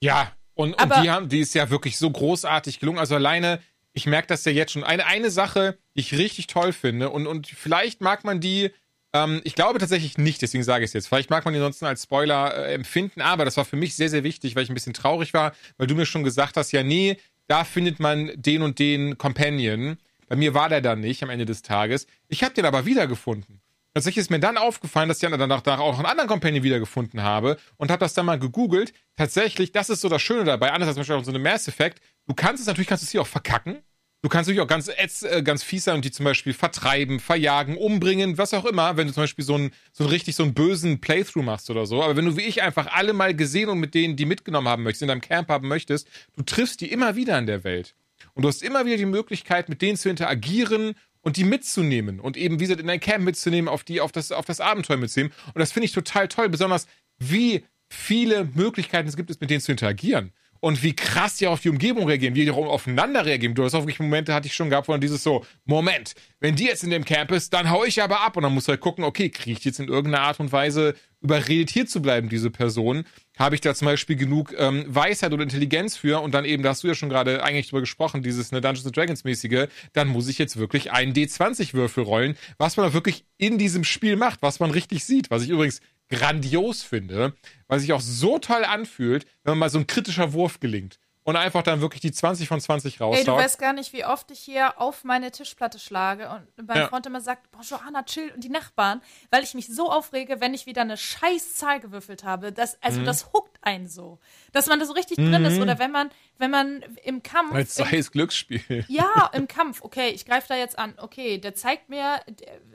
Ja, 0.00 0.32
und, 0.54 0.80
und 0.80 0.96
die 1.02 1.10
haben, 1.10 1.28
die 1.28 1.40
ist 1.40 1.54
ja 1.54 1.70
wirklich 1.70 1.96
so 1.96 2.10
großartig 2.10 2.80
gelungen. 2.80 2.98
Also 2.98 3.14
alleine, 3.14 3.62
ich 3.92 4.06
merke 4.06 4.26
das 4.26 4.44
ja 4.44 4.50
jetzt 4.50 4.72
schon. 4.72 4.82
Eine, 4.82 5.06
eine 5.06 5.30
Sache, 5.30 5.78
die 5.94 6.00
ich 6.00 6.18
richtig 6.18 6.48
toll 6.48 6.72
finde, 6.72 7.10
und, 7.10 7.28
und 7.28 7.46
vielleicht 7.46 8.00
mag 8.00 8.24
man 8.24 8.40
die 8.40 8.72
ähm, 9.12 9.40
ich 9.44 9.54
glaube 9.54 9.78
tatsächlich 9.78 10.18
nicht, 10.18 10.42
deswegen 10.42 10.64
sage 10.64 10.84
ich 10.84 10.90
es 10.90 10.94
jetzt. 10.94 11.08
Vielleicht 11.08 11.30
mag 11.30 11.44
man 11.44 11.54
die 11.54 11.60
ansonsten 11.60 11.86
als 11.86 12.02
Spoiler 12.02 12.54
äh, 12.54 12.74
empfinden, 12.74 13.20
aber 13.20 13.44
das 13.44 13.56
war 13.56 13.64
für 13.64 13.76
mich 13.76 13.96
sehr, 13.96 14.10
sehr 14.10 14.24
wichtig, 14.24 14.54
weil 14.54 14.64
ich 14.64 14.70
ein 14.70 14.74
bisschen 14.74 14.94
traurig 14.94 15.34
war, 15.34 15.52
weil 15.76 15.86
du 15.86 15.94
mir 15.94 16.06
schon 16.06 16.24
gesagt 16.24 16.56
hast, 16.56 16.72
ja, 16.72 16.82
nee, 16.82 17.16
da 17.46 17.64
findet 17.64 18.00
man 18.00 18.30
den 18.34 18.62
und 18.62 18.78
den 18.78 19.16
Companion. 19.16 19.96
Bei 20.28 20.36
mir 20.36 20.52
war 20.52 20.68
der 20.68 20.82
dann 20.82 21.00
nicht 21.00 21.22
am 21.22 21.30
Ende 21.30 21.46
des 21.46 21.62
Tages. 21.62 22.06
Ich 22.28 22.44
habe 22.44 22.54
den 22.54 22.66
aber 22.66 22.84
wiedergefunden. 22.84 23.62
Tatsächlich 23.94 24.20
ist 24.20 24.30
mir 24.30 24.38
dann 24.38 24.58
aufgefallen, 24.58 25.08
dass 25.08 25.22
ich 25.22 25.28
dann 25.28 25.38
danach 25.40 25.66
auch 25.66 25.96
einen 25.96 26.06
anderen 26.06 26.28
Companion 26.28 26.62
wiedergefunden 26.62 27.22
habe 27.22 27.56
und 27.78 27.90
habe 27.90 28.00
das 28.00 28.14
dann 28.14 28.26
mal 28.26 28.38
gegoogelt. 28.38 28.92
Tatsächlich, 29.16 29.72
das 29.72 29.88
ist 29.88 30.02
so 30.02 30.08
das 30.08 30.20
Schöne 30.20 30.44
dabei, 30.44 30.72
anders 30.72 30.88
als 30.88 30.94
zum 30.94 31.00
Beispiel 31.00 31.16
auch 31.16 31.24
so 31.24 31.30
eine 31.30 31.38
Mass 31.38 31.66
Effect. 31.66 32.00
Du 32.26 32.34
kannst 32.34 32.60
es 32.60 32.66
natürlich, 32.66 32.86
kannst 32.86 33.02
du 33.02 33.06
es 33.06 33.10
hier 33.10 33.22
auch 33.22 33.26
verkacken. 33.26 33.78
Du 34.20 34.28
kannst 34.28 34.48
natürlich 34.48 34.60
auch 34.60 34.66
ganz, 34.66 34.88
äh, 34.88 35.42
ganz 35.44 35.62
fies 35.62 35.84
sein 35.84 35.94
und 35.94 36.04
die 36.04 36.10
zum 36.10 36.24
Beispiel 36.24 36.52
vertreiben, 36.52 37.20
verjagen, 37.20 37.76
umbringen, 37.76 38.36
was 38.36 38.52
auch 38.52 38.64
immer, 38.64 38.96
wenn 38.96 39.06
du 39.06 39.12
zum 39.12 39.22
Beispiel 39.22 39.44
so 39.44 39.54
einen, 39.54 39.70
so 39.92 40.06
richtig 40.06 40.34
so 40.34 40.42
einen 40.42 40.54
bösen 40.54 41.00
Playthrough 41.00 41.44
machst 41.44 41.70
oder 41.70 41.86
so. 41.86 42.02
Aber 42.02 42.16
wenn 42.16 42.24
du 42.24 42.36
wie 42.36 42.42
ich 42.42 42.62
einfach 42.62 42.88
alle 42.88 43.12
mal 43.12 43.32
gesehen 43.34 43.68
und 43.68 43.78
mit 43.78 43.94
denen, 43.94 44.16
die 44.16 44.26
mitgenommen 44.26 44.66
haben 44.66 44.82
möchtest, 44.82 45.02
in 45.02 45.08
deinem 45.08 45.20
Camp 45.20 45.48
haben 45.48 45.68
möchtest, 45.68 46.08
du 46.36 46.42
triffst 46.42 46.80
die 46.80 46.90
immer 46.90 47.14
wieder 47.14 47.38
in 47.38 47.46
der 47.46 47.62
Welt. 47.62 47.94
Und 48.34 48.42
du 48.42 48.48
hast 48.48 48.64
immer 48.64 48.84
wieder 48.86 48.96
die 48.96 49.06
Möglichkeit, 49.06 49.68
mit 49.68 49.82
denen 49.82 49.96
zu 49.96 50.08
interagieren 50.08 50.94
und 51.20 51.36
die 51.36 51.44
mitzunehmen 51.44 52.18
und 52.18 52.36
eben, 52.36 52.58
wie 52.58 52.64
gesagt, 52.64 52.80
in 52.80 52.88
dein 52.88 53.00
Camp 53.00 53.24
mitzunehmen, 53.24 53.68
auf 53.68 53.84
die, 53.84 54.00
auf 54.00 54.10
das, 54.10 54.32
auf 54.32 54.46
das 54.46 54.60
Abenteuer 54.60 54.96
mitzunehmen. 54.96 55.32
Und 55.46 55.60
das 55.60 55.70
finde 55.70 55.86
ich 55.86 55.92
total 55.92 56.26
toll, 56.26 56.48
besonders 56.48 56.88
wie 57.18 57.64
viele 57.88 58.44
Möglichkeiten 58.54 59.08
es 59.08 59.16
gibt, 59.16 59.28
mit 59.40 59.48
denen 59.48 59.60
zu 59.60 59.70
interagieren 59.70 60.32
und 60.60 60.82
wie 60.82 60.94
krass 60.94 61.36
die 61.36 61.46
auf 61.46 61.60
die 61.60 61.68
Umgebung 61.68 62.06
reagieren, 62.06 62.34
wie 62.34 62.44
die 62.44 62.50
aufeinander 62.50 63.24
reagieren. 63.24 63.54
Du 63.54 63.64
hast 63.64 63.74
auch 63.74 63.82
wirklich 63.82 64.00
Momente, 64.00 64.34
hatte 64.34 64.46
ich 64.46 64.54
schon 64.54 64.70
gehabt, 64.70 64.88
wo 64.88 64.92
dann 64.92 65.00
dieses 65.00 65.22
so, 65.22 65.44
Moment, 65.64 66.14
wenn 66.40 66.56
die 66.56 66.64
jetzt 66.64 66.84
in 66.84 66.90
dem 66.90 67.04
Camp 67.04 67.30
ist, 67.32 67.52
dann 67.52 67.70
hau 67.70 67.84
ich 67.84 68.02
aber 68.02 68.20
ab. 68.20 68.36
Und 68.36 68.42
dann 68.42 68.54
musst 68.54 68.68
du 68.68 68.72
halt 68.72 68.80
gucken, 68.80 69.04
okay, 69.04 69.28
kriege 69.28 69.58
ich 69.58 69.64
jetzt 69.64 69.80
in 69.80 69.88
irgendeiner 69.88 70.24
Art 70.24 70.40
und 70.40 70.52
Weise 70.52 70.94
überredet 71.20 71.70
hier 71.70 71.86
zu 71.86 72.00
bleiben, 72.00 72.28
diese 72.28 72.50
Person? 72.50 73.04
Habe 73.38 73.54
ich 73.54 73.60
da 73.60 73.74
zum 73.74 73.86
Beispiel 73.86 74.16
genug 74.16 74.54
ähm, 74.56 74.84
Weisheit 74.88 75.32
oder 75.32 75.42
Intelligenz 75.42 75.96
für? 75.96 76.20
Und 76.22 76.32
dann 76.32 76.44
eben, 76.44 76.62
da 76.62 76.70
hast 76.70 76.82
du 76.82 76.88
ja 76.88 76.94
schon 76.94 77.08
gerade 77.08 77.42
eigentlich 77.42 77.68
drüber 77.68 77.80
gesprochen, 77.80 78.22
dieses 78.22 78.52
ne, 78.52 78.60
Dungeons 78.60 78.90
Dragons 78.92 79.24
mäßige, 79.24 79.66
dann 79.92 80.08
muss 80.08 80.28
ich 80.28 80.38
jetzt 80.38 80.56
wirklich 80.56 80.92
einen 80.92 81.12
D20-Würfel 81.12 82.04
rollen, 82.04 82.36
was 82.56 82.76
man 82.76 82.86
da 82.86 82.92
wirklich 82.92 83.24
in 83.36 83.58
diesem 83.58 83.84
Spiel 83.84 84.16
macht, 84.16 84.42
was 84.42 84.60
man 84.60 84.70
richtig 84.70 85.04
sieht, 85.04 85.30
was 85.30 85.42
ich 85.42 85.50
übrigens 85.50 85.80
grandios 86.08 86.82
finde, 86.82 87.34
weil 87.66 87.80
sich 87.80 87.92
auch 87.92 88.00
so 88.00 88.38
toll 88.38 88.64
anfühlt, 88.64 89.26
wenn 89.44 89.52
man 89.52 89.58
mal 89.58 89.70
so 89.70 89.78
ein 89.78 89.86
kritischer 89.86 90.32
Wurf 90.32 90.60
gelingt 90.60 90.98
und 91.28 91.36
einfach 91.36 91.62
dann 91.62 91.82
wirklich 91.82 92.00
die 92.00 92.10
20 92.10 92.48
von 92.48 92.58
20 92.58 93.02
raus. 93.02 93.18
Ey, 93.18 93.24
du 93.24 93.32
weißt 93.32 93.58
gar 93.58 93.74
nicht, 93.74 93.92
wie 93.92 94.02
oft 94.02 94.30
ich 94.30 94.38
hier 94.38 94.80
auf 94.80 95.04
meine 95.04 95.30
Tischplatte 95.30 95.78
schlage 95.78 96.30
und 96.30 96.66
mein 96.66 96.78
ja. 96.78 96.88
Freund 96.88 97.04
immer 97.04 97.20
sagt, 97.20 97.50
boah, 97.50 97.60
Johanna, 97.60 98.02
chill 98.04 98.32
und 98.34 98.42
die 98.42 98.48
Nachbarn, 98.48 99.02
weil 99.30 99.44
ich 99.44 99.52
mich 99.52 99.66
so 99.66 99.92
aufrege, 99.92 100.40
wenn 100.40 100.54
ich 100.54 100.64
wieder 100.64 100.80
eine 100.80 100.96
scheiß 100.96 101.56
Zahl 101.56 101.80
gewürfelt 101.80 102.24
habe. 102.24 102.50
Das, 102.50 102.82
also 102.82 103.00
mhm. 103.00 103.04
das 103.04 103.30
huckt 103.34 103.57
einen 103.60 103.88
so. 103.88 104.18
Dass 104.52 104.66
man 104.66 104.78
da 104.78 104.86
so 104.86 104.92
richtig 104.92 105.18
mhm. 105.18 105.32
drin 105.32 105.44
ist 105.44 105.56
mhm. 105.56 105.62
oder 105.62 105.78
wenn 105.78 105.90
man, 105.90 106.10
wenn 106.38 106.50
man 106.50 106.82
im 107.04 107.22
Kampf. 107.22 107.54
Als 107.54 107.74
sei 107.74 107.96
es 107.96 108.10
Glücksspiel. 108.12 108.84
Ja, 108.88 109.30
im 109.32 109.48
Kampf. 109.48 109.82
Okay, 109.82 110.10
ich 110.10 110.24
greife 110.24 110.48
da 110.48 110.56
jetzt 110.56 110.78
an. 110.78 110.94
Okay, 110.98 111.38
der 111.38 111.54
zeigt 111.54 111.88
mir, 111.88 112.20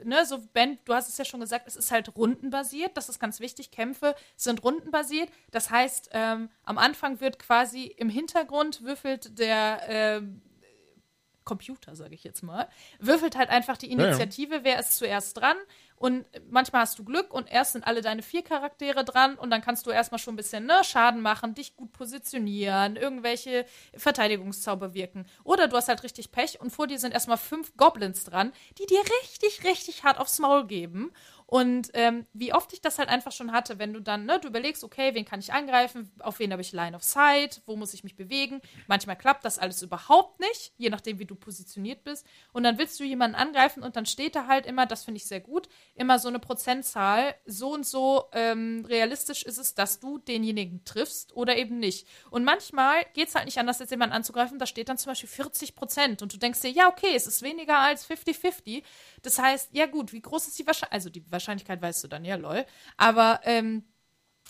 ne, 0.04 0.24
so 0.26 0.38
Ben, 0.52 0.78
du 0.84 0.94
hast 0.94 1.08
es 1.08 1.16
ja 1.16 1.24
schon 1.24 1.40
gesagt, 1.40 1.66
es 1.66 1.76
ist 1.76 1.90
halt 1.90 2.16
rundenbasiert. 2.16 2.96
Das 2.96 3.08
ist 3.08 3.18
ganz 3.18 3.40
wichtig. 3.40 3.70
Kämpfe 3.70 4.14
sind 4.36 4.62
rundenbasiert. 4.62 5.28
Das 5.50 5.70
heißt, 5.70 6.10
ähm, 6.12 6.50
am 6.64 6.78
Anfang 6.78 7.20
wird 7.20 7.38
quasi 7.38 7.84
im 7.84 8.08
Hintergrund 8.08 8.82
würfelt 8.82 9.38
der 9.38 9.88
äh, 9.88 10.22
Computer, 11.44 11.94
sage 11.94 12.14
ich 12.14 12.24
jetzt 12.24 12.42
mal, 12.42 12.68
würfelt 12.98 13.36
halt 13.36 13.50
einfach 13.50 13.76
die 13.76 13.90
Initiative, 13.90 14.52
ja, 14.52 14.58
ja. 14.58 14.64
wer 14.64 14.78
ist 14.80 14.96
zuerst 14.96 15.36
dran. 15.36 15.56
Und 15.96 16.26
manchmal 16.50 16.82
hast 16.82 16.98
du 16.98 17.04
Glück 17.04 17.32
und 17.32 17.50
erst 17.50 17.72
sind 17.72 17.86
alle 17.86 18.02
deine 18.02 18.22
vier 18.22 18.42
Charaktere 18.42 19.04
dran 19.04 19.36
und 19.36 19.50
dann 19.50 19.62
kannst 19.62 19.86
du 19.86 19.90
erstmal 19.90 20.18
schon 20.18 20.34
ein 20.34 20.36
bisschen 20.36 20.66
ne, 20.66 20.82
Schaden 20.82 21.20
machen, 21.20 21.54
dich 21.54 21.76
gut 21.76 21.92
positionieren, 21.92 22.96
irgendwelche 22.96 23.64
Verteidigungszauber 23.96 24.92
wirken. 24.92 25.24
Oder 25.44 25.68
du 25.68 25.76
hast 25.76 25.88
halt 25.88 26.02
richtig 26.02 26.32
Pech 26.32 26.60
und 26.60 26.70
vor 26.70 26.88
dir 26.88 26.98
sind 26.98 27.14
erstmal 27.14 27.38
fünf 27.38 27.76
Goblins 27.76 28.24
dran, 28.24 28.52
die 28.78 28.86
dir 28.86 29.00
richtig, 29.22 29.64
richtig 29.64 30.04
hart 30.04 30.18
aufs 30.18 30.40
Maul 30.40 30.66
geben. 30.66 31.12
Und 31.46 31.90
ähm, 31.94 32.26
wie 32.32 32.52
oft 32.52 32.72
ich 32.72 32.80
das 32.80 32.98
halt 32.98 33.08
einfach 33.08 33.32
schon 33.32 33.52
hatte, 33.52 33.78
wenn 33.78 33.92
du 33.92 34.00
dann, 34.00 34.24
ne, 34.24 34.40
du 34.40 34.48
überlegst, 34.48 34.82
okay, 34.82 35.14
wen 35.14 35.24
kann 35.24 35.40
ich 35.40 35.52
angreifen, 35.52 36.10
auf 36.20 36.38
wen 36.38 36.52
habe 36.52 36.62
ich 36.62 36.72
Line 36.72 36.96
of 36.96 37.02
Sight, 37.02 37.60
wo 37.66 37.76
muss 37.76 37.94
ich 37.94 38.02
mich 38.02 38.16
bewegen. 38.16 38.60
Manchmal 38.86 39.16
klappt 39.16 39.44
das 39.44 39.58
alles 39.58 39.82
überhaupt 39.82 40.40
nicht, 40.40 40.72
je 40.78 40.88
nachdem, 40.88 41.18
wie 41.18 41.26
du 41.26 41.34
positioniert 41.34 42.02
bist. 42.02 42.26
Und 42.52 42.62
dann 42.62 42.78
willst 42.78 42.98
du 42.98 43.04
jemanden 43.04 43.36
angreifen 43.36 43.82
und 43.82 43.96
dann 43.96 44.06
steht 44.06 44.34
da 44.36 44.46
halt 44.46 44.66
immer, 44.66 44.86
das 44.86 45.04
finde 45.04 45.18
ich 45.18 45.26
sehr 45.26 45.40
gut, 45.40 45.68
immer 45.94 46.18
so 46.18 46.28
eine 46.28 46.38
Prozentzahl, 46.38 47.34
so 47.44 47.72
und 47.72 47.86
so 47.86 48.24
ähm, 48.32 48.84
realistisch 48.88 49.42
ist 49.42 49.58
es, 49.58 49.74
dass 49.74 50.00
du 50.00 50.18
denjenigen 50.18 50.84
triffst 50.84 51.36
oder 51.36 51.56
eben 51.56 51.78
nicht. 51.78 52.08
Und 52.30 52.44
manchmal 52.44 53.04
geht 53.12 53.28
es 53.28 53.34
halt 53.34 53.44
nicht 53.44 53.58
anders, 53.58 53.78
jetzt 53.80 53.90
jemanden 53.90 54.14
anzugreifen, 54.14 54.58
da 54.58 54.66
steht 54.66 54.88
dann 54.88 54.98
zum 54.98 55.10
Beispiel 55.10 55.28
40 55.28 55.74
Prozent 55.76 56.22
und 56.22 56.32
du 56.32 56.38
denkst 56.38 56.62
dir, 56.62 56.70
ja, 56.70 56.88
okay, 56.88 57.14
es 57.14 57.26
ist 57.26 57.42
weniger 57.42 57.78
als 57.78 58.08
50-50. 58.08 58.82
Das 59.24 59.38
heißt, 59.38 59.70
ja 59.72 59.86
gut, 59.86 60.12
wie 60.12 60.20
groß 60.20 60.48
ist 60.48 60.58
die 60.58 60.66
Wahrscheinlichkeit, 60.66 60.92
also 60.92 61.10
die 61.10 61.30
Wahrscheinlichkeit 61.32 61.80
weißt 61.80 62.04
du 62.04 62.08
dann, 62.08 62.24
ja, 62.24 62.36
lol. 62.36 62.64
Aber 62.96 63.40
ähm, 63.44 63.84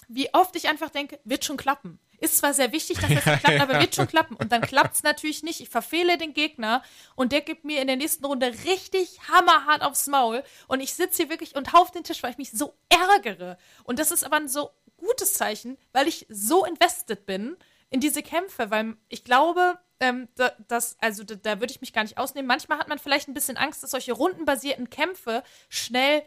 wie 0.08 0.34
oft 0.34 0.54
ich 0.56 0.68
einfach 0.68 0.90
denke, 0.90 1.20
wird 1.24 1.44
schon 1.44 1.56
klappen. 1.56 2.00
Ist 2.18 2.38
zwar 2.38 2.54
sehr 2.54 2.72
wichtig, 2.72 2.98
dass 2.98 3.10
das 3.14 3.22
klappt, 3.40 3.60
aber 3.60 3.80
wird 3.80 3.94
schon 3.94 4.08
klappen. 4.08 4.34
Und 4.34 4.50
dann 4.50 4.62
klappt 4.62 4.96
es 4.96 5.02
natürlich 5.02 5.42
nicht. 5.42 5.60
Ich 5.60 5.68
verfehle 5.68 6.18
den 6.18 6.34
Gegner 6.34 6.82
und 7.14 7.32
der 7.32 7.40
gibt 7.40 7.64
mir 7.64 7.80
in 7.80 7.86
der 7.86 7.96
nächsten 7.96 8.24
Runde 8.24 8.52
richtig 8.64 9.20
hammerhart 9.28 9.82
aufs 9.82 10.08
Maul. 10.08 10.42
Und 10.66 10.80
ich 10.80 10.94
sitze 10.94 11.22
hier 11.22 11.30
wirklich 11.30 11.54
und 11.54 11.72
hau 11.72 11.82
auf 11.82 11.92
den 11.92 12.02
Tisch, 12.02 12.22
weil 12.22 12.32
ich 12.32 12.38
mich 12.38 12.50
so 12.50 12.74
ärgere. 12.88 13.58
Und 13.84 13.98
das 14.00 14.10
ist 14.10 14.24
aber 14.24 14.36
ein 14.36 14.48
so 14.48 14.70
gutes 14.96 15.34
Zeichen, 15.34 15.78
weil 15.92 16.08
ich 16.08 16.26
so 16.28 16.64
invested 16.64 17.26
bin 17.26 17.56
in 17.91 18.01
diese 18.01 18.22
Kämpfe, 18.22 18.70
weil 18.70 18.97
ich 19.09 19.24
glaube, 19.24 19.78
ähm, 20.01 20.28
da, 20.35 20.53
das, 20.68 20.97
also 21.01 21.24
da, 21.24 21.35
da 21.37 21.61
würde 21.61 21.72
ich 21.72 21.80
mich 21.80 21.93
gar 21.93 22.03
nicht 22.03 22.18
ausnehmen. 22.18 22.47
Manchmal 22.49 22.78
hat 22.78 22.89
man 22.89 22.99
vielleicht 22.99 23.28
ein 23.28 23.35
bisschen 23.35 23.57
Angst, 23.57 23.82
dass 23.82 23.93
solche 23.93 24.12
rundenbasierten 24.12 24.91
Kämpfe 24.91 25.43
schnell 25.68 26.22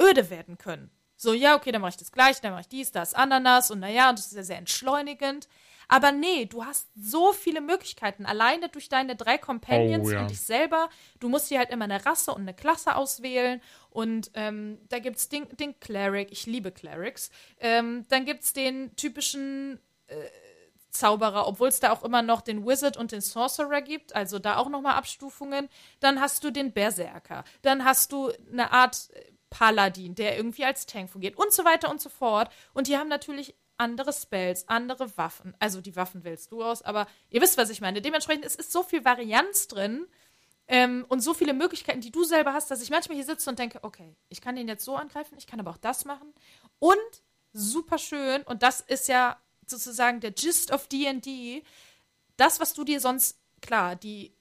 öde 0.00 0.30
werden 0.30 0.58
können. 0.58 0.90
So, 1.16 1.32
ja, 1.32 1.54
okay, 1.54 1.70
dann 1.70 1.80
mache 1.80 1.90
ich 1.90 1.96
das 1.96 2.10
gleich, 2.10 2.40
dann 2.40 2.50
mache 2.50 2.62
ich 2.62 2.68
dies, 2.68 2.90
das, 2.90 3.14
Ananas 3.14 3.70
und 3.70 3.78
naja, 3.78 4.10
und 4.10 4.18
das 4.18 4.26
ist 4.26 4.36
ja 4.36 4.42
sehr 4.42 4.58
entschleunigend. 4.58 5.48
Aber 5.88 6.10
nee, 6.10 6.46
du 6.46 6.64
hast 6.64 6.88
so 6.96 7.32
viele 7.32 7.60
Möglichkeiten, 7.60 8.24
alleine 8.26 8.68
durch 8.68 8.88
deine 8.88 9.14
drei 9.14 9.36
Companions 9.38 10.08
oh, 10.08 10.12
ja. 10.12 10.22
und 10.22 10.30
dich 10.30 10.40
selber. 10.40 10.88
Du 11.20 11.28
musst 11.28 11.50
dir 11.50 11.58
halt 11.58 11.70
immer 11.70 11.84
eine 11.84 12.04
Rasse 12.04 12.32
und 12.32 12.42
eine 12.42 12.54
Klasse 12.54 12.96
auswählen. 12.96 13.60
Und 13.90 14.30
ähm, 14.34 14.78
da 14.88 15.00
gibt 15.00 15.18
es 15.18 15.28
den, 15.28 15.46
den 15.56 15.78
Cleric, 15.80 16.32
ich 16.32 16.46
liebe 16.46 16.72
Clerics. 16.72 17.30
Ähm, 17.60 18.06
dann 18.08 18.24
gibt 18.24 18.42
es 18.42 18.52
den 18.52 18.96
typischen 18.96 19.80
äh, 20.06 20.14
Zauberer, 20.92 21.48
obwohl 21.48 21.68
es 21.68 21.80
da 21.80 21.90
auch 21.90 22.04
immer 22.04 22.22
noch 22.22 22.42
den 22.42 22.66
Wizard 22.66 22.96
und 22.96 23.12
den 23.12 23.22
Sorcerer 23.22 23.80
gibt, 23.80 24.14
also 24.14 24.38
da 24.38 24.58
auch 24.58 24.68
nochmal 24.68 24.94
Abstufungen. 24.94 25.68
Dann 26.00 26.20
hast 26.20 26.44
du 26.44 26.50
den 26.50 26.72
Berserker. 26.72 27.44
Dann 27.62 27.84
hast 27.84 28.12
du 28.12 28.30
eine 28.50 28.72
Art 28.72 29.08
Paladin, 29.50 30.14
der 30.14 30.36
irgendwie 30.36 30.64
als 30.64 30.86
Tank 30.86 31.10
fungiert 31.10 31.36
und 31.36 31.52
so 31.52 31.64
weiter 31.64 31.90
und 31.90 32.00
so 32.00 32.08
fort. 32.08 32.50
Und 32.74 32.88
die 32.88 32.96
haben 32.96 33.08
natürlich 33.08 33.54
andere 33.78 34.12
Spells, 34.12 34.68
andere 34.68 35.16
Waffen. 35.16 35.54
Also 35.58 35.80
die 35.80 35.96
Waffen 35.96 36.24
wählst 36.24 36.52
du 36.52 36.62
aus, 36.62 36.82
aber 36.82 37.06
ihr 37.30 37.40
wisst, 37.40 37.58
was 37.58 37.70
ich 37.70 37.80
meine. 37.80 38.00
Dementsprechend 38.00 38.44
es 38.44 38.54
ist 38.54 38.70
so 38.70 38.82
viel 38.82 39.04
Varianz 39.04 39.68
drin 39.68 40.06
ähm, 40.68 41.04
und 41.08 41.20
so 41.20 41.34
viele 41.34 41.54
Möglichkeiten, 41.54 42.00
die 42.00 42.12
du 42.12 42.22
selber 42.24 42.52
hast, 42.52 42.70
dass 42.70 42.82
ich 42.82 42.90
manchmal 42.90 43.16
hier 43.16 43.26
sitze 43.26 43.50
und 43.50 43.58
denke, 43.58 43.80
okay, 43.82 44.16
ich 44.28 44.40
kann 44.40 44.56
den 44.56 44.68
jetzt 44.68 44.84
so 44.84 44.94
angreifen, 44.96 45.36
ich 45.36 45.46
kann 45.46 45.58
aber 45.58 45.70
auch 45.70 45.78
das 45.78 46.04
machen. 46.04 46.32
Und 46.78 46.98
super 47.52 47.98
schön, 47.98 48.42
und 48.42 48.62
das 48.62 48.80
ist 48.80 49.08
ja 49.08 49.38
sozusagen 49.66 50.20
der 50.20 50.32
Gist 50.32 50.70
of 50.72 50.88
D&D, 50.88 51.62
das, 52.36 52.60
was 52.60 52.74
du 52.74 52.84
dir 52.84 53.00
sonst, 53.00 53.38
klar, 53.60 53.96
die 53.96 54.34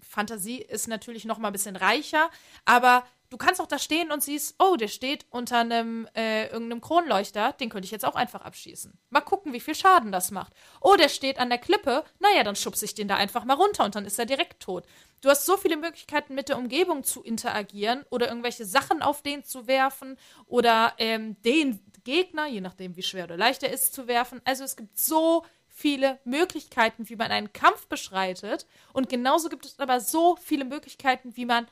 Fantasie 0.00 0.58
ist 0.58 0.88
natürlich 0.88 1.24
noch 1.24 1.38
mal 1.38 1.48
ein 1.48 1.52
bisschen 1.52 1.76
reicher, 1.76 2.30
aber 2.64 3.04
du 3.30 3.38
kannst 3.38 3.60
auch 3.60 3.66
da 3.66 3.78
stehen 3.78 4.12
und 4.12 4.22
siehst, 4.22 4.56
oh, 4.58 4.76
der 4.76 4.88
steht 4.88 5.24
unter 5.30 5.58
einem 5.58 6.06
äh, 6.14 6.48
irgendeinem 6.48 6.82
Kronleuchter, 6.82 7.52
den 7.54 7.70
könnte 7.70 7.86
ich 7.86 7.90
jetzt 7.90 8.04
auch 8.04 8.14
einfach 8.14 8.42
abschießen. 8.42 8.92
Mal 9.08 9.22
gucken, 9.22 9.54
wie 9.54 9.60
viel 9.60 9.74
Schaden 9.74 10.12
das 10.12 10.30
macht. 10.30 10.52
Oh, 10.82 10.96
der 10.96 11.08
steht 11.08 11.38
an 11.38 11.48
der 11.48 11.58
Klippe, 11.58 12.04
naja, 12.18 12.44
dann 12.44 12.56
schubse 12.56 12.84
ich 12.84 12.94
den 12.94 13.08
da 13.08 13.16
einfach 13.16 13.44
mal 13.44 13.54
runter 13.54 13.84
und 13.84 13.94
dann 13.94 14.04
ist 14.04 14.18
er 14.18 14.26
direkt 14.26 14.60
tot. 14.60 14.84
Du 15.22 15.30
hast 15.30 15.46
so 15.46 15.56
viele 15.56 15.78
Möglichkeiten, 15.78 16.34
mit 16.34 16.50
der 16.50 16.58
Umgebung 16.58 17.04
zu 17.04 17.22
interagieren 17.22 18.04
oder 18.10 18.28
irgendwelche 18.28 18.66
Sachen 18.66 19.00
auf 19.00 19.22
den 19.22 19.44
zu 19.44 19.66
werfen 19.66 20.18
oder 20.46 20.92
ähm, 20.98 21.40
den 21.42 21.80
Gegner, 22.04 22.46
je 22.46 22.60
nachdem 22.60 22.96
wie 22.96 23.02
schwer 23.02 23.24
oder 23.24 23.36
leicht 23.36 23.62
er 23.62 23.72
ist, 23.72 23.94
zu 23.94 24.06
werfen. 24.06 24.40
Also 24.44 24.64
es 24.64 24.76
gibt 24.76 24.98
so 24.98 25.44
viele 25.68 26.18
Möglichkeiten, 26.24 27.08
wie 27.08 27.16
man 27.16 27.30
einen 27.30 27.52
Kampf 27.52 27.86
beschreitet 27.86 28.66
und 28.92 29.08
genauso 29.08 29.48
gibt 29.48 29.66
es 29.66 29.78
aber 29.78 30.00
so 30.00 30.36
viele 30.36 30.64
Möglichkeiten, 30.64 31.36
wie 31.36 31.46
man 31.46 31.66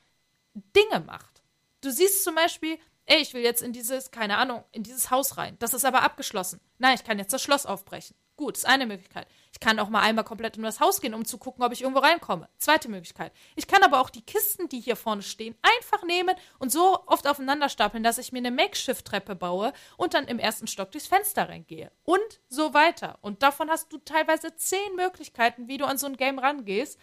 Dinge 0.55 1.01
macht. 1.01 1.43
Du 1.81 1.91
siehst 1.91 2.25
zum 2.25 2.35
Beispiel, 2.35 2.79
ey, 3.07 3.21
ich 3.21 3.35
will 3.35 3.43
jetzt 3.43 3.63
in 3.63 3.73
dieses, 3.73 4.11
keine 4.11 4.37
Ahnung, 4.39 4.65
in 4.73 4.83
dieses 4.83 5.11
Haus 5.11 5.37
rein. 5.37 5.57
Das 5.59 5.75
ist 5.75 5.85
aber 5.85 6.03
abgeschlossen. 6.03 6.61
Nein, 6.79 6.95
ich 6.95 7.05
kann 7.05 7.19
jetzt 7.19 7.33
das 7.33 7.43
Schloss 7.43 7.67
aufbrechen. 7.67 8.17
Gut, 8.37 8.57
ist 8.57 8.67
eine 8.67 8.87
Möglichkeit. 8.87 9.27
Ich 9.61 9.67
kann 9.67 9.79
auch 9.79 9.91
mal 9.91 10.01
einmal 10.01 10.25
komplett 10.25 10.57
in 10.57 10.63
das 10.63 10.81
Haus 10.81 11.03
gehen, 11.03 11.13
um 11.13 11.27
zu 11.27 11.37
gucken, 11.37 11.63
ob 11.63 11.71
ich 11.71 11.83
irgendwo 11.83 12.01
reinkomme. 12.01 12.49
Zweite 12.57 12.89
Möglichkeit. 12.89 13.31
Ich 13.57 13.67
kann 13.67 13.83
aber 13.83 14.01
auch 14.01 14.09
die 14.09 14.23
Kisten, 14.23 14.71
die 14.71 14.81
hier 14.81 14.97
vorne 14.97 15.21
stehen, 15.21 15.55
einfach 15.61 16.03
nehmen 16.03 16.35
und 16.59 16.73
so 16.73 16.99
oft 17.05 17.27
aufeinander 17.27 17.69
stapeln, 17.69 18.03
dass 18.03 18.17
ich 18.17 18.33
mir 18.33 18.39
eine 18.39 18.53
Makeshift-Treppe 18.53 19.37
baue 19.37 19.75
und 19.99 20.15
dann 20.15 20.29
im 20.29 20.39
ersten 20.39 20.67
Stock 20.67 20.91
durchs 20.93 21.09
Fenster 21.09 21.51
reingehe. 21.51 21.93
Und 22.05 22.41
so 22.49 22.73
weiter. 22.73 23.19
Und 23.21 23.43
davon 23.43 23.69
hast 23.69 23.93
du 23.93 23.99
teilweise 23.99 24.57
zehn 24.57 24.97
Möglichkeiten, 24.97 25.69
wie 25.69 25.77
du 25.77 25.85
an 25.85 25.99
so 25.99 26.07
ein 26.07 26.17
Game 26.17 26.39
rangehst 26.39 26.99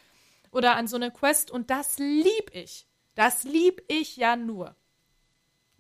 oder 0.49 0.75
an 0.77 0.87
so 0.87 0.95
eine 0.95 1.11
Quest. 1.11 1.51
Und 1.51 1.69
das 1.69 1.99
lieb 1.99 2.49
ich. 2.53 2.87
Das 3.13 3.43
lieb 3.43 3.83
ich 3.87 4.17
ja 4.17 4.35
nur. 4.35 4.75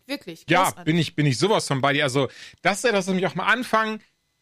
Wirklich. 0.05 0.45
Ja, 0.47 0.69
bin 0.85 0.99
ich, 0.99 1.15
bin 1.15 1.25
ich 1.25 1.39
sowas 1.39 1.67
von 1.67 1.81
bei 1.81 1.93
dir. 1.93 2.03
Also, 2.03 2.27
das 2.61 2.77
ist 2.77 2.83
ja 2.83 2.91
das, 2.91 3.07
was 3.07 3.15
mich 3.15 3.25
auch 3.25 3.33
am 3.33 3.41
Anfang 3.41 3.99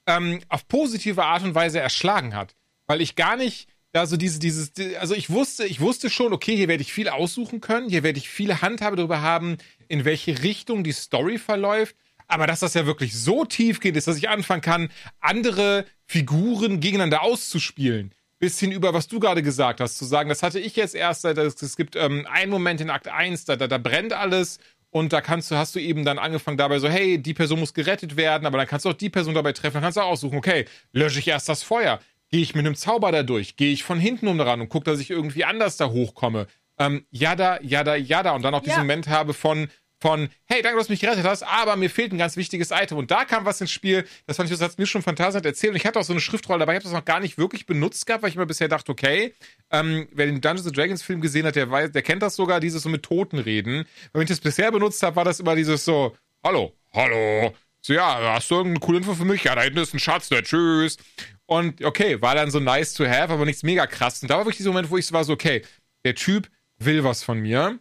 ähm, 0.07 0.41
auf 0.49 0.67
positive 0.67 1.23
Art 1.23 1.43
und 1.43 1.55
Weise 1.55 1.79
erschlagen 1.79 2.35
hat. 2.35 2.55
Weil 2.87 3.01
ich 3.01 3.15
gar 3.15 3.35
nicht 3.35 3.67
da 3.91 4.05
so 4.05 4.17
diese, 4.17 4.39
dieses, 4.39 4.73
also 4.99 5.15
ich 5.15 5.29
wusste, 5.29 5.65
ich 5.65 5.79
wusste 5.79 6.09
schon, 6.09 6.33
okay, 6.33 6.55
hier 6.55 6.67
werde 6.67 6.81
ich 6.81 6.91
viel 6.91 7.07
aussuchen 7.07 7.61
können, 7.61 7.89
hier 7.89 8.03
werde 8.03 8.19
ich 8.19 8.29
viele 8.29 8.61
Handhabe 8.61 8.97
darüber 8.97 9.21
haben, 9.21 9.57
in 9.87 10.03
welche 10.03 10.43
Richtung 10.43 10.83
die 10.83 10.91
Story 10.91 11.37
verläuft. 11.37 11.95
Aber 12.27 12.45
dass 12.45 12.59
das 12.59 12.73
ja 12.73 12.85
wirklich 12.85 13.17
so 13.17 13.45
tief 13.45 13.79
geht, 13.79 13.95
ist, 13.95 14.07
dass 14.07 14.17
ich 14.17 14.29
anfangen 14.29 14.61
kann, 14.61 14.89
andere 15.21 15.85
Figuren 16.05 16.79
gegeneinander 16.79 17.21
auszuspielen 17.21 18.13
bis 18.39 18.59
hin 18.59 18.71
über, 18.71 18.93
was 18.93 19.07
du 19.07 19.19
gerade 19.19 19.41
gesagt 19.41 19.79
hast, 19.79 19.97
zu 19.97 20.05
sagen, 20.05 20.29
das 20.29 20.43
hatte 20.43 20.59
ich 20.59 20.75
jetzt 20.75 20.93
erst, 20.93 21.25
es 21.25 21.77
gibt 21.77 21.95
ähm, 21.95 22.27
einen 22.29 22.51
Moment 22.51 22.81
in 22.81 22.89
Akt 22.89 23.07
1, 23.07 23.45
da, 23.45 23.55
da, 23.55 23.67
da 23.67 23.77
brennt 23.77 24.13
alles 24.13 24.59
und 24.95 25.11
da 25.11 25.19
kannst 25.19 25.51
du, 25.51 25.57
hast 25.57 25.75
du 25.75 25.79
eben 25.81 26.05
dann 26.05 26.17
angefangen 26.17 26.55
dabei 26.55 26.79
so, 26.79 26.87
hey, 26.87 27.21
die 27.21 27.33
Person 27.33 27.59
muss 27.59 27.73
gerettet 27.73 28.15
werden, 28.15 28.45
aber 28.45 28.57
dann 28.57 28.65
kannst 28.65 28.85
du 28.85 28.89
auch 28.91 28.93
die 28.93 29.09
Person 29.09 29.33
dabei 29.33 29.51
treffen, 29.51 29.73
dann 29.73 29.83
kannst 29.83 29.97
du 29.97 30.01
auch 30.01 30.07
aussuchen, 30.07 30.37
okay, 30.37 30.63
lösche 30.93 31.19
ich 31.19 31.27
erst 31.27 31.49
das 31.49 31.63
Feuer, 31.63 31.99
gehe 32.31 32.39
ich 32.39 32.55
mit 32.55 32.65
einem 32.65 32.75
Zauber 32.75 33.11
da 33.11 33.21
durch, 33.21 33.57
gehe 33.57 33.73
ich 33.73 33.83
von 33.83 33.99
hinten 33.99 34.29
um 34.29 34.37
dran 34.37 34.61
und 34.61 34.69
gucke, 34.69 34.85
dass 34.85 35.01
ich 35.01 35.09
irgendwie 35.09 35.43
anders 35.43 35.75
da 35.75 35.89
hochkomme. 35.89 36.47
Ähm, 36.79 37.05
jada, 37.11 37.59
jada, 37.61 37.97
jada. 37.97 38.31
Und 38.35 38.43
dann 38.43 38.55
auch 38.55 38.61
diesen 38.61 38.79
Moment 38.79 39.09
habe 39.09 39.33
von, 39.33 39.67
von, 39.99 40.29
hey, 40.45 40.61
danke, 40.61 40.77
dass 40.77 40.87
du 40.87 40.93
mich 40.93 40.99
gerettet 40.99 41.25
hast, 41.25 41.43
aber 41.43 41.75
mir 41.75 41.89
fehlt 41.89 42.11
ein 42.11 42.17
ganz 42.17 42.37
wichtiges 42.37 42.71
Item. 42.71 42.97
Und 42.97 43.11
da 43.11 43.25
kam 43.25 43.45
was 43.45 43.61
ins 43.61 43.71
Spiel, 43.71 44.05
das 44.27 44.37
fand 44.37 44.49
ich, 44.49 44.57
das 44.57 44.69
hat 44.69 44.77
mir 44.77 44.85
schon 44.85 45.01
Phantasien 45.01 45.43
erzählt. 45.43 45.71
Und 45.71 45.77
ich 45.77 45.85
hatte 45.85 45.99
auch 45.99 46.03
so 46.03 46.13
eine 46.13 46.19
Schriftrolle 46.19 46.59
dabei, 46.59 46.73
ich 46.73 46.77
habe 46.77 46.83
das 46.83 46.93
noch 46.93 47.05
gar 47.05 47.19
nicht 47.19 47.37
wirklich 47.37 47.65
benutzt 47.65 48.05
gehabt, 48.05 48.23
weil 48.23 48.29
ich 48.29 48.35
immer 48.35 48.45
bisher 48.45 48.67
dachte, 48.67 48.91
okay, 48.91 49.33
ähm, 49.71 50.07
wer 50.11 50.25
den 50.25 50.41
Dungeons 50.41 50.71
Dragons 50.71 51.01
Film 51.01 51.21
gesehen 51.21 51.45
hat, 51.45 51.55
der 51.55 51.71
weiß, 51.71 51.91
der 51.91 52.01
kennt 52.01 52.21
das 52.21 52.35
sogar, 52.35 52.59
dieses 52.59 52.83
so 52.83 52.89
mit 52.89 53.03
Toten 53.03 53.39
reden. 53.39 53.85
Wenn 54.13 54.23
ich 54.23 54.29
das 54.29 54.41
bisher 54.41 54.71
benutzt 54.71 55.01
habe, 55.03 55.15
war 55.15 55.25
das 55.25 55.39
immer 55.39 55.55
dieses 55.55 55.85
so, 55.85 56.15
hallo, 56.43 56.73
hallo, 56.93 57.53
so, 57.85 57.93
ja, 57.93 58.33
hast 58.33 58.49
du 58.49 58.55
irgendeine 58.55 58.79
coole 58.83 58.97
Info 58.97 59.13
für 59.13 59.25
mich? 59.25 59.43
Ja, 59.43 59.53
da 59.53 59.61
hinten 59.61 59.77
ist 59.77 59.93
ein 59.93 59.99
Schatz, 59.99 60.27
der 60.29 60.43
tschüss. 60.43 60.97
Und 61.45 61.83
okay, 61.83 62.19
war 62.19 62.33
dann 62.33 62.49
so 62.49 62.59
nice 62.59 62.95
to 62.95 63.05
have, 63.05 63.31
aber 63.31 63.45
nichts 63.45 63.61
mega 63.61 63.85
krass. 63.85 64.23
Und 64.23 64.31
da 64.31 64.37
war 64.37 64.45
wirklich 64.45 64.57
dieser 64.57 64.71
Moment, 64.71 64.89
wo 64.89 64.97
ich 64.97 65.05
so 65.05 65.13
war 65.13 65.23
so, 65.23 65.33
okay, 65.33 65.61
der 66.03 66.15
Typ 66.15 66.49
will 66.79 67.03
was 67.03 67.23
von 67.23 67.39
mir 67.39 67.77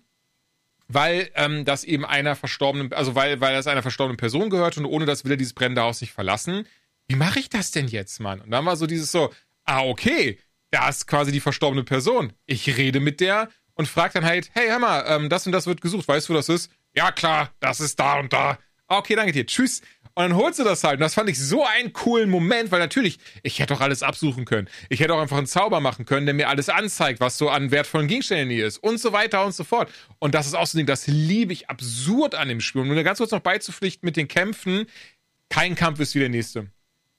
weil 0.88 1.30
ähm, 1.34 1.64
das 1.64 1.84
eben 1.84 2.04
einer 2.04 2.36
verstorbenen, 2.36 2.92
also 2.92 3.14
weil, 3.14 3.40
weil 3.40 3.54
das 3.54 3.66
einer 3.66 3.82
verstorbenen 3.82 4.16
Person 4.16 4.50
gehört 4.50 4.76
und 4.76 4.84
ohne 4.84 5.06
das 5.06 5.24
will 5.24 5.32
er 5.32 5.36
dieses 5.36 5.54
brennende 5.54 5.82
Haus 5.82 6.00
nicht 6.00 6.12
verlassen. 6.12 6.66
Wie 7.06 7.16
mache 7.16 7.38
ich 7.38 7.48
das 7.48 7.70
denn 7.70 7.88
jetzt, 7.88 8.20
Mann? 8.20 8.40
Und 8.40 8.50
dann 8.50 8.64
war 8.64 8.76
so 8.76 8.86
dieses 8.86 9.12
so, 9.12 9.32
ah, 9.64 9.82
okay, 9.82 10.38
da 10.70 10.88
ist 10.88 11.06
quasi 11.06 11.32
die 11.32 11.40
verstorbene 11.40 11.84
Person. 11.84 12.32
Ich 12.46 12.76
rede 12.76 13.00
mit 13.00 13.20
der 13.20 13.48
und 13.74 13.88
frag 13.88 14.12
dann 14.12 14.24
halt, 14.24 14.50
hey, 14.52 14.78
mal, 14.78 15.04
ähm, 15.06 15.28
das 15.28 15.46
und 15.46 15.52
das 15.52 15.66
wird 15.66 15.80
gesucht, 15.80 16.08
weißt 16.08 16.28
du, 16.28 16.32
wo 16.32 16.36
das 16.36 16.48
ist? 16.48 16.70
Ja, 16.94 17.12
klar, 17.12 17.52
das 17.60 17.80
ist 17.80 17.98
da 17.98 18.18
und 18.18 18.32
da. 18.32 18.58
Ah, 18.86 18.98
okay, 18.98 19.16
danke 19.16 19.32
dir, 19.32 19.46
tschüss. 19.46 19.82
Und 20.16 20.22
dann 20.22 20.36
holst 20.36 20.60
du 20.60 20.64
das 20.64 20.84
halt. 20.84 20.94
Und 20.94 21.00
das 21.00 21.14
fand 21.14 21.28
ich 21.28 21.40
so 21.40 21.64
einen 21.64 21.92
coolen 21.92 22.30
Moment, 22.30 22.70
weil 22.70 22.78
natürlich, 22.78 23.18
ich 23.42 23.58
hätte 23.58 23.74
auch 23.74 23.80
alles 23.80 24.04
absuchen 24.04 24.44
können. 24.44 24.68
Ich 24.88 25.00
hätte 25.00 25.12
auch 25.12 25.20
einfach 25.20 25.38
einen 25.38 25.48
Zauber 25.48 25.80
machen 25.80 26.04
können, 26.04 26.26
der 26.26 26.34
mir 26.34 26.48
alles 26.48 26.68
anzeigt, 26.68 27.18
was 27.18 27.36
so 27.36 27.48
an 27.50 27.72
wertvollen 27.72 28.06
Gegenständen 28.06 28.48
hier 28.50 28.66
ist. 28.66 28.78
Und 28.78 29.00
so 29.00 29.12
weiter 29.12 29.44
und 29.44 29.54
so 29.54 29.64
fort. 29.64 29.90
Und 30.20 30.34
das 30.34 30.46
ist 30.46 30.74
Ding, 30.74 30.86
das 30.86 31.08
liebe 31.08 31.52
ich 31.52 31.68
absurd 31.68 32.36
an 32.36 32.48
dem 32.48 32.60
Spiel. 32.60 32.82
Und 32.82 32.88
nur 32.88 33.02
ganz 33.02 33.18
kurz 33.18 33.32
noch 33.32 33.40
beizupflichten 33.40 34.06
mit 34.06 34.16
den 34.16 34.28
Kämpfen, 34.28 34.86
kein 35.48 35.74
Kampf 35.74 35.98
ist 35.98 36.14
wie 36.14 36.20
der 36.20 36.28
nächste. 36.28 36.68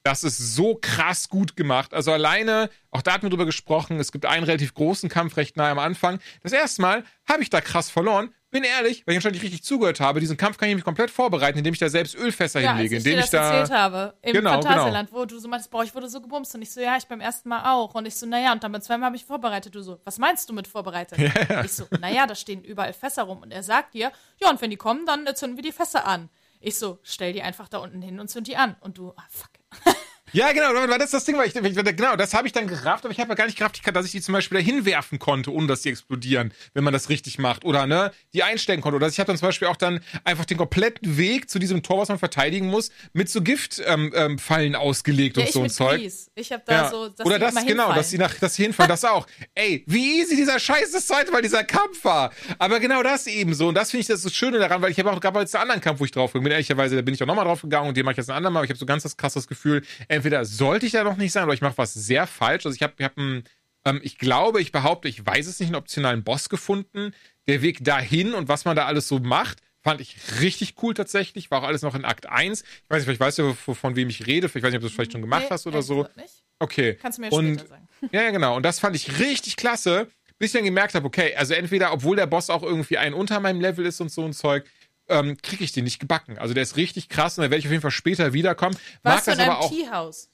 Das 0.02 0.22
ist 0.24 0.54
so 0.54 0.76
krass 0.76 1.28
gut 1.28 1.56
gemacht. 1.56 1.92
Also 1.92 2.12
alleine, 2.12 2.70
auch 2.90 3.02
da 3.02 3.12
hatten 3.12 3.24
wir 3.24 3.30
drüber 3.30 3.44
gesprochen, 3.44 3.98
es 3.98 4.12
gibt 4.12 4.24
einen 4.24 4.44
relativ 4.44 4.72
großen 4.72 5.08
Kampf 5.08 5.36
recht 5.36 5.56
nahe 5.56 5.72
am 5.72 5.80
Anfang. 5.80 6.20
Das 6.42 6.52
erste 6.52 6.80
Mal 6.80 7.04
habe 7.28 7.42
ich 7.42 7.50
da 7.50 7.60
krass 7.60 7.90
verloren, 7.90 8.32
bin 8.50 8.62
ehrlich, 8.62 9.06
weil 9.06 9.12
ich 9.12 9.18
anscheinend 9.18 9.34
nicht 9.34 9.44
richtig 9.44 9.64
zugehört 9.64 10.00
habe, 10.00 10.20
diesen 10.20 10.36
Kampf 10.36 10.56
kann 10.56 10.68
ich 10.68 10.74
mich 10.74 10.84
komplett 10.84 11.10
vorbereiten, 11.10 11.58
indem 11.58 11.74
ich 11.74 11.80
da 11.80 11.88
selbst 11.88 12.14
Ölfässer 12.14 12.60
ja, 12.60 12.72
hinlege, 12.72 12.96
indem 12.96 13.18
ich, 13.18 13.24
ich 13.24 13.30
da 13.30 13.52
erzählt 13.52 13.78
habe 13.78 14.14
im 14.22 14.32
genau, 14.34 14.52
Phantasialand, 14.52 15.10
genau. 15.10 15.20
wo 15.20 15.24
du 15.24 15.38
so 15.38 15.48
meinst, 15.48 15.70
boah, 15.70 15.82
ich 15.82 15.94
wurde 15.94 16.08
so 16.08 16.20
gebumst 16.20 16.54
und 16.54 16.62
ich 16.62 16.70
so, 16.70 16.80
ja, 16.80 16.96
ich 16.96 17.06
beim 17.06 17.20
ersten 17.20 17.48
Mal 17.48 17.72
auch 17.72 17.94
und 17.94 18.06
ich 18.06 18.14
so, 18.14 18.26
naja, 18.26 18.52
und 18.52 18.62
dann 18.62 18.72
beim 18.72 18.80
zweiten 18.82 19.00
Mal 19.00 19.06
habe 19.06 19.16
ich 19.16 19.24
vorbereitet, 19.24 19.74
du 19.74 19.82
so, 19.82 20.00
was 20.04 20.18
meinst 20.18 20.48
du 20.48 20.54
mit 20.54 20.68
vorbereitet? 20.68 21.18
Ja. 21.48 21.64
Ich 21.64 21.72
so, 21.72 21.86
naja, 22.00 22.26
da 22.26 22.34
stehen 22.34 22.62
überall 22.62 22.92
Fässer 22.92 23.24
rum 23.24 23.42
und 23.42 23.50
er 23.50 23.62
sagt 23.62 23.94
dir, 23.94 24.10
ja, 24.40 24.50
und 24.50 24.60
wenn 24.60 24.70
die 24.70 24.76
kommen, 24.76 25.06
dann 25.06 25.26
zünden 25.34 25.56
wir 25.56 25.62
die 25.62 25.72
Fässer 25.72 26.06
an. 26.06 26.30
Ich 26.60 26.78
so, 26.78 26.98
stell 27.02 27.32
die 27.32 27.42
einfach 27.42 27.68
da 27.68 27.78
unten 27.78 28.00
hin 28.00 28.18
und 28.20 28.28
zünd 28.28 28.46
die 28.46 28.56
an 28.56 28.76
und 28.80 28.96
du, 28.98 29.12
ah, 29.16 29.24
fuck. 29.28 29.50
Ja, 30.32 30.52
genau, 30.52 30.74
weil 30.74 30.98
das 30.98 31.06
ist 31.06 31.14
das 31.14 31.24
Ding, 31.24 31.38
weil 31.38 31.46
ich, 31.46 31.54
genau, 31.54 32.16
das 32.16 32.34
habe 32.34 32.46
ich 32.46 32.52
dann 32.52 32.66
gerafft, 32.66 33.04
aber 33.04 33.12
ich 33.12 33.20
habe 33.20 33.30
ja 33.30 33.34
gar 33.34 33.46
nicht 33.46 33.56
gerafft, 33.56 33.80
dass 33.94 34.06
ich 34.06 34.12
die 34.12 34.20
zum 34.20 34.32
Beispiel 34.32 34.58
da 34.58 34.64
hinwerfen 34.64 35.18
konnte, 35.18 35.52
ohne 35.52 35.66
dass 35.66 35.82
die 35.82 35.90
explodieren, 35.90 36.52
wenn 36.74 36.84
man 36.84 36.92
das 36.92 37.08
richtig 37.08 37.38
macht. 37.38 37.64
Oder, 37.64 37.86
ne, 37.86 38.12
die 38.34 38.42
einstellen 38.42 38.80
konnte. 38.80 38.96
Oder 38.96 39.08
ich 39.08 39.18
habe 39.18 39.28
dann 39.28 39.36
zum 39.36 39.48
Beispiel 39.48 39.68
auch 39.68 39.76
dann 39.76 40.00
einfach 40.24 40.44
den 40.44 40.56
kompletten 40.56 41.16
Weg 41.16 41.48
zu 41.48 41.58
diesem 41.58 41.82
Tor, 41.82 42.00
was 42.00 42.08
man 42.08 42.18
verteidigen 42.18 42.66
muss, 42.66 42.90
mit 43.12 43.28
so 43.28 43.40
Giftfallen 43.40 44.12
ähm, 44.14 44.40
ähm, 44.44 44.74
ausgelegt 44.74 45.36
ja, 45.36 45.44
und 45.44 45.52
so 45.52 45.62
ein 45.62 45.70
Zeug. 45.70 46.00
Kies. 46.00 46.30
Ich 46.34 46.52
habe 46.52 46.62
da 46.66 46.72
ja. 46.72 46.90
so, 46.90 47.08
dass 47.08 47.26
Oder 47.26 47.38
das, 47.38 47.54
genau, 47.64 47.92
dass 47.92 48.10
sie 48.10 48.18
nach, 48.18 48.34
dass 48.34 48.54
sie 48.56 48.64
hinfallen, 48.64 48.88
das 48.88 49.04
auch. 49.04 49.26
Ey, 49.54 49.84
wie 49.86 50.20
easy 50.20 50.36
dieser 50.36 50.58
Scheiß 50.58 50.92
das 50.92 51.06
zweite 51.06 51.30
Mal 51.30 51.42
dieser 51.42 51.64
Kampf 51.64 52.04
war. 52.04 52.32
Aber 52.58 52.80
genau 52.80 53.02
das 53.02 53.26
eben 53.26 53.54
so. 53.54 53.68
Und 53.68 53.74
das 53.74 53.90
finde 53.90 54.02
ich 54.02 54.06
das 54.08 54.22
so 54.22 54.28
Schöne 54.28 54.58
daran, 54.58 54.82
weil 54.82 54.90
ich 54.90 54.98
habe 54.98 55.10
auch 55.10 55.20
gerade 55.20 55.38
jetzt 55.40 55.54
einen 55.54 55.62
anderen 55.62 55.80
Kampf, 55.80 56.00
wo 56.00 56.04
ich 56.04 56.10
drauf 56.10 56.32
bin. 56.32 56.44
Ehrlicherweise, 56.46 56.96
da 56.96 57.02
bin 57.02 57.14
ich 57.14 57.22
auch 57.22 57.26
nochmal 57.26 57.44
drauf 57.44 57.62
gegangen 57.62 57.88
und 57.88 57.96
den 57.96 58.04
mache 58.04 58.12
ich 58.12 58.18
jetzt 58.18 58.30
ein 58.30 58.36
andermal. 58.36 58.60
Aber 58.60 58.64
ich 58.64 58.70
habe 58.70 58.78
so 58.78 58.86
ganz 58.86 59.02
das 59.02 59.16
krasses 59.16 59.46
Gefühl, 59.46 59.82
entweder 60.16 60.44
sollte 60.44 60.86
ich 60.86 60.92
ja 60.92 61.04
noch 61.04 61.16
nicht 61.16 61.32
sein 61.32 61.44
oder 61.44 61.54
ich 61.54 61.60
mache 61.60 61.78
was 61.78 61.94
sehr 61.94 62.26
falsch. 62.26 62.66
Also 62.66 62.74
ich 62.74 62.82
habe 62.82 62.94
ich 62.98 63.04
hab 63.04 63.16
einen, 63.16 63.44
ähm, 63.84 64.00
ich 64.02 64.18
glaube, 64.18 64.60
ich 64.60 64.72
behaupte, 64.72 65.08
ich 65.08 65.24
weiß 65.24 65.46
es 65.46 65.60
nicht, 65.60 65.68
einen 65.68 65.76
optionalen 65.76 66.24
Boss 66.24 66.48
gefunden. 66.48 67.12
Der 67.46 67.62
Weg 67.62 67.84
dahin 67.84 68.34
und 68.34 68.48
was 68.48 68.64
man 68.64 68.74
da 68.74 68.86
alles 68.86 69.06
so 69.08 69.18
macht, 69.20 69.62
Fand 69.86 70.00
ich 70.00 70.16
richtig 70.40 70.74
cool 70.82 70.94
tatsächlich. 70.94 71.52
War 71.52 71.62
auch 71.62 71.68
alles 71.68 71.82
noch 71.82 71.94
in 71.94 72.04
Akt 72.04 72.28
1. 72.28 72.62
Ich 72.62 72.90
weiß 72.90 72.96
nicht, 72.96 73.04
vielleicht 73.04 73.20
weißt 73.20 73.38
du, 73.38 73.54
von 73.54 73.94
wem 73.94 74.08
ich 74.08 74.26
rede. 74.26 74.48
Ich 74.48 74.54
weiß 74.56 74.64
nicht, 74.64 74.74
ob 74.74 74.80
du 74.80 74.88
das 74.88 74.92
vielleicht 74.92 75.12
schon 75.12 75.20
gemacht 75.20 75.44
nee, 75.44 75.48
hast 75.48 75.64
oder 75.64 75.80
so. 75.80 76.08
Nicht. 76.16 76.42
Okay. 76.58 76.98
Kannst 77.00 77.18
du 77.18 77.22
mir 77.22 77.30
und, 77.30 77.60
später 77.60 77.68
sagen. 77.68 77.88
Ja, 78.10 78.22
ja, 78.22 78.30
genau. 78.32 78.56
Und 78.56 78.64
das 78.64 78.80
fand 78.80 78.96
ich 78.96 79.20
richtig 79.20 79.54
klasse, 79.54 80.08
bis 80.40 80.48
ich 80.48 80.54
dann 80.54 80.64
gemerkt 80.64 80.96
habe, 80.96 81.06
okay, 81.06 81.36
also 81.36 81.54
entweder, 81.54 81.92
obwohl 81.92 82.16
der 82.16 82.26
Boss 82.26 82.50
auch 82.50 82.64
irgendwie 82.64 82.98
ein 82.98 83.14
unter 83.14 83.38
meinem 83.38 83.60
Level 83.60 83.86
ist 83.86 84.00
und 84.00 84.10
so 84.10 84.24
ein 84.24 84.32
Zeug, 84.32 84.64
ähm, 85.08 85.36
kriege 85.42 85.64
ich 85.64 85.72
den 85.72 85.84
nicht 85.84 85.98
gebacken. 85.98 86.38
Also 86.38 86.54
der 86.54 86.62
ist 86.62 86.76
richtig 86.76 87.08
krass 87.08 87.38
und 87.38 87.42
da 87.44 87.50
werde 87.50 87.58
ich 87.58 87.66
auf 87.66 87.72
jeden 87.72 87.82
Fall 87.82 87.90
später 87.90 88.32
wiederkommen. 88.32 88.76
Warst 89.02 89.26
Mag 89.26 89.36
du 89.36 89.42
in 89.42 89.50
einem 89.50 89.68
Teehaus? 89.68 90.30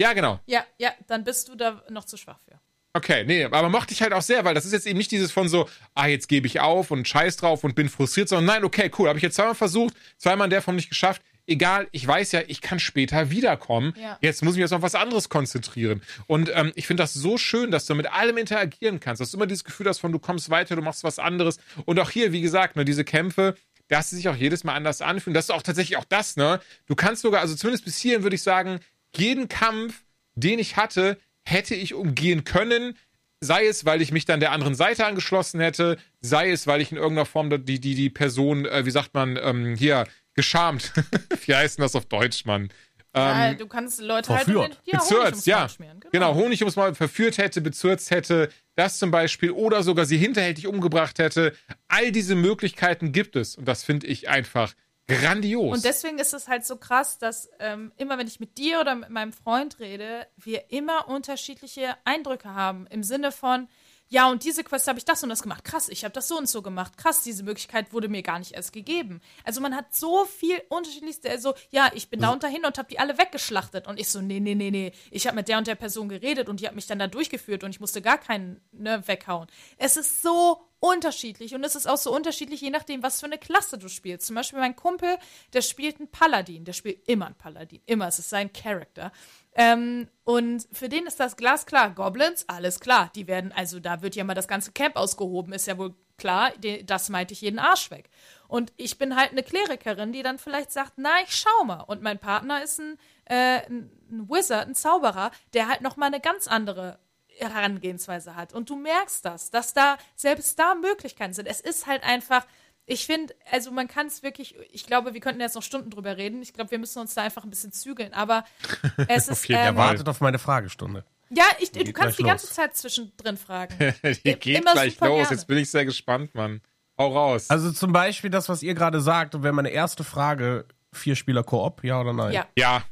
Ja, 0.00 0.12
genau. 0.12 0.40
Ja, 0.46 0.64
ja, 0.78 0.92
dann 1.06 1.24
bist 1.24 1.48
du 1.48 1.54
da 1.54 1.82
noch 1.90 2.04
zu 2.04 2.16
schwach 2.16 2.38
für. 2.40 2.58
Okay, 2.92 3.24
nee, 3.24 3.44
aber 3.44 3.68
mochte 3.68 3.92
ich 3.92 4.02
halt 4.02 4.12
auch 4.12 4.22
sehr, 4.22 4.44
weil 4.44 4.54
das 4.54 4.64
ist 4.64 4.72
jetzt 4.72 4.86
eben 4.86 4.98
nicht 4.98 5.12
dieses 5.12 5.30
von 5.30 5.48
so, 5.48 5.68
ah, 5.94 6.08
jetzt 6.08 6.28
gebe 6.28 6.48
ich 6.48 6.58
auf 6.58 6.90
und 6.90 7.06
scheiß 7.06 7.36
drauf 7.36 7.62
und 7.62 7.76
bin 7.76 7.88
frustriert, 7.88 8.28
sondern 8.28 8.46
nein, 8.46 8.64
okay, 8.64 8.90
cool, 8.98 9.08
habe 9.08 9.18
ich 9.18 9.22
jetzt 9.22 9.36
zweimal 9.36 9.54
versucht, 9.54 9.94
zweimal 10.16 10.46
in 10.46 10.50
der 10.50 10.60
Form 10.60 10.74
nicht 10.74 10.88
geschafft. 10.88 11.22
Egal, 11.50 11.88
ich 11.90 12.06
weiß 12.06 12.30
ja, 12.30 12.42
ich 12.46 12.60
kann 12.60 12.78
später 12.78 13.30
wiederkommen. 13.30 13.92
Ja. 14.00 14.16
Jetzt 14.20 14.44
muss 14.44 14.54
ich 14.54 14.58
mich 14.58 14.62
jetzt 14.62 14.72
auf 14.72 14.82
was 14.82 14.94
anderes 14.94 15.28
konzentrieren. 15.28 16.00
Und 16.28 16.48
ähm, 16.54 16.70
ich 16.76 16.86
finde 16.86 17.02
das 17.02 17.12
so 17.12 17.38
schön, 17.38 17.72
dass 17.72 17.86
du 17.86 17.96
mit 17.96 18.06
allem 18.06 18.38
interagieren 18.38 19.00
kannst, 19.00 19.20
dass 19.20 19.32
du 19.32 19.36
immer 19.36 19.48
dieses 19.48 19.64
Gefühl 19.64 19.88
hast 19.88 19.98
von, 19.98 20.12
du 20.12 20.20
kommst 20.20 20.48
weiter, 20.50 20.76
du 20.76 20.82
machst 20.82 21.02
was 21.02 21.18
anderes. 21.18 21.58
Und 21.86 21.98
auch 21.98 22.10
hier, 22.10 22.30
wie 22.30 22.40
gesagt, 22.40 22.76
ne, 22.76 22.84
diese 22.84 23.02
Kämpfe, 23.02 23.56
dass 23.88 24.10
sie 24.10 24.16
sich 24.16 24.28
auch 24.28 24.36
jedes 24.36 24.62
Mal 24.62 24.74
anders 24.74 25.02
anfühlen. 25.02 25.34
Das 25.34 25.46
ist 25.46 25.50
auch 25.50 25.62
tatsächlich 25.62 25.98
auch 25.98 26.04
das, 26.04 26.36
ne? 26.36 26.60
Du 26.86 26.94
kannst 26.94 27.22
sogar, 27.22 27.40
also 27.40 27.56
zumindest 27.56 27.84
bis 27.84 27.98
hierhin 27.98 28.22
würde 28.22 28.36
ich 28.36 28.42
sagen, 28.42 28.78
jeden 29.16 29.48
Kampf, 29.48 30.04
den 30.36 30.60
ich 30.60 30.76
hatte, 30.76 31.18
hätte 31.44 31.74
ich 31.74 31.94
umgehen 31.94 32.44
können. 32.44 32.96
Sei 33.40 33.66
es, 33.66 33.84
weil 33.84 34.02
ich 34.02 34.12
mich 34.12 34.24
dann 34.24 34.38
der 34.38 34.52
anderen 34.52 34.76
Seite 34.76 35.04
angeschlossen 35.04 35.58
hätte, 35.58 35.96
sei 36.20 36.52
es, 36.52 36.68
weil 36.68 36.80
ich 36.80 36.92
in 36.92 36.98
irgendeiner 36.98 37.26
Form 37.26 37.50
die, 37.50 37.80
die, 37.80 37.94
die 37.96 38.10
Person, 38.10 38.66
äh, 38.66 38.84
wie 38.86 38.90
sagt 38.92 39.14
man, 39.14 39.36
ähm, 39.42 39.74
hier, 39.74 40.06
geschamt. 40.34 40.92
wie 41.46 41.54
heißt 41.54 41.78
denn 41.78 41.82
das 41.82 41.96
auf 41.96 42.06
Deutsch, 42.06 42.44
Mann? 42.44 42.70
Ja, 43.14 43.48
ähm, 43.48 43.58
du 43.58 43.66
kannst 43.66 44.00
Leute 44.00 44.28
halt 44.32 44.44
verführt. 44.44 44.76
halt 44.76 44.80
ja, 44.84 44.98
bezürzt, 44.98 45.46
ja. 45.46 45.68
Genau. 45.78 45.94
genau, 46.12 46.34
Honig 46.34 46.60
ums 46.60 46.76
Maul 46.76 46.94
verführt 46.94 47.38
hätte, 47.38 47.60
bezürzt 47.60 48.10
hätte, 48.10 48.50
das 48.76 48.98
zum 48.98 49.10
Beispiel, 49.10 49.50
oder 49.50 49.82
sogar 49.82 50.06
sie 50.06 50.16
hinterhältig 50.16 50.68
umgebracht 50.68 51.18
hätte. 51.18 51.56
All 51.88 52.12
diese 52.12 52.36
Möglichkeiten 52.36 53.10
gibt 53.10 53.34
es 53.34 53.56
und 53.56 53.66
das 53.66 53.82
finde 53.82 54.06
ich 54.06 54.28
einfach 54.28 54.74
Grandios. 55.08 55.76
Und 55.76 55.84
deswegen 55.84 56.18
ist 56.18 56.34
es 56.34 56.46
halt 56.46 56.64
so 56.64 56.76
krass, 56.76 57.18
dass 57.18 57.50
ähm, 57.58 57.90
immer, 57.96 58.16
wenn 58.16 58.28
ich 58.28 58.38
mit 58.38 58.58
dir 58.58 58.80
oder 58.80 58.94
mit 58.94 59.10
meinem 59.10 59.32
Freund 59.32 59.80
rede, 59.80 60.26
wir 60.36 60.70
immer 60.70 61.08
unterschiedliche 61.08 61.96
Eindrücke 62.04 62.54
haben. 62.54 62.86
Im 62.86 63.02
Sinne 63.02 63.32
von, 63.32 63.68
ja, 64.12 64.28
und 64.28 64.42
diese 64.42 64.64
Quest 64.64 64.88
habe 64.88 64.98
ich 64.98 65.04
das 65.04 65.22
und 65.22 65.28
das 65.28 65.40
gemacht. 65.40 65.64
Krass, 65.64 65.88
ich 65.88 66.02
habe 66.02 66.12
das 66.12 66.26
so 66.26 66.36
und 66.36 66.48
so 66.48 66.62
gemacht. 66.62 66.96
Krass, 66.96 67.22
diese 67.22 67.44
Möglichkeit 67.44 67.92
wurde 67.92 68.08
mir 68.08 68.22
gar 68.22 68.40
nicht 68.40 68.52
erst 68.52 68.72
gegeben. 68.72 69.20
Also 69.44 69.60
man 69.60 69.76
hat 69.76 69.94
so 69.94 70.24
viel 70.24 70.60
unterschiedlichste, 70.68 71.30
also 71.30 71.54
ja, 71.70 71.92
ich 71.94 72.10
bin 72.10 72.18
da 72.18 72.32
und 72.32 72.42
dahin 72.42 72.64
und 72.64 72.76
habe 72.76 72.88
die 72.88 72.98
alle 72.98 73.18
weggeschlachtet. 73.18 73.86
Und 73.86 74.00
ich 74.00 74.08
so, 74.08 74.20
nee, 74.20 74.40
nee, 74.40 74.56
nee, 74.56 74.72
nee. 74.72 74.90
Ich 75.12 75.28
habe 75.28 75.36
mit 75.36 75.46
der 75.46 75.58
und 75.58 75.68
der 75.68 75.76
Person 75.76 76.08
geredet 76.08 76.48
und 76.48 76.58
die 76.58 76.66
hat 76.66 76.74
mich 76.74 76.88
dann 76.88 76.98
da 76.98 77.06
durchgeführt 77.06 77.62
und 77.62 77.70
ich 77.70 77.78
musste 77.78 78.02
gar 78.02 78.18
keinen 78.18 78.60
ne, 78.72 79.06
weghauen. 79.06 79.46
Es 79.78 79.96
ist 79.96 80.22
so 80.22 80.60
unterschiedlich 80.80 81.54
und 81.54 81.62
es 81.62 81.76
ist 81.76 81.86
auch 81.86 81.98
so 81.98 82.12
unterschiedlich, 82.12 82.62
je 82.62 82.70
nachdem, 82.70 83.02
was 83.02 83.20
für 83.20 83.26
eine 83.26 83.38
Klasse 83.38 83.78
du 83.78 83.88
spielst. 83.88 84.26
Zum 84.26 84.34
Beispiel 84.34 84.58
mein 84.58 84.74
Kumpel, 84.74 85.18
der 85.52 85.62
spielt 85.62 86.00
einen 86.00 86.10
Paladin, 86.10 86.64
der 86.64 86.72
spielt 86.72 87.06
immer 87.06 87.26
einen 87.26 87.36
Paladin, 87.36 87.80
immer, 87.86 88.08
es 88.08 88.18
ist 88.18 88.30
sein 88.30 88.52
Charakter. 88.52 89.12
Ähm, 89.54 90.08
und 90.24 90.66
für 90.72 90.88
den 90.88 91.06
ist 91.06 91.18
das 91.18 91.36
glasklar. 91.36 91.90
Goblins, 91.90 92.48
alles 92.48 92.80
klar, 92.80 93.10
die 93.14 93.26
werden, 93.26 93.52
also 93.52 93.80
da 93.80 94.02
wird 94.02 94.14
ja 94.14 94.24
mal 94.24 94.34
das 94.34 94.48
ganze 94.48 94.72
Camp 94.72 94.96
ausgehoben, 94.96 95.52
ist 95.52 95.66
ja 95.66 95.76
wohl 95.76 95.94
klar, 96.16 96.52
das 96.84 97.08
meinte 97.08 97.32
ich 97.32 97.40
jeden 97.40 97.58
Arsch 97.58 97.90
weg. 97.90 98.10
Und 98.46 98.72
ich 98.76 98.98
bin 98.98 99.16
halt 99.16 99.32
eine 99.32 99.42
Klerikerin, 99.42 100.12
die 100.12 100.22
dann 100.22 100.38
vielleicht 100.38 100.70
sagt, 100.70 100.92
na, 100.96 101.10
ich 101.24 101.34
schau 101.34 101.64
mal. 101.64 101.80
Und 101.80 102.02
mein 102.02 102.18
Partner 102.18 102.62
ist 102.62 102.78
ein, 102.78 102.98
äh, 103.24 103.66
ein 103.66 104.28
Wizard, 104.28 104.68
ein 104.68 104.74
Zauberer, 104.74 105.30
der 105.54 105.68
halt 105.68 105.80
noch 105.80 105.96
mal 105.96 106.06
eine 106.06 106.20
ganz 106.20 106.46
andere 106.46 106.98
Herangehensweise 107.38 108.36
hat. 108.36 108.52
Und 108.52 108.68
du 108.68 108.76
merkst 108.76 109.24
das, 109.24 109.50
dass 109.50 109.72
da 109.72 109.96
selbst 110.14 110.58
da 110.58 110.74
Möglichkeiten 110.74 111.32
sind. 111.32 111.46
Es 111.46 111.60
ist 111.60 111.86
halt 111.86 112.02
einfach, 112.04 112.46
ich 112.90 113.06
finde, 113.06 113.32
also 113.52 113.70
man 113.70 113.86
kann 113.86 114.08
es 114.08 114.24
wirklich, 114.24 114.56
ich 114.72 114.84
glaube, 114.84 115.14
wir 115.14 115.20
könnten 115.20 115.40
jetzt 115.40 115.54
noch 115.54 115.62
Stunden 115.62 115.90
drüber 115.90 116.16
reden. 116.16 116.42
Ich 116.42 116.52
glaube, 116.52 116.72
wir 116.72 116.78
müssen 116.80 116.98
uns 116.98 117.14
da 117.14 117.22
einfach 117.22 117.44
ein 117.44 117.50
bisschen 117.50 117.70
zügeln, 117.70 118.12
aber 118.12 118.44
es 119.08 119.28
ist. 119.28 119.44
okay, 119.44 119.54
ähm, 119.56 119.76
wartet 119.76 120.08
auf 120.08 120.20
meine 120.20 120.40
Fragestunde. 120.40 121.04
Ja, 121.30 121.44
ich, 121.60 121.70
du 121.70 121.92
kannst 121.92 122.18
die 122.18 122.24
ganze 122.24 122.46
los. 122.46 122.54
Zeit 122.54 122.76
zwischendrin 122.76 123.36
fragen. 123.36 123.76
die 124.02 124.34
geht 124.34 124.58
Immer 124.58 124.72
gleich 124.72 124.98
los. 124.98 125.08
Gerne. 125.08 125.28
Jetzt 125.30 125.46
bin 125.46 125.58
ich 125.58 125.70
sehr 125.70 125.84
gespannt, 125.84 126.34
Mann. 126.34 126.60
Hau 126.98 127.12
raus. 127.12 127.48
Also 127.48 127.70
zum 127.70 127.92
Beispiel 127.92 128.30
das, 128.30 128.48
was 128.48 128.60
ihr 128.64 128.74
gerade 128.74 129.00
sagt, 129.00 129.36
und 129.36 129.44
wäre 129.44 129.54
meine 129.54 129.70
erste 129.70 130.02
Frage: 130.02 130.64
Vier 130.92 131.14
Spieler 131.14 131.44
Koop, 131.44 131.84
ja 131.84 132.00
oder 132.00 132.12
nein? 132.12 132.32
Ja. 132.32 132.46
Ja. 132.58 132.82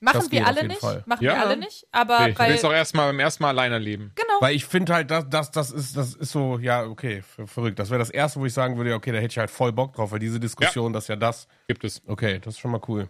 Machen 0.00 0.30
wir 0.30 0.46
alle 0.46 0.66
nicht. 0.66 0.80
Fall. 0.80 1.02
Machen 1.06 1.24
ja. 1.24 1.32
wir 1.32 1.40
alle 1.40 1.56
nicht. 1.56 1.86
Aber 1.90 2.20
nee, 2.20 2.30
ich 2.30 2.38
will 2.38 2.50
es 2.50 2.64
auch 2.64 2.72
erstmal 2.72 3.08
beim 3.08 3.18
ersten 3.18 3.42
Mal 3.42 3.50
alleine 3.50 3.78
leben. 3.78 4.12
Genau. 4.14 4.40
Weil 4.40 4.54
ich 4.54 4.64
finde 4.64 4.94
halt, 4.94 5.10
das, 5.10 5.28
das, 5.28 5.50
das, 5.50 5.70
ist, 5.72 5.96
das 5.96 6.14
ist 6.14 6.30
so, 6.30 6.58
ja, 6.58 6.84
okay, 6.84 7.22
verrückt. 7.46 7.78
Das 7.78 7.90
wäre 7.90 7.98
das 7.98 8.10
erste, 8.10 8.38
wo 8.40 8.46
ich 8.46 8.52
sagen 8.52 8.76
würde, 8.76 8.94
okay, 8.94 9.10
da 9.10 9.18
hätte 9.18 9.32
ich 9.32 9.38
halt 9.38 9.50
voll 9.50 9.72
Bock 9.72 9.94
drauf, 9.94 10.12
weil 10.12 10.20
diese 10.20 10.38
Diskussion, 10.38 10.92
ja. 10.92 10.98
das 10.98 11.08
ja 11.08 11.16
das. 11.16 11.48
Gibt 11.66 11.82
es. 11.84 12.02
Okay, 12.06 12.38
das 12.38 12.54
ist 12.54 12.60
schon 12.60 12.70
mal 12.70 12.80
cool. 12.86 13.08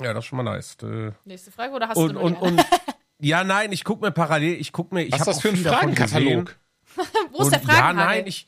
Ja, 0.00 0.14
das 0.14 0.24
ist 0.24 0.28
schon 0.28 0.36
mal 0.38 0.42
nice. 0.44 0.76
Äh, 0.82 1.12
Nächste 1.24 1.50
Frage 1.50 1.72
oder 1.72 1.88
hast 1.88 1.96
und, 1.96 2.14
du 2.14 2.20
und, 2.20 2.36
und, 2.36 2.64
Ja, 3.18 3.44
nein, 3.44 3.72
ich 3.72 3.84
gucke 3.84 4.04
mir 4.04 4.12
parallel, 4.12 4.60
ich 4.60 4.72
gucke 4.72 4.94
mir, 4.94 5.02
ich 5.02 5.12
Was 5.12 5.20
ist 5.20 5.26
das 5.26 5.40
für 5.40 5.48
ein 5.48 5.56
Fragenkatalog? 5.56 6.56
wo 7.32 7.42
ist 7.42 7.50
der 7.50 7.60
Fragenkatalog? 7.60 7.68
Ja, 7.68 7.92
nein, 7.92 8.26
ich 8.26 8.46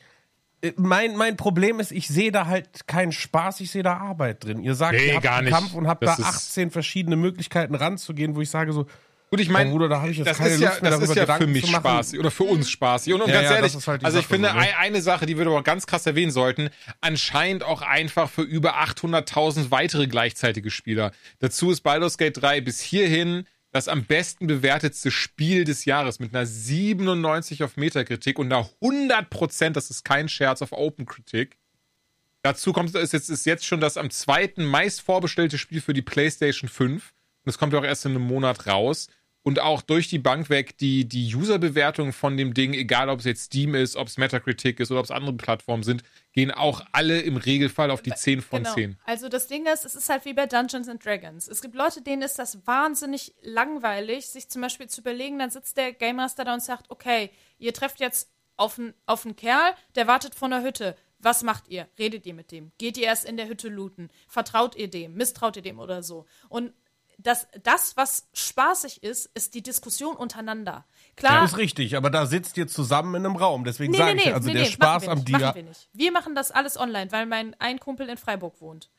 mein, 0.75 1.15
mein 1.15 1.37
Problem 1.37 1.79
ist, 1.79 1.91
ich 1.91 2.07
sehe 2.07 2.31
da 2.31 2.47
halt 2.47 2.87
keinen 2.87 3.11
Spaß, 3.11 3.61
ich 3.61 3.71
sehe 3.71 3.83
da 3.83 3.97
Arbeit 3.97 4.43
drin. 4.43 4.61
Ihr 4.61 4.75
sagt, 4.75 4.97
nee, 4.97 5.07
ihr 5.07 5.13
habt 5.15 5.23
gar 5.23 5.37
einen 5.37 5.49
Kampf 5.49 5.73
und 5.73 5.87
habt 5.87 6.03
das 6.03 6.17
da 6.17 6.23
18 6.23 6.71
verschiedene 6.71 7.15
Möglichkeiten 7.15 7.75
ranzugehen, 7.75 8.35
wo 8.35 8.41
ich 8.41 8.49
sage 8.49 8.73
so, 8.73 8.85
Gut, 9.31 9.41
ich 9.41 9.49
meine, 9.49 9.69
da 9.87 10.01
habe 10.01 10.09
ich 10.09 10.17
jetzt 10.17 10.27
das 10.27 10.37
keine 10.39 10.55
ist 10.55 10.59
ja, 10.59 10.69
Lust 10.69 10.81
mehr, 10.81 10.91
das 10.91 11.01
ist 11.01 11.15
ja 11.15 11.21
Gedanken 11.21 11.43
für 11.43 11.49
mich 11.51 11.69
spaßig 11.69 12.19
oder 12.19 12.31
für 12.31 12.45
uns 12.45 12.67
spaßig. 12.69 13.13
Und, 13.13 13.21
und 13.21 13.29
ja, 13.29 13.35
ganz 13.35 13.49
ja, 13.49 13.55
ehrlich, 13.57 13.87
halt 13.87 14.03
also 14.03 14.17
ich 14.17 14.25
Sache, 14.25 14.33
finde, 14.33 14.51
ne? 14.51 14.77
eine 14.79 15.01
Sache, 15.03 15.27
die 15.27 15.37
wir 15.37 15.45
aber 15.45 15.61
ganz 15.61 15.85
krass 15.85 16.07
erwähnen 16.07 16.31
sollten, 16.31 16.71
anscheinend 16.99 17.63
auch 17.63 17.83
einfach 17.83 18.27
für 18.27 18.41
über 18.41 18.81
800.000 18.81 19.69
weitere 19.69 20.07
gleichzeitige 20.07 20.71
Spieler. 20.71 21.11
Dazu 21.37 21.69
ist 21.69 21.81
Baldur's 21.81 22.17
Gate 22.17 22.41
3 22.41 22.61
bis 22.61 22.81
hierhin 22.81 23.45
das 23.71 23.87
am 23.87 24.05
besten 24.05 24.47
bewertetste 24.47 25.11
Spiel 25.11 25.63
des 25.63 25.85
Jahres 25.85 26.19
mit 26.19 26.33
einer 26.33 26.45
97 26.45 27.63
auf 27.63 27.77
Metakritik 27.77 28.39
und 28.39 28.51
einer 28.51 28.69
100 28.81 29.29
Prozent, 29.29 29.75
das 29.75 29.89
ist 29.89 30.03
kein 30.03 30.27
Scherz, 30.27 30.61
auf 30.61 30.71
Open 30.71 31.05
Kritik. 31.05 31.57
Dazu 32.41 32.73
kommt, 32.73 32.95
ist 32.95 33.13
jetzt, 33.13 33.29
ist 33.29 33.45
jetzt 33.45 33.65
schon 33.65 33.81
das 33.81 33.97
am 33.97 34.09
zweiten 34.09 34.65
meist 34.65 35.01
vorbestellte 35.01 35.57
Spiel 35.57 35.81
für 35.81 35.93
die 35.93 36.01
PlayStation 36.01 36.69
5. 36.69 37.13
Und 37.43 37.49
es 37.49 37.57
kommt 37.57 37.73
ja 37.73 37.79
auch 37.79 37.83
erst 37.83 38.05
in 38.05 38.11
einem 38.11 38.25
Monat 38.25 38.65
raus 38.65 39.07
und 39.43 39.59
auch 39.59 39.81
durch 39.81 40.07
die 40.07 40.19
Bank 40.19 40.49
weg 40.49 40.77
die, 40.77 41.05
die 41.05 41.33
User-Bewertungen 41.33 42.13
von 42.13 42.37
dem 42.37 42.53
Ding, 42.53 42.73
egal 42.73 43.09
ob 43.09 43.19
es 43.19 43.25
jetzt 43.25 43.45
Steam 43.45 43.75
ist, 43.75 43.95
ob 43.95 44.07
es 44.07 44.17
Metacritic 44.17 44.79
ist 44.79 44.91
oder 44.91 44.99
ob 44.99 45.05
es 45.05 45.11
andere 45.11 45.33
Plattformen 45.33 45.83
sind, 45.83 46.03
gehen 46.39 46.51
auch 46.51 46.81
alle 46.93 47.19
im 47.19 47.35
Regelfall 47.35 47.91
auf 47.91 48.01
die 48.01 48.13
10 48.13 48.41
von 48.41 48.63
genau. 48.63 48.73
10. 48.73 48.97
Also 49.03 49.27
das 49.27 49.47
Ding 49.47 49.65
ist, 49.65 49.83
es 49.83 49.93
ist 49.93 50.07
halt 50.07 50.23
wie 50.23 50.31
bei 50.31 50.45
Dungeons 50.45 50.87
and 50.87 51.03
Dragons. 51.05 51.49
Es 51.49 51.61
gibt 51.61 51.75
Leute, 51.75 52.01
denen 52.01 52.21
ist 52.21 52.39
das 52.39 52.65
wahnsinnig 52.65 53.35
langweilig, 53.41 54.27
sich 54.27 54.47
zum 54.47 54.61
Beispiel 54.61 54.87
zu 54.87 55.01
überlegen, 55.01 55.37
dann 55.37 55.49
sitzt 55.49 55.75
der 55.75 55.91
Game 55.91 56.15
Master 56.15 56.45
da 56.45 56.53
und 56.53 56.63
sagt, 56.63 56.89
okay, 56.89 57.29
ihr 57.57 57.73
trefft 57.73 57.99
jetzt 57.99 58.29
auf 58.55 58.79
einen, 58.79 58.93
auf 59.05 59.25
einen 59.25 59.35
Kerl, 59.35 59.73
der 59.95 60.07
wartet 60.07 60.33
vor 60.33 60.45
einer 60.45 60.63
Hütte. 60.63 60.95
Was 61.19 61.43
macht 61.43 61.67
ihr? 61.67 61.89
Redet 61.97 62.25
ihr 62.25 62.33
mit 62.33 62.53
dem? 62.53 62.71
Geht 62.77 62.97
ihr 62.97 63.07
erst 63.07 63.25
in 63.25 63.35
der 63.35 63.49
Hütte 63.49 63.67
looten? 63.67 64.09
Vertraut 64.29 64.77
ihr 64.77 64.89
dem? 64.89 65.15
Misstraut 65.15 65.57
ihr 65.57 65.61
dem 65.61 65.77
oder 65.77 66.03
so? 66.03 66.25
Und 66.47 66.71
das, 67.17 67.47
das, 67.63 67.97
was 67.97 68.29
spaßig 68.31 69.03
ist, 69.03 69.25
ist 69.33 69.53
die 69.55 69.61
Diskussion 69.61 70.15
untereinander. 70.15 70.85
Klar. 71.19 71.41
Das 71.41 71.51
ist 71.51 71.57
richtig, 71.57 71.97
aber 71.97 72.09
da 72.09 72.25
sitzt 72.25 72.57
ihr 72.57 72.67
zusammen 72.67 73.15
in 73.15 73.25
einem 73.25 73.35
Raum. 73.35 73.65
Deswegen 73.65 73.91
nee, 73.91 73.97
sage 73.97 74.15
nee, 74.15 74.21
ich, 74.21 74.33
also 74.33 74.47
nee, 74.47 74.53
der 74.53 74.65
Spaß 74.65 75.07
am 75.07 75.25
Dia. 75.25 75.37
Machen 75.39 75.55
wir, 75.55 75.63
nicht. 75.63 75.89
wir 75.93 76.11
machen 76.11 76.33
das 76.33 76.51
alles 76.51 76.77
online, 76.77 77.11
weil 77.11 77.25
mein 77.25 77.55
ein 77.59 77.79
Kumpel 77.79 78.07
in 78.09 78.17
Freiburg 78.17 78.61
wohnt. 78.61 78.89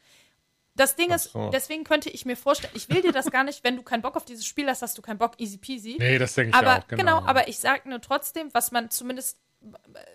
Das 0.76 0.96
Ding 0.96 1.10
ist, 1.10 1.32
so. 1.32 1.50
deswegen 1.50 1.84
könnte 1.84 2.10
ich 2.10 2.24
mir 2.24 2.36
vorstellen, 2.36 2.72
ich 2.76 2.88
will 2.88 3.02
dir 3.02 3.12
das 3.12 3.30
gar 3.30 3.44
nicht, 3.44 3.64
wenn 3.64 3.76
du 3.76 3.82
keinen 3.82 4.02
Bock 4.02 4.16
auf 4.16 4.24
dieses 4.24 4.46
Spiel 4.46 4.68
hast, 4.68 4.82
hast 4.82 4.96
du 4.96 5.02
keinen 5.02 5.18
Bock, 5.18 5.32
easy 5.38 5.58
peasy. 5.58 5.96
Nee, 5.98 6.18
das 6.18 6.34
denke 6.34 6.50
ich 6.50 6.54
aber, 6.54 6.78
auch, 6.78 6.88
genau. 6.88 7.18
genau. 7.18 7.28
aber 7.28 7.48
ich 7.48 7.58
sage 7.58 7.88
nur 7.88 8.00
trotzdem, 8.00 8.48
was 8.52 8.70
man 8.70 8.90
zumindest 8.90 9.38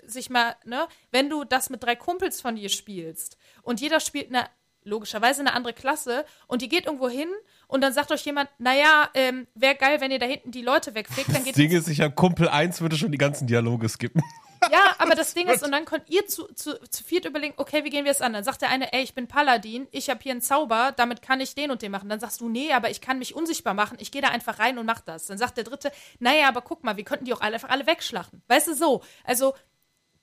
sich 0.06 0.30
mal, 0.30 0.56
ne, 0.64 0.88
wenn 1.12 1.30
du 1.30 1.44
das 1.44 1.70
mit 1.70 1.84
drei 1.84 1.96
Kumpels 1.96 2.42
von 2.42 2.56
dir 2.56 2.70
spielst 2.70 3.38
und 3.62 3.82
jeder 3.82 4.00
spielt 4.00 4.34
eine, 4.34 4.48
logischerweise 4.84 5.42
eine 5.42 5.54
andere 5.54 5.74
Klasse 5.74 6.26
und 6.48 6.62
die 6.62 6.70
geht 6.70 6.86
irgendwo 6.86 7.10
hin 7.10 7.30
und 7.68 7.82
dann 7.82 7.94
sagt 7.94 8.12
euch 8.12 8.26
jemand, 8.26 8.50
naja, 8.58 9.10
ähm, 9.14 9.48
wäre 9.56 9.76
geil, 9.76 10.02
wenn 10.02 10.12
ihr 10.12 10.20
da 10.20 10.26
hinten 10.26 10.52
die 10.52 10.62
Leute 10.62 10.96
wegfickt. 10.96 11.30
Dann 11.30 11.44
geht 11.44 11.56
das 11.56 11.56
Ding 11.56 11.72
ist, 11.72 11.88
ich 11.88 12.16
Kumpel 12.16 12.48
1 12.50 12.82
würde 12.82 12.98
schon 12.98 13.12
die 13.12 13.18
ganzen 13.18 13.48
Dialoge 13.48 13.90
skippen. 13.90 14.22
Ja, 14.72 14.96
aber 14.98 15.16
das 15.16 15.34
Ding 15.34 15.48
ist, 15.48 15.64
und 15.64 15.72
dann 15.72 15.86
könnt 15.86 16.10
ihr 16.10 16.26
zu, 16.28 16.48
zu, 16.54 16.80
zu 16.90 17.04
viert 17.04 17.26
überlegen, 17.26 17.54
okay, 17.58 17.84
wie 17.84 17.90
gehen 17.90 18.06
wir 18.06 18.12
es 18.12 18.22
an? 18.22 18.34
Dann 18.34 18.44
sagt 18.44 18.62
der 18.62 18.70
eine, 18.70 18.94
ey, 18.94 19.04
ich 19.04 19.14
bin 19.14 19.28
Paladin, 19.28 19.88
ich 19.92 20.10
habe 20.10 20.20
hier 20.24 20.32
einen 20.32 20.42
Zauber, 20.42 20.92
damit 20.96 21.22
kann 21.22 21.40
ich 21.40 21.54
den 21.54 21.72
und 21.72 21.82
den 21.82 21.92
machen. 21.92 22.10
Dann 22.10 22.20
sagst 22.20 22.42
du, 22.42 22.50
nee, 22.50 22.74
aber 22.74 22.90
ich 22.90 23.02
kann 23.02 23.20
mich 23.20 23.36
unsichtbar 23.36 23.74
machen, 23.74 23.98
ich 24.00 24.12
gehe 24.12 24.22
da 24.22 24.30
einfach 24.30 24.60
rein 24.60 24.78
und 24.78 24.86
mach 24.86 25.02
das. 25.02 25.28
Dann 25.28 25.38
sagt 25.38 25.58
der 25.58 25.66
dritte, 25.66 25.92
naja, 26.20 26.48
aber 26.48 26.62
guck 26.62 26.84
mal, 26.84 26.98
wir 26.98 27.04
könnten 27.04 27.26
die 27.26 27.34
auch 27.34 27.42
alle, 27.42 27.56
einfach 27.56 27.70
alle 27.70 27.86
wegschlachten. 27.86 28.42
Weißt 28.48 28.68
du, 28.68 28.76
so. 28.76 29.04
Also, 29.24 29.54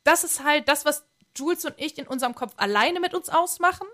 das 0.05 0.24
ist 0.24 0.43
halt 0.43 0.68
das, 0.68 0.84
was 0.84 1.05
Jules 1.36 1.64
und 1.64 1.74
ich 1.76 1.97
in 1.99 2.07
unserem 2.07 2.34
Kopf 2.34 2.55
alleine 2.57 3.01
mit 3.01 3.14
uns 3.14 3.28
ausmachen. 3.28 3.86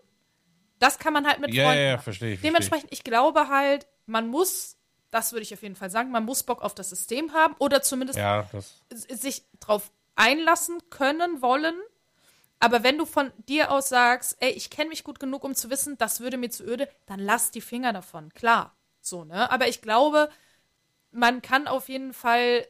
Das 0.78 0.98
kann 0.98 1.12
man 1.12 1.26
halt 1.26 1.40
mit 1.40 1.52
ja, 1.52 1.64
Freunden. 1.64 1.82
Ja, 1.82 1.90
ja, 1.90 1.98
verstehe 1.98 2.34
ich. 2.34 2.40
Dementsprechend, 2.40 2.92
ich 2.92 3.04
glaube 3.04 3.48
halt, 3.48 3.86
man 4.06 4.28
muss, 4.28 4.76
das 5.10 5.32
würde 5.32 5.42
ich 5.42 5.52
auf 5.52 5.62
jeden 5.62 5.76
Fall 5.76 5.90
sagen, 5.90 6.10
man 6.10 6.24
muss 6.24 6.42
Bock 6.42 6.62
auf 6.62 6.74
das 6.74 6.90
System 6.90 7.32
haben 7.32 7.54
oder 7.58 7.82
zumindest 7.82 8.18
ja, 8.18 8.48
sich 8.90 9.44
drauf 9.60 9.90
einlassen 10.14 10.78
können, 10.90 11.42
wollen. 11.42 11.74
Aber 12.60 12.82
wenn 12.82 12.98
du 12.98 13.06
von 13.06 13.32
dir 13.48 13.70
aus 13.70 13.88
sagst, 13.88 14.36
ey, 14.40 14.50
ich 14.50 14.70
kenne 14.70 14.88
mich 14.88 15.04
gut 15.04 15.20
genug, 15.20 15.44
um 15.44 15.54
zu 15.54 15.70
wissen, 15.70 15.96
das 15.96 16.20
würde 16.20 16.36
mir 16.36 16.50
zu 16.50 16.64
öde, 16.64 16.88
dann 17.06 17.20
lass 17.20 17.50
die 17.50 17.60
Finger 17.60 17.92
davon. 17.92 18.32
Klar. 18.34 18.74
So, 19.00 19.24
ne? 19.24 19.50
Aber 19.50 19.68
ich 19.68 19.80
glaube, 19.80 20.28
man 21.12 21.40
kann 21.40 21.68
auf 21.68 21.88
jeden 21.88 22.12
Fall 22.12 22.66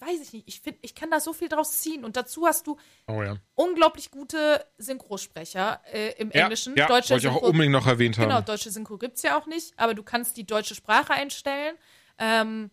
weiß 0.00 0.20
ich 0.20 0.32
nicht, 0.32 0.48
ich 0.48 0.60
finde, 0.60 0.78
ich 0.82 0.94
kann 0.94 1.10
da 1.10 1.20
so 1.20 1.32
viel 1.32 1.48
draus 1.48 1.78
ziehen. 1.78 2.04
Und 2.04 2.16
dazu 2.16 2.46
hast 2.46 2.66
du 2.66 2.76
oh, 3.08 3.22
ja. 3.22 3.36
unglaublich 3.54 4.10
gute 4.10 4.64
Synchrosprecher 4.78 5.80
äh, 5.92 6.12
im 6.18 6.30
ja, 6.30 6.42
Englischen. 6.42 6.76
Ja, 6.76 6.86
deutsche 6.86 7.10
wollte 7.10 7.28
ich 7.28 7.32
auch 7.32 7.42
unbedingt 7.42 7.72
noch 7.72 7.86
erwähnt 7.86 8.18
haben. 8.18 8.28
Genau, 8.28 8.40
deutsche 8.40 8.70
Synchro 8.70 8.98
gibt 8.98 9.16
es 9.16 9.22
ja 9.22 9.38
auch 9.38 9.46
nicht, 9.46 9.78
aber 9.78 9.94
du 9.94 10.02
kannst 10.02 10.36
die 10.36 10.46
deutsche 10.46 10.74
Sprache 10.74 11.12
einstellen. 11.12 11.76
Ähm, 12.18 12.70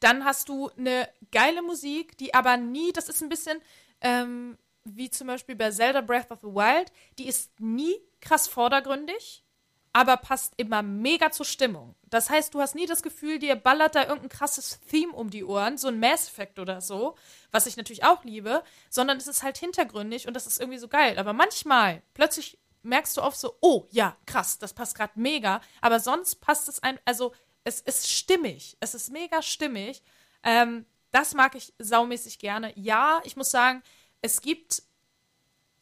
dann 0.00 0.24
hast 0.24 0.48
du 0.48 0.70
eine 0.76 1.08
geile 1.32 1.62
Musik, 1.62 2.16
die 2.18 2.34
aber 2.34 2.56
nie, 2.56 2.92
das 2.92 3.08
ist 3.08 3.22
ein 3.22 3.28
bisschen 3.28 3.60
ähm, 4.00 4.56
wie 4.84 5.10
zum 5.10 5.26
Beispiel 5.26 5.56
bei 5.56 5.70
Zelda 5.70 6.00
Breath 6.00 6.30
of 6.30 6.40
the 6.40 6.46
Wild, 6.46 6.92
die 7.18 7.28
ist 7.28 7.58
nie 7.60 7.96
krass 8.20 8.48
vordergründig 8.48 9.44
aber 9.92 10.16
passt 10.16 10.54
immer 10.56 10.82
mega 10.82 11.30
zur 11.30 11.46
Stimmung. 11.46 11.94
Das 12.04 12.30
heißt, 12.30 12.54
du 12.54 12.60
hast 12.60 12.74
nie 12.74 12.86
das 12.86 13.02
Gefühl, 13.02 13.38
dir 13.38 13.56
ballert 13.56 13.94
da 13.94 14.02
irgendein 14.02 14.28
krasses 14.28 14.80
Theme 14.90 15.12
um 15.12 15.30
die 15.30 15.44
Ohren, 15.44 15.78
so 15.78 15.88
ein 15.88 16.00
Mass 16.00 16.28
Effect 16.28 16.58
oder 16.58 16.80
so, 16.80 17.16
was 17.50 17.66
ich 17.66 17.76
natürlich 17.76 18.04
auch 18.04 18.24
liebe, 18.24 18.62
sondern 18.90 19.18
es 19.18 19.26
ist 19.26 19.42
halt 19.42 19.58
hintergründig 19.58 20.26
und 20.26 20.34
das 20.34 20.46
ist 20.46 20.60
irgendwie 20.60 20.78
so 20.78 20.88
geil. 20.88 21.18
Aber 21.18 21.32
manchmal, 21.32 22.02
plötzlich 22.14 22.58
merkst 22.82 23.16
du 23.16 23.22
oft 23.22 23.38
so, 23.38 23.56
oh 23.60 23.86
ja, 23.90 24.16
krass, 24.26 24.58
das 24.58 24.72
passt 24.72 24.96
gerade 24.96 25.12
mega, 25.16 25.60
aber 25.80 26.00
sonst 26.00 26.36
passt 26.36 26.68
es 26.68 26.82
ein, 26.82 26.98
also 27.04 27.32
es 27.64 27.80
ist 27.80 28.10
stimmig, 28.10 28.76
es 28.80 28.94
ist 28.94 29.10
mega 29.10 29.42
stimmig. 29.42 30.02
Ähm, 30.42 30.86
das 31.10 31.34
mag 31.34 31.54
ich 31.54 31.74
saumäßig 31.78 32.38
gerne. 32.38 32.72
Ja, 32.76 33.20
ich 33.24 33.36
muss 33.36 33.50
sagen, 33.50 33.82
es 34.22 34.40
gibt 34.40 34.82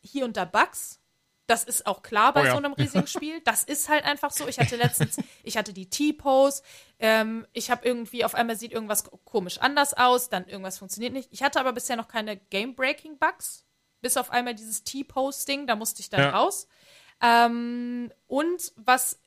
hier 0.03 0.25
und 0.25 0.37
da 0.37 0.45
Bugs, 0.45 1.01
das 1.47 1.65
ist 1.65 1.87
auch 1.87 2.03
klar 2.03 2.33
bei 2.33 2.43
oh 2.43 2.45
ja. 2.45 2.51
so 2.53 2.57
einem 2.57 2.73
riesigen 2.79 3.07
Spiel. 3.07 3.41
Das 3.43 3.65
ist 3.65 3.89
halt 3.89 4.05
einfach 4.05 4.31
so. 4.31 4.47
Ich 4.49 4.59
hatte 4.59 4.77
letztens, 4.77 5.17
ich 5.43 5.57
hatte 5.57 5.73
die 5.73 5.89
T-Pose. 5.89 6.63
Ähm, 6.99 7.47
ich 7.53 7.71
habe 7.71 7.87
irgendwie, 7.87 8.25
auf 8.25 8.35
einmal 8.35 8.57
sieht 8.57 8.73
irgendwas 8.73 9.05
komisch 9.25 9.59
anders 9.59 9.95
aus, 9.95 10.29
dann 10.29 10.47
irgendwas 10.47 10.79
funktioniert 10.79 11.13
nicht. 11.13 11.33
Ich 11.33 11.43
hatte 11.43 11.61
aber 11.61 11.73
bisher 11.73 11.97
noch 11.97 12.09
keine 12.09 12.37
Game-Breaking-Bugs. 12.37 13.65
Bis 14.01 14.17
auf 14.17 14.31
einmal 14.31 14.55
dieses 14.55 14.85
T-Pose-Ding, 14.85 15.67
da 15.67 15.77
musste 15.77 16.01
ich 16.01 16.11
dann 16.11 16.21
ja. 16.21 16.31
raus. 16.31 16.69
Ähm, 17.23 18.13
und 18.27 18.73
was, 18.77 19.23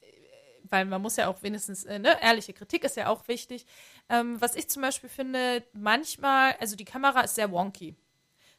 weil 0.63 0.86
man 0.86 1.01
muss 1.01 1.15
ja 1.15 1.28
auch 1.28 1.41
wenigstens, 1.41 1.86
äh, 1.86 1.99
ne, 1.99 2.22
ehrliche 2.22 2.53
Kritik 2.53 2.84
ist 2.84 2.97
ja 2.97 3.07
auch 3.07 3.28
wichtig. 3.28 3.65
Ähm, 4.09 4.39
was 4.39 4.55
ich 4.55 4.70
zum 4.70 4.82
Beispiel 4.82 5.09
finde, 5.09 5.63
manchmal, 5.74 6.55
also 6.59 6.76
die 6.76 6.86
Kamera 6.86 7.22
ist 7.22 7.36
sehr 7.36 7.51
wonky. 7.51 7.95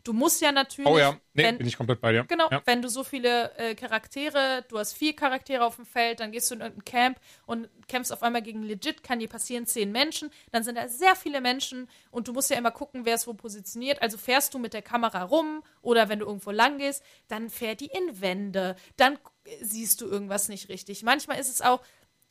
Du 0.02 0.12
musst 0.12 0.40
ja 0.40 0.52
natürlich. 0.52 0.90
Oh 0.90 0.98
ja, 0.98 1.12
nee, 1.34 1.44
wenn, 1.44 1.58
bin 1.58 1.66
ich 1.66 1.76
komplett 1.76 2.00
bei 2.00 2.12
dir. 2.12 2.24
Genau, 2.24 2.48
ja. 2.50 2.62
wenn 2.64 2.80
du 2.80 2.88
so 2.88 3.04
viele 3.04 3.54
äh, 3.56 3.74
Charaktere, 3.74 4.64
du 4.68 4.78
hast 4.78 4.94
vier 4.94 5.14
Charaktere 5.14 5.64
auf 5.64 5.76
dem 5.76 5.86
Feld, 5.86 6.20
dann 6.20 6.32
gehst 6.32 6.50
du 6.50 6.54
in 6.54 6.60
irgendein 6.60 6.84
Camp 6.84 7.20
und 7.46 7.68
kämpfst 7.88 8.12
auf 8.12 8.22
einmal 8.22 8.42
gegen 8.42 8.62
legit, 8.62 9.02
kann 9.02 9.18
dir 9.18 9.28
passieren 9.28 9.66
zehn 9.66 9.92
Menschen, 9.92 10.30
dann 10.52 10.64
sind 10.64 10.76
da 10.76 10.88
sehr 10.88 11.16
viele 11.16 11.40
Menschen 11.40 11.88
und 12.10 12.28
du 12.28 12.32
musst 12.32 12.50
ja 12.50 12.56
immer 12.56 12.70
gucken, 12.70 13.04
wer 13.04 13.14
ist 13.14 13.26
wo 13.26 13.34
positioniert. 13.34 14.00
Also 14.00 14.16
fährst 14.16 14.54
du 14.54 14.58
mit 14.58 14.72
der 14.72 14.82
Kamera 14.82 15.22
rum 15.22 15.62
oder 15.82 16.08
wenn 16.08 16.18
du 16.18 16.26
irgendwo 16.26 16.50
lang 16.50 16.78
gehst, 16.78 17.02
dann 17.28 17.50
fährt 17.50 17.80
die 17.80 17.90
in 17.90 18.20
Wände, 18.20 18.76
dann 18.96 19.18
siehst 19.60 20.00
du 20.00 20.06
irgendwas 20.06 20.48
nicht 20.48 20.68
richtig. 20.68 21.02
Manchmal 21.02 21.38
ist 21.38 21.50
es 21.50 21.60
auch, 21.60 21.82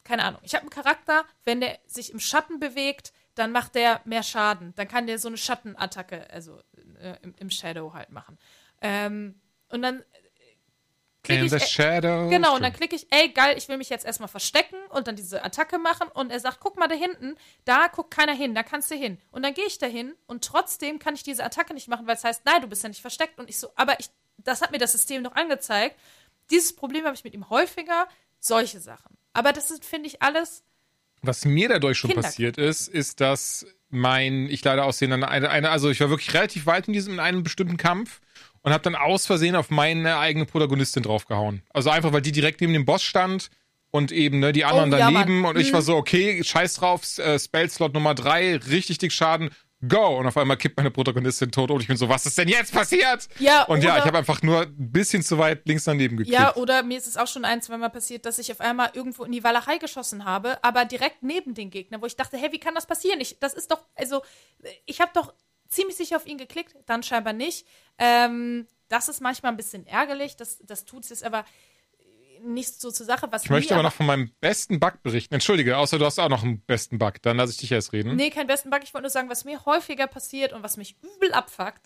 keine 0.03 0.23
Ahnung, 0.23 0.41
ich 0.43 0.55
habe 0.55 0.63
einen 0.63 0.71
Charakter, 0.71 1.25
wenn 1.43 1.61
der 1.61 1.77
sich 1.85 2.11
im 2.11 2.19
Schatten 2.19 2.59
bewegt, 2.59 3.13
dann 3.35 3.51
macht 3.51 3.75
der 3.75 4.01
mehr 4.05 4.23
Schaden. 4.23 4.73
Dann 4.75 4.87
kann 4.87 5.07
der 5.07 5.17
so 5.17 5.27
eine 5.27 5.37
Schattenattacke, 5.37 6.29
also 6.29 6.59
äh, 6.99 7.17
im, 7.21 7.33
im, 7.37 7.49
Shadow 7.49 7.93
halt 7.93 8.09
machen. 8.09 8.37
Ähm, 8.81 9.39
und 9.69 9.81
dann 9.81 10.03
klicke 11.23 11.45
ich. 11.45 11.51
The 11.51 11.59
shadow. 11.59 12.29
Genau, 12.29 12.55
und 12.55 12.61
dann 12.61 12.73
klicke 12.73 12.95
ich, 12.95 13.07
ey, 13.11 13.29
geil, 13.29 13.57
ich 13.57 13.67
will 13.67 13.77
mich 13.77 13.89
jetzt 13.89 14.05
erstmal 14.05 14.29
verstecken 14.29 14.77
und 14.89 15.07
dann 15.07 15.15
diese 15.15 15.43
Attacke 15.43 15.77
machen. 15.77 16.07
Und 16.13 16.31
er 16.31 16.39
sagt, 16.39 16.59
guck 16.59 16.77
mal 16.77 16.87
da 16.87 16.95
hinten, 16.95 17.35
da 17.65 17.87
guckt 17.87 18.11
keiner 18.11 18.33
hin, 18.33 18.55
da 18.55 18.63
kannst 18.63 18.91
du 18.91 18.95
hin. 18.95 19.19
Und 19.31 19.43
dann 19.43 19.53
gehe 19.53 19.65
ich 19.65 19.77
da 19.77 19.85
hin 19.85 20.15
und 20.27 20.43
trotzdem 20.43 20.99
kann 20.99 21.15
ich 21.15 21.23
diese 21.23 21.43
Attacke 21.43 21.73
nicht 21.73 21.87
machen, 21.87 22.07
weil 22.07 22.15
es 22.15 22.23
heißt, 22.23 22.45
nein, 22.45 22.61
du 22.61 22.67
bist 22.67 22.83
ja 22.83 22.89
nicht 22.89 23.01
versteckt. 23.01 23.39
Und 23.39 23.49
ich 23.49 23.57
so, 23.57 23.69
aber 23.75 23.99
ich, 23.99 24.09
das 24.37 24.61
hat 24.61 24.71
mir 24.71 24.79
das 24.79 24.91
System 24.91 25.21
noch 25.21 25.35
angezeigt. 25.35 25.99
Dieses 26.51 26.75
Problem 26.75 27.05
habe 27.05 27.15
ich 27.15 27.23
mit 27.23 27.33
ihm 27.33 27.49
häufiger, 27.49 28.07
solche 28.39 28.79
Sachen. 28.79 29.17
Aber 29.33 29.53
das 29.53 29.69
ist, 29.69 29.85
finde 29.85 30.07
ich, 30.07 30.21
alles 30.21 30.63
was 31.21 31.45
mir 31.45 31.69
dadurch 31.69 31.97
schon 31.97 32.11
passiert 32.11 32.57
ist, 32.57 32.87
ist, 32.87 33.19
dass 33.19 33.65
mein, 33.89 34.49
ich 34.49 34.63
leider 34.63 34.85
aussehen 34.85 35.11
dann 35.11 35.23
eine, 35.23 35.49
eine, 35.49 35.69
also 35.69 35.89
ich 35.89 35.99
war 35.99 36.09
wirklich 36.09 36.33
relativ 36.33 36.65
weit 36.65 36.87
in 36.87 36.93
diesem, 36.93 37.13
in 37.13 37.19
einem 37.19 37.43
bestimmten 37.43 37.77
Kampf 37.77 38.21
und 38.61 38.71
habe 38.71 38.83
dann 38.83 38.95
aus 38.95 39.25
Versehen 39.25 39.55
auf 39.55 39.69
meine 39.69 40.17
eigene 40.17 40.45
Protagonistin 40.45 41.03
draufgehauen. 41.03 41.61
Also 41.71 41.89
einfach, 41.89 42.13
weil 42.13 42.21
die 42.21 42.31
direkt 42.31 42.61
neben 42.61 42.73
dem 42.73 42.85
Boss 42.85 43.03
stand 43.03 43.49
und 43.91 44.11
eben 44.11 44.39
ne, 44.39 44.51
die 44.51 44.65
anderen 44.65 44.93
oh, 44.93 44.97
daneben 44.97 45.43
ja, 45.43 45.49
und 45.49 45.57
ich 45.57 45.73
war 45.73 45.81
mhm. 45.81 45.85
so, 45.85 45.95
okay, 45.95 46.43
scheiß 46.43 46.75
drauf, 46.75 47.17
äh, 47.17 47.39
Spellslot 47.39 47.93
Nummer 47.93 48.13
drei, 48.13 48.57
richtig 48.57 48.99
dick 48.99 49.11
Schaden, 49.11 49.49
go! 49.87 50.19
Und 50.19 50.27
auf 50.27 50.37
einmal 50.37 50.57
kippt 50.57 50.77
meine 50.77 50.91
Protagonistin 50.91 51.51
tot 51.51 51.71
und 51.71 51.81
ich 51.81 51.87
bin 51.87 51.97
so, 51.97 52.09
was 52.09 52.25
ist 52.25 52.37
denn 52.37 52.47
jetzt 52.47 52.73
passiert? 52.73 53.27
Ja, 53.39 53.63
und 53.63 53.83
ja, 53.83 53.97
ich 53.97 54.05
habe 54.05 54.17
einfach 54.17 54.41
nur 54.41 54.61
ein 54.63 54.91
bisschen 54.91 55.23
zu 55.23 55.37
weit 55.37 55.67
links 55.67 55.85
daneben 55.85 56.17
geklickt. 56.17 56.37
Ja, 56.37 56.55
oder 56.55 56.83
mir 56.83 56.97
ist 56.97 57.07
es 57.07 57.17
auch 57.17 57.27
schon 57.27 57.45
ein, 57.45 57.61
zweimal 57.61 57.89
passiert, 57.89 58.25
dass 58.25 58.39
ich 58.39 58.51
auf 58.51 58.61
einmal 58.61 58.91
irgendwo 58.93 59.23
in 59.23 59.31
die 59.31 59.43
Walachei 59.43 59.77
geschossen 59.77 60.25
habe, 60.25 60.63
aber 60.63 60.85
direkt 60.85 61.23
neben 61.23 61.53
den 61.53 61.69
Gegner, 61.69 62.01
wo 62.01 62.05
ich 62.05 62.15
dachte, 62.15 62.37
hey, 62.37 62.51
wie 62.51 62.59
kann 62.59 62.75
das 62.75 62.85
passieren? 62.85 63.21
Ich, 63.21 63.39
das 63.39 63.53
ist 63.53 63.71
doch, 63.71 63.83
also, 63.95 64.21
ich 64.85 65.01
habe 65.01 65.11
doch 65.13 65.33
ziemlich 65.69 65.95
sicher 65.95 66.17
auf 66.17 66.25
ihn 66.25 66.37
geklickt, 66.37 66.75
dann 66.85 67.03
scheinbar 67.03 67.33
nicht. 67.33 67.65
Ähm, 67.97 68.67
das 68.89 69.07
ist 69.07 69.21
manchmal 69.21 69.53
ein 69.53 69.57
bisschen 69.57 69.85
ärgerlich, 69.85 70.35
das, 70.35 70.59
das 70.65 70.85
tut 70.85 71.03
es 71.03 71.09
jetzt 71.09 71.23
aber 71.23 71.45
nichts 72.43 72.79
so 72.81 72.91
zur 72.91 73.05
Sache. 73.05 73.27
Was 73.31 73.43
ich 73.43 73.49
möchte 73.49 73.73
aber 73.73 73.83
noch 73.83 73.93
von 73.93 74.05
meinem 74.05 74.31
besten 74.39 74.79
Bug 74.79 75.01
berichten. 75.03 75.33
Entschuldige, 75.33 75.77
außer 75.77 75.99
du 75.99 76.05
hast 76.05 76.19
auch 76.19 76.29
noch 76.29 76.43
einen 76.43 76.61
besten 76.61 76.97
Bug. 76.97 77.21
Dann 77.21 77.37
lasse 77.37 77.51
ich 77.51 77.57
dich 77.57 77.71
erst 77.71 77.93
reden. 77.93 78.15
Nee, 78.15 78.29
kein 78.29 78.47
besten 78.47 78.69
Bug. 78.69 78.81
Ich 78.83 78.93
wollte 78.93 79.03
nur 79.03 79.09
sagen, 79.11 79.29
was 79.29 79.45
mir 79.45 79.65
häufiger 79.65 80.07
passiert 80.07 80.53
und 80.53 80.63
was 80.63 80.77
mich 80.77 80.97
übel 81.01 81.33
abfuckt. 81.33 81.81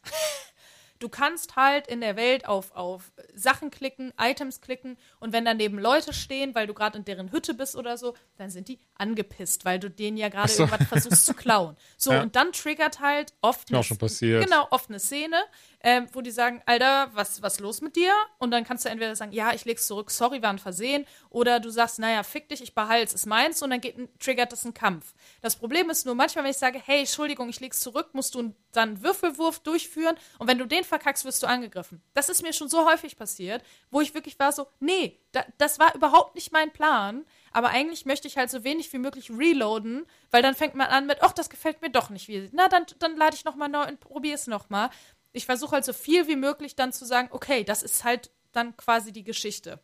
Du 1.00 1.10
kannst 1.10 1.56
halt 1.56 1.88
in 1.88 2.02
der 2.02 2.16
Welt 2.16 2.48
auf, 2.48 2.72
auf 2.76 3.12
Sachen 3.36 3.72
klicken, 3.72 4.14
Items 4.20 4.62
klicken 4.62 4.98
und 5.20 5.34
wenn 5.34 5.46
daneben 5.46 5.78
Leute 5.78 6.14
stehen, 6.14 6.56
weil 6.56 6.68
du 6.68 6.74
gerade 6.74 6.98
in 6.98 7.06
deren 7.06 7.32
Hütte 7.32 7.54
bist 7.54 7.76
oder 7.76 7.98
so, 7.98 8.16
dann 8.38 8.50
sind 8.50 8.68
die 8.68 8.80
angepisst, 8.96 9.66
weil 9.66 9.80
du 9.80 9.90
denen 9.90 10.18
ja 10.18 10.30
gerade 10.30 10.50
so. 10.50 10.64
irgendwas 10.64 10.88
versuchst 10.88 11.26
zu 11.26 11.34
klauen. 11.34 11.76
So, 11.96 12.12
ja. 12.12 12.22
und 12.22 12.36
dann 12.36 12.52
triggert 12.52 13.00
halt 13.00 13.34
oft 13.42 13.72
eine, 13.72 13.82
schon 13.84 13.98
passiert. 13.98 14.44
Genau, 14.44 14.68
oft 14.72 14.90
eine 14.90 15.00
Szene, 15.00 15.38
ähm, 15.82 16.08
wo 16.12 16.22
die 16.22 16.32
sagen, 16.32 16.62
Alter, 16.66 17.10
was 17.14 17.42
was 17.42 17.60
los 17.60 17.82
mit 17.82 17.96
dir? 17.96 18.12
Und 18.40 18.52
dann 18.52 18.64
kannst 18.66 18.84
du 18.84 18.90
entweder 18.90 19.16
sagen, 19.16 19.32
ja, 19.32 19.54
ich 19.54 19.64
leg's 19.64 19.88
zurück, 19.88 20.12
sorry, 20.12 20.42
war 20.42 20.50
ein 20.50 20.60
Versehen, 20.60 21.06
oder 21.30 21.60
du 21.60 21.70
sagst, 21.70 22.00
naja, 22.00 22.24
fick 22.24 22.50
dich, 22.50 22.62
ich 22.62 22.76
behalte 22.76 23.06
es, 23.06 23.14
ist 23.14 23.26
meins, 23.26 23.62
und 23.62 23.70
dann 23.70 23.80
geht, 23.80 23.96
triggert 24.20 24.52
das 24.52 24.66
einen 24.66 24.74
Kampf. 24.74 25.14
Das 25.42 25.56
Problem 25.56 25.90
ist 25.90 26.06
nur, 26.06 26.16
manchmal, 26.16 26.44
wenn 26.44 26.52
ich 26.52 26.58
sage, 26.58 26.82
hey, 26.84 27.00
Entschuldigung, 27.00 27.48
ich 27.50 27.60
leg's 27.60 27.80
zurück, 27.80 28.10
musst 28.14 28.36
du 28.36 28.54
dann 28.72 28.90
einen 28.90 29.04
Würfelwurf 29.04 29.60
durchführen, 29.60 30.16
und 30.40 30.48
wenn 30.48 30.58
du 30.58 30.66
den 30.66 30.84
verkackst, 30.98 31.26
wirst 31.26 31.44
du 31.44 31.48
angegriffen. 31.48 32.02
Das 32.14 32.30
ist 32.30 32.44
mir 32.44 32.54
schon 32.54 32.70
so 32.70 32.90
häufig 32.90 33.18
passiert, 33.18 33.64
wo 33.92 34.02
ich 34.02 34.14
wirklich 34.14 34.40
war 34.40 34.52
so, 34.52 34.68
nee, 34.80 35.20
da, 35.32 35.44
das 35.58 35.80
war 35.80 35.94
überhaupt 35.96 36.36
nicht 36.36 36.52
mein 36.52 36.72
Plan, 36.72 37.26
aber 37.52 37.70
eigentlich 37.70 38.06
möchte 38.06 38.28
ich 38.28 38.38
halt 38.38 38.50
so 38.50 38.64
wenig 38.64 38.92
wie 38.94 38.98
möglich 38.98 39.30
reloaden, 39.30 40.06
weil 40.32 40.42
dann 40.42 40.56
fängt 40.56 40.76
man 40.76 40.88
an 40.88 41.06
mit, 41.06 41.22
ach, 41.22 41.34
das 41.34 41.50
gefällt 41.50 41.82
mir 41.82 41.90
doch 41.90 42.10
nicht. 42.10 42.28
Wie, 42.28 42.50
na, 42.52 42.68
dann, 42.68 42.86
dann 43.00 43.18
lade 43.18 43.36
ich 43.36 43.46
nochmal 43.46 43.70
neu 43.70 43.88
und 43.88 44.00
probiere 44.00 44.36
es 44.36 44.48
nochmal 44.48 44.90
ich 45.34 45.46
versuche 45.46 45.72
halt 45.72 45.84
so 45.84 45.94
viel 45.94 46.28
wie 46.28 46.36
möglich 46.36 46.76
dann 46.76 46.94
zu 46.94 47.06
sagen, 47.06 47.28
okay, 47.32 47.64
das 47.64 47.84
ist 47.84 48.04
halt 48.04 48.32
dann 48.54 48.78
quasi 48.78 49.12
die 49.12 49.24
Geschichte. 49.24 49.80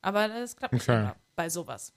Aber 0.00 0.26
das 0.26 0.56
klappt 0.56 0.72
nicht 0.72 0.88
immer 0.88 1.16
bei 1.36 1.48
sowas. 1.48 1.92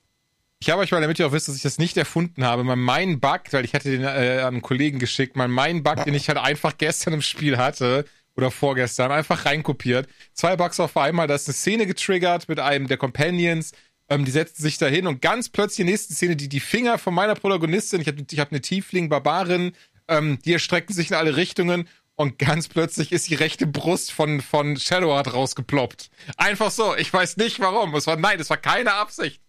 Ich 0.59 0.71
habe 0.71 0.81
euch 0.81 0.91
mal, 0.91 1.01
damit 1.01 1.19
ihr 1.19 1.27
auch 1.27 1.31
wisst, 1.31 1.47
dass 1.47 1.55
ich 1.55 1.61
das 1.61 1.77
nicht 1.77 1.97
erfunden 1.97 2.43
habe, 2.43 2.63
mal 2.63 2.75
meinen 2.75 3.19
Bug, 3.19 3.41
weil 3.51 3.63
ich 3.63 3.73
hatte 3.73 3.91
den 3.91 4.01
äh, 4.01 4.39
an 4.41 4.55
einen 4.55 4.61
Kollegen 4.61 4.97
geschickt, 4.97 5.35
mal 5.35 5.47
meinen 5.47 5.83
Bug, 5.83 6.03
den 6.03 6.15
ich 6.15 6.29
halt 6.29 6.39
einfach 6.39 6.77
gestern 6.77 7.13
im 7.13 7.21
Spiel 7.21 7.57
hatte 7.57 8.05
oder 8.35 8.49
vorgestern, 8.49 9.11
einfach 9.11 9.45
reinkopiert. 9.45 10.07
Zwei 10.33 10.55
Bugs 10.55 10.79
auf 10.79 10.97
einmal, 10.97 11.27
da 11.27 11.35
ist 11.35 11.47
eine 11.47 11.53
Szene 11.53 11.85
getriggert 11.85 12.49
mit 12.49 12.59
einem 12.59 12.87
der 12.87 12.97
Companions, 12.97 13.73
ähm, 14.09 14.25
die 14.25 14.31
setzen 14.31 14.63
sich 14.63 14.79
da 14.79 14.87
hin 14.87 15.05
und 15.05 15.21
ganz 15.21 15.49
plötzlich 15.49 15.85
die 15.85 15.91
nächste 15.91 16.13
Szene, 16.13 16.35
die 16.35 16.49
die 16.49 16.59
Finger 16.59 16.97
von 16.97 17.13
meiner 17.13 17.35
Protagonistin, 17.35 18.01
ich 18.01 18.07
habe 18.07 18.25
ich 18.29 18.39
hab 18.39 18.51
eine 18.51 18.61
Tiefling-Barbarin, 18.61 19.73
ähm, 20.07 20.39
die 20.43 20.53
erstrecken 20.53 20.95
sich 20.95 21.09
in 21.09 21.15
alle 21.15 21.35
Richtungen 21.35 21.87
und 22.15 22.39
ganz 22.39 22.67
plötzlich 22.67 23.11
ist 23.11 23.29
die 23.29 23.35
rechte 23.35 23.67
Brust 23.67 24.11
von, 24.11 24.41
von 24.41 24.75
Shadowheart 24.75 25.33
rausgeploppt. 25.33 26.09
Einfach 26.35 26.71
so. 26.71 26.95
Ich 26.95 27.13
weiß 27.13 27.37
nicht 27.37 27.59
warum. 27.59 27.93
Es 27.93 28.07
war, 28.07 28.15
nein, 28.15 28.39
es 28.39 28.49
war 28.49 28.57
keine 28.57 28.95
Absicht. 28.95 29.39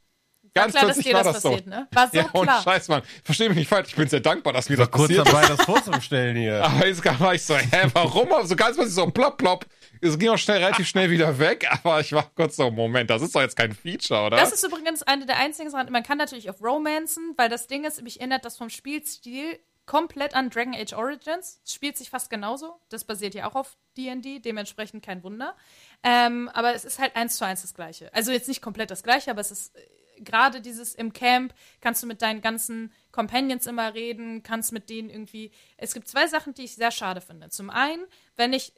Ganz 0.54 0.72
klar, 0.72 0.84
plötzlich 0.84 1.12
war 1.12 1.24
das, 1.24 1.34
das 1.34 1.42
passiert, 1.42 1.64
so. 1.64 1.70
Ne? 1.70 1.88
War 1.90 2.08
so 2.08 2.16
ja, 2.16 2.24
klar. 2.24 2.40
Und 2.40 2.64
scheiß, 2.64 2.88
Mann. 2.88 3.02
Versteh 3.24 3.48
mich 3.48 3.58
nicht 3.58 3.68
falsch. 3.68 3.88
Ich 3.88 3.96
bin 3.96 4.08
sehr 4.08 4.20
dankbar, 4.20 4.52
dass 4.52 4.68
mir 4.68 4.76
das 4.76 4.90
kurz 4.90 5.08
passiert 5.08 5.28
dabei, 5.28 5.46
das 5.46 5.62
vorzustellen 5.62 6.36
hier. 6.36 6.64
Aber 6.64 6.86
jetzt 6.86 7.04
war 7.20 7.34
ich 7.34 7.42
so, 7.42 7.56
hä, 7.56 7.88
warum? 7.92 8.28
So 8.46 8.56
ganz 8.56 8.76
plötzlich 8.76 8.94
so 8.94 9.06
plopp, 9.06 9.38
plopp. 9.38 9.66
es 10.00 10.18
ging 10.18 10.30
auch 10.30 10.38
schnell, 10.38 10.58
relativ 10.58 10.86
schnell 10.88 11.10
wieder 11.10 11.38
weg, 11.38 11.68
aber 11.70 12.00
ich 12.00 12.12
war 12.12 12.30
kurz 12.34 12.56
so, 12.56 12.70
Moment, 12.70 13.10
das 13.10 13.22
ist 13.22 13.34
doch 13.34 13.40
jetzt 13.40 13.56
kein 13.56 13.72
Feature, 13.72 14.26
oder? 14.26 14.36
Das 14.36 14.52
ist 14.52 14.64
übrigens 14.64 15.02
eine 15.02 15.26
der 15.26 15.38
einzigen 15.38 15.70
Sachen, 15.70 15.90
man 15.90 16.02
kann 16.02 16.18
natürlich 16.18 16.50
auf 16.50 16.62
Romancen, 16.62 17.34
weil 17.36 17.48
das 17.48 17.66
Ding 17.66 17.84
ist, 17.84 18.02
mich 18.02 18.20
erinnert 18.20 18.44
das 18.44 18.56
vom 18.56 18.70
Spielstil 18.70 19.58
komplett 19.88 20.34
an 20.34 20.50
Dragon 20.50 20.74
Age 20.74 20.92
Origins. 20.92 21.60
Es 21.64 21.72
spielt 21.72 21.96
sich 21.96 22.10
fast 22.10 22.30
genauso. 22.30 22.78
Das 22.90 23.04
basiert 23.04 23.34
ja 23.34 23.48
auch 23.48 23.56
auf 23.56 23.76
D&D, 23.96 24.38
dementsprechend 24.38 25.04
kein 25.04 25.24
Wunder. 25.24 25.56
Ähm, 26.04 26.48
aber 26.52 26.74
es 26.74 26.84
ist 26.84 27.00
halt 27.00 27.16
eins 27.16 27.38
zu 27.38 27.44
eins 27.44 27.62
das 27.62 27.74
Gleiche. 27.74 28.12
Also 28.14 28.30
jetzt 28.30 28.46
nicht 28.46 28.62
komplett 28.62 28.90
das 28.90 29.02
Gleiche, 29.02 29.30
aber 29.30 29.40
es 29.40 29.50
ist 29.50 29.74
gerade 30.24 30.60
dieses 30.60 30.94
im 30.94 31.12
Camp, 31.12 31.54
kannst 31.80 32.02
du 32.02 32.06
mit 32.06 32.22
deinen 32.22 32.40
ganzen 32.40 32.92
Companions 33.12 33.66
immer 33.66 33.94
reden, 33.94 34.42
kannst 34.42 34.72
mit 34.72 34.90
denen 34.90 35.10
irgendwie. 35.10 35.50
Es 35.76 35.94
gibt 35.94 36.08
zwei 36.08 36.26
Sachen, 36.26 36.54
die 36.54 36.64
ich 36.64 36.74
sehr 36.74 36.90
schade 36.90 37.20
finde. 37.20 37.48
Zum 37.50 37.70
einen, 37.70 38.04
wenn 38.36 38.52
ich 38.52 38.72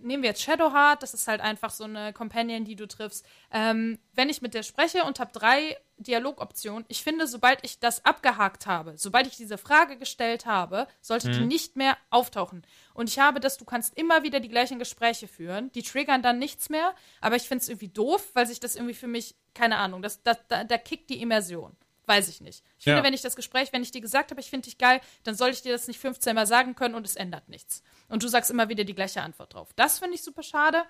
nehmen 0.00 0.22
wir 0.22 0.30
jetzt 0.30 0.42
Shadowheart, 0.42 1.02
das 1.02 1.14
ist 1.14 1.28
halt 1.28 1.40
einfach 1.40 1.70
so 1.70 1.84
eine 1.84 2.12
Companion, 2.12 2.64
die 2.64 2.76
du 2.76 2.86
triffst. 2.86 3.26
Ähm, 3.50 3.98
wenn 4.14 4.28
ich 4.28 4.42
mit 4.42 4.54
der 4.54 4.62
spreche 4.62 5.04
und 5.04 5.20
habe 5.20 5.32
drei 5.32 5.76
Dialogoptionen, 5.98 6.84
ich 6.88 7.02
finde, 7.02 7.26
sobald 7.26 7.60
ich 7.62 7.78
das 7.78 8.04
abgehakt 8.04 8.66
habe, 8.66 8.94
sobald 8.96 9.26
ich 9.26 9.36
diese 9.36 9.58
Frage 9.58 9.96
gestellt 9.96 10.46
habe, 10.46 10.86
sollte 11.00 11.28
mhm. 11.28 11.32
die 11.32 11.46
nicht 11.46 11.76
mehr 11.76 11.96
auftauchen. 12.10 12.62
Und 12.94 13.08
ich 13.08 13.18
habe 13.18 13.40
das, 13.40 13.58
du 13.58 13.64
kannst 13.64 13.96
immer 13.96 14.22
wieder 14.22 14.40
die 14.40 14.48
gleichen 14.48 14.78
Gespräche 14.78 15.28
führen, 15.28 15.70
die 15.72 15.82
triggern 15.82 16.22
dann 16.22 16.38
nichts 16.38 16.68
mehr, 16.68 16.94
aber 17.20 17.36
ich 17.36 17.42
finde 17.42 17.62
es 17.62 17.68
irgendwie 17.68 17.88
doof, 17.88 18.30
weil 18.34 18.46
sich 18.46 18.60
das 18.60 18.74
irgendwie 18.74 18.94
für 18.94 19.08
mich, 19.08 19.34
keine 19.54 19.76
Ahnung, 19.76 20.02
das, 20.02 20.22
das, 20.22 20.38
da, 20.48 20.64
da 20.64 20.78
kickt 20.78 21.10
die 21.10 21.20
Immersion. 21.20 21.76
Weiß 22.06 22.28
ich 22.28 22.40
nicht. 22.40 22.64
Ich 22.78 22.84
finde, 22.84 23.04
wenn 23.04 23.14
ich 23.14 23.22
das 23.22 23.36
Gespräch, 23.36 23.72
wenn 23.72 23.82
ich 23.82 23.92
dir 23.92 24.00
gesagt 24.00 24.32
habe, 24.32 24.40
ich 24.40 24.50
finde 24.50 24.64
dich 24.64 24.76
geil, 24.76 25.00
dann 25.22 25.36
soll 25.36 25.50
ich 25.50 25.62
dir 25.62 25.72
das 25.72 25.86
nicht 25.86 26.00
15 26.00 26.34
Mal 26.34 26.46
sagen 26.46 26.74
können 26.74 26.96
und 26.96 27.06
es 27.06 27.14
ändert 27.14 27.48
nichts. 27.48 27.84
Und 28.12 28.22
du 28.22 28.28
sagst 28.28 28.50
immer 28.50 28.68
wieder 28.68 28.84
die 28.84 28.94
gleiche 28.94 29.22
Antwort 29.22 29.54
drauf. 29.54 29.72
Das 29.74 29.98
finde 29.98 30.16
ich 30.16 30.22
super 30.22 30.42
schade. 30.42 30.84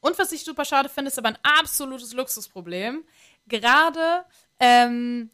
Und 0.00 0.18
was 0.18 0.32
ich 0.32 0.42
super 0.42 0.64
schade 0.64 0.88
finde, 0.88 1.12
ist 1.12 1.18
aber 1.18 1.28
ein 1.28 1.38
absolutes 1.44 2.12
Luxusproblem. 2.12 3.04
Gerade, 3.46 4.24
ähm, 4.58 5.30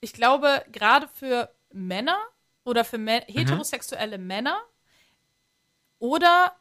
ich 0.00 0.12
glaube, 0.12 0.64
gerade 0.72 1.06
für 1.06 1.54
Männer 1.70 2.18
oder 2.64 2.84
für 2.84 2.98
mhm. 2.98 3.20
heterosexuelle 3.28 4.18
Männer 4.18 4.60
oder 6.00 6.56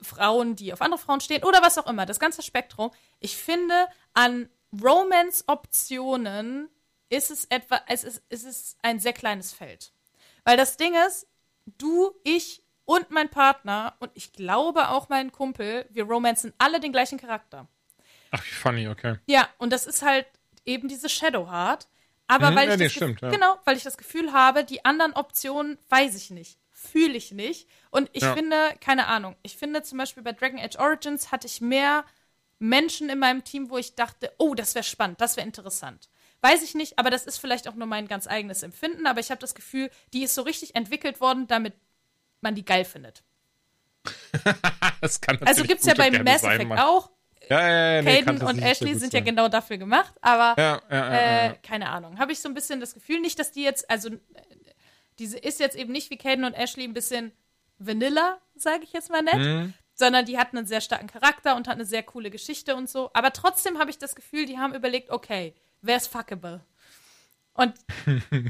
Frauen, 0.00 0.56
die 0.56 0.72
auf 0.72 0.80
andere 0.80 1.00
Frauen 1.00 1.20
stehen 1.20 1.44
oder 1.44 1.60
was 1.60 1.76
auch 1.76 1.86
immer, 1.86 2.06
das 2.06 2.18
ganze 2.18 2.40
Spektrum. 2.40 2.92
Ich 3.20 3.36
finde, 3.36 3.88
an 4.14 4.48
Romance-Optionen 4.82 6.70
ist 7.10 7.30
es 7.30 7.44
etwa, 7.50 7.82
es 7.88 8.04
ist, 8.04 8.22
es 8.30 8.44
ist 8.44 8.78
ein 8.80 9.00
sehr 9.00 9.12
kleines 9.12 9.52
Feld. 9.52 9.92
Weil 10.44 10.56
das 10.56 10.78
Ding 10.78 10.94
ist, 11.06 11.26
du, 11.66 12.12
ich 12.24 12.62
und 12.84 13.10
mein 13.10 13.28
Partner 13.28 13.94
und 14.00 14.10
ich 14.14 14.32
glaube 14.32 14.88
auch 14.88 15.08
mein 15.08 15.32
Kumpel, 15.32 15.86
wir 15.90 16.04
romanzen 16.04 16.52
alle 16.58 16.80
den 16.80 16.92
gleichen 16.92 17.18
Charakter. 17.18 17.68
Ach, 18.30 18.44
wie 18.44 18.50
funny, 18.50 18.88
okay. 18.88 19.18
Ja, 19.26 19.48
und 19.58 19.72
das 19.72 19.86
ist 19.86 20.02
halt 20.02 20.26
eben 20.64 20.88
diese 20.88 21.08
Shadowheart. 21.08 21.88
Aber 22.26 22.50
mhm, 22.50 22.56
weil, 22.56 22.64
ich 22.64 22.70
ja, 22.70 22.76
nee, 22.76 22.88
stimmt, 22.88 23.20
ja. 23.20 23.30
genau, 23.30 23.58
weil 23.64 23.76
ich 23.76 23.82
das 23.82 23.98
Gefühl 23.98 24.32
habe, 24.32 24.64
die 24.64 24.84
anderen 24.84 25.12
Optionen 25.12 25.78
weiß 25.90 26.16
ich 26.16 26.30
nicht. 26.30 26.58
Fühle 26.70 27.14
ich 27.14 27.32
nicht. 27.32 27.68
Und 27.90 28.10
ich 28.12 28.22
ja. 28.22 28.34
finde, 28.34 28.56
keine 28.80 29.06
Ahnung, 29.06 29.36
ich 29.42 29.56
finde 29.56 29.82
zum 29.82 29.98
Beispiel 29.98 30.22
bei 30.22 30.32
Dragon 30.32 30.58
Age 30.58 30.76
Origins 30.78 31.30
hatte 31.30 31.46
ich 31.46 31.60
mehr 31.60 32.04
Menschen 32.58 33.10
in 33.10 33.18
meinem 33.18 33.44
Team, 33.44 33.70
wo 33.70 33.76
ich 33.76 33.94
dachte, 33.94 34.32
oh, 34.38 34.54
das 34.54 34.74
wäre 34.74 34.84
spannend, 34.84 35.20
das 35.20 35.36
wäre 35.36 35.46
interessant. 35.46 36.08
Weiß 36.42 36.62
ich 36.62 36.74
nicht, 36.74 36.98
aber 36.98 37.10
das 37.10 37.24
ist 37.24 37.38
vielleicht 37.38 37.68
auch 37.68 37.74
nur 37.74 37.86
mein 37.86 38.08
ganz 38.08 38.26
eigenes 38.26 38.62
Empfinden, 38.62 39.06
aber 39.06 39.20
ich 39.20 39.30
habe 39.30 39.40
das 39.40 39.54
Gefühl, 39.54 39.90
die 40.12 40.24
ist 40.24 40.34
so 40.34 40.42
richtig 40.42 40.74
entwickelt 40.74 41.20
worden, 41.20 41.46
damit 41.46 41.74
man 42.40 42.54
die 42.54 42.64
geil 42.64 42.84
findet. 42.84 43.22
das 45.00 45.20
kann 45.20 45.38
also 45.44 45.62
gibt 45.62 45.80
es 45.80 45.86
ja 45.86 45.94
bei 45.94 46.10
Mass 46.10 46.42
Effect 46.42 46.68
sein, 46.68 46.78
auch. 46.78 47.10
Ja, 47.48 47.60
ja, 47.60 47.94
ja, 47.94 48.02
nee, 48.02 48.22
Caden 48.22 48.42
und 48.42 48.58
Ashley 48.60 48.94
sind 48.94 49.12
ja 49.12 49.20
genau 49.20 49.48
dafür 49.48 49.76
gemacht, 49.78 50.12
aber 50.20 50.82
äh, 50.88 51.54
keine 51.62 51.88
Ahnung. 51.90 52.18
Habe 52.18 52.32
ich 52.32 52.40
so 52.40 52.48
ein 52.48 52.54
bisschen 52.54 52.80
das 52.80 52.94
Gefühl, 52.94 53.20
nicht, 53.20 53.38
dass 53.38 53.52
die 53.52 53.62
jetzt, 53.62 53.88
also 53.90 54.10
diese 55.18 55.38
ist 55.38 55.60
jetzt 55.60 55.76
eben 55.76 55.92
nicht 55.92 56.10
wie 56.10 56.18
Caden 56.18 56.44
und 56.44 56.54
Ashley 56.54 56.84
ein 56.84 56.92
bisschen 56.92 57.32
Vanilla, 57.78 58.38
sage 58.54 58.84
ich 58.84 58.92
jetzt 58.92 59.10
mal 59.10 59.22
nett, 59.22 59.38
mhm 59.38 59.74
sondern 59.94 60.24
die 60.24 60.38
hat 60.38 60.52
einen 60.52 60.66
sehr 60.66 60.80
starken 60.80 61.06
Charakter 61.06 61.54
und 61.54 61.68
hat 61.68 61.74
eine 61.74 61.84
sehr 61.84 62.02
coole 62.02 62.30
Geschichte 62.30 62.74
und 62.74 62.88
so. 62.88 63.10
Aber 63.14 63.32
trotzdem 63.32 63.78
habe 63.78 63.90
ich 63.90 63.98
das 63.98 64.14
Gefühl, 64.14 64.46
die 64.46 64.58
haben 64.58 64.74
überlegt, 64.74 65.10
okay, 65.10 65.54
wer 65.82 65.96
ist 65.96 66.06
fuckable? 66.06 66.64
Und 67.54 67.74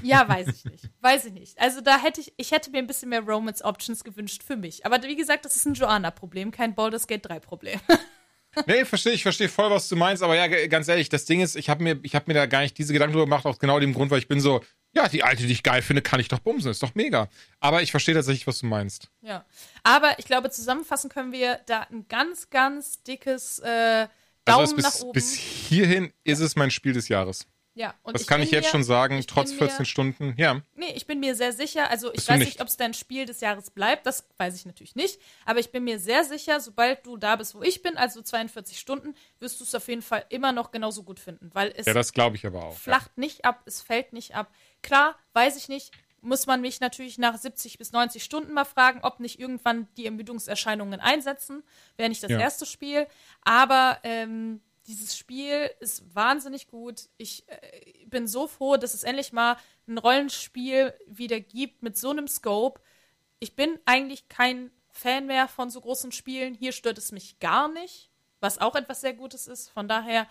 ja, 0.03 0.29
weiß 0.29 0.49
ich 0.49 0.65
nicht. 0.65 0.91
Weiß 1.01 1.25
ich 1.25 1.33
nicht. 1.33 1.61
Also 1.61 1.81
da 1.81 1.99
hätte 1.99 2.21
ich, 2.21 2.33
ich 2.37 2.53
hätte 2.53 2.71
mir 2.71 2.79
ein 2.79 2.87
bisschen 2.87 3.09
mehr 3.09 3.23
Romance 3.23 3.65
Options 3.65 4.05
gewünscht 4.05 4.43
für 4.45 4.57
mich. 4.57 4.87
Aber 4.87 5.03
wie 5.03 5.17
gesagt, 5.17 5.45
das 5.45 5.57
ist 5.57 5.67
ein 5.67 5.75
Joanna-Problem, 5.75 6.53
kein 6.53 6.75
Baldur's 6.75 7.07
Gate 7.07 7.27
3-Problem. 7.27 7.81
nee, 8.67 8.85
verstehe, 8.85 9.13
ich 9.13 9.23
verstehe 9.23 9.49
voll, 9.49 9.71
was 9.71 9.89
du 9.89 9.97
meinst, 9.97 10.23
aber 10.23 10.37
ja, 10.37 10.47
ganz 10.69 10.87
ehrlich, 10.87 11.09
das 11.09 11.25
Ding 11.25 11.41
ist, 11.41 11.57
ich 11.57 11.69
habe 11.69 11.83
mir, 11.83 12.01
hab 12.15 12.29
mir 12.29 12.35
da 12.35 12.47
gar 12.47 12.61
nicht 12.61 12.79
diese 12.79 12.93
Gedanken 12.93 13.15
drüber 13.15 13.27
gemacht, 13.27 13.45
aus 13.45 13.59
genau 13.59 13.81
dem 13.81 13.93
Grund, 13.93 14.11
weil 14.11 14.19
ich 14.19 14.29
bin 14.29 14.41
so, 14.41 14.63
ja, 14.93 15.09
die 15.09 15.25
alte, 15.25 15.47
die 15.47 15.53
ich 15.53 15.63
geil 15.63 15.83
finde, 15.83 16.03
kann 16.03 16.21
ich 16.21 16.29
doch 16.29 16.39
bumsen, 16.39 16.71
ist 16.71 16.83
doch 16.83 16.95
mega. 16.95 17.29
Aber 17.61 17.83
ich 17.83 17.91
verstehe 17.91 18.15
tatsächlich, 18.15 18.47
was 18.47 18.61
du 18.61 18.67
meinst. 18.67 19.11
Ja. 19.23 19.45
Aber 19.83 20.19
ich 20.19 20.27
glaube, 20.27 20.51
zusammenfassen 20.51 21.11
können 21.11 21.33
wir 21.33 21.61
da 21.67 21.81
ein 21.91 22.07
ganz, 22.09 22.51
ganz 22.51 23.03
dickes 23.03 23.59
äh, 23.61 24.07
Daumen 24.45 24.61
also 24.61 24.77
bis, 24.77 24.85
nach 24.85 25.01
oben. 25.01 25.13
Bis 25.13 25.35
hierhin 25.35 26.13
ist 26.25 26.41
es 26.41 26.57
mein 26.57 26.71
Spiel 26.71 26.93
des 26.93 27.09
Jahres. 27.09 27.47
Ja, 27.75 27.95
und 28.03 28.15
das 28.15 28.27
kann 28.27 28.43
ich 28.43 28.51
jetzt 28.51 28.67
mir, 28.67 28.71
schon 28.71 28.85
sagen, 28.85 29.23
trotz 29.27 29.51
14 29.51 29.79
mir, 29.79 29.85
Stunden. 29.87 30.35
Ja. 30.37 30.61
Nee, 30.75 30.93
ich 30.95 31.07
bin 31.07 31.21
mir 31.21 31.35
sehr 31.35 31.55
sicher, 31.55 31.89
also 31.89 32.13
ich 32.13 32.29
weiß 32.29 32.41
nicht, 32.41 32.61
ob 32.61 32.69
es 32.69 32.77
dein 32.77 32.93
Spiel 32.93 33.25
des 33.25 33.41
Jahres 33.41 33.71
bleibt, 33.71 34.05
das 34.05 34.29
weiß 34.37 34.55
ich 34.57 34.67
natürlich 34.67 34.95
nicht, 34.95 35.19
aber 35.47 35.59
ich 35.59 35.73
bin 35.73 35.85
mir 35.85 35.99
sehr 35.99 36.25
sicher, 36.25 36.61
sobald 36.61 37.07
du 37.07 37.17
da 37.17 37.37
bist, 37.37 37.55
wo 37.55 37.63
ich 37.63 37.81
bin, 37.81 37.97
also 37.97 38.21
42 38.21 38.79
Stunden, 38.79 39.15
wirst 39.39 39.59
du 39.59 39.65
es 39.65 39.75
auf 39.75 39.89
jeden 39.89 40.03
Fall 40.03 40.27
immer 40.29 40.53
noch 40.53 40.71
genauso 40.71 41.03
gut 41.03 41.19
finden, 41.19 41.49
weil 41.55 41.73
es 41.75 41.87
Ja, 41.87 41.95
das 41.95 42.13
glaube 42.13 42.37
ich 42.37 42.45
aber 42.45 42.63
auch. 42.63 42.77
Flacht 42.77 43.13
ja. 43.17 43.21
nicht 43.21 43.47
ab, 43.47 43.63
es 43.65 43.81
fällt 43.81 44.13
nicht 44.13 44.35
ab. 44.35 44.53
Klar, 44.83 45.17
weiß 45.33 45.57
ich 45.57 45.71
nicht, 45.71 45.93
muss 46.23 46.47
man 46.47 46.61
mich 46.61 46.81
natürlich 46.81 47.19
nach 47.19 47.37
70 47.37 47.79
bis 47.79 47.93
90 47.93 48.23
Stunden 48.23 48.53
mal 48.53 48.65
fragen, 48.65 49.01
ob 49.03 49.21
nicht 49.21 49.39
irgendwann 49.39 49.89
die 49.97 50.07
Ermüdungserscheinungen 50.07 51.01
einsetzen. 51.01 51.63
Wäre 51.97 52.09
nicht 52.09 52.23
das 52.23 52.31
ja. 52.31 52.39
erste 52.39 52.65
Spiel. 52.65 53.07
Aber 53.43 53.99
ähm, 54.05 54.61
dieses 54.87 55.17
Spiel 55.17 55.71
ist 55.81 56.15
wahnsinnig 56.15 56.69
gut. 56.69 57.09
Ich 57.17 57.45
äh, 57.49 58.07
bin 58.07 58.27
so 58.27 58.47
froh, 58.47 58.77
dass 58.77 58.95
es 58.95 59.03
endlich 59.03 59.33
mal 59.33 59.57
ein 59.87 59.99
Rollenspiel 59.99 60.95
wieder 61.07 61.41
gibt 61.41 61.83
mit 61.83 61.99
so 61.99 62.11
einem 62.11 62.29
Scope. 62.29 62.81
Ich 63.41 63.57
bin 63.57 63.79
eigentlich 63.85 64.29
kein 64.29 64.71
Fan 64.91 65.27
mehr 65.27 65.49
von 65.49 65.71
so 65.71 65.81
großen 65.81 66.13
Spielen. 66.13 66.55
Hier 66.55 66.73
stört 66.73 66.99
es 66.99 67.11
mich 67.11 67.41
gar 67.41 67.69
nicht, 67.69 68.11
was 68.41 68.59
auch 68.59 68.77
etwas 68.77 69.01
sehr 69.01 69.15
Gutes 69.15 69.49
ist. 69.49 69.71
Von 69.71 69.89
daher 69.89 70.29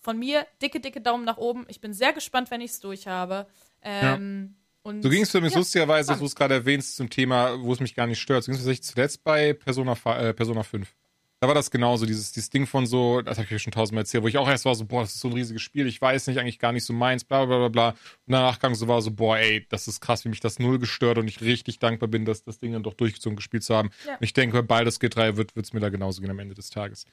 von 0.00 0.18
mir 0.18 0.46
dicke, 0.62 0.80
dicke 0.80 1.00
Daumen 1.00 1.24
nach 1.24 1.36
oben. 1.36 1.66
Ich 1.68 1.80
bin 1.80 1.92
sehr 1.92 2.12
gespannt, 2.12 2.50
wenn 2.50 2.60
ich 2.60 2.70
es 2.70 2.80
durch 2.80 3.06
habe. 3.06 3.46
Ähm, 3.82 4.54
ja. 4.54 4.57
Und, 4.82 5.02
so 5.02 5.10
ging 5.10 5.22
es 5.22 5.30
für 5.30 5.40
mich 5.40 5.52
ja, 5.52 5.58
lustigerweise, 5.58 6.14
wo 6.14 6.20
du 6.20 6.26
es 6.26 6.34
gerade 6.34 6.54
erwähnst, 6.54 6.96
zum 6.96 7.10
Thema, 7.10 7.60
wo 7.60 7.72
es 7.72 7.80
mich 7.80 7.94
gar 7.94 8.06
nicht 8.06 8.20
stört. 8.20 8.44
So 8.44 8.50
ging 8.50 8.54
es 8.54 8.64
tatsächlich 8.64 8.84
zuletzt 8.84 9.24
bei 9.24 9.52
Persona, 9.52 9.96
äh, 10.04 10.32
Persona 10.32 10.62
5. 10.62 10.94
Da 11.40 11.46
war 11.46 11.54
das 11.54 11.70
genauso, 11.70 12.04
dieses, 12.04 12.32
dieses 12.32 12.50
Ding 12.50 12.66
von 12.66 12.84
so, 12.86 13.22
das 13.22 13.38
habe 13.38 13.46
ich 13.46 13.54
euch 13.54 13.62
schon 13.62 13.72
tausendmal 13.72 14.02
erzählt, 14.02 14.24
wo 14.24 14.28
ich 14.28 14.38
auch 14.38 14.48
erst 14.48 14.64
war 14.64 14.74
so, 14.74 14.84
boah, 14.84 15.02
das 15.02 15.14
ist 15.14 15.20
so 15.20 15.28
ein 15.28 15.34
riesiges 15.34 15.62
Spiel, 15.62 15.86
ich 15.86 16.00
weiß 16.00 16.26
nicht, 16.26 16.40
eigentlich 16.40 16.58
gar 16.58 16.72
nicht 16.72 16.84
so 16.84 16.92
meins, 16.92 17.24
bla 17.24 17.44
bla 17.44 17.58
bla 17.58 17.68
bla. 17.68 17.88
Und 17.90 18.32
danach 18.32 18.58
kam 18.58 18.74
so 18.74 18.88
war 18.88 19.00
so, 19.02 19.12
boah, 19.12 19.38
ey, 19.38 19.64
das 19.68 19.86
ist 19.86 20.00
krass, 20.00 20.24
wie 20.24 20.30
mich 20.30 20.40
das 20.40 20.58
null 20.58 20.80
gestört 20.80 21.16
und 21.16 21.28
ich 21.28 21.40
richtig 21.40 21.78
dankbar 21.78 22.08
bin, 22.08 22.24
dass 22.24 22.42
das 22.42 22.58
Ding 22.58 22.72
dann 22.72 22.82
doch 22.82 22.94
durchgezogen 22.94 23.36
gespielt 23.36 23.62
zu 23.62 23.76
haben. 23.76 23.90
Ja. 24.04 24.14
Und 24.14 24.24
ich 24.24 24.32
denke, 24.32 24.56
bei 24.56 24.62
Baldur's 24.62 24.98
Gate 24.98 25.14
3 25.14 25.36
wird 25.36 25.52
es 25.54 25.72
mir 25.72 25.80
da 25.80 25.90
genauso 25.90 26.22
gehen 26.22 26.30
am 26.30 26.40
Ende 26.40 26.56
des 26.56 26.70
Tages. 26.70 27.04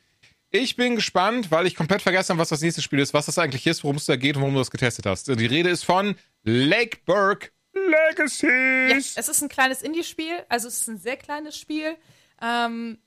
Ich 0.49 0.75
bin 0.75 0.95
gespannt, 0.95 1.51
weil 1.51 1.67
ich 1.67 1.75
komplett 1.75 2.01
vergessen 2.01 2.29
habe, 2.29 2.39
was 2.39 2.49
das 2.49 2.61
nächste 2.61 2.81
Spiel 2.81 2.99
ist, 2.99 3.13
was 3.13 3.27
das 3.27 3.37
eigentlich 3.37 3.67
ist, 3.67 3.83
worum 3.83 3.97
es 3.97 4.05
da 4.05 4.15
geht 4.15 4.37
und 4.37 4.41
warum 4.41 4.55
du 4.55 4.61
das 4.61 4.71
getestet 4.71 5.05
hast. 5.05 5.27
Die 5.27 5.45
Rede 5.45 5.69
ist 5.69 5.83
von 5.83 6.15
Lake 6.43 6.99
Burke 7.05 7.49
Legacies. 7.75 9.15
Ja, 9.15 9.19
es 9.19 9.29
ist 9.29 9.41
ein 9.41 9.49
kleines 9.49 9.81
Indie-Spiel, 9.81 10.45
also 10.49 10.67
es 10.67 10.81
ist 10.81 10.87
ein 10.87 10.97
sehr 10.97 11.17
kleines 11.17 11.57
Spiel. 11.57 11.95
Ähm, 12.41 12.97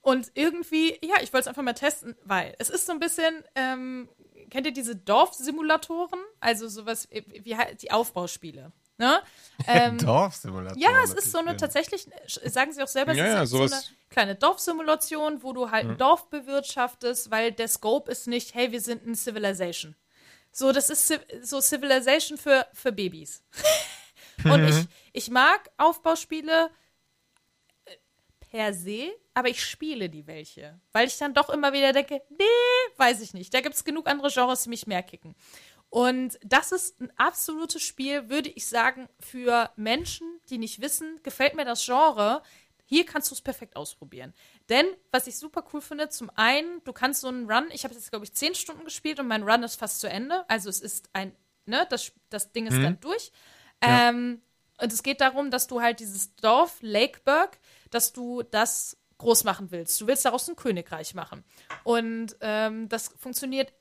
und 0.00 0.32
irgendwie, 0.34 0.98
ja, 1.02 1.16
ich 1.22 1.32
wollte 1.32 1.42
es 1.42 1.46
einfach 1.46 1.62
mal 1.62 1.74
testen, 1.74 2.16
weil 2.24 2.54
es 2.58 2.70
ist 2.70 2.86
so 2.86 2.92
ein 2.92 2.98
bisschen, 2.98 3.44
ähm, 3.54 4.08
kennt 4.50 4.66
ihr 4.66 4.72
diese 4.72 4.96
Dorfsimulatoren? 4.96 6.18
Also 6.40 6.68
sowas 6.68 7.08
wie 7.10 7.56
die 7.80 7.90
Aufbauspiele. 7.90 8.72
Ne? 8.98 9.22
Ähm, 9.68 9.96
Dorfsimulation. 9.98 10.82
Ja, 10.82 11.04
es 11.04 11.14
ist 11.14 11.30
so 11.30 11.38
eine 11.38 11.56
tatsächlich, 11.56 12.08
sagen 12.26 12.72
sie 12.72 12.82
auch 12.82 12.88
selber, 12.88 13.12
es 13.12 13.18
ja, 13.18 13.42
ist 13.42 13.50
so 13.50 13.62
eine 13.62 13.80
kleine 14.10 14.34
Dorfsimulation, 14.34 15.44
wo 15.44 15.52
du 15.52 15.70
halt 15.70 15.86
ein 15.86 15.96
Dorf 15.98 16.28
bewirtschaftest, 16.30 17.30
weil 17.30 17.52
der 17.52 17.68
Scope 17.68 18.10
ist 18.10 18.26
nicht, 18.26 18.54
hey, 18.54 18.72
wir 18.72 18.80
sind 18.80 19.06
ein 19.06 19.14
Civilization. 19.14 19.94
So, 20.52 20.70
das 20.70 20.90
ist 20.90 21.12
so 21.42 21.60
Civilization 21.60 22.36
für, 22.36 22.66
für 22.74 22.92
Babys. 22.92 23.42
Und 24.44 24.68
ich, 24.68 24.86
ich 25.12 25.30
mag 25.30 25.70
Aufbauspiele 25.78 26.70
äh, 27.86 27.96
per 28.50 28.74
se, 28.74 29.12
aber 29.34 29.48
ich 29.48 29.64
spiele 29.64 30.10
die 30.10 30.26
welche. 30.26 30.78
Weil 30.92 31.06
ich 31.06 31.16
dann 31.16 31.32
doch 31.32 31.48
immer 31.48 31.72
wieder 31.72 31.92
denke, 31.92 32.22
nee, 32.28 32.44
weiß 32.98 33.22
ich 33.22 33.32
nicht. 33.32 33.54
Da 33.54 33.62
gibt 33.62 33.74
es 33.74 33.84
genug 33.84 34.06
andere 34.08 34.30
Genres, 34.30 34.64
die 34.64 34.68
mich 34.68 34.86
mehr 34.86 35.02
kicken. 35.02 35.34
Und 35.88 36.38
das 36.42 36.72
ist 36.72 37.00
ein 37.00 37.12
absolutes 37.16 37.82
Spiel, 37.82 38.28
würde 38.28 38.48
ich 38.50 38.66
sagen, 38.66 39.08
für 39.20 39.70
Menschen, 39.76 40.40
die 40.48 40.58
nicht 40.58 40.80
wissen, 40.80 41.20
gefällt 41.22 41.54
mir 41.54 41.64
das 41.64 41.84
Genre. 41.84 42.42
Hier 42.86 43.06
kannst 43.06 43.30
du 43.30 43.34
es 43.34 43.42
perfekt 43.42 43.76
ausprobieren. 43.76 44.34
Denn, 44.68 44.86
was 45.10 45.26
ich 45.26 45.36
super 45.36 45.64
cool 45.72 45.80
finde, 45.80 46.08
zum 46.08 46.30
einen, 46.34 46.82
du 46.84 46.92
kannst 46.92 47.20
so 47.20 47.28
einen 47.28 47.50
Run, 47.50 47.68
ich 47.72 47.84
habe 47.84 47.94
jetzt, 47.94 48.10
glaube 48.10 48.24
ich, 48.24 48.32
zehn 48.32 48.54
Stunden 48.54 48.84
gespielt 48.84 49.20
und 49.20 49.28
mein 49.28 49.42
Run 49.42 49.62
ist 49.62 49.76
fast 49.76 50.00
zu 50.00 50.08
Ende. 50.08 50.44
Also 50.48 50.68
es 50.68 50.80
ist 50.80 51.10
ein, 51.12 51.34
ne, 51.66 51.86
das, 51.90 52.12
das 52.30 52.52
Ding 52.52 52.66
ist 52.66 52.76
mhm. 52.76 52.82
dann 52.82 53.00
durch. 53.00 53.32
Ja. 53.82 54.08
Ähm, 54.08 54.42
und 54.80 54.92
es 54.92 55.02
geht 55.02 55.20
darum, 55.20 55.50
dass 55.50 55.66
du 55.66 55.80
halt 55.80 56.00
dieses 56.00 56.34
Dorf 56.36 56.78
Lakeburg, 56.80 57.58
dass 57.90 58.12
du 58.12 58.42
das 58.42 58.96
groß 59.18 59.44
machen 59.44 59.70
willst. 59.70 60.00
Du 60.00 60.06
willst 60.06 60.24
daraus 60.24 60.48
ein 60.48 60.56
Königreich 60.56 61.14
machen. 61.14 61.44
Und 61.84 62.36
ähm, 62.40 62.88
das 62.88 63.08
funktioniert 63.18 63.72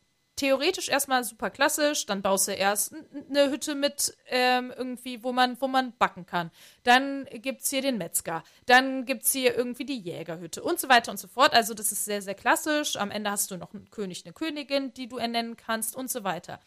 theoretisch 0.41 0.89
erstmal 0.89 1.23
super 1.23 1.51
klassisch. 1.51 2.07
Dann 2.07 2.23
baust 2.23 2.47
du 2.47 2.53
erst 2.53 2.95
eine 3.29 3.51
Hütte 3.51 3.75
mit 3.75 4.17
ähm, 4.27 4.73
irgendwie, 4.75 5.23
wo 5.23 5.31
man, 5.31 5.59
wo 5.61 5.67
man 5.67 5.95
backen 5.97 6.25
kann. 6.25 6.49
Dann 6.83 7.25
gibt 7.31 7.61
es 7.61 7.69
hier 7.69 7.83
den 7.83 7.99
Metzger. 7.99 8.43
Dann 8.65 9.05
gibt 9.05 9.23
es 9.23 9.31
hier 9.33 9.55
irgendwie 9.55 9.85
die 9.85 9.99
Jägerhütte 9.99 10.63
und 10.63 10.79
so 10.79 10.89
weiter 10.89 11.11
und 11.11 11.17
so 11.17 11.27
fort. 11.27 11.53
Also 11.53 11.75
das 11.75 11.91
ist 11.91 12.05
sehr, 12.05 12.23
sehr 12.23 12.33
klassisch. 12.33 12.95
Am 12.95 13.11
Ende 13.11 13.29
hast 13.29 13.51
du 13.51 13.57
noch 13.57 13.73
einen 13.73 13.91
König, 13.91 14.25
eine 14.25 14.33
Königin, 14.33 14.93
die 14.95 15.07
du 15.07 15.17
ernennen 15.17 15.57
kannst 15.57 15.95
und 15.95 16.09
so 16.09 16.23
weiter. 16.23 16.59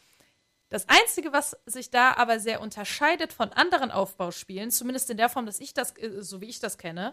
Das 0.69 0.89
Einzige, 0.89 1.33
was 1.33 1.57
sich 1.67 1.91
da 1.91 2.13
aber 2.15 2.39
sehr 2.39 2.61
unterscheidet 2.61 3.33
von 3.33 3.53
anderen 3.53 3.91
Aufbauspielen, 3.91 4.71
zumindest 4.71 5.11
in 5.11 5.17
der 5.17 5.29
Form, 5.29 5.47
dass 5.47 5.59
ich 5.59 5.75
das, 5.75 5.97
äh, 5.99 6.23
so 6.23 6.41
wie 6.41 6.49
ich 6.49 6.61
das 6.61 6.79
kenne, 6.79 7.13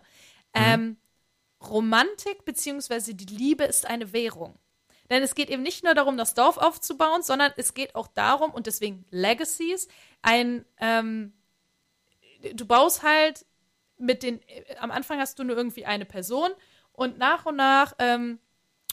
mhm. 0.55 0.61
ähm, 0.63 0.97
Romantik 1.67 2.45
bzw. 2.45 3.13
die 3.13 3.33
Liebe 3.33 3.63
ist 3.63 3.87
eine 3.87 4.13
Währung. 4.13 4.59
Denn 5.11 5.23
es 5.23 5.35
geht 5.35 5.49
eben 5.49 5.61
nicht 5.61 5.83
nur 5.83 5.93
darum, 5.93 6.15
das 6.15 6.35
Dorf 6.35 6.57
aufzubauen, 6.57 7.21
sondern 7.21 7.51
es 7.57 7.73
geht 7.73 7.95
auch 7.95 8.07
darum, 8.07 8.51
und 8.51 8.65
deswegen 8.65 9.05
Legacies, 9.09 9.89
ein, 10.21 10.63
ähm, 10.79 11.33
du 12.53 12.65
baust 12.65 13.03
halt 13.03 13.45
mit 13.97 14.23
den, 14.23 14.41
äh, 14.47 14.77
am 14.79 14.89
Anfang 14.89 15.19
hast 15.19 15.37
du 15.37 15.43
nur 15.43 15.57
irgendwie 15.57 15.85
eine 15.85 16.05
Person 16.05 16.49
und 16.93 17.17
nach 17.17 17.45
und 17.45 17.57
nach 17.57 17.93
ähm, 17.99 18.39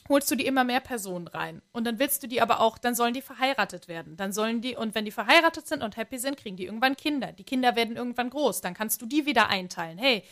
holst 0.09 0.29
du 0.29 0.35
die 0.35 0.47
immer 0.47 0.65
mehr 0.65 0.81
Personen 0.81 1.29
rein. 1.29 1.63
Und 1.71 1.87
dann 1.87 2.01
willst 2.01 2.21
du 2.25 2.27
die 2.27 2.41
aber 2.41 2.59
auch, 2.61 2.79
dann 2.79 2.97
sollen 2.97 3.15
die 3.15 3.23
verheiratet 3.23 3.87
werden. 3.87 4.17
Dann 4.17 4.33
sollen 4.33 4.61
die, 4.61 4.75
und 4.75 4.97
wenn 4.97 5.05
die 5.05 5.13
verheiratet 5.13 5.69
sind 5.69 5.85
und 5.85 5.97
happy 5.97 6.19
sind, 6.19 6.37
kriegen 6.37 6.57
die 6.57 6.65
irgendwann 6.65 6.97
Kinder. 6.97 7.31
Die 7.31 7.45
Kinder 7.45 7.77
werden 7.77 7.95
irgendwann 7.95 8.31
groß. 8.31 8.61
Dann 8.61 8.75
kannst 8.75 9.01
du 9.03 9.07
die 9.07 9.25
wieder 9.25 9.51
einteilen. 9.51 9.99
Hey, 9.99 10.25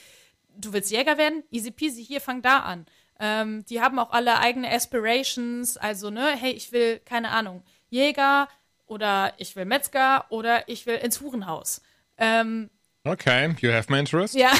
du 0.56 0.72
willst 0.72 0.90
Jäger 0.90 1.16
werden? 1.16 1.44
Easy 1.52 1.70
peasy, 1.70 2.04
hier, 2.04 2.20
fang 2.20 2.42
da 2.42 2.60
an. 2.60 2.86
Ähm, 3.18 3.64
die 3.66 3.80
haben 3.80 3.98
auch 3.98 4.10
alle 4.10 4.38
eigene 4.38 4.70
Aspirations, 4.70 5.76
also, 5.76 6.10
ne, 6.10 6.36
hey, 6.36 6.52
ich 6.52 6.72
will, 6.72 6.98
keine 7.00 7.30
Ahnung, 7.30 7.62
Jäger 7.88 8.48
oder 8.86 9.32
ich 9.38 9.56
will 9.56 9.64
Metzger 9.64 10.26
oder 10.30 10.68
ich 10.68 10.86
will 10.86 10.96
ins 10.96 11.20
Hurenhaus. 11.20 11.80
Ähm, 12.18 12.70
okay, 13.04 13.54
you 13.60 13.72
have 13.72 13.90
my 13.90 13.98
interest. 13.98 14.34
Ja. 14.34 14.52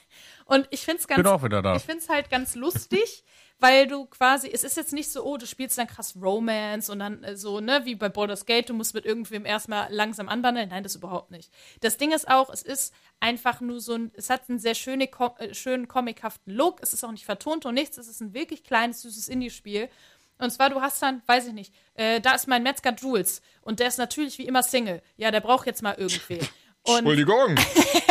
Und 0.44 0.66
ich 0.70 0.80
finde 0.80 1.00
es 1.00 1.06
ganz, 1.06 1.20
ich 1.20 1.82
finde 1.84 2.02
es 2.02 2.08
halt 2.08 2.28
ganz 2.28 2.56
lustig, 2.56 3.22
weil 3.60 3.86
du 3.86 4.06
quasi, 4.06 4.50
es 4.50 4.64
ist 4.64 4.76
jetzt 4.76 4.92
nicht 4.92 5.12
so, 5.12 5.22
oh, 5.22 5.36
du 5.36 5.46
spielst 5.46 5.76
dann 5.76 5.86
krass 5.86 6.14
Romance 6.20 6.90
und 6.90 6.98
dann 6.98 7.22
äh, 7.22 7.36
so, 7.36 7.60
ne, 7.60 7.82
wie 7.84 7.94
bei 7.94 8.08
Baldur's 8.08 8.46
Gate, 8.46 8.70
du 8.70 8.74
musst 8.74 8.94
mit 8.94 9.04
irgendwem 9.04 9.44
erstmal 9.44 9.92
langsam 9.92 10.28
anbandeln. 10.28 10.70
Nein, 10.70 10.82
das 10.82 10.96
überhaupt 10.96 11.30
nicht. 11.30 11.52
Das 11.80 11.98
Ding 11.98 12.12
ist 12.12 12.28
auch, 12.28 12.50
es 12.50 12.62
ist 12.62 12.94
einfach 13.20 13.60
nur 13.60 13.80
so 13.80 13.94
ein, 13.94 14.10
es 14.14 14.30
hat 14.30 14.48
einen 14.48 14.58
sehr 14.58 14.74
schöne, 14.74 15.08
äh, 15.38 15.54
schönen 15.54 15.88
comichaften 15.88 16.54
Look, 16.54 16.82
es 16.82 16.94
ist 16.94 17.04
auch 17.04 17.12
nicht 17.12 17.26
vertont 17.26 17.66
und 17.66 17.74
nichts, 17.74 17.98
es 17.98 18.08
ist 18.08 18.20
ein 18.20 18.32
wirklich 18.34 18.64
kleines, 18.64 19.02
süßes 19.02 19.28
Indie-Spiel. 19.28 19.90
Und 20.38 20.50
zwar, 20.50 20.70
du 20.70 20.80
hast 20.80 21.02
dann, 21.02 21.22
weiß 21.26 21.48
ich 21.48 21.52
nicht, 21.52 21.74
äh, 21.94 22.20
da 22.20 22.34
ist 22.34 22.48
mein 22.48 22.62
Metzger 22.62 22.94
Jules 22.94 23.42
und 23.60 23.78
der 23.78 23.88
ist 23.88 23.98
natürlich 23.98 24.38
wie 24.38 24.46
immer 24.46 24.62
Single. 24.62 25.02
Ja, 25.16 25.30
der 25.30 25.40
braucht 25.40 25.66
jetzt 25.66 25.82
mal 25.82 25.94
irgendwie. 25.98 26.40
Und, 26.82 27.00
Entschuldigung. 27.00 27.56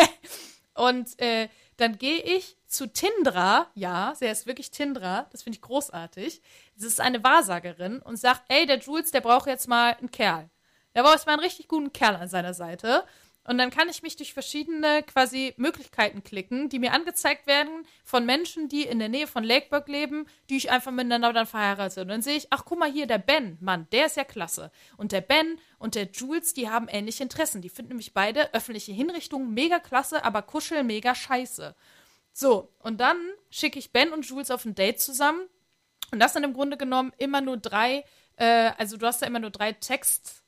und 0.76 1.20
äh, 1.20 1.50
dann 1.78 1.98
gehe 1.98 2.22
ich 2.22 2.56
zu 2.70 2.88
Tindra, 2.88 3.68
ja, 3.74 4.14
sie 4.16 4.28
ist 4.28 4.46
wirklich 4.46 4.72
Tindra, 4.72 5.28
das 5.32 5.42
finde 5.44 5.58
ich 5.58 5.62
großartig. 5.62 6.42
Sie 6.76 6.88
ist 6.88 7.02
eine 7.02 7.24
Wahrsagerin 7.24 8.00
und 8.00 8.18
sagt, 8.18 8.44
ey, 8.48 8.66
der 8.66 8.78
Jules, 8.78 9.12
der 9.12 9.22
braucht 9.22 9.48
jetzt 9.48 9.68
mal 9.68 9.96
einen 10.00 10.12
Kerl. 10.12 10.50
Der 10.96 11.02
braucht 11.02 11.16
jetzt 11.16 11.26
mal 11.26 11.34
einen 11.34 11.42
richtig 11.42 11.68
guten 11.68 11.92
Kerl 11.92 12.16
an 12.16 12.30
seiner 12.30 12.54
Seite. 12.54 13.04
Und 13.50 13.58
dann 13.58 13.72
kann 13.72 13.90
ich 13.90 14.04
mich 14.04 14.16
durch 14.16 14.34
verschiedene 14.34 15.02
quasi 15.02 15.56
Möglichkeiten 15.58 16.24
klicken, 16.24 16.70
die 16.70 16.78
mir 16.78 16.94
angezeigt 16.94 17.48
werden 17.48 17.88
von 18.04 18.24
Menschen, 18.24 18.70
die 18.70 18.84
in 18.84 19.00
der 19.00 19.10
Nähe 19.10 19.26
von 19.26 19.44
Lakeburg 19.44 19.88
leben, 19.88 20.28
die 20.52 20.58
ich 20.58 20.70
einfach 20.70 20.92
miteinander 20.92 21.34
dann 21.34 21.48
verheiratet. 21.48 22.04
Und 22.04 22.10
dann 22.10 22.22
sehe 22.22 22.36
ich, 22.36 22.48
ach 22.52 22.66
guck 22.66 22.78
mal 22.78 22.92
hier, 22.92 23.08
der 23.08 23.18
Ben, 23.18 23.58
Mann, 23.60 23.88
der 23.92 24.06
ist 24.06 24.18
ja 24.18 24.24
klasse. 24.24 24.72
Und 24.98 25.12
der 25.12 25.22
Ben 25.22 25.60
und 25.80 25.96
der 25.96 26.10
Jules, 26.12 26.54
die 26.54 26.70
haben 26.70 26.88
ähnliche 26.88 27.24
Interessen. 27.24 27.64
Die 27.64 27.70
finden 27.70 27.90
nämlich 27.90 28.14
beide 28.14 28.54
öffentliche 28.54 28.92
Hinrichtungen 28.92 29.52
mega 29.52 29.80
klasse, 29.80 30.24
aber 30.24 30.44
Kuscheln 30.44 30.86
mega 30.86 31.16
scheiße. 31.16 31.76
So, 32.40 32.72
und 32.80 33.02
dann 33.02 33.18
schicke 33.50 33.78
ich 33.80 33.92
Ben 33.92 34.14
und 34.14 34.26
Jules 34.26 34.50
auf 34.50 34.64
ein 34.64 34.74
Date 34.74 35.02
zusammen. 35.02 35.42
Und 36.14 36.22
das 36.22 36.32
sind 36.32 36.46
im 36.46 36.54
Grunde 36.54 36.78
genommen 36.78 37.12
immer 37.18 37.42
nur 37.42 37.58
drei, 37.58 38.06
äh, 38.38 38.72
also 38.78 38.96
du 38.96 39.06
hast 39.06 39.22
da 39.22 39.26
immer 39.26 39.40
nur 39.40 39.50
drei 39.50 39.74
Text, 39.74 40.42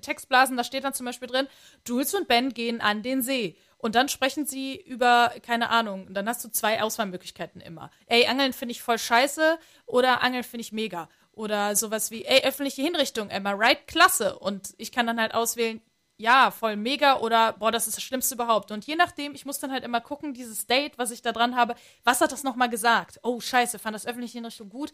Textblasen, 0.00 0.56
da 0.56 0.64
steht 0.64 0.82
dann 0.82 0.94
zum 0.94 1.06
Beispiel 1.06 1.28
drin, 1.28 1.46
Jules 1.86 2.12
und 2.14 2.26
Ben 2.26 2.52
gehen 2.52 2.80
an 2.80 3.04
den 3.04 3.22
See. 3.22 3.56
Und 3.78 3.94
dann 3.94 4.08
sprechen 4.08 4.46
sie 4.46 4.74
über, 4.80 5.32
keine 5.46 5.70
Ahnung, 5.70 6.08
und 6.08 6.14
dann 6.14 6.28
hast 6.28 6.44
du 6.44 6.50
zwei 6.50 6.82
Auswahlmöglichkeiten 6.82 7.60
immer. 7.60 7.92
Ey, 8.06 8.26
Angeln 8.26 8.52
finde 8.52 8.72
ich 8.72 8.82
voll 8.82 8.98
scheiße 8.98 9.60
oder 9.86 10.22
Angeln 10.22 10.42
finde 10.42 10.62
ich 10.62 10.72
mega. 10.72 11.08
Oder 11.30 11.76
sowas 11.76 12.10
wie, 12.10 12.24
ey, 12.24 12.42
öffentliche 12.42 12.82
Hinrichtung, 12.82 13.30
Emma 13.30 13.52
Right, 13.52 13.86
klasse. 13.86 14.40
Und 14.40 14.74
ich 14.76 14.90
kann 14.90 15.06
dann 15.06 15.20
halt 15.20 15.34
auswählen, 15.34 15.80
ja, 16.16 16.50
voll 16.50 16.76
mega 16.76 17.18
oder 17.18 17.52
boah, 17.54 17.72
das 17.72 17.88
ist 17.88 17.96
das 17.96 18.04
Schlimmste 18.04 18.34
überhaupt. 18.34 18.70
Und 18.70 18.86
je 18.86 18.96
nachdem, 18.96 19.34
ich 19.34 19.44
muss 19.44 19.58
dann 19.58 19.72
halt 19.72 19.84
immer 19.84 20.00
gucken, 20.00 20.34
dieses 20.34 20.66
Date, 20.66 20.98
was 20.98 21.10
ich 21.10 21.22
da 21.22 21.32
dran 21.32 21.56
habe, 21.56 21.74
was 22.04 22.20
hat 22.20 22.32
das 22.32 22.44
nochmal 22.44 22.68
gesagt? 22.68 23.18
Oh, 23.22 23.40
scheiße, 23.40 23.78
fand 23.78 23.94
das 23.94 24.06
öffentliche 24.06 24.38
Hinrichtung 24.38 24.68
gut. 24.68 24.92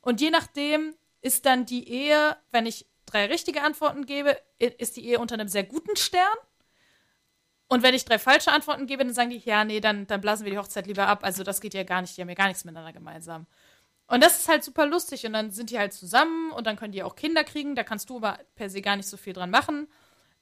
Und 0.00 0.20
je 0.20 0.30
nachdem 0.30 0.94
ist 1.20 1.46
dann 1.46 1.66
die 1.66 1.88
Ehe, 1.88 2.36
wenn 2.50 2.66
ich 2.66 2.86
drei 3.06 3.26
richtige 3.26 3.62
Antworten 3.62 4.06
gebe, 4.06 4.36
ist 4.58 4.96
die 4.96 5.06
Ehe 5.06 5.18
unter 5.18 5.34
einem 5.34 5.48
sehr 5.48 5.64
guten 5.64 5.96
Stern. 5.96 6.36
Und 7.68 7.82
wenn 7.82 7.94
ich 7.94 8.04
drei 8.04 8.18
falsche 8.18 8.52
Antworten 8.52 8.86
gebe, 8.86 9.04
dann 9.04 9.14
sagen 9.14 9.30
die, 9.30 9.38
ja, 9.38 9.64
nee, 9.64 9.80
dann, 9.80 10.06
dann 10.06 10.20
blasen 10.20 10.44
wir 10.44 10.52
die 10.52 10.58
Hochzeit 10.58 10.86
lieber 10.86 11.08
ab. 11.08 11.24
Also 11.24 11.42
das 11.42 11.60
geht 11.60 11.74
ja 11.74 11.82
gar 11.82 12.00
nicht, 12.00 12.16
die 12.16 12.20
haben 12.20 12.28
ja 12.28 12.34
gar 12.34 12.46
nichts 12.46 12.64
miteinander 12.64 12.92
gemeinsam. 12.92 13.46
Und 14.06 14.22
das 14.22 14.38
ist 14.38 14.48
halt 14.48 14.62
super 14.62 14.86
lustig. 14.86 15.26
Und 15.26 15.32
dann 15.32 15.50
sind 15.50 15.70
die 15.70 15.78
halt 15.78 15.92
zusammen 15.92 16.52
und 16.52 16.66
dann 16.66 16.76
können 16.76 16.92
die 16.92 17.02
auch 17.02 17.16
Kinder 17.16 17.42
kriegen. 17.42 17.74
Da 17.74 17.82
kannst 17.82 18.08
du 18.08 18.18
aber 18.18 18.38
per 18.54 18.70
se 18.70 18.82
gar 18.82 18.96
nicht 18.96 19.08
so 19.08 19.16
viel 19.16 19.32
dran 19.32 19.50
machen. 19.50 19.88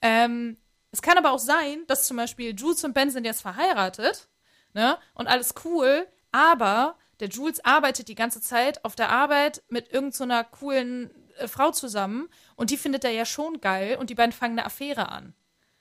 Ähm, 0.05 0.59
es 0.93 1.01
kann 1.03 1.17
aber 1.17 1.33
auch 1.33 1.39
sein, 1.39 1.85
dass 1.89 2.07
zum 2.07 2.19
Beispiel 2.19 2.55
Jules 2.55 2.85
und 2.85 2.93
Ben 2.93 3.11
sind 3.11 3.25
jetzt 3.25 3.41
verheiratet, 3.41 4.29
ne? 4.75 4.99
Und 5.15 5.27
alles 5.27 5.55
cool, 5.65 6.07
aber 6.31 6.97
der 7.21 7.29
Jules 7.29 7.65
arbeitet 7.65 8.09
die 8.09 8.15
ganze 8.15 8.43
Zeit 8.43 8.85
auf 8.85 8.95
der 8.95 9.09
Arbeit 9.09 9.63
mit 9.71 9.91
irgendeiner 9.93 10.45
so 10.45 10.59
coolen 10.59 11.11
äh, 11.39 11.49
Frau 11.49 11.71
zusammen 11.73 12.29
und 12.55 12.71
die 12.71 12.77
findet 12.77 13.03
er 13.05 13.13
ja 13.13 13.25
schon 13.25 13.63
geil 13.63 13.97
und 13.97 14.11
die 14.11 14.15
beiden 14.15 14.33
fangen 14.33 14.59
eine 14.59 14.67
Affäre 14.67 15.09
an. 15.09 15.35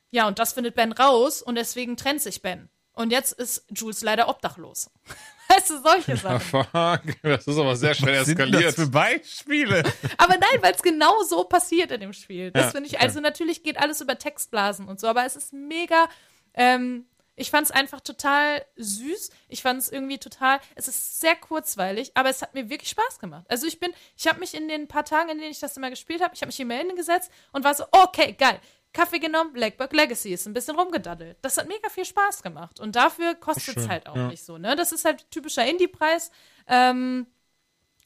Ja, 0.10 0.28
und 0.28 0.40
das 0.40 0.54
findet 0.54 0.76
Ben 0.76 0.94
raus 0.94 1.42
und 1.42 1.56
deswegen 1.56 1.98
trennt 1.98 2.22
sich 2.22 2.42
Ben. 2.42 2.70
Und 2.94 3.12
jetzt 3.12 3.34
ist 3.34 3.66
Jules 3.70 4.02
leider 4.02 4.30
obdachlos. 4.30 4.90
Weißt 5.50 5.70
du, 5.70 5.82
solche 5.82 6.16
Sachen. 6.16 6.66
Ja, 6.74 7.00
das 7.22 7.48
ist 7.48 7.58
aber 7.58 7.76
sehr 7.76 7.94
schnell 7.94 8.22
Was 8.22 8.30
eskaliert. 8.30 8.62
Sind 8.62 8.66
das 8.66 8.76
für 8.76 8.92
Beispiele? 8.92 9.84
aber 10.18 10.38
nein, 10.38 10.62
weil 10.62 10.74
es 10.74 10.82
genau 10.82 11.22
so 11.24 11.44
passiert 11.44 11.92
in 11.92 12.02
dem 12.02 12.14
Spiel. 12.14 12.52
Das 12.52 12.66
ja, 12.66 12.72
finde 12.72 12.88
ich, 12.88 13.00
also 13.00 13.20
ja. 13.20 13.22
natürlich 13.22 13.62
geht 13.62 13.78
alles 13.78 14.00
über 14.02 14.18
Textblasen 14.18 14.88
und 14.88 15.00
so, 15.00 15.08
aber 15.08 15.26
es 15.26 15.36
ist 15.36 15.54
mega, 15.54 16.08
ähm, 16.54 17.06
ich 17.36 17.52
fand 17.52 17.66
es 17.66 17.72
einfach 17.72 18.00
total 18.00 18.64
süß. 18.78 19.32
Ich 19.50 19.62
fand 19.62 19.80
es 19.80 19.92
irgendwie 19.92 20.18
total, 20.18 20.60
es 20.76 20.88
ist 20.88 21.20
sehr 21.20 21.36
kurzweilig, 21.36 22.12
aber 22.16 22.30
es 22.30 22.42
hat 22.42 22.54
mir 22.54 22.70
wirklich 22.70 22.90
Spaß 22.90 23.20
gemacht. 23.20 23.46
Also 23.50 23.68
ich 23.68 23.80
bin, 23.80 23.92
ich 24.18 24.28
habe 24.28 24.40
mich 24.40 24.54
in 24.54 24.68
den 24.68 24.88
paar 24.88 25.06
Tagen, 25.06 25.30
in 25.30 25.40
denen 25.40 25.52
ich 25.52 25.60
das 25.60 25.76
immer 25.78 25.90
gespielt 25.90 26.22
habe, 26.22 26.34
ich 26.36 26.42
habe 26.42 26.48
mich 26.48 26.56
hier 26.56 26.66
mal 26.66 26.78
hingesetzt 26.78 27.32
und 27.52 27.64
war 27.64 27.74
so, 27.74 27.86
okay, 27.92 28.34
geil. 28.38 28.60
Kaffee 28.94 29.20
genommen, 29.20 29.54
Blackburg 29.54 29.92
Legacy 29.92 30.34
ist 30.34 30.46
ein 30.46 30.54
bisschen 30.54 30.76
rumgedaddelt. 30.76 31.38
Das 31.42 31.58
hat 31.58 31.68
mega 31.68 31.90
viel 31.90 32.06
Spaß 32.06 32.44
gemacht. 32.44 32.80
Und 32.80 32.96
dafür 32.96 33.34
kostet 33.36 33.78
es 33.78 33.90
halt 33.90 34.08
auch 34.08 34.16
ja. 34.16 34.28
nicht 34.28 34.46
so, 34.46 34.58
ne? 34.60 34.76
Das 34.76 34.92
ist 34.92 35.04
halt 35.04 35.30
typischer 35.32 35.66
Indie-Preis. 35.66 36.32
Ähm, 36.68 37.26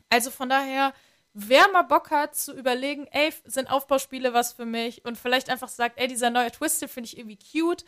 also 0.10 0.32
von 0.32 0.48
daher, 0.48 0.94
wer 1.34 1.68
mal 1.70 1.84
Bock 1.84 2.10
hat 2.10 2.36
zu 2.36 2.54
überlegen, 2.54 3.06
ey, 3.12 3.34
sind 3.46 3.70
Aufbauspiele 3.70 4.34
was 4.34 4.54
für 4.54 4.66
mich 4.66 5.04
und 5.04 5.18
vielleicht 5.18 5.50
einfach 5.50 5.68
sagt, 5.68 6.00
ey, 6.00 6.08
dieser 6.08 6.30
neue 6.30 6.52
Twisted 6.52 6.90
finde 6.90 7.10
ich 7.10 7.18
irgendwie 7.18 7.38
cute, 7.38 7.84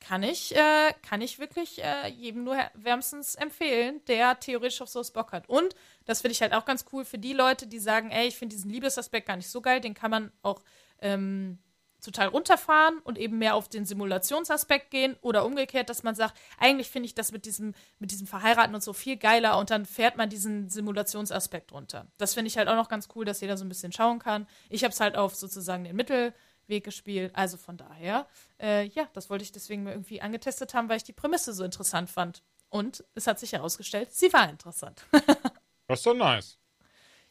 kann 0.00 0.22
ich, 0.22 0.54
äh, 0.54 0.92
kann 1.02 1.20
ich 1.20 1.40
wirklich 1.40 1.82
äh, 1.82 2.06
jedem 2.08 2.44
nur 2.44 2.56
wärmstens 2.74 3.34
empfehlen, 3.34 4.00
der 4.06 4.38
theoretisch 4.38 4.80
auf 4.80 4.88
sowas 4.88 5.10
Bock 5.10 5.32
hat. 5.32 5.48
Und 5.48 5.74
das 6.04 6.20
finde 6.20 6.32
ich 6.32 6.40
halt 6.42 6.54
auch 6.54 6.64
ganz 6.64 6.84
cool 6.92 7.04
für 7.04 7.18
die 7.18 7.32
Leute, 7.32 7.66
die 7.66 7.80
sagen, 7.80 8.10
ey, 8.10 8.28
ich 8.28 8.36
finde 8.36 8.54
diesen 8.54 8.70
Liebesaspekt 8.70 9.26
gar 9.26 9.36
nicht 9.36 9.50
so 9.50 9.60
geil, 9.60 9.80
den 9.80 9.94
kann 9.94 10.12
man 10.12 10.32
auch 10.42 10.62
ähm, 11.00 11.58
total 12.00 12.28
runterfahren 12.28 12.98
und 13.00 13.18
eben 13.18 13.38
mehr 13.38 13.54
auf 13.54 13.68
den 13.68 13.84
Simulationsaspekt 13.84 14.90
gehen 14.90 15.16
oder 15.20 15.44
umgekehrt, 15.44 15.88
dass 15.88 16.02
man 16.02 16.14
sagt, 16.14 16.34
eigentlich 16.58 16.88
finde 16.90 17.06
ich 17.06 17.14
das 17.14 17.32
mit 17.32 17.44
diesem, 17.44 17.74
mit 17.98 18.10
diesem 18.10 18.26
Verheiraten 18.26 18.74
und 18.74 18.82
so 18.82 18.92
viel 18.92 19.16
geiler 19.16 19.58
und 19.58 19.70
dann 19.70 19.84
fährt 19.84 20.16
man 20.16 20.30
diesen 20.30 20.68
Simulationsaspekt 20.68 21.72
runter. 21.72 22.06
Das 22.16 22.34
finde 22.34 22.48
ich 22.48 22.58
halt 22.58 22.68
auch 22.68 22.76
noch 22.76 22.88
ganz 22.88 23.08
cool, 23.14 23.24
dass 23.24 23.40
jeder 23.40 23.56
so 23.56 23.64
ein 23.64 23.68
bisschen 23.68 23.92
schauen 23.92 24.18
kann. 24.18 24.46
Ich 24.68 24.84
habe 24.84 24.92
es 24.92 25.00
halt 25.00 25.16
auf 25.16 25.34
sozusagen 25.34 25.84
den 25.84 25.96
Mittelweg 25.96 26.84
gespielt, 26.84 27.34
also 27.34 27.56
von 27.56 27.76
daher, 27.76 28.26
äh, 28.60 28.86
ja, 28.88 29.08
das 29.12 29.28
wollte 29.28 29.44
ich 29.44 29.52
deswegen 29.52 29.82
mal 29.82 29.92
irgendwie 29.92 30.20
angetestet 30.20 30.74
haben, 30.74 30.88
weil 30.88 30.98
ich 30.98 31.04
die 31.04 31.12
Prämisse 31.12 31.52
so 31.52 31.64
interessant 31.64 32.10
fand. 32.10 32.42
Und 32.70 33.02
es 33.14 33.26
hat 33.26 33.38
sich 33.40 33.52
herausgestellt, 33.52 34.12
sie 34.12 34.32
war 34.32 34.48
interessant. 34.48 35.06
das 35.86 36.00
ist 36.00 36.06
doch 36.06 36.14
nice. 36.14 36.58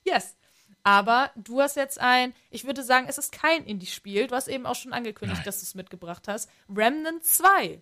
Yes. 0.03 0.35
Aber 0.83 1.31
du 1.35 1.61
hast 1.61 1.75
jetzt 1.75 1.99
ein, 1.99 2.33
ich 2.49 2.65
würde 2.65 2.83
sagen, 2.83 3.07
es 3.09 3.17
ist 3.17 3.31
kein 3.31 3.65
Indie-Spiel. 3.65 4.27
Du 4.27 4.35
hast 4.35 4.47
eben 4.47 4.65
auch 4.65 4.75
schon 4.75 4.93
angekündigt, 4.93 5.39
Nein. 5.39 5.45
dass 5.45 5.59
du 5.59 5.63
es 5.63 5.75
mitgebracht 5.75 6.27
hast. 6.27 6.49
Remnant 6.73 7.25
2. 7.25 7.81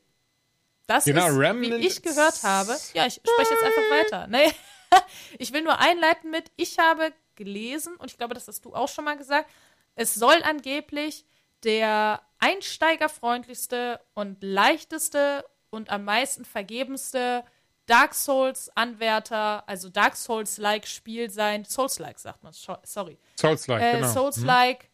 Das 0.88 1.06
genau, 1.06 1.28
ist, 1.28 1.38
Remnant 1.38 1.82
wie 1.82 1.88
ich 1.88 2.02
gehört 2.02 2.44
habe. 2.44 2.76
Ja, 2.94 3.06
ich 3.06 3.16
spreche 3.16 3.54
jetzt 3.54 3.64
einfach 3.64 3.92
weiter. 3.92 4.28
Nee. 4.28 4.52
ich 5.40 5.54
will 5.54 5.62
nur 5.62 5.80
einleiten 5.80 6.32
mit, 6.32 6.52
ich 6.56 6.80
habe 6.80 7.14
gelesen, 7.36 7.96
und 7.98 8.10
ich 8.12 8.18
glaube, 8.18 8.34
das 8.34 8.48
hast 8.48 8.66
du 8.66 8.74
auch 8.74 8.90
schon 8.90 9.06
mal 9.06 9.18
gesagt, 9.18 9.50
es 9.96 10.14
soll 10.14 10.42
angeblich 10.44 11.26
der 11.64 12.22
einsteigerfreundlichste 12.40 14.00
und 14.14 14.38
leichteste 14.42 15.46
und 15.70 15.90
am 15.90 16.06
meisten 16.06 16.46
vergebenste 16.46 17.44
Dark 17.86 18.14
Souls-Anwärter, 18.14 19.68
also 19.68 19.90
Dark 19.90 20.16
Souls-like 20.16 20.88
Spiel 20.88 21.30
sein. 21.30 21.66
Souls-like 21.66 22.20
sagt 22.20 22.44
man, 22.44 22.54
sorry. 22.54 23.18
Souls-like, 23.40 23.82
äh, 23.82 23.92
genau. 23.98 24.12
Souls-like 24.12 24.90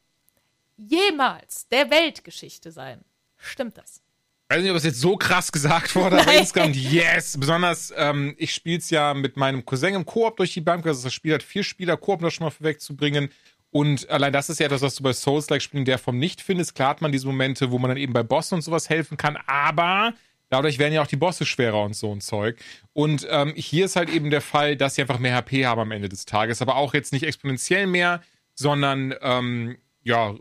hm. 0.77 0.87
jemals 0.87 1.67
der 1.69 1.89
Weltgeschichte 1.89 2.71
sein. 2.71 3.03
Stimmt 3.37 3.77
das? 3.77 4.01
Ich 4.49 4.57
weiß 4.57 4.63
nicht, 4.63 4.71
ob 4.71 4.77
das 4.77 4.83
jetzt 4.83 4.99
so 4.99 5.15
krass 5.15 5.51
gesagt 5.51 5.95
wurde, 5.95 6.21
aber 6.21 6.33
insgesamt 6.37 6.75
yes. 6.75 7.37
Besonders, 7.39 7.93
ähm, 7.95 8.35
ich 8.37 8.53
spiele 8.53 8.79
es 8.79 8.89
ja 8.89 9.13
mit 9.13 9.37
meinem 9.37 9.65
Cousin 9.65 9.93
im 9.93 10.05
Koop 10.05 10.37
durch 10.37 10.53
die 10.53 10.61
Bank. 10.61 10.85
Also 10.85 11.03
das 11.03 11.13
Spiel 11.13 11.33
hat 11.33 11.43
vier 11.43 11.63
Spieler, 11.63 11.95
Koop 11.95 12.19
noch 12.19 12.31
schon 12.31 12.45
mal 12.45 12.53
wegzubringen. 12.59 13.29
Und 13.71 14.09
allein 14.09 14.33
das 14.33 14.49
ist 14.49 14.59
ja 14.59 14.65
etwas, 14.65 14.81
was 14.81 14.95
du 14.95 15.03
bei 15.03 15.13
Souls-like-Spielen 15.13 15.85
der 15.85 15.97
Form 15.97 16.19
nicht 16.19 16.41
findest. 16.41 16.75
Klar 16.75 16.89
hat 16.89 17.01
man 17.01 17.13
diese 17.13 17.25
Momente, 17.25 17.71
wo 17.71 17.79
man 17.79 17.89
dann 17.89 17.97
eben 17.97 18.11
bei 18.11 18.23
Bossen 18.23 18.55
und 18.55 18.61
sowas 18.61 18.89
helfen 18.89 19.15
kann, 19.15 19.37
aber 19.47 20.13
Dadurch 20.51 20.79
werden 20.79 20.93
ja 20.93 21.01
auch 21.01 21.07
die 21.07 21.15
Bosse 21.15 21.45
schwerer 21.45 21.81
und 21.81 21.95
so 21.95 22.13
ein 22.13 22.19
Zeug. 22.19 22.59
Und 22.91 23.25
ähm, 23.29 23.53
hier 23.55 23.85
ist 23.85 23.95
halt 23.95 24.09
eben 24.09 24.29
der 24.29 24.41
Fall, 24.41 24.75
dass 24.75 24.95
sie 24.95 25.01
einfach 25.01 25.17
mehr 25.17 25.33
HP 25.33 25.65
haben 25.65 25.79
am 25.79 25.91
Ende 25.91 26.09
des 26.09 26.25
Tages. 26.25 26.61
Aber 26.61 26.75
auch 26.75 26.93
jetzt 26.93 27.13
nicht 27.13 27.23
exponentiell 27.23 27.87
mehr, 27.87 28.21
sondern 28.53 29.15
ähm, 29.21 29.77
ja, 30.03 30.35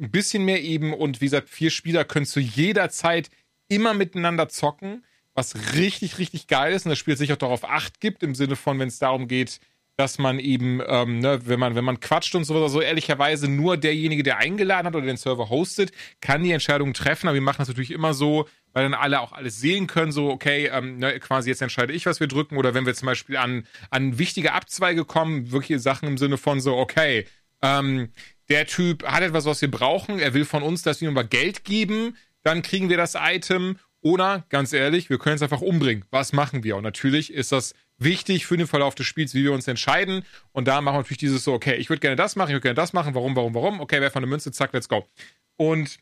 ein 0.00 0.10
bisschen 0.12 0.44
mehr 0.44 0.62
eben. 0.62 0.94
Und 0.94 1.20
wie 1.20 1.24
gesagt, 1.24 1.48
vier 1.48 1.70
Spieler 1.70 2.04
können 2.04 2.26
zu 2.26 2.38
jeder 2.38 2.90
Zeit 2.90 3.28
immer 3.66 3.92
miteinander 3.92 4.48
zocken, 4.48 5.04
was 5.34 5.56
richtig, 5.74 6.18
richtig 6.18 6.46
geil 6.46 6.72
ist. 6.72 6.86
Und 6.86 6.90
das 6.90 6.98
Spiel 7.00 7.16
sich 7.16 7.32
auch 7.32 7.36
darauf 7.36 7.64
Acht 7.64 7.98
gibt, 7.98 8.22
im 8.22 8.36
Sinne 8.36 8.54
von, 8.54 8.78
wenn 8.78 8.86
es 8.86 9.00
darum 9.00 9.26
geht, 9.26 9.58
dass 9.96 10.18
man 10.18 10.38
eben, 10.38 10.82
ähm, 10.86 11.20
ne, 11.20 11.40
wenn 11.46 11.58
man, 11.58 11.74
wenn 11.74 11.84
man 11.84 12.00
quatscht 12.00 12.34
und 12.34 12.44
sowas, 12.44 12.70
so 12.70 12.82
ehrlicherweise 12.82 13.48
nur 13.48 13.76
derjenige, 13.78 14.22
der 14.22 14.36
eingeladen 14.38 14.86
hat 14.86 14.94
oder 14.94 15.06
den 15.06 15.16
Server 15.16 15.48
hostet, 15.48 15.90
kann 16.20 16.42
die 16.42 16.52
Entscheidung 16.52 16.92
treffen. 16.92 17.28
Aber 17.28 17.34
wir 17.34 17.42
machen 17.42 17.58
das 17.58 17.68
natürlich 17.68 17.90
immer 17.90 18.12
so, 18.12 18.46
weil 18.74 18.82
dann 18.82 18.94
alle 18.94 19.20
auch 19.20 19.32
alles 19.32 19.58
sehen 19.58 19.86
können, 19.86 20.12
so, 20.12 20.30
okay, 20.30 20.70
ähm, 20.70 20.98
ne, 20.98 21.18
quasi 21.18 21.48
jetzt 21.48 21.62
entscheide 21.62 21.94
ich, 21.94 22.04
was 22.04 22.20
wir 22.20 22.26
drücken. 22.26 22.58
Oder 22.58 22.74
wenn 22.74 22.84
wir 22.84 22.94
zum 22.94 23.06
Beispiel 23.06 23.38
an, 23.38 23.66
an 23.90 24.18
wichtige 24.18 24.52
Abzweige 24.52 25.06
kommen, 25.06 25.50
wirkliche 25.50 25.78
Sachen 25.78 26.08
im 26.08 26.18
Sinne 26.18 26.36
von 26.36 26.60
so, 26.60 26.76
okay, 26.76 27.26
ähm, 27.62 28.10
der 28.50 28.66
Typ 28.66 29.02
hat 29.06 29.22
etwas, 29.22 29.46
was 29.46 29.62
wir 29.62 29.70
brauchen, 29.70 30.18
er 30.18 30.34
will 30.34 30.44
von 30.44 30.62
uns, 30.62 30.82
dass 30.82 31.00
wir 31.00 31.08
ihm 31.08 31.16
aber 31.16 31.26
Geld 31.26 31.64
geben, 31.64 32.16
dann 32.42 32.62
kriegen 32.62 32.90
wir 32.90 32.98
das 32.98 33.16
Item. 33.18 33.78
Oder, 34.02 34.44
ganz 34.50 34.72
ehrlich, 34.72 35.10
wir 35.10 35.18
können 35.18 35.36
es 35.36 35.42
einfach 35.42 35.62
umbringen. 35.62 36.04
Was 36.10 36.32
machen 36.32 36.62
wir? 36.62 36.76
Und 36.76 36.84
natürlich 36.84 37.32
ist 37.32 37.50
das 37.50 37.74
wichtig 37.98 38.46
für 38.46 38.56
den 38.56 38.66
Verlauf 38.66 38.94
des 38.94 39.06
Spiels, 39.06 39.34
wie 39.34 39.44
wir 39.44 39.52
uns 39.52 39.66
entscheiden. 39.68 40.24
Und 40.52 40.68
da 40.68 40.80
machen 40.80 40.96
wir 40.96 40.98
natürlich 41.00 41.18
dieses 41.18 41.44
so, 41.44 41.52
okay, 41.52 41.76
ich 41.76 41.88
würde 41.88 42.00
gerne 42.00 42.16
das 42.16 42.36
machen, 42.36 42.50
ich 42.50 42.54
würde 42.54 42.62
gerne 42.62 42.74
das 42.74 42.92
machen, 42.92 43.14
warum, 43.14 43.36
warum, 43.36 43.54
warum? 43.54 43.80
Okay, 43.80 44.00
wer 44.00 44.10
von 44.10 44.22
der 44.22 44.28
Münze, 44.28 44.52
zack, 44.52 44.72
let's 44.72 44.88
go. 44.88 45.06
Und 45.56 45.98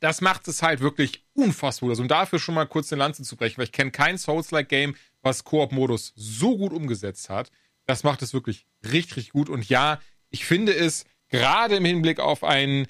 das 0.00 0.20
macht 0.20 0.46
es 0.48 0.62
halt 0.62 0.80
wirklich 0.80 1.24
unfassbar. 1.32 1.90
Also, 1.90 2.02
um 2.02 2.08
dafür 2.08 2.38
schon 2.38 2.54
mal 2.54 2.66
kurz 2.66 2.92
eine 2.92 3.00
Lanze 3.00 3.22
zu 3.22 3.36
brechen, 3.36 3.58
weil 3.58 3.64
ich 3.64 3.72
kenne 3.72 3.90
kein 3.90 4.18
Souls-like-Game, 4.18 4.94
was 5.22 5.44
Koop-Modus 5.44 6.12
so 6.14 6.56
gut 6.56 6.72
umgesetzt 6.72 7.30
hat. 7.30 7.50
Das 7.86 8.04
macht 8.04 8.22
es 8.22 8.32
wirklich 8.32 8.66
richtig, 8.84 9.16
richtig 9.16 9.30
gut. 9.32 9.48
Und 9.48 9.68
ja, 9.68 10.00
ich 10.30 10.44
finde 10.44 10.74
es 10.74 11.04
gerade 11.30 11.76
im 11.76 11.84
Hinblick 11.84 12.20
auf 12.20 12.44
einen 12.44 12.86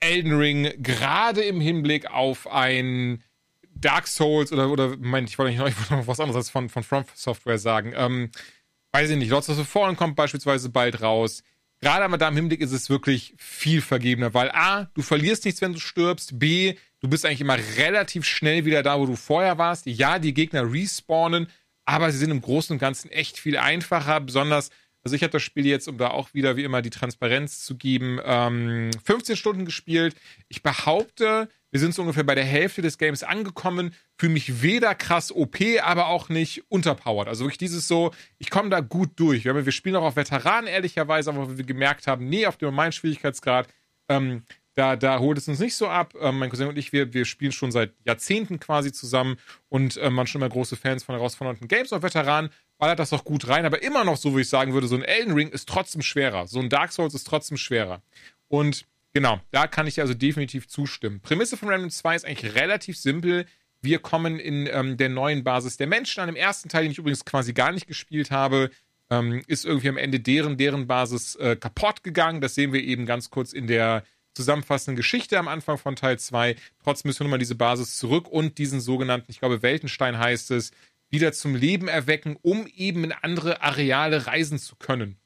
Elden 0.00 0.34
Ring, 0.34 0.72
gerade 0.78 1.42
im 1.42 1.60
Hinblick 1.60 2.10
auf 2.10 2.46
ein 2.46 3.22
Dark 3.82 4.08
Souls 4.08 4.52
oder, 4.52 4.70
oder 4.70 4.96
mein, 4.98 5.24
ich 5.24 5.38
wollte 5.38 5.56
noch, 5.56 5.90
noch 5.90 6.06
was 6.06 6.20
anderes 6.20 6.36
als 6.36 6.50
von, 6.50 6.68
von 6.68 6.82
From 6.82 7.04
Software 7.14 7.58
sagen. 7.58 7.92
Ähm, 7.94 8.30
weiß 8.92 9.10
ich 9.10 9.16
nicht, 9.16 9.30
Lords 9.30 9.50
of 9.50 9.56
the 9.56 9.64
Fallen 9.64 9.96
kommt 9.96 10.16
beispielsweise 10.16 10.70
bald 10.70 11.02
raus. 11.02 11.42
Gerade 11.80 12.04
aber 12.04 12.16
da 12.16 12.28
im 12.28 12.36
Hinblick 12.36 12.60
ist 12.60 12.72
es 12.72 12.88
wirklich 12.88 13.34
viel 13.36 13.82
vergebener, 13.82 14.32
weil 14.34 14.50
A, 14.52 14.84
du 14.94 15.02
verlierst 15.02 15.44
nichts, 15.44 15.60
wenn 15.60 15.72
du 15.72 15.80
stirbst, 15.80 16.38
B, 16.38 16.76
du 17.00 17.08
bist 17.08 17.26
eigentlich 17.26 17.40
immer 17.40 17.58
relativ 17.76 18.24
schnell 18.24 18.64
wieder 18.64 18.82
da, 18.82 18.98
wo 18.98 19.06
du 19.06 19.16
vorher 19.16 19.58
warst. 19.58 19.86
Ja, 19.86 20.20
die 20.20 20.32
Gegner 20.32 20.72
respawnen, 20.72 21.48
aber 21.84 22.12
sie 22.12 22.18
sind 22.18 22.30
im 22.30 22.40
Großen 22.40 22.74
und 22.74 22.78
Ganzen 22.78 23.10
echt 23.10 23.36
viel 23.36 23.56
einfacher, 23.56 24.20
besonders 24.20 24.70
also 25.04 25.16
ich 25.16 25.22
habe 25.22 25.32
das 25.32 25.42
Spiel 25.42 25.66
jetzt, 25.66 25.88
um 25.88 25.98
da 25.98 26.08
auch 26.08 26.32
wieder 26.32 26.56
wie 26.56 26.64
immer 26.64 26.82
die 26.82 26.90
Transparenz 26.90 27.64
zu 27.64 27.76
geben, 27.76 28.20
ähm, 28.24 28.90
15 29.04 29.36
Stunden 29.36 29.64
gespielt. 29.64 30.14
Ich 30.48 30.62
behaupte, 30.62 31.48
wir 31.72 31.80
sind 31.80 31.94
so 31.94 32.02
ungefähr 32.02 32.22
bei 32.22 32.34
der 32.34 32.44
Hälfte 32.44 32.82
des 32.82 32.98
Games 32.98 33.22
angekommen. 33.22 33.94
Fühle 34.18 34.34
mich 34.34 34.60
weder 34.60 34.94
krass 34.94 35.32
OP, 35.32 35.56
aber 35.82 36.08
auch 36.08 36.28
nicht 36.28 36.70
unterpowered. 36.70 37.28
Also 37.28 37.44
wirklich 37.44 37.58
dieses 37.58 37.88
so, 37.88 38.12
ich 38.38 38.50
komme 38.50 38.68
da 38.68 38.80
gut 38.80 39.12
durch. 39.16 39.46
Wir, 39.46 39.64
wir 39.64 39.72
spielen 39.72 39.96
auch 39.96 40.04
auf 40.04 40.16
Veteranen, 40.16 40.68
ehrlicherweise, 40.68 41.30
aber 41.30 41.56
wir 41.56 41.64
gemerkt 41.64 42.06
haben, 42.06 42.28
nee, 42.28 42.46
auf 42.46 42.58
dem 42.58 42.68
normalen 42.68 42.92
Schwierigkeitsgrad, 42.92 43.68
ähm, 44.10 44.42
da, 44.74 44.96
da 44.96 45.18
holt 45.18 45.38
es 45.38 45.48
uns 45.48 45.60
nicht 45.60 45.74
so 45.74 45.88
ab. 45.88 46.14
Ähm, 46.20 46.38
mein 46.38 46.50
Cousin 46.50 46.68
und 46.68 46.76
ich, 46.76 46.92
wir, 46.92 47.14
wir 47.14 47.24
spielen 47.24 47.52
schon 47.52 47.72
seit 47.72 47.94
Jahrzehnten 48.04 48.60
quasi 48.60 48.92
zusammen 48.92 49.36
und 49.70 49.98
ähm, 50.00 50.16
waren 50.16 50.26
schon 50.26 50.42
immer 50.42 50.50
große 50.50 50.76
Fans 50.76 51.04
von 51.04 51.14
herausfordernden 51.14 51.68
Games 51.68 51.92
auf 51.94 52.02
Veteranen. 52.02 52.50
Ballert 52.76 52.98
das 52.98 53.14
auch 53.14 53.24
gut 53.24 53.48
rein, 53.48 53.64
aber 53.64 53.82
immer 53.82 54.04
noch 54.04 54.18
so, 54.18 54.36
wie 54.36 54.42
ich 54.42 54.48
sagen 54.48 54.74
würde, 54.74 54.88
so 54.88 54.96
ein 54.96 55.02
Elden 55.02 55.32
Ring 55.32 55.48
ist 55.48 55.68
trotzdem 55.68 56.02
schwerer. 56.02 56.46
So 56.46 56.60
ein 56.60 56.68
Dark 56.68 56.92
Souls 56.92 57.14
ist 57.14 57.26
trotzdem 57.26 57.56
schwerer. 57.56 58.02
Und 58.48 58.84
Genau, 59.14 59.40
da 59.50 59.66
kann 59.66 59.86
ich 59.86 60.00
also 60.00 60.14
definitiv 60.14 60.68
zustimmen. 60.68 61.20
Prämisse 61.20 61.56
von 61.56 61.68
Random 61.68 61.90
2 61.90 62.16
ist 62.16 62.24
eigentlich 62.24 62.54
relativ 62.54 62.96
simpel. 62.96 63.46
Wir 63.82 63.98
kommen 63.98 64.38
in 64.38 64.68
ähm, 64.72 64.96
der 64.96 65.10
neuen 65.10 65.44
Basis 65.44 65.76
der 65.76 65.86
Menschen 65.86 66.20
an. 66.20 66.28
Im 66.28 66.36
ersten 66.36 66.68
Teil, 66.68 66.84
den 66.84 66.92
ich 66.92 66.98
übrigens 66.98 67.24
quasi 67.24 67.52
gar 67.52 67.72
nicht 67.72 67.86
gespielt 67.86 68.30
habe, 68.30 68.70
ähm, 69.10 69.42
ist 69.48 69.66
irgendwie 69.66 69.90
am 69.90 69.98
Ende 69.98 70.20
deren, 70.20 70.56
deren 70.56 70.86
Basis 70.86 71.34
äh, 71.36 71.56
kaputt 71.56 72.02
gegangen. 72.02 72.40
Das 72.40 72.54
sehen 72.54 72.72
wir 72.72 72.82
eben 72.82 73.04
ganz 73.04 73.28
kurz 73.28 73.52
in 73.52 73.66
der 73.66 74.04
zusammenfassenden 74.34 74.96
Geschichte 74.96 75.38
am 75.38 75.48
Anfang 75.48 75.76
von 75.76 75.94
Teil 75.94 76.18
2. 76.18 76.56
Trotzdem 76.82 77.08
müssen 77.08 77.20
wir 77.20 77.24
nochmal 77.24 77.38
diese 77.38 77.54
Basis 77.54 77.98
zurück 77.98 78.28
und 78.28 78.56
diesen 78.56 78.80
sogenannten, 78.80 79.30
ich 79.30 79.40
glaube, 79.40 79.62
Weltenstein 79.62 80.18
heißt 80.18 80.50
es, 80.52 80.70
wieder 81.10 81.34
zum 81.34 81.54
Leben 81.54 81.88
erwecken, 81.88 82.38
um 82.40 82.66
eben 82.74 83.04
in 83.04 83.12
andere 83.12 83.62
Areale 83.62 84.26
reisen 84.26 84.58
zu 84.58 84.76
können. 84.76 85.18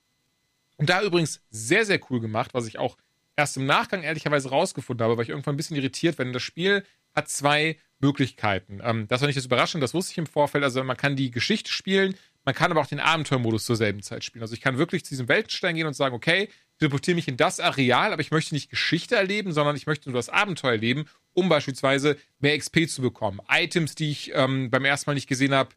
Und 0.77 0.91
da 0.91 1.03
übrigens 1.03 1.41
sehr, 1.51 1.87
sehr 1.87 2.01
cool 2.11 2.21
gemacht, 2.21 2.53
was 2.53 2.67
ich 2.67 2.79
auch 2.79 2.97
erst 3.37 3.57
im 3.57 3.67
Nachgang 3.67 4.03
ehrlicherweise 4.03 4.49
rausgefunden 4.49 5.05
habe, 5.05 5.17
weil 5.17 5.25
ich 5.25 5.29
irgendwann 5.31 5.55
ein 5.55 5.59
bisschen 5.59 5.77
irritiert 5.77 6.19
werde. 6.19 6.33
Das 6.33 6.43
Spiel 6.43 6.85
hat 7.15 7.29
zwei 7.29 7.77
Möglichkeiten. 7.99 8.81
Ähm, 8.83 9.09
das 9.09 9.21
war 9.21 9.27
nicht 9.27 9.37
das 9.37 9.47
Überraschende, 9.47 9.85
das 9.85 9.95
wusste 9.95 10.13
ich 10.13 10.19
im 10.19 10.27
Vorfeld. 10.27 10.65
Also 10.65 10.83
man 10.85 10.97
kann 10.97 11.17
die 11.17 11.31
Geschichte 11.31 11.71
spielen, 11.71 12.15
man 12.45 12.55
kann 12.55 12.71
aber 12.71 12.81
auch 12.81 12.87
den 12.87 13.01
Abenteuermodus 13.01 13.65
zur 13.65 13.77
selben 13.77 14.03
Zeit 14.03 14.25
spielen. 14.25 14.43
Also 14.43 14.55
ich 14.55 14.61
kann 14.61 14.79
wirklich 14.79 15.05
zu 15.05 15.11
diesem 15.11 15.29
Weltenstein 15.29 15.75
gehen 15.75 15.87
und 15.87 15.95
sagen, 15.95 16.15
okay, 16.15 16.45
ich 16.45 16.79
teleportiere 16.79 17.17
mich 17.17 17.29
in 17.29 17.37
das 17.37 17.59
Areal, 17.59 18.13
aber 18.13 18.21
ich 18.21 18.31
möchte 18.31 18.55
nicht 18.55 18.71
Geschichte 18.71 19.17
erleben, 19.17 19.53
sondern 19.53 19.77
ich 19.77 19.87
möchte 19.87 20.09
nur 20.11 20.19
das 20.19 20.29
Abenteuer 20.29 20.73
erleben, 20.73 21.07
um 21.33 21.49
beispielsweise 21.49 22.17
mehr 22.39 22.57
XP 22.57 22.89
zu 22.89 23.03
bekommen. 23.03 23.41
Items, 23.49 23.95
die 23.95 24.11
ich 24.11 24.33
ähm, 24.35 24.71
beim 24.71 24.85
ersten 24.85 25.11
Mal 25.11 25.15
nicht 25.15 25.29
gesehen 25.29 25.55
habe, 25.55 25.71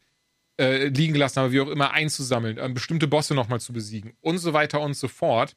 äh, 0.59 0.87
liegen 0.87 1.13
gelassen 1.13 1.39
habe, 1.39 1.51
wie 1.51 1.61
auch 1.61 1.69
immer, 1.69 1.91
einzusammeln, 1.91 2.57
äh, 2.57 2.69
bestimmte 2.69 3.07
Bosse 3.07 3.33
nochmal 3.33 3.61
zu 3.61 3.73
besiegen 3.73 4.13
und 4.21 4.37
so 4.37 4.53
weiter 4.53 4.81
und 4.81 4.93
so 4.93 5.07
fort. 5.07 5.55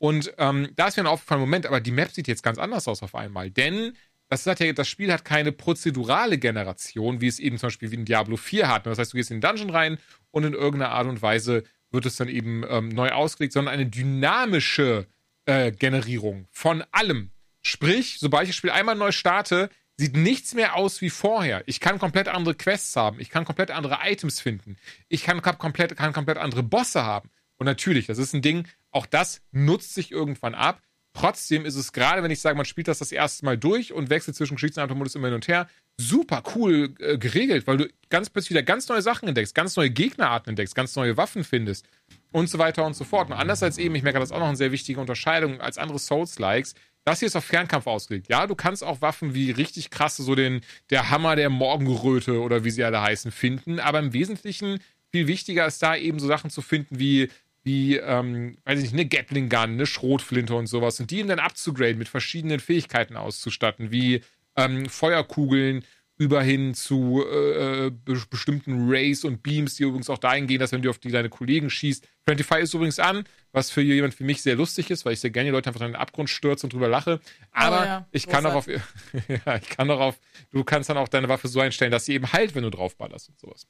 Und 0.00 0.32
ähm, 0.38 0.70
da 0.76 0.88
ist 0.88 0.96
mir 0.96 1.02
ein 1.02 1.06
aufgefallen, 1.06 1.42
Moment, 1.42 1.66
aber 1.66 1.78
die 1.78 1.90
Map 1.90 2.10
sieht 2.10 2.26
jetzt 2.26 2.42
ganz 2.42 2.56
anders 2.56 2.88
aus 2.88 3.02
auf 3.02 3.14
einmal. 3.14 3.50
Denn 3.50 3.92
das, 4.30 4.46
hat 4.46 4.58
ja, 4.58 4.72
das 4.72 4.88
Spiel 4.88 5.12
hat 5.12 5.26
keine 5.26 5.52
prozedurale 5.52 6.38
Generation, 6.38 7.20
wie 7.20 7.26
es 7.26 7.38
eben 7.38 7.58
zum 7.58 7.66
Beispiel 7.66 7.90
wie 7.90 7.96
in 7.96 8.06
Diablo 8.06 8.38
4 8.38 8.66
hat. 8.66 8.86
Das 8.86 8.98
heißt, 8.98 9.12
du 9.12 9.18
gehst 9.18 9.30
in 9.30 9.40
den 9.40 9.46
Dungeon 9.46 9.68
rein 9.68 9.98
und 10.30 10.44
in 10.44 10.54
irgendeiner 10.54 10.92
Art 10.92 11.06
und 11.06 11.20
Weise 11.20 11.64
wird 11.90 12.06
es 12.06 12.16
dann 12.16 12.28
eben 12.28 12.64
ähm, 12.66 12.88
neu 12.88 13.10
ausgelegt, 13.10 13.52
sondern 13.52 13.74
eine 13.74 13.84
dynamische 13.84 15.06
äh, 15.44 15.70
Generierung 15.70 16.46
von 16.50 16.82
allem. 16.92 17.30
Sprich, 17.60 18.16
sobald 18.20 18.44
ich 18.44 18.50
das 18.50 18.56
Spiel 18.56 18.70
einmal 18.70 18.94
neu 18.94 19.12
starte, 19.12 19.68
sieht 19.98 20.16
nichts 20.16 20.54
mehr 20.54 20.76
aus 20.76 21.02
wie 21.02 21.10
vorher. 21.10 21.62
Ich 21.66 21.78
kann 21.78 21.98
komplett 21.98 22.28
andere 22.28 22.54
Quests 22.54 22.96
haben. 22.96 23.20
Ich 23.20 23.28
kann 23.28 23.44
komplett 23.44 23.70
andere 23.70 23.98
Items 24.04 24.40
finden. 24.40 24.78
Ich 25.08 25.24
kann 25.24 25.42
komplett, 25.42 25.94
kann 25.94 26.14
komplett 26.14 26.38
andere 26.38 26.62
Bosse 26.62 27.04
haben. 27.04 27.28
Und 27.60 27.66
natürlich, 27.66 28.06
das 28.06 28.16
ist 28.16 28.32
ein 28.32 28.40
Ding, 28.40 28.66
auch 28.90 29.04
das 29.04 29.42
nutzt 29.52 29.94
sich 29.94 30.10
irgendwann 30.10 30.54
ab. 30.54 30.80
Trotzdem 31.12 31.66
ist 31.66 31.74
es 31.74 31.92
gerade, 31.92 32.22
wenn 32.22 32.30
ich 32.30 32.40
sage, 32.40 32.56
man 32.56 32.64
spielt 32.64 32.88
das 32.88 33.00
das 33.00 33.12
erste 33.12 33.44
Mal 33.44 33.58
durch 33.58 33.92
und 33.92 34.08
wechselt 34.08 34.34
zwischen 34.36 34.54
Geschichtsautomodus 34.54 35.14
immer 35.14 35.26
hin 35.26 35.34
und 35.34 35.46
her, 35.46 35.68
super 36.00 36.42
cool 36.54 36.94
äh, 37.00 37.18
geregelt, 37.18 37.66
weil 37.66 37.76
du 37.76 37.88
ganz 38.08 38.30
plötzlich 38.30 38.50
wieder 38.50 38.62
ganz 38.62 38.88
neue 38.88 39.02
Sachen 39.02 39.28
entdeckst, 39.28 39.54
ganz 39.54 39.76
neue 39.76 39.90
Gegnerarten 39.90 40.50
entdeckst, 40.50 40.74
ganz 40.74 40.96
neue 40.96 41.18
Waffen 41.18 41.44
findest. 41.44 41.86
und 42.32 42.48
so 42.48 42.58
weiter 42.58 42.86
und 42.86 42.94
so 42.94 43.04
fort. 43.04 43.28
Und 43.28 43.34
anders 43.34 43.62
als 43.62 43.76
eben, 43.76 43.94
ich 43.94 44.02
merke, 44.02 44.20
das 44.20 44.32
auch 44.32 44.38
noch 44.38 44.48
eine 44.48 44.56
sehr 44.56 44.72
wichtige 44.72 45.00
Unterscheidung 45.00 45.60
als 45.60 45.76
andere 45.76 45.98
Souls-Likes, 45.98 46.74
das 47.04 47.18
hier 47.18 47.26
ist 47.26 47.36
auf 47.36 47.44
Fernkampf 47.44 47.86
ausgelegt. 47.86 48.28
Ja, 48.30 48.46
du 48.46 48.54
kannst 48.54 48.84
auch 48.84 49.02
Waffen 49.02 49.34
wie 49.34 49.50
richtig 49.50 49.90
krasse, 49.90 50.22
so 50.22 50.34
den, 50.34 50.60
der 50.90 51.10
Hammer 51.10 51.34
der 51.34 51.50
Morgenröte 51.50 52.40
oder 52.40 52.64
wie 52.64 52.70
sie 52.70 52.84
alle 52.84 53.02
heißen, 53.02 53.32
finden. 53.32 53.80
Aber 53.80 53.98
im 53.98 54.12
Wesentlichen 54.12 54.80
viel 55.10 55.26
wichtiger 55.26 55.66
ist 55.66 55.82
da 55.82 55.96
eben 55.96 56.18
so 56.18 56.26
Sachen 56.26 56.50
zu 56.50 56.62
finden 56.62 56.98
wie, 56.98 57.28
wie, 57.62 57.96
ähm, 57.96 58.56
weiß 58.64 58.78
ich 58.78 58.92
nicht, 58.92 58.94
eine 58.94 59.06
Gatling 59.06 59.48
Gun, 59.48 59.60
eine 59.60 59.86
Schrotflinte 59.86 60.54
und 60.54 60.66
sowas. 60.66 60.98
Und 61.00 61.10
die 61.10 61.18
eben 61.18 61.28
dann 61.28 61.38
abzugraden, 61.38 61.98
mit 61.98 62.08
verschiedenen 62.08 62.60
Fähigkeiten 62.60 63.16
auszustatten, 63.16 63.90
wie 63.90 64.22
ähm, 64.56 64.86
Feuerkugeln 64.86 65.84
über 66.16 66.42
hin 66.42 66.74
zu 66.74 67.24
äh, 67.26 67.86
äh 67.86 67.90
bestimmten 68.28 68.90
Rays 68.90 69.24
und 69.24 69.42
Beams, 69.42 69.76
die 69.76 69.84
übrigens 69.84 70.10
auch 70.10 70.18
dahin 70.18 70.46
gehen, 70.46 70.58
dass 70.58 70.70
wenn 70.70 70.82
du 70.82 70.90
auf 70.90 70.98
die 70.98 71.10
deine 71.10 71.30
Kollegen 71.30 71.70
schießt. 71.70 72.06
Friendly 72.24 72.44
Fire 72.44 72.60
ist 72.60 72.74
übrigens 72.74 72.98
an, 72.98 73.24
was 73.52 73.70
für 73.70 73.80
jemand 73.80 74.20
wie 74.20 74.24
mich 74.24 74.42
sehr 74.42 74.54
lustig 74.54 74.90
ist, 74.90 75.06
weil 75.06 75.14
ich 75.14 75.20
sehr 75.20 75.30
gerne 75.30 75.48
die 75.48 75.52
Leute 75.52 75.70
einfach 75.70 75.80
in 75.80 75.92
den 75.92 75.96
Abgrund 75.96 76.28
stürze 76.28 76.66
und 76.66 76.74
drüber 76.74 76.88
lache. 76.88 77.20
Aber 77.52 77.80
oh 77.80 77.84
ja, 77.84 78.08
ich 78.12 78.26
kann 78.26 78.44
auch 78.44 78.54
auf, 78.54 78.66
ja, 79.46 79.56
ich 79.56 79.68
kann 79.70 79.90
auch 79.90 80.00
auf, 80.00 80.20
du 80.50 80.62
kannst 80.62 80.90
dann 80.90 80.98
auch 80.98 81.08
deine 81.08 81.30
Waffe 81.30 81.48
so 81.48 81.58
einstellen, 81.60 81.90
dass 81.90 82.04
sie 82.04 82.12
eben 82.12 82.30
heilt, 82.30 82.54
wenn 82.54 82.64
du 82.64 82.70
draufballerst 82.70 83.30
und 83.30 83.40
sowas. 83.40 83.66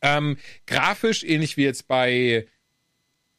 Ähm, 0.00 0.38
grafisch, 0.66 1.22
ähnlich 1.22 1.58
wie 1.58 1.64
jetzt 1.64 1.86
bei 1.86 2.46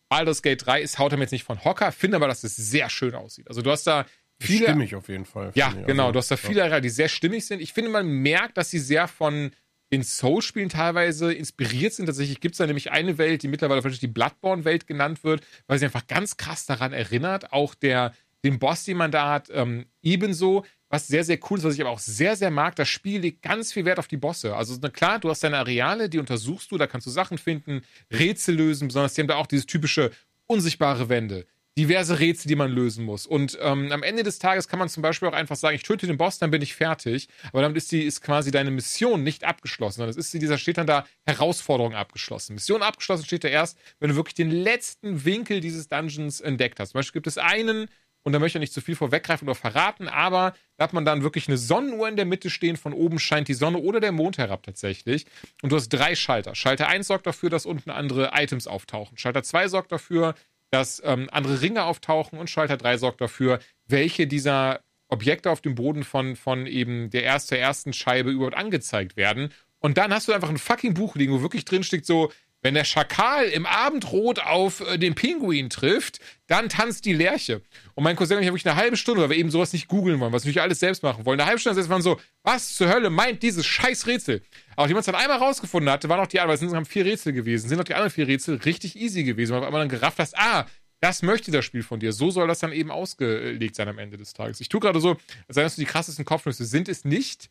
Baldur's 0.10 0.42
Gate 0.42 0.66
3, 0.66 0.82
ist 0.82 1.00
haut 1.00 1.12
er 1.12 1.18
mir 1.18 1.24
jetzt 1.24 1.32
nicht 1.32 1.44
von 1.44 1.64
Hocker, 1.64 1.92
finde 1.92 2.18
aber, 2.18 2.28
dass 2.28 2.44
es 2.44 2.56
sehr 2.56 2.90
schön 2.90 3.16
aussieht. 3.16 3.48
Also 3.48 3.62
du 3.62 3.72
hast 3.72 3.86
da 3.88 4.06
viele. 4.40 4.66
Stimmig 4.66 4.96
auf 4.96 5.08
jeden 5.08 5.26
Fall. 5.26 5.52
Ja, 5.56 5.72
genau. 5.72 6.04
Also, 6.04 6.14
du 6.14 6.20
hast 6.20 6.32
da 6.32 6.38
viele, 6.38 6.68
ja. 6.68 6.80
die 6.80 6.90
sehr 6.90 7.08
stimmig 7.08 7.46
sind. 7.46 7.62
Ich 7.62 7.74
finde, 7.74 7.92
man 7.92 8.08
merkt, 8.08 8.58
dass 8.58 8.72
sie 8.72 8.80
sehr 8.80 9.08
von 9.08 9.52
den 9.92 10.04
Soul-Spielen 10.04 10.70
teilweise 10.70 11.34
inspiriert 11.34 11.94
sind. 11.94 12.06
Tatsächlich 12.06 12.40
gibt 12.40 12.54
es 12.54 12.58
da 12.60 12.68
nämlich 12.68 12.92
eine 12.92 13.18
Welt, 13.18 13.44
die 13.44 13.48
mittlerweile 13.48 13.82
vielleicht 13.82 14.02
die 14.02 14.08
Bloodborne-Welt 14.08 14.88
genannt 14.88 15.24
wird, 15.24 15.42
weil 15.68 15.80
sie 15.80 15.86
einfach 15.86 16.08
ganz 16.08 16.38
krass 16.38 16.66
daran 16.66 16.94
erinnert. 16.94 17.54
Auch 17.54 17.74
der, 17.74 18.14
den 18.44 18.60
Boss, 18.60 18.84
den 18.84 18.98
man 18.98 19.12
da 19.12 19.32
hat, 19.32 19.50
ähm, 19.52 19.88
ebenso. 20.02 20.64
Was 20.90 21.08
sehr, 21.08 21.24
sehr 21.24 21.40
cool 21.50 21.58
ist, 21.60 21.64
was 21.64 21.76
ich 21.76 21.82
aber 21.82 21.92
auch 21.92 22.00
sehr, 22.00 22.36
sehr 22.36 22.52
mag, 22.52 22.76
das 22.76 22.90
Spiel 22.90 23.22
legt 23.22 23.42
ganz 23.42 23.72
viel 23.72 23.86
Wert 23.86 24.00
auf 24.00 24.08
die 24.08 24.18
Bosse. 24.18 24.56
Also 24.56 24.78
klar, 24.90 25.20
du 25.20 25.30
hast 25.30 25.44
deine 25.44 25.58
Areale, 25.58 26.10
die 26.10 26.20
untersuchst 26.20 26.72
du, 26.72 26.78
da 26.78 26.88
kannst 26.88 27.06
du 27.08 27.12
Sachen 27.12 27.38
finden, 27.38 27.84
Rätsel 28.12 28.56
lösen, 28.56 28.88
besonders 28.88 29.14
die 29.14 29.22
haben 29.22 29.28
da 29.28 29.36
auch 29.36 29.48
dieses 29.48 29.66
typische 29.66 30.12
unsichtbare 30.48 31.10
Wände 31.10 31.46
diverse 31.80 32.20
Rätsel, 32.20 32.50
die 32.50 32.56
man 32.56 32.72
lösen 32.72 33.06
muss. 33.06 33.26
Und 33.26 33.58
ähm, 33.62 33.92
am 33.94 34.04
Ende 34.04 34.24
des 34.24 34.38
Tages 34.38 34.68
kann 34.68 34.80
man 34.80 34.90
zum 34.90 35.02
Beispiel 35.02 35.30
auch 35.30 35.34
einfach 35.34 35.56
sagen, 35.56 35.76
ich 35.76 35.84
töte 35.84 36.08
den 36.08 36.18
Boss, 36.18 36.38
dann 36.38 36.52
bin 36.52 36.62
ich 36.62 36.76
fertig. 36.76 37.30
Aber 37.54 37.62
damit 37.62 37.78
ist 37.78 37.92
die 37.94 38.04
ist 38.04 38.22
quasi 38.22 38.52
deine 38.52 38.70
Mission 38.70 39.24
nicht 39.24 39.46
abgeschlossen, 39.46 39.98
sondern 39.98 40.10
es 40.10 40.18
ist 40.18 40.34
dieser 40.34 40.58
steht 40.58 40.78
dann 40.78 40.88
da 40.88 41.06
Herausforderung 41.26 41.96
abgeschlossen. 41.96 42.56
Mission 42.56 42.82
abgeschlossen 42.82 43.26
steht 43.26 43.46
da 43.46 43.48
erst, 43.48 43.78
wenn 44.00 44.10
du 44.10 44.18
wirklich 44.18 44.36
den 44.36 44.52
letzten 44.52 45.24
Winkel 45.24 45.62
dieses 45.62 45.88
Dungeons 45.88 46.42
entdeckt 46.42 46.82
hast. 46.82 46.92
Zum 46.92 47.00
Beispiel 47.00 47.20
gibt 47.20 47.28
es 47.28 47.38
einen 47.38 47.88
und 48.24 48.34
da 48.34 48.40
möchte 48.40 48.58
ich 48.58 48.62
nicht 48.62 48.74
zu 48.74 48.82
viel 48.82 48.96
vorweggreifen 48.96 49.48
oder 49.48 49.56
verraten, 49.56 50.08
aber 50.08 50.54
da 50.78 50.84
hat 50.84 50.94
man 50.94 51.06
dann 51.06 51.24
wirklich 51.24 51.48
eine 51.48 51.58
Sonnenuhr 51.58 52.08
in 52.08 52.16
der 52.16 52.26
Mitte 52.26 52.50
stehen, 52.50 52.78
von 52.78 52.94
oben 52.94 53.20
scheint 53.20 53.48
die 53.48 53.54
Sonne 53.54 53.78
oder 53.78 54.00
der 54.00 54.12
Mond 54.12 54.38
herab 54.38 54.64
tatsächlich. 54.64 55.26
Und 55.62 55.72
du 55.72 55.76
hast 55.76 55.90
drei 55.90 56.16
Schalter. 56.16 56.56
Schalter 56.56 56.88
1 56.88 57.08
sorgt 57.08 57.28
dafür, 57.28 57.50
dass 57.50 57.66
unten 57.66 57.90
andere 57.90 58.32
Items 58.34 58.68
auftauchen. 58.68 59.18
Schalter 59.18 59.44
2 59.44 59.70
sorgt 59.70 59.92
dafür, 59.92 60.36
dass 60.70 61.02
ähm, 61.04 61.30
andere 61.32 61.62
Ringe 61.62 61.84
auftauchen 61.86 62.38
und 62.38 62.50
Schalter 62.50 62.78
3 62.78 62.98
sorgt 62.98 63.22
dafür, 63.22 63.60
welche 63.88 64.28
dieser 64.28 64.82
Objekte 65.08 65.50
auf 65.50 65.62
dem 65.62 65.76
Boden 65.76 66.04
von, 66.04 66.36
von 66.36 66.68
eben 66.68 67.10
der 67.10 67.26
ersten, 67.26 67.56
ersten 67.56 67.94
Scheibe 67.94 68.30
überhaupt 68.30 68.56
angezeigt 68.56 69.18
werden. 69.18 69.52
Und 69.80 69.98
dann 69.98 70.14
hast 70.14 70.28
du 70.28 70.34
einfach 70.34 70.50
ein 70.50 70.58
fucking 70.58 70.94
Buch 70.94 71.16
liegen, 71.16 71.34
wo 71.34 71.42
wirklich 71.42 71.66
drin 71.66 71.84
steht 71.84 72.06
so, 72.06 72.32
wenn 72.62 72.74
der 72.74 72.84
Schakal 72.84 73.46
im 73.46 73.66
Abendrot 73.66 74.40
auf 74.40 74.82
äh, 74.82 74.98
den 74.98 75.16
Pinguin 75.16 75.70
trifft, 75.70 76.20
dann 76.48 76.70
tanzt 76.70 77.06
die 77.06 77.14
Lerche. 77.14 77.62
Und 77.96 78.04
mein 78.04 78.16
Cousin 78.16 78.38
und 78.38 78.44
ich 78.44 78.48
haben 78.48 78.56
wirklich 78.56 78.70
eine 78.70 78.80
halbe 78.80 78.98
Stunde, 78.98 79.22
weil 79.22 79.30
wir 79.30 79.38
eben 79.38 79.52
sowas 79.52 79.72
nicht 79.72 79.88
googeln 79.88 80.20
wollen, 80.20 80.34
was 80.34 80.44
wir 80.44 80.50
natürlich 80.50 80.62
alles 80.62 80.80
selbst 80.80 81.04
machen 81.04 81.26
wollen. 81.26 81.40
Eine 81.40 81.48
halbe 81.48 81.60
Stunde 81.60 81.76
selbst 81.76 81.90
waren 81.90 82.02
so, 82.02 82.20
was 82.44 82.76
zur 82.76 82.90
Hölle 82.90 83.10
meint 83.10 83.44
dieses 83.44 83.66
scheiß 83.66 84.08
Rätsel? 84.08 84.42
Aber 84.76 84.88
die 84.88 84.94
man 84.94 85.00
es 85.00 85.06
dann 85.06 85.16
einmal 85.16 85.38
rausgefunden 85.38 85.92
hatte, 85.92 86.10
waren 86.10 86.20
auch 86.20 86.28
die 86.28 86.40
anderen, 86.40 86.50
weil 86.50 86.56
es 86.56 86.62
insgesamt 86.62 86.88
vier 86.88 87.06
Rätsel 87.06 87.34
gewesen, 87.34 87.70
sind 87.70 87.80
auch 87.80 87.84
die 87.84 87.94
anderen 87.94 88.12
vier 88.12 88.28
Rätsel 88.28 88.58
richtig 88.58 88.96
easy 88.96 89.24
gewesen, 89.24 89.54
weil 89.54 89.62
man 89.62 89.74
dann 89.74 89.90
gerafft 89.90 90.20
hast, 90.20 90.38
ah, 90.38 90.66
das 91.02 91.22
möchte 91.22 91.52
das 91.52 91.64
Spiel 91.64 91.84
von 91.84 92.00
dir. 92.00 92.12
So 92.12 92.30
soll 92.30 92.48
das 92.48 92.60
dann 92.60 92.74
eben 92.74 92.92
ausgelegt 92.92 93.76
sein 93.76 93.88
am 93.88 94.00
Ende 94.00 94.18
des 94.18 94.34
Tages. 94.34 94.60
Ich 94.60 94.68
tue 94.68 94.82
gerade 94.82 95.00
so, 95.00 95.12
als 95.48 95.56
seien 95.56 95.64
das 95.64 95.76
die 95.76 95.86
krassesten 95.86 96.26
Kopfnüsse. 96.26 96.66
Sind 96.66 96.90
es 96.90 97.06
nicht. 97.06 97.50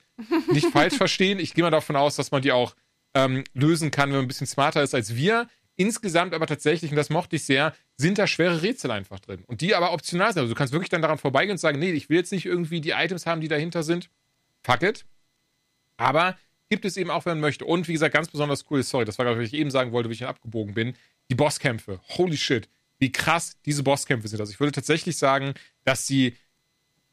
Nicht 0.52 0.66
falsch 0.70 0.94
verstehen. 0.98 1.38
Ich 1.38 1.54
gehe 1.54 1.64
mal 1.64 1.70
davon 1.70 1.96
aus, 1.96 2.16
dass 2.16 2.30
man 2.30 2.42
die 2.42 2.52
auch 2.52 2.74
ähm, 3.18 3.44
lösen 3.54 3.90
kann, 3.90 4.10
wenn 4.10 4.16
man 4.16 4.24
ein 4.24 4.28
bisschen 4.28 4.46
smarter 4.46 4.82
ist 4.82 4.94
als 4.94 5.14
wir. 5.16 5.48
Insgesamt 5.76 6.34
aber 6.34 6.46
tatsächlich, 6.46 6.90
und 6.90 6.96
das 6.96 7.10
mochte 7.10 7.36
ich 7.36 7.44
sehr, 7.44 7.74
sind 7.96 8.18
da 8.18 8.26
schwere 8.26 8.62
Rätsel 8.62 8.90
einfach 8.90 9.20
drin. 9.20 9.44
Und 9.46 9.60
die 9.60 9.74
aber 9.74 9.92
optional 9.92 10.32
sind. 10.32 10.40
Also 10.40 10.52
du 10.52 10.58
kannst 10.58 10.72
wirklich 10.72 10.88
dann 10.88 11.02
daran 11.02 11.18
vorbeigehen 11.18 11.52
und 11.52 11.58
sagen, 11.58 11.78
nee, 11.78 11.92
ich 11.92 12.08
will 12.08 12.16
jetzt 12.16 12.32
nicht 12.32 12.46
irgendwie 12.46 12.80
die 12.80 12.90
Items 12.90 13.26
haben, 13.26 13.40
die 13.40 13.48
dahinter 13.48 13.82
sind. 13.82 14.10
Fuck 14.64 14.82
it. 14.82 15.04
Aber 15.96 16.36
gibt 16.68 16.84
es 16.84 16.96
eben 16.96 17.10
auch, 17.10 17.26
wenn 17.26 17.32
man 17.32 17.40
möchte. 17.40 17.64
Und 17.64 17.86
wie 17.88 17.92
gesagt, 17.92 18.14
ganz 18.14 18.28
besonders 18.28 18.64
cool, 18.70 18.82
sorry, 18.82 19.04
das 19.04 19.18
war 19.18 19.24
gerade, 19.24 19.38
was 19.38 19.46
ich 19.46 19.54
eben 19.54 19.70
sagen 19.70 19.92
wollte, 19.92 20.08
wie 20.10 20.14
ich 20.14 20.24
abgebogen 20.24 20.74
bin. 20.74 20.94
Die 21.30 21.34
Bosskämpfe. 21.34 22.00
Holy 22.08 22.36
shit. 22.36 22.68
Wie 22.98 23.12
krass 23.12 23.56
diese 23.64 23.84
Bosskämpfe 23.84 24.26
sind. 24.26 24.40
Also 24.40 24.52
ich 24.52 24.58
würde 24.58 24.72
tatsächlich 24.72 25.16
sagen, 25.16 25.54
dass 25.84 26.06
sie 26.06 26.36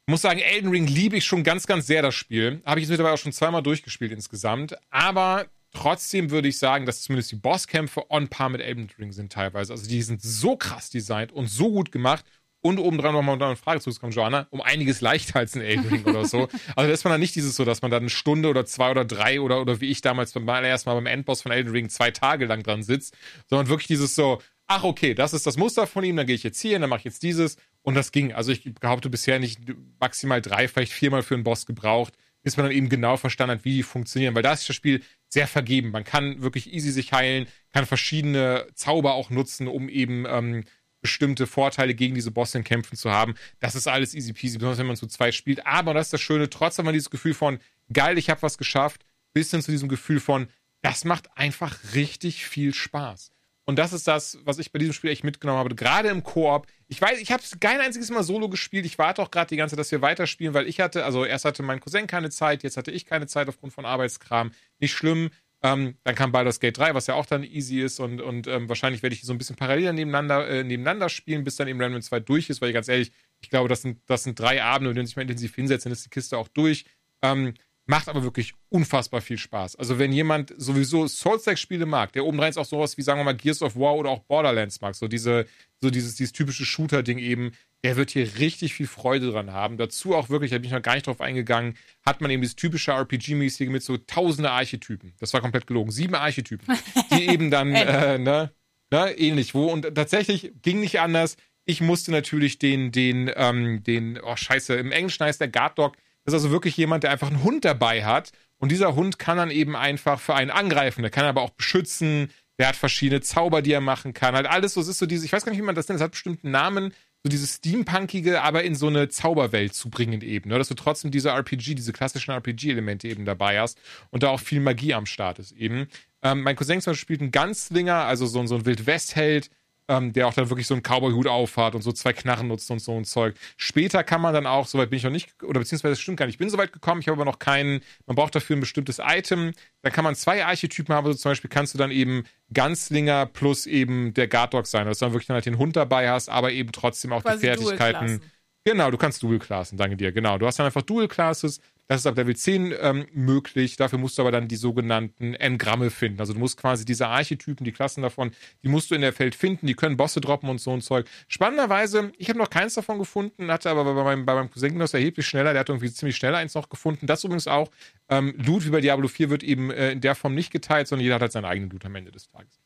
muss 0.06 0.22
sagen, 0.22 0.38
Elden 0.38 0.70
Ring 0.70 0.86
liebe 0.86 1.16
ich 1.16 1.24
schon 1.24 1.42
ganz, 1.42 1.66
ganz 1.66 1.86
sehr, 1.86 2.00
das 2.00 2.14
Spiel. 2.14 2.62
Habe 2.64 2.78
ich 2.78 2.84
jetzt 2.84 2.90
mittlerweile 2.90 3.14
auch 3.14 3.18
schon 3.18 3.32
zweimal 3.32 3.62
durchgespielt 3.62 4.12
insgesamt. 4.12 4.76
Aber 4.90 5.46
Trotzdem 5.76 6.30
würde 6.30 6.48
ich 6.48 6.58
sagen, 6.58 6.86
dass 6.86 7.02
zumindest 7.02 7.32
die 7.32 7.36
Bosskämpfe 7.36 8.10
on 8.10 8.28
par 8.28 8.48
mit 8.48 8.62
Elden 8.62 8.88
Ring 8.98 9.12
sind 9.12 9.30
teilweise. 9.30 9.74
Also 9.74 9.86
die 9.86 10.00
sind 10.00 10.22
so 10.22 10.56
krass 10.56 10.88
designt 10.88 11.32
und 11.32 11.48
so 11.48 11.70
gut 11.70 11.92
gemacht. 11.92 12.24
Und 12.62 12.78
obendran 12.78 13.12
nochmal 13.12 13.40
eine 13.40 13.56
Frage 13.56 13.80
zu 13.80 13.92
kommen, 13.92 14.10
Joanna, 14.10 14.46
um 14.50 14.62
einiges 14.62 15.02
leichter 15.02 15.38
als 15.38 15.54
ein 15.54 15.60
Elden 15.60 15.86
Ring 15.86 16.04
oder 16.04 16.24
so. 16.24 16.48
Also 16.76 16.88
da 16.88 16.94
ist 16.94 17.04
man 17.04 17.12
dann 17.12 17.20
nicht 17.20 17.34
dieses 17.34 17.54
so, 17.54 17.66
dass 17.66 17.82
man 17.82 17.90
da 17.90 17.98
eine 17.98 18.08
Stunde 18.08 18.48
oder 18.48 18.64
zwei 18.64 18.90
oder 18.90 19.04
drei 19.04 19.38
oder, 19.40 19.60
oder 19.60 19.80
wie 19.82 19.90
ich 19.90 20.00
damals 20.00 20.32
beim 20.32 20.48
ersten 20.48 20.88
Mal 20.88 20.94
beim 20.94 21.06
Endboss 21.06 21.42
von 21.42 21.52
Elden 21.52 21.70
Ring 21.70 21.90
zwei 21.90 22.10
Tage 22.10 22.46
lang 22.46 22.62
dran 22.62 22.82
sitzt, 22.82 23.14
sondern 23.48 23.68
wirklich 23.68 23.86
dieses 23.86 24.14
so, 24.14 24.40
ach 24.66 24.82
okay, 24.82 25.14
das 25.14 25.34
ist 25.34 25.46
das 25.46 25.58
Muster 25.58 25.86
von 25.86 26.04
ihm, 26.04 26.16
dann 26.16 26.26
gehe 26.26 26.34
ich 26.34 26.42
jetzt 26.42 26.60
hier, 26.60 26.78
dann 26.78 26.88
mache 26.88 27.00
ich 27.00 27.04
jetzt 27.04 27.22
dieses 27.22 27.56
und 27.82 27.94
das 27.94 28.10
ging. 28.12 28.32
Also 28.32 28.50
ich 28.50 28.74
behaupte 28.74 29.10
bisher 29.10 29.38
nicht 29.38 29.60
maximal 30.00 30.40
drei, 30.40 30.68
vielleicht 30.68 30.92
viermal 30.92 31.22
für 31.22 31.34
einen 31.34 31.44
Boss 31.44 31.66
gebraucht, 31.66 32.14
bis 32.42 32.56
man 32.56 32.66
dann 32.66 32.74
eben 32.74 32.88
genau 32.88 33.16
verstanden 33.16 33.58
hat, 33.58 33.64
wie 33.64 33.76
die 33.76 33.82
funktionieren, 33.82 34.34
weil 34.34 34.42
da 34.42 34.54
ist 34.54 34.68
das 34.68 34.74
Spiel 34.74 35.02
sehr 35.28 35.46
vergeben. 35.46 35.90
Man 35.90 36.04
kann 36.04 36.42
wirklich 36.42 36.72
easy 36.72 36.90
sich 36.90 37.12
heilen, 37.12 37.46
kann 37.72 37.86
verschiedene 37.86 38.66
Zauber 38.74 39.14
auch 39.14 39.30
nutzen, 39.30 39.68
um 39.68 39.88
eben 39.88 40.24
ähm, 40.26 40.64
bestimmte 41.00 41.46
Vorteile 41.46 41.94
gegen 41.94 42.14
diese 42.14 42.30
Bosse 42.30 42.58
in 42.58 42.64
Kämpfen 42.64 42.96
zu 42.96 43.10
haben. 43.10 43.34
Das 43.60 43.74
ist 43.74 43.86
alles 43.86 44.14
easy 44.14 44.32
peasy, 44.32 44.58
besonders 44.58 44.78
wenn 44.78 44.86
man 44.86 44.96
zu 44.96 45.06
zweit 45.06 45.34
spielt. 45.34 45.66
Aber 45.66 45.94
das 45.94 46.08
ist 46.08 46.14
das 46.14 46.20
Schöne, 46.20 46.50
trotzdem 46.50 46.82
hat 46.82 46.86
man 46.86 46.94
dieses 46.94 47.10
Gefühl 47.10 47.34
von, 47.34 47.58
geil, 47.92 48.18
ich 48.18 48.30
habe 48.30 48.42
was 48.42 48.58
geschafft, 48.58 49.04
bis 49.32 49.50
hin 49.50 49.62
zu 49.62 49.70
diesem 49.70 49.88
Gefühl 49.88 50.20
von, 50.20 50.48
das 50.82 51.04
macht 51.04 51.36
einfach 51.36 51.78
richtig 51.94 52.46
viel 52.46 52.72
Spaß. 52.74 53.30
Und 53.68 53.78
das 53.78 53.92
ist 53.92 54.06
das, 54.06 54.38
was 54.44 54.58
ich 54.58 54.70
bei 54.70 54.78
diesem 54.78 54.94
Spiel 54.94 55.10
echt 55.10 55.24
mitgenommen 55.24 55.58
habe. 55.58 55.74
Gerade 55.74 56.08
im 56.08 56.22
Koop. 56.22 56.68
Ich 56.86 57.00
weiß, 57.00 57.20
ich 57.20 57.32
habe 57.32 57.42
es 57.42 57.58
kein 57.58 57.80
einziges 57.80 58.10
Mal 58.10 58.22
solo 58.22 58.48
gespielt. 58.48 58.86
Ich 58.86 58.96
warte 58.96 59.20
auch 59.20 59.30
gerade 59.30 59.48
die 59.48 59.56
ganze 59.56 59.74
Zeit, 59.74 59.80
dass 59.80 59.90
wir 59.90 60.02
weiterspielen, 60.02 60.54
weil 60.54 60.68
ich 60.68 60.80
hatte, 60.80 61.04
also 61.04 61.24
erst 61.24 61.44
hatte 61.44 61.64
mein 61.64 61.80
Cousin 61.80 62.06
keine 62.06 62.30
Zeit, 62.30 62.62
jetzt 62.62 62.76
hatte 62.76 62.92
ich 62.92 63.06
keine 63.06 63.26
Zeit 63.26 63.48
aufgrund 63.48 63.72
von 63.72 63.84
Arbeitskram. 63.84 64.52
Nicht 64.78 64.92
schlimm. 64.92 65.30
Ähm, 65.62 65.96
dann 66.04 66.14
kam 66.14 66.30
Baldur's 66.30 66.60
Gate 66.60 66.78
3, 66.78 66.94
was 66.94 67.08
ja 67.08 67.14
auch 67.14 67.26
dann 67.26 67.42
easy 67.42 67.80
ist 67.80 67.98
und, 67.98 68.20
und 68.20 68.46
ähm, 68.46 68.68
wahrscheinlich 68.68 69.02
werde 69.02 69.14
ich 69.14 69.22
so 69.22 69.32
ein 69.32 69.38
bisschen 69.38 69.56
parallel 69.56 69.94
nebeneinander, 69.94 70.48
äh, 70.48 70.62
nebeneinander 70.62 71.08
spielen, 71.08 71.44
bis 71.44 71.56
dann 71.56 71.66
eben 71.66 71.80
Remnant 71.80 72.04
2 72.04 72.20
durch 72.20 72.50
ist, 72.50 72.60
weil 72.60 72.68
ich 72.68 72.74
ganz 72.74 72.88
ehrlich, 72.88 73.10
ich 73.40 73.50
glaube, 73.50 73.68
das 73.68 73.82
sind, 73.82 73.98
das 74.06 74.22
sind 74.22 74.38
drei 74.38 74.62
Abende, 74.62 74.94
wenn 74.94 75.06
ich 75.06 75.16
mal 75.16 75.22
intensiv 75.22 75.54
hinsetze, 75.54 75.84
dann 75.84 75.92
ist 75.92 76.04
die 76.04 76.10
Kiste 76.10 76.36
auch 76.36 76.48
durch. 76.48 76.84
Ähm, 77.22 77.54
Macht 77.88 78.08
aber 78.08 78.24
wirklich 78.24 78.52
unfassbar 78.68 79.20
viel 79.20 79.38
Spaß. 79.38 79.76
Also 79.76 80.00
wenn 80.00 80.10
jemand 80.10 80.52
sowieso 80.56 81.06
Souls-like-Spiele 81.06 81.86
mag, 81.86 82.12
der 82.12 82.24
obendrein 82.24 82.56
auch 82.56 82.64
sowas 82.64 82.96
wie, 82.96 83.02
sagen 83.02 83.20
wir 83.20 83.24
mal, 83.24 83.36
Gears 83.36 83.62
of 83.62 83.76
War 83.76 83.94
oder 83.94 84.10
auch 84.10 84.24
Borderlands 84.24 84.80
mag, 84.80 84.96
so 84.96 85.06
diese, 85.06 85.46
so 85.80 85.90
dieses, 85.90 86.16
dieses 86.16 86.32
typische 86.32 86.64
Shooter-Ding 86.64 87.18
eben, 87.18 87.52
der 87.84 87.94
wird 87.94 88.10
hier 88.10 88.38
richtig 88.38 88.74
viel 88.74 88.88
Freude 88.88 89.30
dran 89.30 89.52
haben. 89.52 89.76
Dazu 89.76 90.16
auch 90.16 90.28
wirklich, 90.30 90.50
da 90.50 90.58
bin 90.58 90.64
ich 90.64 90.72
noch 90.72 90.82
gar 90.82 90.94
nicht 90.94 91.06
drauf 91.06 91.20
eingegangen, 91.20 91.76
hat 92.04 92.20
man 92.20 92.32
eben 92.32 92.42
dieses 92.42 92.56
typische 92.56 92.90
RPG-mäßige 92.90 93.70
mit 93.70 93.84
so 93.84 93.96
tausende 93.96 94.50
Archetypen. 94.50 95.14
Das 95.20 95.32
war 95.32 95.40
komplett 95.40 95.68
gelogen. 95.68 95.92
Sieben 95.92 96.16
Archetypen. 96.16 96.76
Die 97.12 97.28
eben 97.28 97.52
dann, 97.52 97.72
äh, 97.72 98.18
ne, 98.18 98.50
ne, 98.90 99.12
ähnlich. 99.12 99.54
Wo, 99.54 99.66
und 99.66 99.94
tatsächlich 99.94 100.52
ging 100.62 100.80
nicht 100.80 100.98
anders. 100.98 101.36
Ich 101.64 101.80
musste 101.80 102.10
natürlich 102.10 102.58
den, 102.58 102.90
den, 102.90 103.30
ähm, 103.36 103.84
den, 103.84 104.20
oh 104.20 104.34
scheiße, 104.34 104.74
im 104.74 104.90
Englischen 104.90 105.24
heißt 105.24 105.40
der 105.40 105.48
Guard 105.48 105.78
Dog, 105.78 105.96
das 106.26 106.34
ist 106.34 106.40
also 106.42 106.50
wirklich 106.50 106.76
jemand, 106.76 107.04
der 107.04 107.12
einfach 107.12 107.28
einen 107.28 107.44
Hund 107.44 107.64
dabei 107.64 108.04
hat. 108.04 108.32
Und 108.58 108.72
dieser 108.72 108.96
Hund 108.96 109.18
kann 109.18 109.36
dann 109.36 109.50
eben 109.50 109.76
einfach 109.76 110.18
für 110.18 110.34
einen 110.34 110.50
angreifen. 110.50 111.02
Der 111.02 111.10
kann 111.10 111.24
aber 111.24 111.42
auch 111.42 111.50
beschützen. 111.50 112.30
Der 112.58 112.68
hat 112.68 112.76
verschiedene 112.76 113.20
Zauber, 113.20 113.62
die 113.62 113.72
er 113.72 113.80
machen 113.80 114.12
kann. 114.12 114.34
Halt 114.34 114.46
alles 114.46 114.74
so, 114.74 114.80
es 114.80 114.88
ist 114.88 114.98
so 114.98 115.06
diese, 115.06 115.24
ich 115.24 115.32
weiß 115.32 115.44
gar 115.44 115.52
nicht, 115.52 115.60
wie 115.60 115.64
man 115.64 115.74
das 115.74 115.88
nennt, 115.88 116.00
es 116.00 116.04
hat 116.04 116.12
bestimmten 116.12 116.50
Namen, 116.50 116.92
so 117.22 117.28
dieses 117.28 117.56
Steampunkige, 117.56 118.42
aber 118.42 118.64
in 118.64 118.74
so 118.74 118.88
eine 118.88 119.08
Zauberwelt 119.08 119.74
zu 119.74 119.88
bringen 119.88 120.20
eben. 120.20 120.50
Ne? 120.50 120.58
Dass 120.58 120.68
du 120.68 120.74
trotzdem 120.74 121.10
diese 121.10 121.30
RPG, 121.30 121.74
diese 121.74 121.92
klassischen 121.92 122.32
RPG-Elemente 122.32 123.08
eben 123.08 123.24
dabei 123.24 123.60
hast 123.60 123.78
und 124.10 124.22
da 124.22 124.30
auch 124.30 124.40
viel 124.40 124.60
Magie 124.60 124.94
am 124.94 125.06
Start 125.06 125.38
ist 125.38 125.52
eben. 125.52 125.86
Ähm, 126.22 126.42
mein 126.42 126.56
Cousin 126.56 126.80
zum 126.80 126.92
Beispiel 126.92 127.02
spielt 127.02 127.20
einen 127.20 127.30
Ganzlinger, 127.30 128.04
also 128.04 128.26
so, 128.26 128.44
so 128.46 128.56
ein 128.56 128.66
Wildwest-Held, 128.66 129.50
ähm, 129.88 130.12
der 130.12 130.26
auch 130.26 130.34
dann 130.34 130.50
wirklich 130.50 130.66
so 130.66 130.74
einen 130.74 130.82
Cowboy-Hut 130.82 131.26
aufhat 131.26 131.74
und 131.74 131.82
so 131.82 131.92
zwei 131.92 132.12
Knarren 132.12 132.48
nutzt 132.48 132.70
und 132.70 132.80
so 132.80 132.96
ein 132.96 133.04
Zeug. 133.04 133.36
Später 133.56 134.02
kann 134.04 134.20
man 134.20 134.34
dann 134.34 134.46
auch, 134.46 134.66
soweit 134.66 134.90
bin 134.90 134.96
ich 134.96 135.04
noch 135.04 135.10
nicht, 135.10 135.42
oder 135.42 135.60
beziehungsweise 135.60 135.92
das 135.92 136.00
stimmt 136.00 136.18
gar 136.18 136.26
nicht, 136.26 136.34
ich 136.34 136.38
bin 136.38 136.50
soweit 136.50 136.72
gekommen, 136.72 137.00
ich 137.00 137.08
habe 137.08 137.20
aber 137.20 137.30
noch 137.30 137.38
keinen, 137.38 137.80
man 138.06 138.16
braucht 138.16 138.34
dafür 138.34 138.56
ein 138.56 138.60
bestimmtes 138.60 139.00
Item. 139.04 139.52
Da 139.82 139.90
kann 139.90 140.04
man 140.04 140.14
zwei 140.14 140.44
Archetypen 140.44 140.94
haben, 140.94 141.06
also 141.06 141.18
zum 141.18 141.30
Beispiel 141.30 141.50
kannst 141.50 141.74
du 141.74 141.78
dann 141.78 141.90
eben 141.90 142.24
Ganzlinger 142.52 143.26
plus 143.26 143.66
eben 143.66 144.14
der 144.14 144.28
Guard 144.28 144.54
Dog 144.54 144.66
sein, 144.66 144.86
dass 144.86 144.98
du 144.98 145.04
dann 145.04 145.12
wirklich 145.12 145.28
dann 145.28 145.34
halt 145.34 145.46
den 145.46 145.58
Hund 145.58 145.76
dabei 145.76 146.10
hast, 146.10 146.28
aber 146.28 146.52
eben 146.52 146.72
trotzdem 146.72 147.12
auch 147.12 147.22
Quasi 147.22 147.40
die 147.40 147.46
Fertigkeiten. 147.46 148.20
Genau, 148.64 148.90
du 148.90 148.98
kannst 148.98 149.22
Dual-Klassen, 149.22 149.78
danke 149.78 149.96
dir, 149.96 150.10
genau. 150.10 150.38
Du 150.38 150.46
hast 150.46 150.58
dann 150.58 150.66
einfach 150.66 150.82
Dual-Classes, 150.82 151.60
das 151.88 152.00
ist 152.00 152.06
ab 152.06 152.16
Level 152.16 152.34
10 152.34 152.74
ähm, 152.80 153.06
möglich. 153.12 153.76
Dafür 153.76 153.98
musst 153.98 154.18
du 154.18 154.22
aber 154.22 154.32
dann 154.32 154.48
die 154.48 154.56
sogenannten 154.56 155.34
Engramme 155.34 155.90
finden. 155.90 156.20
Also 156.20 156.32
du 156.32 156.38
musst 156.38 156.56
quasi 156.56 156.84
diese 156.84 157.06
Archetypen, 157.06 157.64
die 157.64 157.72
Klassen 157.72 158.02
davon, 158.02 158.32
die 158.62 158.68
musst 158.68 158.90
du 158.90 158.94
in 158.94 159.02
der 159.02 159.12
Feld 159.12 159.34
finden. 159.34 159.66
Die 159.66 159.74
können 159.74 159.96
Bosse 159.96 160.20
droppen 160.20 160.48
und 160.48 160.60
so 160.60 160.72
ein 160.72 160.80
Zeug. 160.80 161.06
Spannenderweise, 161.28 162.12
ich 162.18 162.28
habe 162.28 162.38
noch 162.38 162.50
keins 162.50 162.74
davon 162.74 162.98
gefunden, 162.98 163.50
hatte 163.50 163.70
aber 163.70 163.84
bei 163.84 164.02
meinem, 164.02 164.26
bei 164.26 164.34
meinem 164.34 164.50
Cousin 164.50 164.78
das 164.78 164.94
erheblich 164.94 165.26
schneller. 165.26 165.52
Der 165.52 165.60
hat 165.60 165.68
irgendwie 165.68 165.92
ziemlich 165.92 166.16
schnell 166.16 166.34
eins 166.34 166.54
noch 166.54 166.68
gefunden. 166.68 167.06
Das 167.06 167.22
übrigens 167.22 167.46
auch. 167.46 167.70
Ähm, 168.08 168.34
Loot 168.36 168.64
wie 168.64 168.70
bei 168.70 168.80
Diablo 168.80 169.08
4 169.08 169.30
wird 169.30 169.42
eben 169.42 169.70
äh, 169.70 169.92
in 169.92 170.00
der 170.00 170.14
Form 170.14 170.34
nicht 170.34 170.50
geteilt, 170.50 170.88
sondern 170.88 171.04
jeder 171.04 171.16
hat 171.16 171.22
halt 171.22 171.32
seinen 171.32 171.44
eigenen 171.44 171.70
Loot 171.70 171.84
am 171.84 171.94
Ende 171.94 172.10
des 172.10 172.28
Tages. 172.28 172.60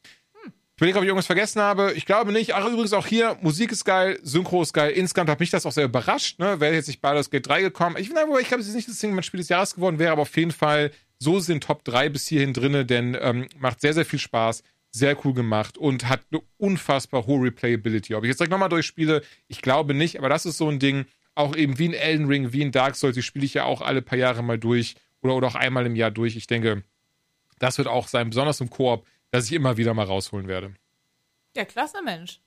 Ich 0.80 0.82
überlege, 0.82 0.98
ob 0.98 1.04
ich 1.04 1.08
irgendwas 1.08 1.26
vergessen 1.26 1.60
habe. 1.60 1.92
Ich 1.94 2.06
glaube 2.06 2.32
nicht. 2.32 2.54
Ach, 2.54 2.66
übrigens 2.66 2.94
auch 2.94 3.06
hier, 3.06 3.36
Musik 3.42 3.70
ist 3.70 3.84
geil, 3.84 4.18
Synchro 4.22 4.62
ist 4.62 4.72
geil. 4.72 4.92
Insgesamt 4.92 5.28
hat 5.28 5.38
mich 5.38 5.50
das 5.50 5.66
auch 5.66 5.72
sehr 5.72 5.84
überrascht. 5.84 6.38
Ne? 6.38 6.58
Wäre 6.58 6.72
jetzt 6.72 6.86
nicht 6.86 7.02
Baldur's 7.02 7.28
Gate 7.28 7.46
3 7.46 7.60
gekommen. 7.60 7.96
Ich, 7.98 8.06
finde 8.06 8.22
ich 8.40 8.48
glaube, 8.48 8.62
es 8.62 8.68
ist 8.68 8.74
nicht 8.74 8.88
das 8.88 8.98
Ding, 8.98 9.12
mein 9.12 9.22
Spiel 9.22 9.40
des 9.40 9.50
Jahres 9.50 9.74
geworden 9.74 9.98
wäre, 9.98 10.12
aber 10.12 10.22
auf 10.22 10.34
jeden 10.38 10.52
Fall, 10.52 10.90
so 11.18 11.38
sind 11.38 11.64
Top 11.64 11.84
3 11.84 12.08
bis 12.08 12.26
hierhin 12.28 12.54
drinne, 12.54 12.86
denn 12.86 13.14
ähm, 13.20 13.46
macht 13.58 13.82
sehr, 13.82 13.92
sehr 13.92 14.06
viel 14.06 14.18
Spaß, 14.18 14.62
sehr 14.90 15.22
cool 15.26 15.34
gemacht 15.34 15.76
und 15.76 16.08
hat 16.08 16.22
eine 16.32 16.40
unfassbar 16.56 17.26
hohe 17.26 17.44
Replayability. 17.48 18.14
Ob 18.14 18.24
ich 18.24 18.28
jetzt 18.28 18.40
direkt 18.40 18.52
nochmal 18.52 18.70
durchspiele, 18.70 19.20
ich 19.48 19.60
glaube 19.60 19.92
nicht, 19.92 20.16
aber 20.16 20.30
das 20.30 20.46
ist 20.46 20.56
so 20.56 20.70
ein 20.70 20.78
Ding, 20.78 21.04
auch 21.34 21.54
eben 21.56 21.78
wie 21.78 21.84
in 21.84 21.92
Elden 21.92 22.26
Ring, 22.26 22.54
wie 22.54 22.62
in 22.62 22.72
Dark 22.72 22.96
Souls, 22.96 23.16
die 23.16 23.22
spiele 23.22 23.44
ich 23.44 23.52
ja 23.52 23.64
auch 23.64 23.82
alle 23.82 24.00
paar 24.00 24.16
Jahre 24.16 24.42
mal 24.42 24.58
durch 24.58 24.94
oder, 25.20 25.34
oder 25.34 25.48
auch 25.48 25.56
einmal 25.56 25.84
im 25.84 25.94
Jahr 25.94 26.10
durch. 26.10 26.36
Ich 26.36 26.46
denke, 26.46 26.84
das 27.58 27.76
wird 27.76 27.86
auch 27.86 28.08
sein, 28.08 28.30
besonders 28.30 28.62
im 28.62 28.70
Koop 28.70 29.04
das 29.30 29.46
ich 29.46 29.52
immer 29.52 29.76
wieder 29.76 29.94
mal 29.94 30.06
rausholen 30.06 30.48
werde. 30.48 30.74
Ja, 31.56 31.64
klasse 31.64 32.02
Mensch. 32.02 32.40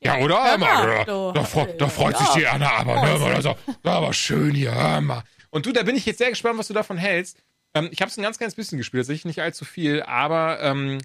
Ja, 0.00 0.18
ja 0.18 0.24
oder? 0.24 0.44
Hör 0.44 0.58
mal, 0.58 1.04
da, 1.04 1.32
da, 1.32 1.66
da, 1.78 1.88
freut 1.88 2.18
sich 2.18 2.28
die 2.30 2.46
Anna 2.46 2.70
aber, 2.70 2.94
ne? 3.02 3.34
Also, 3.34 3.56
aber 3.82 4.12
schön 4.12 4.54
hier, 4.54 4.74
hör 4.74 5.00
mal. 5.00 5.22
Und 5.50 5.66
du, 5.66 5.72
da 5.72 5.82
bin 5.82 5.96
ich 5.96 6.06
jetzt 6.06 6.18
sehr 6.18 6.30
gespannt, 6.30 6.58
was 6.58 6.68
du 6.68 6.74
davon 6.74 6.98
hältst. 6.98 7.42
Ähm, 7.74 7.88
ich 7.90 8.00
habe 8.00 8.10
es 8.10 8.16
ein 8.16 8.22
ganz 8.22 8.38
kleines 8.38 8.54
bisschen 8.54 8.78
gespielt, 8.78 9.02
tatsächlich 9.02 9.24
nicht 9.24 9.40
allzu 9.40 9.64
viel, 9.64 10.02
aber 10.02 10.60
ähm, 10.60 10.98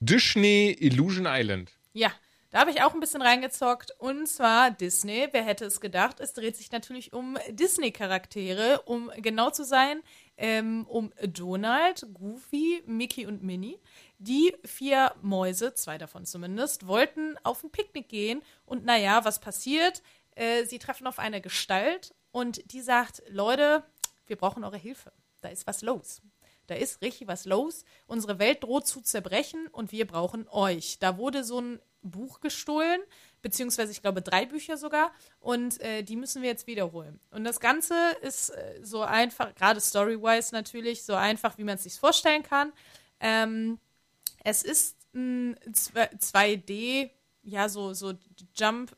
Disney 0.00 0.76
Illusion 0.78 1.26
Island. 1.26 1.72
Ja, 1.92 2.12
da 2.54 2.60
habe 2.60 2.70
ich 2.70 2.82
auch 2.82 2.94
ein 2.94 3.00
bisschen 3.00 3.20
reingezockt. 3.20 3.92
Und 3.98 4.28
zwar 4.28 4.70
Disney. 4.70 5.26
Wer 5.32 5.44
hätte 5.44 5.64
es 5.64 5.80
gedacht? 5.80 6.20
Es 6.20 6.34
dreht 6.34 6.56
sich 6.56 6.70
natürlich 6.70 7.12
um 7.12 7.36
Disney-Charaktere. 7.50 8.82
Um 8.84 9.10
genau 9.16 9.50
zu 9.50 9.64
sein, 9.64 10.02
ähm, 10.36 10.86
um 10.86 11.12
Donald, 11.20 12.06
Goofy, 12.14 12.84
Mickey 12.86 13.26
und 13.26 13.42
Minnie. 13.42 13.80
Die 14.18 14.56
vier 14.64 15.14
Mäuse, 15.22 15.74
zwei 15.74 15.98
davon 15.98 16.24
zumindest, 16.24 16.86
wollten 16.86 17.36
auf 17.42 17.62
ein 17.62 17.70
Picknick 17.70 18.08
gehen. 18.08 18.42
Und 18.64 18.84
naja, 18.84 19.24
was 19.24 19.40
passiert? 19.40 20.02
Äh, 20.34 20.64
sie 20.64 20.78
treffen 20.78 21.06
auf 21.06 21.18
eine 21.18 21.40
Gestalt 21.40 22.14
und 22.32 22.72
die 22.72 22.80
sagt: 22.80 23.22
Leute, 23.28 23.84
wir 24.26 24.36
brauchen 24.36 24.64
eure 24.64 24.78
Hilfe. 24.78 25.12
Da 25.40 25.48
ist 25.48 25.66
was 25.66 25.82
los. 25.82 26.22
Da 26.66 26.74
ist 26.74 27.02
richtig 27.02 27.28
was 27.28 27.44
los. 27.44 27.84
Unsere 28.06 28.38
Welt 28.38 28.62
droht 28.62 28.86
zu 28.86 29.02
zerbrechen 29.02 29.66
und 29.68 29.92
wir 29.92 30.06
brauchen 30.06 30.48
euch. 30.48 30.98
Da 30.98 31.18
wurde 31.18 31.44
so 31.44 31.60
ein 31.60 31.80
Buch 32.02 32.40
gestohlen, 32.40 33.00
beziehungsweise 33.42 33.92
ich 33.92 34.00
glaube 34.00 34.22
drei 34.22 34.46
Bücher 34.46 34.76
sogar, 34.76 35.12
und 35.40 35.80
äh, 35.80 36.02
die 36.02 36.16
müssen 36.16 36.42
wir 36.42 36.50
jetzt 36.50 36.66
wiederholen. 36.66 37.18
Und 37.30 37.44
das 37.44 37.60
Ganze 37.60 37.94
ist 38.22 38.50
äh, 38.50 38.80
so 38.82 39.02
einfach, 39.02 39.54
gerade 39.54 39.80
story-wise 39.80 40.54
natürlich, 40.54 41.02
so 41.02 41.14
einfach, 41.14 41.58
wie 41.58 41.64
man 41.64 41.76
es 41.76 41.82
sich 41.82 41.98
vorstellen 41.98 42.42
kann. 42.42 42.72
Ähm, 43.20 43.78
es 44.44 44.62
ist 44.62 44.96
ein 45.14 45.56
2D, 45.66 47.10
ja, 47.42 47.68
so, 47.68 47.92
so 47.92 48.12
Jump, 48.54 48.96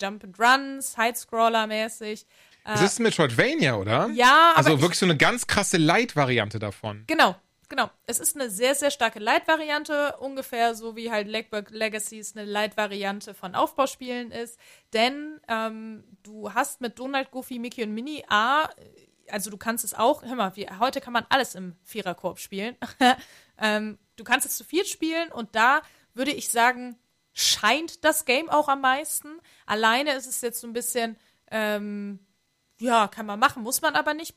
Jump 0.00 0.24
and 0.24 0.38
Run, 0.38 0.80
Sidescroller-mäßig. 0.80 2.26
Es 2.64 2.80
ist 2.80 3.00
ein 3.00 3.04
Metroidvania, 3.04 3.76
oder? 3.76 4.08
Ja, 4.12 4.52
Also 4.54 4.80
wirklich 4.80 4.98
so 4.98 5.06
eine 5.06 5.16
ganz 5.16 5.46
krasse 5.46 5.78
Light-Variante 5.78 6.58
davon. 6.58 7.04
Genau, 7.08 7.34
genau. 7.68 7.90
Es 8.06 8.20
ist 8.20 8.36
eine 8.36 8.50
sehr, 8.50 8.74
sehr 8.74 8.92
starke 8.92 9.18
Light-Variante, 9.18 10.16
ungefähr 10.20 10.74
so 10.74 10.94
wie 10.94 11.10
halt 11.10 11.26
Legberg 11.26 11.70
Legacies 11.70 12.36
eine 12.36 12.44
Light-Variante 12.44 13.34
von 13.34 13.54
Aufbauspielen 13.56 14.30
ist. 14.30 14.58
Denn 14.92 15.40
ähm, 15.48 16.04
du 16.22 16.54
hast 16.54 16.80
mit 16.80 16.98
Donald, 16.98 17.32
Goofy, 17.32 17.58
Mickey 17.58 17.82
und 17.82 17.94
Minnie 17.94 18.24
A, 18.28 18.68
also 19.28 19.50
du 19.50 19.56
kannst 19.56 19.84
es 19.84 19.94
auch, 19.94 20.22
hör 20.22 20.34
mal, 20.34 20.54
wie, 20.56 20.68
heute 20.78 21.00
kann 21.00 21.12
man 21.12 21.26
alles 21.28 21.54
im 21.54 21.74
Viererkorb 21.82 22.38
spielen. 22.38 22.76
ähm, 23.62 23.98
du 24.16 24.24
kannst 24.24 24.46
es 24.46 24.56
zu 24.56 24.64
viert 24.64 24.88
spielen 24.88 25.32
und 25.32 25.54
da 25.54 25.80
würde 26.12 26.32
ich 26.32 26.50
sagen, 26.50 26.98
scheint 27.32 28.04
das 28.04 28.26
Game 28.26 28.50
auch 28.50 28.68
am 28.68 28.82
meisten. 28.82 29.40
Alleine 29.64 30.12
ist 30.12 30.26
es 30.26 30.42
jetzt 30.42 30.60
so 30.60 30.66
ein 30.66 30.74
bisschen, 30.74 31.16
ähm, 31.50 32.18
ja, 32.78 33.08
kann 33.08 33.24
man 33.24 33.38
machen, 33.38 33.62
muss 33.62 33.80
man 33.80 33.94
aber 33.94 34.12
nicht. 34.12 34.36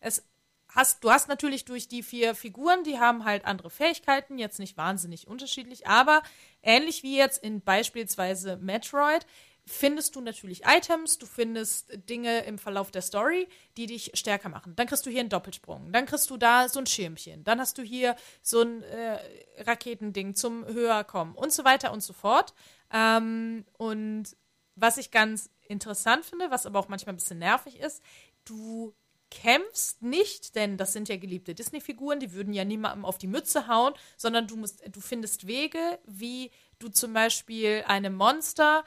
Es 0.00 0.22
hast, 0.68 1.02
du 1.02 1.10
hast 1.10 1.28
natürlich 1.28 1.64
durch 1.64 1.88
die 1.88 2.02
vier 2.02 2.34
Figuren, 2.34 2.84
die 2.84 2.98
haben 2.98 3.24
halt 3.24 3.46
andere 3.46 3.70
Fähigkeiten, 3.70 4.38
jetzt 4.38 4.58
nicht 4.58 4.76
wahnsinnig 4.76 5.26
unterschiedlich, 5.26 5.86
aber 5.86 6.22
ähnlich 6.62 7.02
wie 7.02 7.16
jetzt 7.16 7.42
in 7.42 7.62
beispielsweise 7.62 8.58
Metroid 8.58 9.26
findest 9.66 10.14
du 10.14 10.20
natürlich 10.20 10.62
Items, 10.64 11.18
du 11.18 11.26
findest 11.26 11.88
Dinge 12.08 12.44
im 12.44 12.56
Verlauf 12.56 12.90
der 12.92 13.02
Story, 13.02 13.48
die 13.76 13.86
dich 13.86 14.12
stärker 14.14 14.48
machen. 14.48 14.76
Dann 14.76 14.86
kriegst 14.86 15.04
du 15.04 15.10
hier 15.10 15.20
einen 15.20 15.28
Doppelsprung, 15.28 15.92
dann 15.92 16.06
kriegst 16.06 16.30
du 16.30 16.36
da 16.36 16.68
so 16.68 16.78
ein 16.78 16.86
Schirmchen, 16.86 17.42
dann 17.42 17.60
hast 17.60 17.76
du 17.76 17.82
hier 17.82 18.14
so 18.42 18.62
ein 18.62 18.82
äh, 18.84 19.18
Raketending 19.62 20.36
zum 20.36 20.64
Höherkommen 20.66 21.34
und 21.34 21.52
so 21.52 21.64
weiter 21.64 21.92
und 21.92 22.02
so 22.02 22.12
fort. 22.12 22.54
Ähm, 22.92 23.64
und 23.76 24.36
was 24.76 24.98
ich 24.98 25.10
ganz 25.10 25.50
interessant 25.68 26.24
finde, 26.24 26.50
was 26.50 26.66
aber 26.66 26.78
auch 26.78 26.88
manchmal 26.88 27.14
ein 27.14 27.18
bisschen 27.18 27.38
nervig 27.38 27.80
ist, 27.80 28.02
du 28.44 28.94
kämpfst 29.30 30.02
nicht, 30.02 30.54
denn 30.54 30.76
das 30.76 30.92
sind 30.92 31.08
ja 31.08 31.16
geliebte 31.16 31.54
Disney-Figuren, 31.54 32.20
die 32.20 32.32
würden 32.32 32.52
ja 32.52 32.64
niemandem 32.64 33.04
auf 33.04 33.18
die 33.18 33.26
Mütze 33.26 33.66
hauen, 33.66 33.94
sondern 34.16 34.46
du 34.46 34.56
musst, 34.56 34.82
du 34.88 35.00
findest 35.00 35.48
Wege, 35.48 35.98
wie 36.06 36.52
du 36.78 36.88
zum 36.88 37.12
Beispiel 37.12 37.82
einem 37.88 38.14
Monster 38.14 38.84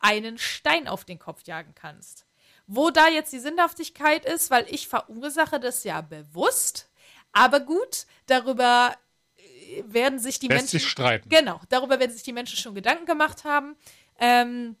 einen 0.00 0.38
Stein 0.38 0.88
auf 0.88 1.04
den 1.04 1.18
Kopf 1.18 1.46
jagen 1.46 1.74
kannst. 1.74 2.26
Wo 2.66 2.90
da 2.90 3.08
jetzt 3.08 3.32
die 3.32 3.38
Sinnhaftigkeit 3.38 4.24
ist, 4.24 4.50
weil 4.50 4.66
ich 4.68 4.88
verursache 4.88 5.58
das 5.58 5.84
ja 5.84 6.00
bewusst, 6.02 6.88
aber 7.32 7.60
gut, 7.60 8.06
darüber 8.26 8.96
äh, 9.36 9.82
werden 9.86 10.18
sich 10.18 10.38
die 10.38 10.48
Lässt 10.48 10.62
Menschen. 10.62 10.78
Sich 10.80 10.88
streiten. 10.88 11.28
Genau, 11.28 11.60
darüber 11.68 11.98
werden 12.00 12.12
sich 12.12 12.22
die 12.22 12.32
Menschen 12.32 12.58
schon 12.58 12.74
Gedanken 12.74 13.06
gemacht 13.06 13.44
haben. 13.44 13.76
Ähm, 14.18 14.76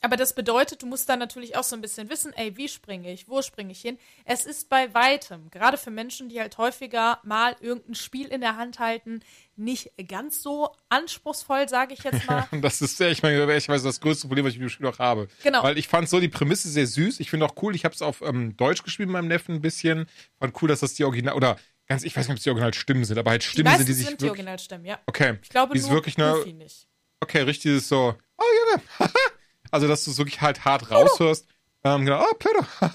aber 0.00 0.16
das 0.16 0.32
bedeutet, 0.32 0.82
du 0.82 0.86
musst 0.86 1.08
dann 1.08 1.18
natürlich 1.18 1.56
auch 1.56 1.64
so 1.64 1.74
ein 1.74 1.80
bisschen 1.80 2.08
wissen, 2.08 2.32
ey, 2.34 2.56
wie 2.56 2.68
springe 2.68 3.12
ich, 3.12 3.28
wo 3.28 3.42
springe 3.42 3.72
ich 3.72 3.80
hin. 3.80 3.98
Es 4.24 4.44
ist 4.44 4.68
bei 4.68 4.94
weitem, 4.94 5.50
gerade 5.50 5.76
für 5.76 5.90
Menschen, 5.90 6.28
die 6.28 6.40
halt 6.40 6.56
häufiger 6.56 7.18
mal 7.24 7.56
irgendein 7.60 7.96
Spiel 7.96 8.28
in 8.28 8.40
der 8.40 8.56
Hand 8.56 8.78
halten, 8.78 9.20
nicht 9.58 9.90
ganz 10.08 10.42
so 10.42 10.74
anspruchsvoll, 10.88 11.68
sage 11.68 11.94
ich 11.94 12.04
jetzt 12.04 12.26
mal. 12.26 12.46
das 12.60 12.80
ist 12.80 12.98
ja, 13.00 13.08
ich 13.08 13.22
meine, 13.22 13.38
ehrlicherweise 13.38 13.84
das 13.84 14.00
größte 14.00 14.28
Problem, 14.28 14.44
was 14.44 14.52
ich 14.52 14.58
mit 14.58 14.68
dem 14.68 14.70
Spiel 14.70 14.86
auch 14.86 14.98
habe. 14.98 15.28
Genau. 15.42 15.62
Weil 15.62 15.78
ich 15.78 15.88
fand 15.88 16.08
so 16.08 16.20
die 16.20 16.28
Prämisse 16.28 16.68
sehr 16.68 16.86
süß. 16.86 17.20
Ich 17.20 17.30
finde 17.30 17.46
auch 17.46 17.54
cool, 17.62 17.74
ich 17.74 17.84
habe 17.84 17.94
es 17.94 18.02
auf 18.02 18.22
ähm, 18.22 18.56
Deutsch 18.56 18.82
gespielt 18.82 19.08
mit 19.08 19.14
meinem 19.14 19.28
Neffen 19.28 19.56
ein 19.56 19.60
bisschen. 19.60 20.06
Fand 20.38 20.60
cool, 20.62 20.68
dass 20.68 20.80
das 20.80 20.94
die 20.94 21.04
Original, 21.04 21.34
oder 21.34 21.58
ganz, 21.86 22.04
ich 22.04 22.16
weiß 22.16 22.26
nicht, 22.26 22.34
ob 22.34 22.38
es 22.38 22.44
die 22.44 22.50
Originalstimmen 22.50 23.04
sind, 23.04 23.18
aber 23.18 23.30
halt 23.30 23.42
Stimmen 23.42 23.70
die 23.72 23.78
sind, 23.78 23.88
die 23.88 23.92
sich 23.92 24.06
sind 24.06 24.20
die 24.20 24.28
Originalstimmen, 24.28 24.86
ja. 24.86 24.98
Okay. 25.06 25.38
Ich 25.42 25.48
glaube 25.48 25.74
die 25.74 25.80
nur 25.80 25.90
wirklich 25.90 26.18
eine, 26.18 26.44
nicht. 26.54 26.88
Okay, 27.20 27.42
richtig 27.42 27.76
ist 27.76 27.88
so, 27.88 28.14
oh 28.38 28.44
Junge, 28.70 29.10
Also, 29.70 29.88
dass 29.88 30.04
du 30.04 30.10
es 30.10 30.18
wirklich 30.18 30.40
halt 30.40 30.64
hart 30.64 30.90
raushörst. 30.90 31.46
Ähm, 31.84 32.04
genau, 32.04 32.22
oh, 32.22 32.34
Pedro. 32.38 32.66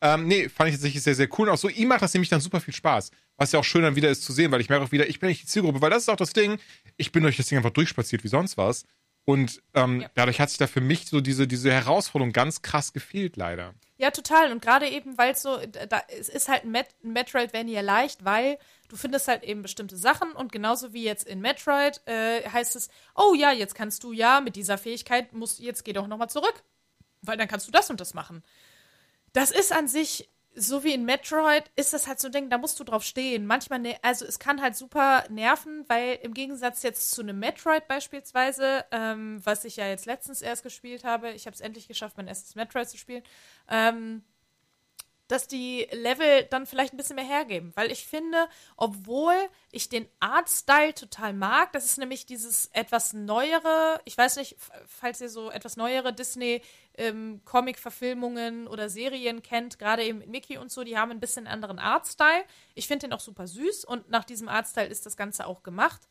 ähm, 0.00 0.26
nee, 0.28 0.48
fand 0.48 0.68
ich 0.68 0.76
tatsächlich 0.76 1.02
sehr, 1.02 1.14
sehr 1.14 1.28
cool. 1.38 1.48
Und 1.48 1.54
auch 1.54 1.58
so, 1.58 1.68
ihm 1.68 1.88
macht 1.88 2.02
das 2.02 2.12
nämlich 2.14 2.28
dann 2.28 2.40
super 2.40 2.60
viel 2.60 2.74
Spaß. 2.74 3.10
Was 3.36 3.52
ja 3.52 3.60
auch 3.60 3.64
schön 3.64 3.82
dann 3.82 3.96
wieder 3.96 4.10
ist 4.10 4.24
zu 4.24 4.32
sehen, 4.32 4.50
weil 4.50 4.60
ich 4.60 4.68
merke 4.68 4.84
auch 4.84 4.92
wieder, 4.92 5.08
ich 5.08 5.20
bin 5.20 5.28
nicht 5.28 5.42
die 5.42 5.46
Zielgruppe, 5.46 5.80
weil 5.80 5.90
das 5.90 6.02
ist 6.02 6.08
auch 6.08 6.16
das 6.16 6.32
Ding. 6.32 6.58
Ich 6.96 7.12
bin 7.12 7.22
durch 7.22 7.36
das 7.36 7.46
Ding 7.46 7.58
einfach 7.58 7.70
durchspaziert 7.70 8.24
wie 8.24 8.28
sonst 8.28 8.56
was. 8.56 8.84
Und 9.24 9.60
ähm, 9.74 10.02
ja. 10.02 10.10
dadurch 10.14 10.40
hat 10.40 10.50
sich 10.50 10.58
da 10.58 10.68
für 10.68 10.80
mich 10.80 11.06
so 11.06 11.20
diese, 11.20 11.48
diese 11.48 11.72
Herausforderung 11.72 12.32
ganz 12.32 12.62
krass 12.62 12.92
gefehlt, 12.92 13.36
leider. 13.36 13.74
Ja, 13.98 14.12
total. 14.12 14.52
Und 14.52 14.62
gerade 14.62 14.88
eben, 14.88 15.18
weil 15.18 15.32
es 15.32 15.42
so, 15.42 15.58
da, 15.88 16.02
es 16.16 16.28
ist 16.28 16.48
halt 16.48 16.64
ein, 16.64 16.70
Met 16.70 16.86
Metroidvania 17.02 17.80
leicht, 17.80 18.24
weil 18.24 18.58
du 18.88 18.96
findest 18.96 19.26
halt 19.26 19.42
eben 19.42 19.62
bestimmte 19.62 19.96
Sachen 19.96 20.30
und 20.32 20.52
genauso 20.52 20.92
wie 20.92 21.02
jetzt 21.02 21.26
in 21.26 21.40
Metroid 21.40 22.00
äh, 22.06 22.48
heißt 22.48 22.76
es, 22.76 22.88
oh 23.16 23.34
ja, 23.34 23.50
jetzt 23.50 23.74
kannst 23.74 24.04
du 24.04 24.12
ja 24.12 24.40
mit 24.40 24.54
dieser 24.54 24.78
Fähigkeit, 24.78 25.32
musst, 25.32 25.58
jetzt 25.58 25.84
geh 25.84 25.92
doch 25.92 26.06
nochmal 26.06 26.30
zurück, 26.30 26.62
weil 27.26 27.36
dann 27.36 27.48
kannst 27.48 27.66
du 27.66 27.72
das 27.72 27.90
und 27.90 28.00
das 28.00 28.14
machen. 28.14 28.42
Das 29.32 29.50
ist 29.50 29.72
an 29.72 29.88
sich 29.88 30.28
so 30.58 30.82
wie 30.84 30.94
in 30.94 31.04
Metroid 31.04 31.70
ist 31.76 31.92
das 31.92 32.06
halt 32.08 32.18
so 32.18 32.28
ein 32.28 32.32
Ding, 32.32 32.48
da 32.48 32.56
musst 32.56 32.80
du 32.80 32.84
drauf 32.84 33.04
stehen. 33.04 33.46
Manchmal, 33.46 33.78
ne 33.78 33.96
also 34.00 34.24
es 34.24 34.38
kann 34.38 34.62
halt 34.62 34.74
super 34.74 35.24
nerven, 35.28 35.84
weil 35.86 36.18
im 36.22 36.32
Gegensatz 36.32 36.82
jetzt 36.82 37.10
zu 37.10 37.20
einem 37.20 37.38
Metroid 37.38 37.86
beispielsweise, 37.86 38.86
ähm, 38.90 39.38
was 39.44 39.66
ich 39.66 39.76
ja 39.76 39.86
jetzt 39.86 40.06
letztens 40.06 40.40
erst 40.40 40.62
gespielt 40.62 41.04
habe, 41.04 41.30
ich 41.32 41.46
habe 41.46 41.54
es 41.54 41.60
endlich 41.60 41.88
geschafft, 41.88 42.16
mein 42.16 42.26
erstes 42.26 42.54
Metroid 42.54 42.88
zu 42.88 42.96
spielen, 42.96 43.22
ähm, 43.68 44.24
dass 45.28 45.46
die 45.48 45.86
Level 45.92 46.44
dann 46.44 46.66
vielleicht 46.66 46.94
ein 46.94 46.96
bisschen 46.96 47.16
mehr 47.16 47.24
hergeben. 47.24 47.72
Weil 47.74 47.90
ich 47.90 48.06
finde, 48.06 48.48
obwohl 48.76 49.34
ich 49.72 49.88
den 49.88 50.08
Artstyle 50.20 50.94
total 50.94 51.32
mag, 51.32 51.72
das 51.72 51.84
ist 51.84 51.98
nämlich 51.98 52.26
dieses 52.26 52.66
etwas 52.72 53.12
neuere, 53.12 54.00
ich 54.04 54.16
weiß 54.16 54.36
nicht, 54.36 54.56
falls 54.86 55.20
ihr 55.20 55.28
so 55.28 55.50
etwas 55.50 55.76
neuere 55.76 56.12
Disney-Comic-Verfilmungen 56.12 56.62
ähm, 56.98 57.40
oder 58.68 58.88
Serien 58.88 59.42
kennt, 59.42 59.78
gerade 59.78 60.04
eben 60.04 60.18
mit 60.18 60.28
Mickey 60.28 60.58
und 60.58 60.70
so, 60.70 60.84
die 60.84 60.96
haben 60.96 61.10
ein 61.10 61.20
bisschen 61.20 61.46
anderen 61.46 61.78
Artstyle. 61.78 62.44
Ich 62.74 62.86
finde 62.86 63.06
den 63.06 63.12
auch 63.12 63.20
super 63.20 63.46
süß 63.46 63.84
und 63.84 64.08
nach 64.10 64.24
diesem 64.24 64.48
Artstyle 64.48 64.88
ist 64.88 65.06
das 65.06 65.16
Ganze 65.16 65.46
auch 65.46 65.62
gemacht. 65.62 66.02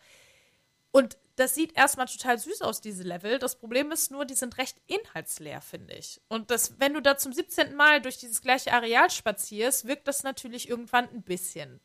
Und 0.92 1.18
das 1.36 1.54
sieht 1.54 1.76
erstmal 1.76 2.06
total 2.06 2.40
süß 2.40 2.62
aus, 2.62 2.80
diese 2.80 3.04
Level. 3.04 3.38
Das 3.38 3.58
Problem 3.58 3.92
ist 3.92 4.12
nur, 4.12 4.24
die 4.24 4.36
sind 4.36 4.58
recht 4.58 4.78
inhaltsleer, 4.88 5.60
finde 5.60 5.94
ich. 5.94 6.22
Und 6.30 6.52
das, 6.52 6.80
wenn 6.80 6.94
du 6.94 7.02
da 7.02 7.18
zum 7.18 7.34
17. 7.34 7.76
Mal 7.76 8.02
durch 8.02 8.18
dieses 8.18 8.42
gleiche 8.42 8.72
Areal 8.72 9.10
spazierst, 9.10 9.88
wirkt 9.88 10.08
das 10.08 10.24
natürlich 10.24 10.70
irgendwann 10.70 11.10
ein 11.10 11.24
bisschen 11.24 11.82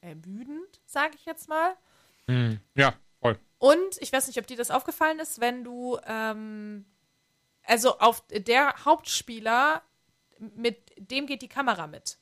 ermüdend, 0.00 0.80
sage 0.84 1.14
ich 1.14 1.24
jetzt 1.24 1.48
mal. 1.48 1.76
Mm, 2.26 2.54
ja, 2.74 2.94
voll. 3.20 3.38
Und 3.58 3.98
ich 4.00 4.12
weiß 4.12 4.26
nicht, 4.26 4.38
ob 4.38 4.46
dir 4.48 4.56
das 4.56 4.72
aufgefallen 4.72 5.20
ist, 5.20 5.40
wenn 5.40 5.62
du, 5.62 5.98
ähm, 6.04 6.84
also 7.64 7.98
auf 7.98 8.24
der 8.30 8.84
Hauptspieler, 8.84 9.82
mit 10.38 10.92
dem 10.96 11.26
geht 11.26 11.42
die 11.42 11.48
Kamera 11.48 11.86
mit. 11.86 12.18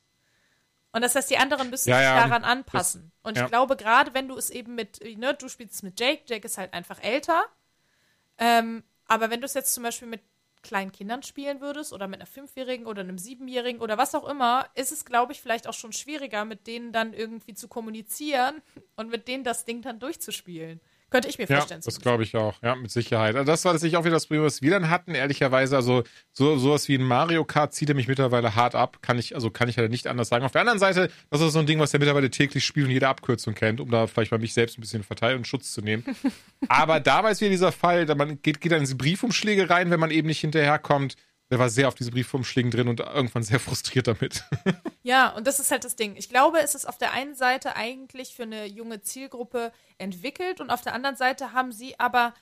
Und 0.92 1.02
das 1.02 1.14
heißt, 1.14 1.30
die 1.30 1.38
anderen 1.38 1.70
müssen 1.70 1.90
ja, 1.90 1.96
sich 1.96 2.04
ja, 2.04 2.26
daran 2.26 2.44
anpassen. 2.44 3.12
Das, 3.22 3.30
und 3.30 3.38
ich 3.38 3.46
glaube, 3.48 3.76
gerade 3.76 4.12
wenn 4.12 4.28
du 4.28 4.36
es 4.36 4.50
eben 4.50 4.74
mit, 4.74 5.00
ne, 5.18 5.34
du 5.34 5.48
spielst 5.48 5.76
es 5.76 5.82
mit 5.82 6.00
Jake, 6.00 6.22
Jake 6.26 6.44
ist 6.44 6.58
halt 6.58 6.74
einfach 6.74 7.00
älter. 7.02 7.44
Ähm, 8.38 8.82
aber 9.06 9.30
wenn 9.30 9.40
du 9.40 9.46
es 9.46 9.54
jetzt 9.54 9.72
zum 9.72 9.84
Beispiel 9.84 10.08
mit 10.08 10.22
kleinen 10.62 10.92
Kindern 10.92 11.22
spielen 11.22 11.60
würdest 11.60 11.92
oder 11.92 12.06
mit 12.06 12.20
einer 12.20 12.26
Fünfjährigen 12.26 12.86
oder 12.86 13.00
einem 13.00 13.18
Siebenjährigen 13.18 13.80
oder 13.80 13.98
was 13.98 14.14
auch 14.14 14.28
immer, 14.28 14.68
ist 14.74 14.92
es, 14.92 15.04
glaube 15.04 15.32
ich, 15.32 15.40
vielleicht 15.40 15.66
auch 15.66 15.74
schon 15.74 15.92
schwieriger, 15.92 16.44
mit 16.44 16.66
denen 16.66 16.92
dann 16.92 17.14
irgendwie 17.14 17.54
zu 17.54 17.68
kommunizieren 17.68 18.60
und 18.96 19.10
mit 19.10 19.28
denen 19.28 19.44
das 19.44 19.64
Ding 19.64 19.82
dann 19.82 20.00
durchzuspielen. 20.00 20.80
Könnte 21.10 21.28
ich 21.28 21.38
mir 21.38 21.46
vorstellen. 21.48 21.80
Ja, 21.80 21.84
das 21.84 22.00
glaube 22.00 22.22
ich 22.22 22.36
auch, 22.36 22.54
ja, 22.62 22.76
mit 22.76 22.90
Sicherheit. 22.90 23.34
Also 23.34 23.50
das 23.50 23.64
war 23.64 23.72
tatsächlich 23.72 23.96
auch 23.96 24.04
wieder 24.04 24.14
das 24.14 24.26
Problem, 24.26 24.44
was 24.44 24.62
wir 24.62 24.70
dann 24.70 24.90
hatten, 24.90 25.14
ehrlicherweise. 25.14 25.74
Also 25.74 26.04
so 26.32 26.56
sowas 26.56 26.88
wie 26.88 26.94
ein 26.94 27.02
Mario 27.02 27.44
Kart 27.44 27.74
zieht 27.74 27.88
er 27.88 27.96
mich 27.96 28.06
mittlerweile 28.06 28.54
hart 28.54 28.76
ab. 28.76 28.98
Kann 29.02 29.18
ich, 29.18 29.34
also 29.34 29.50
kann 29.50 29.68
ich 29.68 29.76
halt 29.76 29.90
nicht 29.90 30.06
anders 30.06 30.28
sagen. 30.28 30.44
Auf 30.44 30.52
der 30.52 30.60
anderen 30.60 30.78
Seite, 30.78 31.10
das 31.30 31.40
ist 31.40 31.52
so 31.52 31.58
ein 31.58 31.66
Ding, 31.66 31.80
was 31.80 31.92
er 31.92 31.98
mittlerweile 31.98 32.30
täglich 32.30 32.64
spielt 32.64 32.86
und 32.86 32.92
jede 32.92 33.08
Abkürzung 33.08 33.54
kennt, 33.54 33.80
um 33.80 33.90
da 33.90 34.06
vielleicht 34.06 34.30
mal 34.30 34.38
mich 34.38 34.54
selbst 34.54 34.78
ein 34.78 34.82
bisschen 34.82 35.02
verteilen 35.02 35.38
und 35.38 35.46
Schutz 35.46 35.72
zu 35.72 35.80
nehmen. 35.80 36.04
Aber 36.68 37.00
damals 37.00 37.40
wieder 37.40 37.50
dieser 37.50 37.72
Fall, 37.72 38.06
man 38.14 38.40
geht, 38.40 38.60
geht 38.60 38.70
dann 38.70 38.78
in 38.78 38.84
diese 38.84 38.96
Briefumschläge 38.96 39.68
rein, 39.68 39.90
wenn 39.90 40.00
man 40.00 40.12
eben 40.12 40.28
nicht 40.28 40.40
hinterherkommt 40.40 41.16
der 41.50 41.58
war 41.58 41.68
sehr 41.68 41.88
auf 41.88 41.94
diese 41.94 42.12
Briefumschlägen 42.12 42.70
drin 42.70 42.88
und 42.88 43.00
irgendwann 43.00 43.42
sehr 43.42 43.60
frustriert 43.60 44.06
damit. 44.06 44.44
ja, 45.02 45.30
und 45.30 45.46
das 45.46 45.60
ist 45.60 45.70
halt 45.70 45.84
das 45.84 45.96
Ding. 45.96 46.16
Ich 46.16 46.28
glaube, 46.28 46.60
es 46.60 46.74
ist 46.74 46.86
auf 46.86 46.98
der 46.98 47.12
einen 47.12 47.34
Seite 47.34 47.76
eigentlich 47.76 48.34
für 48.34 48.44
eine 48.44 48.66
junge 48.66 49.02
Zielgruppe 49.02 49.72
entwickelt 49.98 50.60
und 50.60 50.70
auf 50.70 50.82
der 50.82 50.94
anderen 50.94 51.16
Seite 51.16 51.52
haben 51.52 51.72
sie 51.72 51.98
aber, 51.98 52.34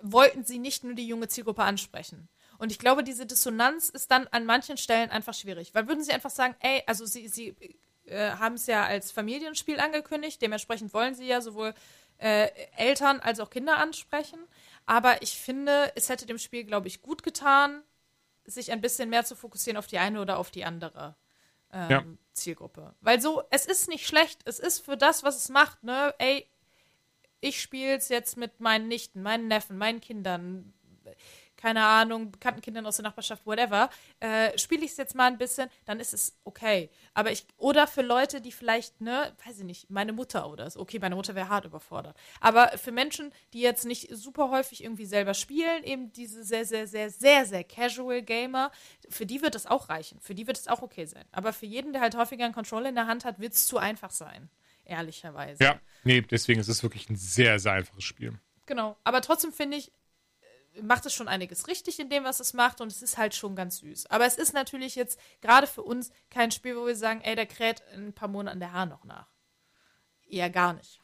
wollten 0.00 0.44
sie 0.44 0.58
nicht 0.58 0.82
nur 0.84 0.94
die 0.94 1.06
junge 1.06 1.28
Zielgruppe 1.28 1.62
ansprechen. 1.62 2.28
Und 2.58 2.72
ich 2.72 2.78
glaube, 2.78 3.02
diese 3.02 3.26
Dissonanz 3.26 3.88
ist 3.88 4.10
dann 4.10 4.28
an 4.28 4.46
manchen 4.46 4.76
Stellen 4.76 5.10
einfach 5.10 5.34
schwierig. 5.34 5.74
Weil 5.74 5.88
würden 5.88 6.04
sie 6.04 6.12
einfach 6.12 6.30
sagen, 6.30 6.54
ey, 6.60 6.82
also 6.86 7.04
sie, 7.04 7.28
sie 7.28 7.56
äh, 8.06 8.30
haben 8.32 8.54
es 8.54 8.66
ja 8.66 8.84
als 8.84 9.10
Familienspiel 9.10 9.80
angekündigt, 9.80 10.40
dementsprechend 10.40 10.94
wollen 10.94 11.14
sie 11.14 11.26
ja 11.26 11.40
sowohl 11.40 11.74
äh, 12.18 12.48
Eltern 12.76 13.20
als 13.20 13.40
auch 13.40 13.50
Kinder 13.50 13.78
ansprechen. 13.78 14.38
Aber 14.86 15.22
ich 15.22 15.38
finde, 15.38 15.92
es 15.96 16.08
hätte 16.08 16.24
dem 16.24 16.38
Spiel, 16.38 16.64
glaube 16.64 16.88
ich, 16.88 17.02
gut 17.02 17.22
getan, 17.22 17.82
sich 18.44 18.72
ein 18.72 18.80
bisschen 18.80 19.10
mehr 19.10 19.24
zu 19.24 19.36
fokussieren 19.36 19.76
auf 19.76 19.86
die 19.86 19.98
eine 19.98 20.20
oder 20.20 20.38
auf 20.38 20.50
die 20.50 20.64
andere 20.64 21.16
ähm, 21.72 21.90
ja. 21.90 22.04
Zielgruppe. 22.32 22.94
Weil 23.00 23.20
so, 23.20 23.42
es 23.50 23.66
ist 23.66 23.88
nicht 23.88 24.06
schlecht, 24.06 24.40
es 24.44 24.58
ist 24.58 24.80
für 24.80 24.96
das, 24.96 25.22
was 25.22 25.36
es 25.36 25.48
macht, 25.48 25.82
ne? 25.82 26.14
Ey, 26.18 26.46
ich 27.40 27.60
spiele 27.60 27.96
es 27.96 28.08
jetzt 28.08 28.36
mit 28.36 28.60
meinen 28.60 28.88
Nichten, 28.88 29.22
meinen 29.22 29.48
Neffen, 29.48 29.76
meinen 29.76 30.00
Kindern, 30.00 30.72
keine 31.62 31.84
Ahnung, 31.84 32.32
bekannten 32.32 32.60
Kindern 32.60 32.86
aus 32.86 32.96
der 32.96 33.04
Nachbarschaft, 33.04 33.46
whatever, 33.46 33.88
äh, 34.18 34.58
spiele 34.58 34.84
ich 34.84 34.90
es 34.90 34.96
jetzt 34.96 35.14
mal 35.14 35.28
ein 35.28 35.38
bisschen, 35.38 35.70
dann 35.84 36.00
ist 36.00 36.12
es 36.12 36.36
okay. 36.42 36.90
Aber 37.14 37.30
ich, 37.30 37.46
oder 37.56 37.86
für 37.86 38.02
Leute, 38.02 38.40
die 38.40 38.50
vielleicht, 38.50 39.00
ne, 39.00 39.32
weiß 39.46 39.60
ich 39.60 39.64
nicht, 39.64 39.88
meine 39.88 40.12
Mutter 40.12 40.50
oder 40.50 40.68
so. 40.68 40.80
Okay, 40.80 40.98
meine 40.98 41.14
Mutter 41.14 41.36
wäre 41.36 41.48
hart 41.48 41.64
überfordert. 41.64 42.16
Aber 42.40 42.76
für 42.78 42.90
Menschen, 42.90 43.32
die 43.52 43.60
jetzt 43.60 43.84
nicht 43.84 44.08
super 44.10 44.50
häufig 44.50 44.82
irgendwie 44.82 45.06
selber 45.06 45.34
spielen, 45.34 45.84
eben 45.84 46.12
diese 46.12 46.42
sehr, 46.42 46.64
sehr, 46.64 46.88
sehr, 46.88 47.10
sehr, 47.10 47.46
sehr 47.46 47.62
casual 47.62 48.22
Gamer, 48.22 48.72
für 49.08 49.24
die 49.24 49.40
wird 49.40 49.54
das 49.54 49.66
auch 49.66 49.88
reichen. 49.88 50.18
Für 50.20 50.34
die 50.34 50.48
wird 50.48 50.58
es 50.58 50.66
auch 50.66 50.82
okay 50.82 51.04
sein. 51.04 51.24
Aber 51.30 51.52
für 51.52 51.66
jeden, 51.66 51.92
der 51.92 52.02
halt 52.02 52.16
häufiger 52.16 52.44
einen 52.44 52.54
Controller 52.54 52.88
in 52.88 52.96
der 52.96 53.06
Hand 53.06 53.24
hat, 53.24 53.38
wird 53.38 53.52
es 53.52 53.66
zu 53.66 53.78
einfach 53.78 54.10
sein. 54.10 54.50
Ehrlicherweise. 54.84 55.62
Ja, 55.62 55.80
nee, 56.02 56.22
deswegen 56.22 56.60
ist 56.60 56.66
es 56.66 56.82
wirklich 56.82 57.08
ein 57.08 57.14
sehr, 57.14 57.60
sehr 57.60 57.72
einfaches 57.74 58.02
Spiel. 58.02 58.36
Genau. 58.66 58.96
Aber 59.04 59.20
trotzdem 59.20 59.52
finde 59.52 59.76
ich, 59.76 59.92
macht 60.80 61.04
es 61.06 61.12
schon 61.12 61.28
einiges 61.28 61.68
richtig 61.68 61.98
in 61.98 62.08
dem, 62.08 62.24
was 62.24 62.40
es 62.40 62.54
macht 62.54 62.80
und 62.80 62.90
es 62.90 63.02
ist 63.02 63.18
halt 63.18 63.34
schon 63.34 63.54
ganz 63.54 63.78
süß. 63.78 64.06
Aber 64.06 64.26
es 64.26 64.36
ist 64.36 64.54
natürlich 64.54 64.94
jetzt 64.94 65.18
gerade 65.40 65.66
für 65.66 65.82
uns 65.82 66.10
kein 66.30 66.50
Spiel, 66.50 66.76
wo 66.76 66.86
wir 66.86 66.96
sagen, 66.96 67.20
ey, 67.22 67.34
der 67.34 67.46
kräht 67.46 67.82
in 67.94 68.08
ein 68.08 68.12
paar 68.12 68.28
Monaten 68.28 68.60
der 68.60 68.72
Haar 68.72 68.86
noch 68.86 69.04
nach. 69.04 69.28
Eher 70.28 70.50
gar 70.50 70.72
nicht. 70.72 71.00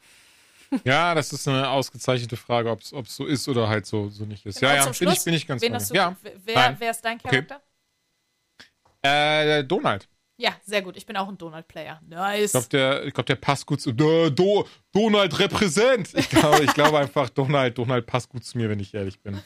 Ja, 0.83 1.15
das 1.15 1.33
ist 1.33 1.47
eine 1.47 1.69
ausgezeichnete 1.69 2.37
Frage, 2.37 2.69
ob 2.69 2.81
es 2.81 3.15
so 3.15 3.25
ist 3.25 3.47
oder 3.47 3.67
halt 3.67 3.85
so, 3.85 4.09
so 4.09 4.25
nicht 4.25 4.45
ist. 4.45 4.59
Genau, 4.59 4.73
ja, 4.73 4.85
ja, 4.85 4.91
bin 4.91 5.09
ich, 5.09 5.23
bin 5.23 5.33
ich 5.33 5.47
ganz 5.47 5.61
Wen 5.61 5.73
du, 5.73 5.93
ja. 5.93 6.15
Wer, 6.21 6.75
wer, 6.79 6.91
ist 6.91 7.01
dein 7.01 7.17
Charakter? 7.17 7.61
Okay. 9.01 9.59
Äh, 9.59 9.63
Donald. 9.63 10.07
Ja, 10.37 10.55
sehr 10.63 10.81
gut. 10.81 10.95
Ich 10.95 11.05
bin 11.05 11.17
auch 11.17 11.27
ein 11.27 11.37
Donald-Player. 11.37 12.01
Nice. 12.07 12.45
Ich 12.45 12.51
glaube, 12.51 12.67
der, 12.69 13.11
glaub, 13.11 13.25
der 13.25 13.35
passt 13.35 13.65
gut 13.65 13.81
zu. 13.81 13.91
Do, 13.91 14.29
Do, 14.29 14.67
Donald 14.93 15.37
repräsent. 15.37 16.13
Ich 16.13 16.29
glaube 16.29 16.63
ich 16.63 16.73
glaub 16.73 16.93
einfach, 16.93 17.29
Donald, 17.29 17.77
Donald 17.77 18.05
passt 18.05 18.29
gut 18.29 18.45
zu 18.45 18.57
mir, 18.57 18.69
wenn 18.69 18.79
ich 18.79 18.93
ehrlich 18.93 19.19
bin. 19.21 19.41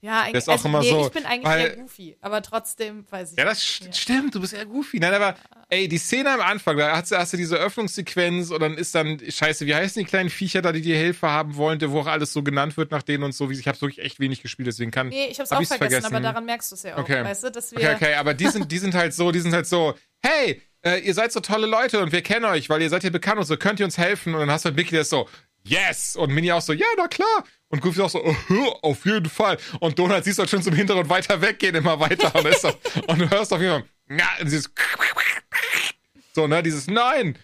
Ja, 0.00 0.22
eigentlich. 0.22 0.36
ist 0.36 0.48
auch 0.48 0.52
also, 0.52 0.68
immer 0.68 0.80
nee, 0.80 0.90
so, 0.90 1.06
ich 1.06 1.12
bin 1.12 1.24
eigentlich 1.24 1.44
weil, 1.44 1.66
eher 1.66 1.76
goofy, 1.76 2.16
aber 2.20 2.42
trotzdem 2.42 3.04
weiß 3.10 3.32
ich. 3.32 3.38
Ja, 3.38 3.44
das 3.44 3.80
ja. 3.80 3.92
stimmt, 3.92 4.34
du 4.34 4.40
bist 4.40 4.52
eher 4.52 4.66
goofy. 4.66 5.00
Nein, 5.00 5.14
aber 5.14 5.36
ey, 5.70 5.88
die 5.88 5.98
Szene 5.98 6.30
am 6.30 6.40
Anfang, 6.40 6.76
da 6.76 6.96
hast 6.96 7.12
du, 7.12 7.16
hast 7.16 7.32
du 7.32 7.36
diese 7.36 7.56
Öffnungssequenz 7.56 8.50
und 8.50 8.60
dann 8.60 8.74
ist 8.74 8.94
dann, 8.94 9.18
scheiße, 9.18 9.64
wie 9.66 9.74
heißen 9.74 10.00
die 10.00 10.08
kleinen 10.08 10.28
Viecher 10.28 10.60
da, 10.60 10.72
die 10.72 10.82
dir 10.82 10.96
Hilfe 10.96 11.30
haben 11.30 11.56
wollen, 11.56 11.80
wo 11.90 12.00
auch 12.00 12.06
alles 12.06 12.32
so 12.32 12.42
genannt 12.42 12.76
wird 12.76 12.90
nach 12.90 13.02
denen 13.02 13.24
und 13.24 13.32
so. 13.32 13.50
Ich 13.50 13.66
habe 13.66 13.80
wirklich 13.80 14.04
echt 14.04 14.20
wenig 14.20 14.42
gespielt, 14.42 14.68
deswegen 14.68 14.90
kann. 14.90 15.08
Nee, 15.08 15.28
ich 15.30 15.40
hab's 15.40 15.50
hab 15.50 15.60
auch 15.60 15.66
vergessen, 15.66 15.90
vergessen, 15.90 16.14
aber 16.14 16.20
daran 16.22 16.44
merkst 16.44 16.70
du 16.70 16.74
es 16.74 16.82
ja 16.82 16.94
auch. 16.94 17.00
Okay. 17.00 17.24
Weißt 17.24 17.44
du, 17.44 17.50
dass 17.50 17.72
wir 17.72 17.78
okay, 17.78 17.94
okay, 17.94 18.14
aber 18.14 18.34
die 18.34 18.48
sind, 18.48 18.70
die 18.70 18.78
sind 18.78 18.94
halt 18.94 19.14
so, 19.14 19.32
die 19.32 19.40
sind 19.40 19.54
halt 19.54 19.66
so, 19.66 19.94
hey, 20.22 20.60
äh, 20.86 21.00
ihr 21.00 21.14
seid 21.14 21.32
so 21.32 21.40
tolle 21.40 21.66
Leute 21.66 22.00
und 22.00 22.12
wir 22.12 22.22
kennen 22.22 22.44
euch, 22.44 22.68
weil 22.68 22.80
ihr 22.80 22.88
seid 22.88 23.02
hier 23.02 23.10
bekannt 23.10 23.38
und 23.38 23.44
so, 23.44 23.56
könnt 23.56 23.80
ihr 23.80 23.86
uns 23.86 23.98
helfen? 23.98 24.34
Und 24.34 24.40
dann 24.40 24.50
hast 24.50 24.64
du 24.64 24.68
halt 24.68 24.76
Mickey, 24.76 24.90
der 24.90 25.00
ist 25.00 25.10
so, 25.10 25.28
yes! 25.68 26.16
Und 26.16 26.30
Minnie 26.32 26.52
auch 26.52 26.62
so, 26.62 26.72
ja, 26.72 26.86
na 26.96 27.08
klar. 27.08 27.44
Und 27.68 27.80
Goofy 27.80 28.00
auch 28.00 28.10
so, 28.10 28.24
uh, 28.24 28.68
auf 28.82 29.04
jeden 29.04 29.28
Fall. 29.28 29.58
Und 29.80 29.98
Donald 29.98 30.24
siehst 30.24 30.38
du 30.38 30.42
halt 30.42 30.50
schon 30.50 30.62
zum 30.62 30.74
Hintergrund 30.74 31.08
weiter 31.08 31.40
weggehen, 31.40 31.74
immer 31.74 31.98
weiter. 31.98 32.34
Und, 32.34 32.46
ist 32.46 32.62
so, 32.62 32.68
und 33.08 33.18
du 33.18 33.30
hörst 33.30 33.52
auf 33.52 33.60
jeden 33.60 33.82
Fall, 33.82 34.18
ja, 34.18 34.28
dieses 34.44 34.70
so, 36.34 36.46
ne, 36.46 36.62
dieses 36.62 36.86
Nein. 36.86 37.36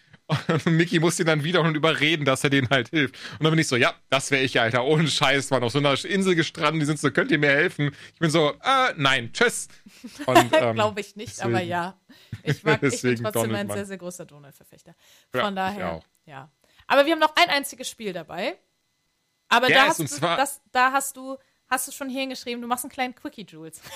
Und 0.49 0.67
Mickey 0.67 0.99
muss 1.01 1.19
ihn 1.19 1.27
dann 1.27 1.45
wieder 1.45 1.61
und 1.61 1.75
überreden, 1.75 2.25
dass 2.25 2.45
er 2.45 2.51
denen 2.51 2.69
halt 2.71 2.89
hilft. 2.89 3.17
Und 3.33 3.45
dann 3.45 3.53
bin 3.53 3.59
ich 3.59 3.69
so, 3.69 3.77
ja, 3.77 3.95
das 4.09 4.31
wäre 4.31 4.43
ich, 4.43 4.61
Alter. 4.61 4.85
Ohne 4.85 5.09
Scheiß, 5.09 5.51
man 5.51 5.63
auf 5.63 5.73
so 5.73 5.79
einer 5.79 5.93
Insel 6.05 6.35
gestrandet, 6.35 6.83
die 6.83 6.87
sind 6.87 6.99
so, 6.99 7.11
könnt 7.11 7.31
ihr 7.31 7.39
mir 7.39 7.51
helfen? 7.51 7.95
Ich 8.15 8.19
bin 8.19 8.31
so, 8.31 8.51
äh, 8.51 8.95
nein, 8.97 9.31
tschüss. 9.33 9.69
Ähm, 10.27 10.75
Glaube 10.75 11.01
ich 11.01 11.17
nicht, 11.17 11.39
deswegen, 11.39 11.55
aber 11.55 11.65
ja. 11.65 11.99
Ich, 12.43 12.63
mag, 12.65 12.83
ich 12.83 13.03
bin 13.03 13.17
trotzdem 13.17 13.33
Donald, 13.33 13.71
ein 13.71 13.77
sehr, 13.77 13.87
sehr 13.87 13.99
großer 13.99 14.25
Donald-Verfechter. 14.25 14.95
Von 15.31 15.41
ja, 15.41 15.51
daher, 15.51 16.03
ja. 16.27 16.51
Aber 16.87 17.07
wir 17.07 17.13
haben 17.13 17.21
noch 17.21 17.35
ein 17.37 17.49
einziges 17.49 17.89
Spiel 17.89 18.13
dabei. 18.13 18.59
Aber 19.49 19.69
yes, 19.69 19.77
da, 19.77 19.87
hast 19.87 19.99
du, 20.01 20.21
das, 20.21 20.61
da 20.73 20.93
hast 20.93 21.17
du, 21.17 21.37
hast 21.69 21.89
du 21.89 21.93
schon 21.93 22.09
hingeschrieben, 22.09 22.63
du 22.63 22.69
machst 22.69 22.85
einen 22.85 22.93
kleinen 22.93 23.15
Quickie, 23.15 23.47
Jules. 23.49 23.81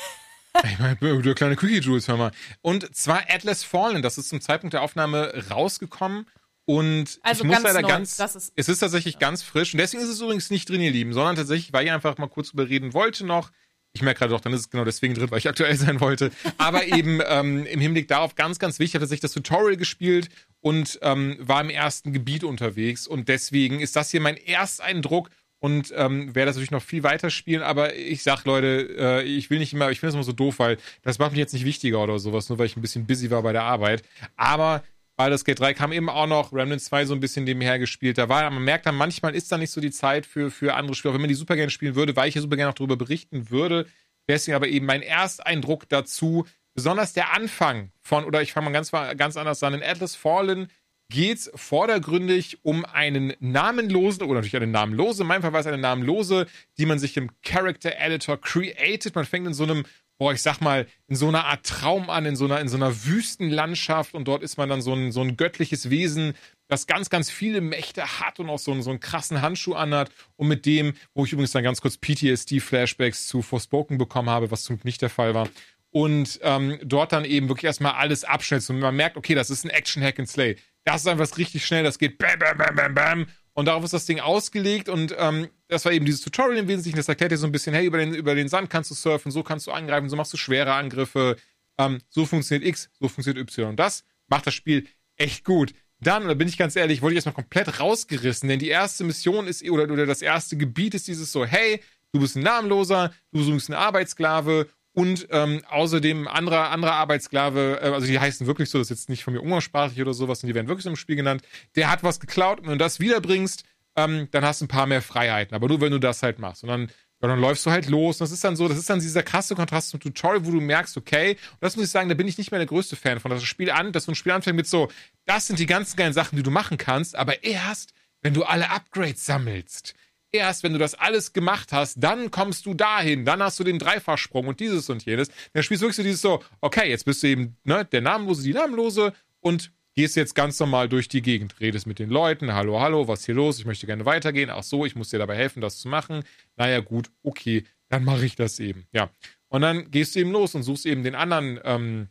Ich 0.64 0.78
meine, 0.78 0.96
du 0.96 1.34
kleine 1.34 1.54
Quickie 1.54 1.80
Jules, 1.80 2.08
hör 2.08 2.16
mal. 2.16 2.32
Und 2.62 2.96
zwar 2.96 3.24
Atlas 3.28 3.62
Fallen, 3.62 4.00
das 4.00 4.16
ist 4.16 4.30
zum 4.30 4.40
Zeitpunkt 4.40 4.72
der 4.72 4.80
Aufnahme 4.80 5.44
rausgekommen. 5.50 6.26
Und 6.64 7.20
also 7.22 7.42
ich 7.42 7.46
muss 7.46 7.56
ganz 7.56 7.64
leider 7.64 7.82
neu. 7.82 7.88
ganz. 7.88 8.18
Ist, 8.18 8.52
es 8.56 8.68
ist 8.68 8.78
tatsächlich 8.78 9.14
ja. 9.14 9.20
ganz 9.20 9.42
frisch. 9.42 9.74
Und 9.74 9.78
deswegen 9.78 10.02
ist 10.02 10.08
es 10.08 10.20
übrigens 10.20 10.50
nicht 10.50 10.68
drin, 10.68 10.80
ihr 10.80 10.90
Lieben, 10.90 11.12
sondern 11.12 11.36
tatsächlich, 11.36 11.72
weil 11.72 11.84
ich 11.84 11.92
einfach 11.92 12.16
mal 12.18 12.28
kurz 12.28 12.50
überreden 12.50 12.92
wollte 12.94 13.24
noch. 13.24 13.50
Ich 13.96 14.02
merke 14.02 14.18
gerade 14.18 14.32
doch, 14.32 14.42
dann 14.42 14.52
ist 14.52 14.60
es 14.60 14.70
genau 14.70 14.84
deswegen 14.84 15.14
drin, 15.14 15.30
weil 15.30 15.38
ich 15.38 15.48
aktuell 15.48 15.74
sein 15.74 16.02
wollte. 16.02 16.30
Aber 16.58 16.84
eben 16.86 17.20
ähm, 17.26 17.64
im 17.64 17.80
Hinblick 17.80 18.08
darauf 18.08 18.34
ganz, 18.34 18.58
ganz 18.58 18.78
wichtig, 18.78 18.96
hat 18.96 19.00
er 19.02 19.08
sich 19.08 19.20
das 19.20 19.32
Tutorial 19.32 19.78
gespielt 19.78 20.28
und 20.60 20.98
ähm, 21.00 21.38
war 21.40 21.62
im 21.62 21.70
ersten 21.70 22.12
Gebiet 22.12 22.44
unterwegs. 22.44 23.06
Und 23.06 23.28
deswegen 23.28 23.80
ist 23.80 23.96
das 23.96 24.10
hier 24.10 24.20
mein 24.20 24.36
Ersteindruck 24.36 25.30
und 25.60 25.94
ähm, 25.96 26.34
werde 26.34 26.50
das 26.50 26.56
natürlich 26.56 26.70
noch 26.70 26.82
viel 26.82 27.02
weiter 27.02 27.30
spielen, 27.30 27.62
aber 27.62 27.96
ich 27.96 28.22
sag 28.22 28.44
Leute, 28.44 28.94
äh, 28.98 29.22
ich 29.22 29.48
will 29.48 29.58
nicht 29.58 29.72
immer, 29.72 29.90
ich 29.90 30.00
finde 30.00 30.10
es 30.10 30.14
immer 30.14 30.22
so 30.22 30.32
doof, 30.32 30.58
weil 30.58 30.76
das 31.02 31.18
macht 31.18 31.30
mich 31.30 31.38
jetzt 31.38 31.54
nicht 31.54 31.64
wichtiger 31.64 32.02
oder 32.02 32.18
sowas, 32.18 32.50
nur 32.50 32.58
weil 32.58 32.66
ich 32.66 32.76
ein 32.76 32.82
bisschen 32.82 33.06
busy 33.06 33.30
war 33.30 33.42
bei 33.42 33.52
der 33.52 33.62
Arbeit. 33.62 34.02
Aber 34.36 34.84
Baldur's 35.16 35.44
Gate 35.44 35.58
3 35.58 35.74
kam 35.74 35.92
eben 35.92 36.10
auch 36.10 36.26
noch, 36.26 36.52
Remnant 36.52 36.82
2 36.82 37.06
so 37.06 37.14
ein 37.14 37.20
bisschen 37.20 37.44
nebenher 37.44 37.78
gespielt. 37.78 38.18
Da 38.18 38.28
war, 38.28 38.48
man 38.50 38.62
merkt 38.62 38.84
dann, 38.84 38.96
manchmal 38.96 39.34
ist 39.34 39.50
da 39.50 39.56
nicht 39.56 39.70
so 39.70 39.80
die 39.80 39.90
Zeit 39.90 40.26
für, 40.26 40.50
für 40.50 40.74
andere 40.74 40.94
Spiele. 40.94 41.10
Auch 41.10 41.14
wenn 41.14 41.22
man 41.22 41.28
die 41.28 41.34
super 41.34 41.56
gerne 41.56 41.70
spielen 41.70 41.94
würde, 41.94 42.14
weil 42.16 42.28
ich 42.28 42.34
ja 42.34 42.42
super 42.42 42.56
gerne 42.56 42.70
auch 42.70 42.74
darüber 42.74 42.96
berichten 42.96 43.50
würde. 43.50 43.86
Deswegen 44.28 44.56
aber 44.56 44.68
eben 44.68 44.84
mein 44.84 45.02
Ersteindruck 45.02 45.88
dazu, 45.88 46.46
besonders 46.74 47.14
der 47.14 47.32
Anfang 47.32 47.90
von, 48.02 48.24
oder 48.24 48.42
ich 48.42 48.52
fange 48.52 48.66
mal 48.66 48.72
ganz, 48.72 48.90
ganz 48.90 49.36
anders 49.36 49.62
an, 49.62 49.74
in 49.74 49.82
Atlas 49.82 50.14
Fallen 50.14 50.68
geht 51.08 51.38
es 51.38 51.50
vordergründig 51.54 52.58
um 52.62 52.84
einen 52.84 53.32
namenlosen, 53.38 54.24
oder 54.24 54.34
natürlich 54.34 54.56
eine 54.56 54.66
namenlose, 54.66 55.22
in 55.22 55.28
meinem 55.28 55.42
Fall 55.42 55.52
war 55.52 55.60
es 55.60 55.66
eine 55.66 55.78
namenlose, 55.78 56.46
die 56.78 56.86
man 56.86 56.98
sich 56.98 57.16
im 57.16 57.30
Character 57.42 57.92
Editor 57.96 58.40
created. 58.40 59.14
Man 59.14 59.24
fängt 59.24 59.46
in 59.46 59.54
so 59.54 59.62
einem, 59.64 59.84
boah, 60.18 60.32
ich 60.32 60.42
sag 60.42 60.60
mal, 60.60 60.86
in 61.08 61.16
so 61.16 61.28
einer 61.28 61.44
Art 61.44 61.66
Traum 61.66 62.10
an, 62.10 62.26
in 62.26 62.36
so 62.36 62.44
einer, 62.46 62.60
in 62.60 62.68
so 62.68 62.76
einer 62.76 63.04
Wüstenlandschaft 63.04 64.14
und 64.14 64.26
dort 64.26 64.42
ist 64.42 64.56
man 64.56 64.68
dann 64.68 64.80
so 64.80 64.94
ein, 64.94 65.12
so 65.12 65.20
ein 65.22 65.36
göttliches 65.36 65.90
Wesen, 65.90 66.34
das 66.68 66.86
ganz, 66.86 67.10
ganz 67.10 67.30
viele 67.30 67.60
Mächte 67.60 68.20
hat 68.20 68.40
und 68.40 68.50
auch 68.50 68.58
so 68.58 68.72
einen, 68.72 68.82
so 68.82 68.90
einen 68.90 69.00
krassen 69.00 69.42
Handschuh 69.42 69.74
anhat 69.74 70.10
und 70.36 70.48
mit 70.48 70.66
dem, 70.66 70.94
wo 71.14 71.24
ich 71.24 71.32
übrigens 71.32 71.52
dann 71.52 71.62
ganz 71.62 71.80
kurz 71.80 71.96
PTSD-Flashbacks 71.98 73.26
zu 73.26 73.42
Forspoken 73.42 73.98
bekommen 73.98 74.30
habe, 74.30 74.50
was 74.50 74.64
zum 74.64 74.76
Glück 74.76 74.84
nicht 74.84 75.02
der 75.02 75.10
Fall 75.10 75.34
war 75.34 75.48
und 75.96 76.40
ähm, 76.42 76.78
dort 76.82 77.12
dann 77.12 77.24
eben 77.24 77.48
wirklich 77.48 77.64
erstmal 77.64 77.94
alles 77.94 78.24
abschnitzt 78.24 78.68
und 78.68 78.80
man 78.80 78.94
merkt, 78.94 79.16
okay, 79.16 79.34
das 79.34 79.48
ist 79.48 79.64
ein 79.64 79.70
Action-Hack 79.70 80.18
and 80.18 80.28
Slay. 80.28 80.56
Das 80.84 81.00
ist 81.00 81.08
einfach 81.08 81.38
richtig 81.38 81.64
schnell, 81.64 81.84
das 81.84 81.98
geht 81.98 82.18
bam, 82.18 82.38
bam, 82.38 82.58
bam, 82.58 82.76
bam, 82.76 82.94
bam. 82.94 83.26
Und 83.56 83.64
darauf 83.64 83.84
ist 83.84 83.94
das 83.94 84.04
Ding 84.04 84.20
ausgelegt 84.20 84.90
und 84.90 85.16
ähm, 85.18 85.48
das 85.68 85.86
war 85.86 85.92
eben 85.92 86.04
dieses 86.04 86.20
Tutorial 86.20 86.58
im 86.58 86.68
Wesentlichen, 86.68 86.98
das 86.98 87.08
erklärt 87.08 87.32
dir 87.32 87.38
so 87.38 87.46
ein 87.46 87.52
bisschen, 87.52 87.72
hey, 87.72 87.86
über 87.86 87.96
den, 87.96 88.14
über 88.14 88.34
den 88.34 88.48
Sand 88.48 88.68
kannst 88.68 88.90
du 88.90 88.94
surfen, 88.94 89.32
so 89.32 89.42
kannst 89.42 89.66
du 89.66 89.72
angreifen, 89.72 90.10
so 90.10 90.16
machst 90.16 90.34
du 90.34 90.36
schwere 90.36 90.74
Angriffe, 90.74 91.36
ähm, 91.78 92.02
so 92.10 92.26
funktioniert 92.26 92.68
X, 92.68 92.90
so 93.00 93.08
funktioniert 93.08 93.42
Y. 93.48 93.70
Und 93.70 93.76
das 93.80 94.04
macht 94.28 94.46
das 94.46 94.52
Spiel 94.52 94.86
echt 95.16 95.42
gut. 95.42 95.72
Dann, 96.00 96.28
da 96.28 96.34
bin 96.34 96.48
ich 96.48 96.58
ganz 96.58 96.76
ehrlich, 96.76 97.00
wurde 97.00 97.14
ich 97.14 97.16
erstmal 97.16 97.34
komplett 97.34 97.80
rausgerissen, 97.80 98.46
denn 98.46 98.58
die 98.58 98.68
erste 98.68 99.04
Mission 99.04 99.46
ist, 99.46 99.66
oder, 99.70 99.90
oder 99.90 100.04
das 100.04 100.20
erste 100.20 100.58
Gebiet 100.58 100.92
ist 100.92 101.08
dieses 101.08 101.32
so, 101.32 101.46
hey, 101.46 101.80
du 102.12 102.20
bist 102.20 102.36
ein 102.36 102.42
Namenloser, 102.42 103.14
du 103.32 103.42
suchst 103.42 103.70
einen 103.70 103.78
Arbeitsklave 103.78 104.68
und 104.96 105.28
ähm, 105.30 105.60
außerdem 105.68 106.26
anderer 106.26 106.70
anderer 106.70 106.94
Arbeitssklave, 106.94 107.80
äh, 107.82 107.88
also 107.90 108.06
die 108.06 108.18
heißen 108.18 108.46
wirklich 108.46 108.70
so, 108.70 108.78
das 108.78 108.86
ist 108.86 109.00
jetzt 109.00 109.08
nicht 109.10 109.24
von 109.24 109.34
mir 109.34 109.42
umgangssprachlich 109.42 110.00
oder 110.00 110.14
sowas, 110.14 110.42
und 110.42 110.48
die 110.48 110.54
werden 110.54 110.68
wirklich 110.68 110.84
so 110.84 110.90
im 110.90 110.96
Spiel 110.96 111.16
genannt, 111.16 111.42
der 111.74 111.90
hat 111.90 112.02
was 112.02 112.18
geklaut 112.18 112.60
und 112.60 112.66
wenn 112.66 112.78
du 112.78 112.84
das 112.84 112.98
wiederbringst, 112.98 113.64
ähm, 113.94 114.28
dann 114.30 114.42
hast 114.42 114.62
du 114.62 114.64
ein 114.64 114.68
paar 114.68 114.86
mehr 114.86 115.02
Freiheiten, 115.02 115.54
aber 115.54 115.68
nur 115.68 115.82
wenn 115.82 115.92
du 115.92 115.98
das 115.98 116.22
halt 116.22 116.38
machst. 116.38 116.62
Und 116.62 116.70
dann 116.70 116.88
ja, 117.22 117.28
dann 117.28 117.40
läufst 117.40 117.64
du 117.64 117.70
halt 117.70 117.88
los. 117.88 118.20
Und 118.20 118.26
das 118.26 118.32
ist 118.32 118.44
dann 118.44 118.56
so, 118.56 118.68
das 118.68 118.76
ist 118.76 118.90
dann 118.90 119.00
dieser 119.00 119.22
krasse 119.22 119.54
Kontrast 119.54 119.88
zum 119.88 120.00
Tutorial, 120.00 120.44
wo 120.44 120.50
du 120.50 120.60
merkst, 120.60 120.98
okay, 120.98 121.30
und 121.30 121.62
das 121.62 121.74
muss 121.74 121.86
ich 121.86 121.90
sagen, 121.90 122.10
da 122.10 122.14
bin 122.14 122.28
ich 122.28 122.36
nicht 122.36 122.50
mehr 122.50 122.60
der 122.60 122.66
größte 122.66 122.94
Fan 122.94 123.20
von, 123.20 123.30
dass 123.30 123.40
das 123.40 123.48
Spiel 123.48 123.70
an, 123.70 123.92
dass 123.92 124.04
so 124.04 124.12
ein 124.12 124.14
Spiel 124.14 124.32
anfängt 124.32 124.56
mit 124.56 124.66
so, 124.66 124.90
das 125.24 125.46
sind 125.46 125.58
die 125.58 125.66
ganzen 125.66 125.96
geilen 125.96 126.12
Sachen, 126.12 126.36
die 126.36 126.42
du 126.42 126.50
machen 126.50 126.76
kannst, 126.76 127.16
aber 127.16 127.42
erst, 127.42 127.94
wenn 128.20 128.34
du 128.34 128.44
alle 128.44 128.70
Upgrades 128.70 129.24
sammelst 129.24 129.94
erst, 130.32 130.62
wenn 130.62 130.72
du 130.72 130.78
das 130.78 130.94
alles 130.94 131.32
gemacht 131.32 131.72
hast, 131.72 131.96
dann 132.02 132.30
kommst 132.30 132.66
du 132.66 132.74
dahin, 132.74 133.24
dann 133.24 133.42
hast 133.42 133.58
du 133.58 133.64
den 133.64 133.78
Dreifachsprung 133.78 134.46
und 134.46 134.60
dieses 134.60 134.88
und 134.90 135.04
jenes. 135.04 135.30
Dann 135.52 135.62
spielst 135.62 135.82
du 135.82 135.86
wirklich 135.86 135.96
so 135.96 136.02
dieses 136.02 136.20
so, 136.20 136.42
okay, 136.60 136.88
jetzt 136.88 137.04
bist 137.04 137.22
du 137.22 137.28
eben 137.28 137.56
ne, 137.64 137.84
der 137.84 138.00
Namenlose, 138.00 138.42
die 138.42 138.52
Namenlose 138.52 139.12
und 139.40 139.72
gehst 139.94 140.14
jetzt 140.16 140.34
ganz 140.34 140.60
normal 140.60 140.88
durch 140.88 141.08
die 141.08 141.22
Gegend, 141.22 141.58
redest 141.58 141.86
mit 141.86 141.98
den 141.98 142.10
Leuten, 142.10 142.52
hallo, 142.52 142.80
hallo, 142.80 143.08
was 143.08 143.20
ist 143.20 143.26
hier 143.26 143.34
los? 143.34 143.58
Ich 143.58 143.64
möchte 143.64 143.86
gerne 143.86 144.04
weitergehen. 144.04 144.50
Ach 144.50 144.62
so, 144.62 144.84
ich 144.84 144.94
muss 144.94 145.08
dir 145.08 145.18
dabei 145.18 145.36
helfen, 145.36 145.62
das 145.62 145.78
zu 145.78 145.88
machen. 145.88 146.22
Naja, 146.56 146.80
gut, 146.80 147.10
okay, 147.22 147.64
dann 147.88 148.04
mache 148.04 148.26
ich 148.26 148.36
das 148.36 148.60
eben. 148.60 148.86
Ja. 148.92 149.10
Und 149.48 149.62
dann 149.62 149.90
gehst 149.90 150.14
du 150.14 150.20
eben 150.20 150.32
los 150.32 150.54
und 150.54 150.64
suchst 150.64 150.86
eben 150.86 151.02
den 151.02 151.14
anderen 151.14 151.58
ähm, 151.64 152.08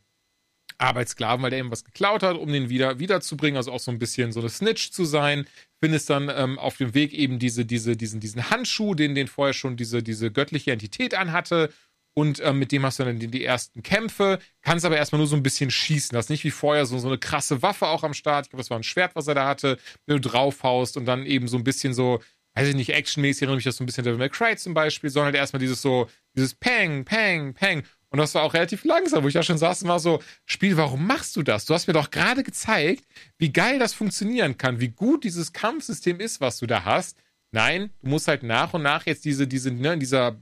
Arbeitssklaven, 0.77 1.43
weil 1.43 1.49
der 1.49 1.59
eben 1.59 1.71
was 1.71 1.83
geklaut 1.83 2.23
hat, 2.23 2.37
um 2.37 2.51
den 2.51 2.69
wieder 2.69 2.99
wiederzubringen, 2.99 3.57
also 3.57 3.71
auch 3.71 3.79
so 3.79 3.91
ein 3.91 3.99
bisschen 3.99 4.31
so 4.31 4.39
eine 4.39 4.49
Snitch 4.49 4.91
zu 4.91 5.05
sein. 5.05 5.45
Findest 5.79 6.09
dann 6.09 6.31
ähm, 6.33 6.57
auf 6.57 6.77
dem 6.77 6.93
Weg 6.93 7.13
eben 7.13 7.39
diese, 7.39 7.65
diese, 7.65 7.95
diesen, 7.95 8.19
diesen 8.19 8.49
Handschuh, 8.49 8.95
den, 8.95 9.15
den 9.15 9.27
vorher 9.27 9.53
schon 9.53 9.77
diese, 9.77 10.01
diese 10.01 10.31
göttliche 10.31 10.71
Entität 10.71 11.13
anhatte. 11.13 11.71
Und 12.17 12.41
ähm, 12.41 12.59
mit 12.59 12.71
dem 12.71 12.85
hast 12.85 12.99
du 12.99 13.03
dann 13.03 13.19
die, 13.19 13.27
die, 13.27 13.43
ersten 13.43 13.83
Kämpfe, 13.83 14.39
kannst 14.61 14.85
aber 14.85 14.95
erstmal 14.95 15.19
nur 15.19 15.27
so 15.27 15.35
ein 15.35 15.43
bisschen 15.43 15.69
schießen. 15.69 16.15
Das 16.15 16.25
ist 16.25 16.29
nicht 16.29 16.45
wie 16.45 16.51
vorher 16.51 16.85
so, 16.85 16.97
so 16.97 17.09
eine 17.09 17.17
krasse 17.17 17.61
Waffe 17.61 17.87
auch 17.87 18.03
am 18.03 18.13
Start. 18.13 18.45
Ich 18.45 18.51
glaube, 18.51 18.61
das 18.61 18.69
war 18.69 18.79
ein 18.79 18.83
Schwert, 18.83 19.15
was 19.15 19.27
er 19.27 19.35
da 19.35 19.45
hatte, 19.45 19.77
wenn 20.05 20.21
du 20.21 20.29
draufhaust 20.29 20.95
und 20.95 21.05
dann 21.05 21.25
eben 21.25 21.49
so 21.49 21.57
ein 21.57 21.65
bisschen 21.65 21.93
so, 21.93 22.21
weiß 22.53 22.69
ich 22.69 22.75
nicht, 22.75 22.91
actionmäßig 22.91 23.41
erinnere 23.41 23.57
mich 23.57 23.65
das 23.65 23.75
so 23.75 23.83
ein 23.83 23.85
bisschen 23.85 24.03
an 24.03 24.05
Devil 24.05 24.19
May 24.19 24.29
Cry 24.29 24.55
zum 24.55 24.73
Beispiel, 24.73 25.09
sondern 25.09 25.25
halt 25.27 25.35
erstmal 25.35 25.59
dieses 25.59 25.81
so, 25.81 26.09
dieses 26.37 26.55
Peng, 26.55 27.03
Peng, 27.03 27.53
Peng. 27.53 27.83
Und 28.15 28.19
das 28.19 28.33
war 28.33 28.43
auch 28.43 28.53
relativ 28.53 28.85
langsam, 28.85 29.25
wo 29.25 29.27
ich 29.27 29.33
da 29.33 29.43
schon 29.43 29.57
saß 29.57 29.83
und 29.83 29.89
war 29.89 29.99
so, 29.99 30.23
Spiel, 30.45 30.77
warum 30.77 31.05
machst 31.05 31.35
du 31.35 31.43
das? 31.43 31.65
Du 31.65 31.73
hast 31.73 31.87
mir 31.87 31.93
doch 31.93 32.11
gerade 32.11 32.43
gezeigt, 32.43 33.03
wie 33.37 33.51
geil 33.51 33.77
das 33.77 33.93
funktionieren 33.93 34.57
kann, 34.57 34.79
wie 34.79 34.87
gut 34.87 35.25
dieses 35.25 35.51
Kampfsystem 35.51 36.21
ist, 36.21 36.39
was 36.39 36.57
du 36.59 36.65
da 36.65 36.85
hast. 36.85 37.17
Nein, 37.51 37.89
du 38.01 38.07
musst 38.07 38.29
halt 38.29 38.41
nach 38.41 38.73
und 38.73 38.83
nach 38.83 39.05
jetzt 39.05 39.25
diese, 39.25 39.47
diese, 39.47 39.69
ne, 39.69 39.97
dieser, 39.97 40.41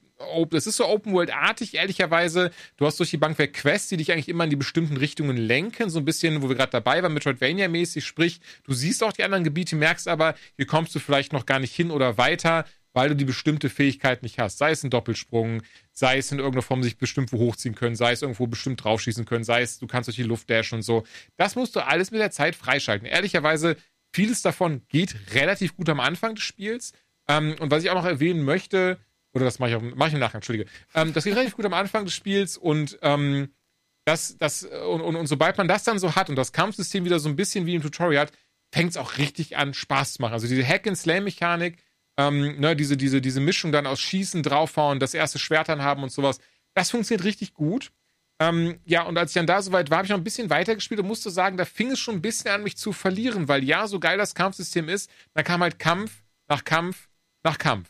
das 0.51 0.67
ist 0.67 0.75
so 0.75 0.87
Open 0.87 1.13
World-artig, 1.13 1.73
ehrlicherweise. 1.73 2.51
Du 2.77 2.85
hast 2.85 2.99
durch 2.99 3.09
die 3.09 3.17
Bank 3.17 3.39
weg 3.39 3.55
Quests, 3.55 3.89
die 3.89 3.97
dich 3.97 4.11
eigentlich 4.11 4.29
immer 4.29 4.43
in 4.43 4.51
die 4.51 4.55
bestimmten 4.55 4.97
Richtungen 4.97 5.35
lenken, 5.35 5.89
so 5.89 5.97
ein 5.97 6.05
bisschen, 6.05 6.43
wo 6.43 6.49
wir 6.49 6.55
gerade 6.55 6.73
dabei 6.73 7.01
waren, 7.01 7.17
Metroidvania-mäßig, 7.17 8.05
sprich, 8.05 8.39
du 8.65 8.73
siehst 8.73 9.03
auch 9.03 9.13
die 9.13 9.23
anderen 9.23 9.43
Gebiete, 9.43 9.75
merkst 9.75 10.07
aber, 10.07 10.35
hier 10.57 10.67
kommst 10.67 10.93
du 10.93 10.99
vielleicht 10.99 11.33
noch 11.33 11.47
gar 11.47 11.57
nicht 11.57 11.75
hin 11.75 11.89
oder 11.89 12.19
weiter 12.19 12.65
weil 12.93 13.09
du 13.09 13.15
die 13.15 13.25
bestimmte 13.25 13.69
Fähigkeit 13.69 14.23
nicht 14.23 14.39
hast. 14.39 14.57
Sei 14.59 14.71
es 14.71 14.83
ein 14.83 14.89
Doppelsprung, 14.89 15.63
sei 15.91 16.17
es 16.17 16.31
in 16.31 16.37
irgendeiner 16.37 16.61
Form 16.61 16.83
sich 16.83 16.97
bestimmt 16.97 17.31
wo 17.33 17.39
hochziehen 17.39 17.75
können, 17.75 17.95
sei 17.95 18.11
es 18.11 18.21
irgendwo 18.21 18.47
bestimmt 18.47 18.83
draufschießen 18.83 19.25
können, 19.25 19.43
sei 19.43 19.63
es 19.63 19.79
du 19.79 19.87
kannst 19.87 20.07
durch 20.07 20.15
die 20.15 20.23
Luft 20.23 20.49
dashen 20.49 20.75
und 20.75 20.81
so. 20.83 21.03
Das 21.35 21.55
musst 21.55 21.75
du 21.75 21.85
alles 21.85 22.11
mit 22.11 22.21
der 22.21 22.31
Zeit 22.31 22.55
freischalten. 22.55 23.07
Ehrlicherweise, 23.07 23.75
vieles 24.13 24.41
davon 24.41 24.83
geht 24.89 25.15
relativ 25.33 25.75
gut 25.75 25.89
am 25.89 25.99
Anfang 25.99 26.35
des 26.35 26.43
Spiels. 26.43 26.93
Ähm, 27.27 27.55
und 27.59 27.71
was 27.71 27.83
ich 27.83 27.89
auch 27.89 27.95
noch 27.95 28.05
erwähnen 28.05 28.43
möchte, 28.43 28.99
oder 29.33 29.45
das 29.45 29.59
mache 29.59 29.71
ich, 29.71 29.75
auch, 29.75 29.81
ich 29.81 30.13
im 30.13 30.19
Nachgang, 30.19 30.39
entschuldige, 30.39 30.69
ähm, 30.93 31.13
das 31.13 31.23
geht 31.23 31.35
relativ 31.35 31.55
gut 31.55 31.65
am 31.65 31.73
Anfang 31.73 32.05
des 32.05 32.13
Spiels 32.13 32.57
und 32.57 32.99
ähm, 33.01 33.49
das, 34.05 34.37
das, 34.37 34.63
und, 34.63 35.01
und, 35.01 35.15
und 35.15 35.27
sobald 35.27 35.57
man 35.57 35.67
das 35.67 35.83
dann 35.83 35.97
so 35.97 36.15
hat 36.15 36.29
und 36.29 36.35
das 36.35 36.51
Kampfsystem 36.51 37.05
wieder 37.05 37.19
so 37.19 37.29
ein 37.29 37.35
bisschen 37.35 37.65
wie 37.65 37.75
im 37.75 37.81
Tutorial 37.81 38.23
hat, 38.23 38.33
fängt 38.71 38.91
es 38.91 38.97
auch 38.97 39.17
richtig 39.17 39.55
an, 39.55 39.73
Spaß 39.73 40.13
zu 40.13 40.21
machen. 40.21 40.33
Also 40.33 40.47
diese 40.47 40.67
Hack-and-Slay-Mechanik, 40.67 41.77
ähm, 42.17 42.59
ne, 42.59 42.75
diese, 42.75 42.97
diese, 42.97 43.21
diese 43.21 43.39
Mischung 43.39 43.71
dann 43.71 43.87
aus 43.87 43.99
Schießen, 43.99 44.43
draufhauen, 44.43 44.99
das 44.99 45.13
erste 45.13 45.39
Schwert 45.39 45.69
dann 45.69 45.81
haben 45.81 46.03
und 46.03 46.11
sowas, 46.11 46.39
das 46.73 46.91
funktioniert 46.91 47.25
richtig 47.25 47.53
gut. 47.53 47.91
Ähm, 48.39 48.79
ja, 48.85 49.03
und 49.03 49.17
als 49.17 49.31
ich 49.31 49.35
dann 49.35 49.47
da 49.47 49.61
soweit 49.61 49.89
war, 49.89 49.97
habe 49.97 50.05
ich 50.05 50.11
noch 50.11 50.17
ein 50.17 50.23
bisschen 50.23 50.49
weitergespielt 50.49 50.99
und 50.99 51.07
musste 51.07 51.29
sagen, 51.29 51.57
da 51.57 51.65
fing 51.65 51.91
es 51.91 51.99
schon 51.99 52.15
ein 52.15 52.21
bisschen 52.21 52.51
an, 52.51 52.63
mich 52.63 52.77
zu 52.77 52.91
verlieren, 52.91 53.47
weil 53.47 53.63
ja, 53.63 53.87
so 53.87 53.99
geil 53.99 54.17
das 54.17 54.35
Kampfsystem 54.35 54.89
ist, 54.89 55.09
da 55.33 55.43
kam 55.43 55.61
halt 55.61 55.79
Kampf 55.79 56.23
nach 56.47 56.63
Kampf 56.63 57.07
nach 57.43 57.57
Kampf. 57.57 57.89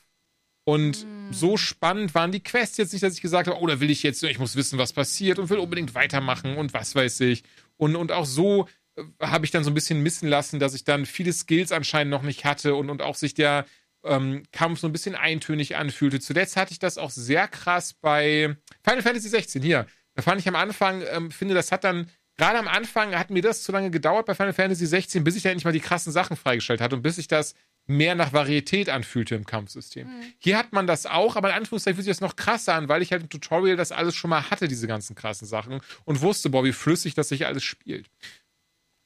Und 0.65 1.05
mm. 1.05 1.33
so 1.33 1.57
spannend 1.57 2.15
waren 2.15 2.31
die 2.31 2.41
Quests 2.41 2.77
jetzt 2.77 2.93
nicht, 2.93 3.03
dass 3.03 3.13
ich 3.13 3.21
gesagt 3.21 3.47
habe, 3.47 3.59
oh, 3.59 3.67
da 3.67 3.79
will 3.79 3.91
ich 3.91 4.03
jetzt, 4.03 4.23
ich 4.23 4.39
muss 4.39 4.55
wissen, 4.55 4.79
was 4.79 4.93
passiert 4.93 5.39
und 5.39 5.49
will 5.49 5.57
unbedingt 5.57 5.93
weitermachen 5.95 6.57
und 6.57 6.73
was 6.73 6.95
weiß 6.95 7.19
ich. 7.21 7.43
Und, 7.77 7.95
und 7.95 8.11
auch 8.11 8.25
so 8.25 8.67
äh, 8.95 9.03
habe 9.21 9.45
ich 9.45 9.51
dann 9.51 9.63
so 9.63 9.71
ein 9.71 9.73
bisschen 9.73 10.01
missen 10.01 10.29
lassen, 10.29 10.59
dass 10.59 10.73
ich 10.73 10.83
dann 10.83 11.05
viele 11.05 11.33
Skills 11.33 11.71
anscheinend 11.71 12.11
noch 12.11 12.21
nicht 12.21 12.45
hatte 12.45 12.75
und, 12.75 12.89
und 12.89 13.01
auch 13.01 13.15
sich 13.15 13.33
der, 13.33 13.65
ähm, 14.03 14.43
Kampf 14.51 14.79
so 14.79 14.87
ein 14.87 14.91
bisschen 14.93 15.15
eintönig 15.15 15.75
anfühlte. 15.75 16.19
Zuletzt 16.19 16.55
hatte 16.55 16.71
ich 16.71 16.79
das 16.79 16.97
auch 16.97 17.09
sehr 17.09 17.47
krass 17.47 17.93
bei 17.93 18.55
Final 18.83 19.01
Fantasy 19.01 19.29
16 19.29 19.61
hier. 19.61 19.87
Da 20.15 20.21
fand 20.21 20.39
ich 20.39 20.47
am 20.47 20.55
Anfang, 20.55 21.03
ähm, 21.11 21.31
finde, 21.31 21.55
das 21.55 21.71
hat 21.71 21.83
dann, 21.83 22.09
gerade 22.37 22.59
am 22.59 22.67
Anfang 22.67 23.15
hat 23.17 23.29
mir 23.29 23.41
das 23.41 23.63
zu 23.63 23.71
lange 23.71 23.91
gedauert 23.91 24.25
bei 24.25 24.35
Final 24.35 24.53
Fantasy 24.53 24.85
16, 24.85 25.23
bis 25.23 25.35
ich 25.35 25.43
da 25.43 25.49
endlich 25.49 25.65
mal 25.65 25.71
die 25.71 25.79
krassen 25.79 26.11
Sachen 26.11 26.37
freigestellt 26.37 26.81
hatte 26.81 26.95
und 26.95 27.01
bis 27.01 27.15
sich 27.15 27.27
das 27.27 27.55
mehr 27.85 28.15
nach 28.15 28.31
Varietät 28.31 28.89
anfühlte 28.89 29.35
im 29.35 29.45
Kampfsystem. 29.45 30.07
Mhm. 30.07 30.33
Hier 30.37 30.57
hat 30.57 30.71
man 30.71 30.87
das 30.87 31.05
auch, 31.05 31.35
aber 31.35 31.49
in 31.49 31.55
Anführungszeichen 31.55 31.95
fühlt 31.95 32.05
sich 32.05 32.15
das 32.15 32.21
noch 32.21 32.35
krasser 32.35 32.75
an, 32.75 32.87
weil 32.87 33.01
ich 33.01 33.11
halt 33.11 33.23
im 33.23 33.29
Tutorial 33.29 33.75
das 33.75 33.91
alles 33.91 34.15
schon 34.15 34.29
mal 34.29 34.49
hatte, 34.49 34.67
diese 34.67 34.87
ganzen 34.87 35.15
krassen 35.15 35.47
Sachen 35.47 35.81
und 36.05 36.21
wusste, 36.21 36.49
boah, 36.49 36.63
wie 36.63 36.71
flüssig 36.71 37.13
das 37.13 37.29
sich 37.29 37.45
alles 37.45 37.63
spielt. 37.63 38.09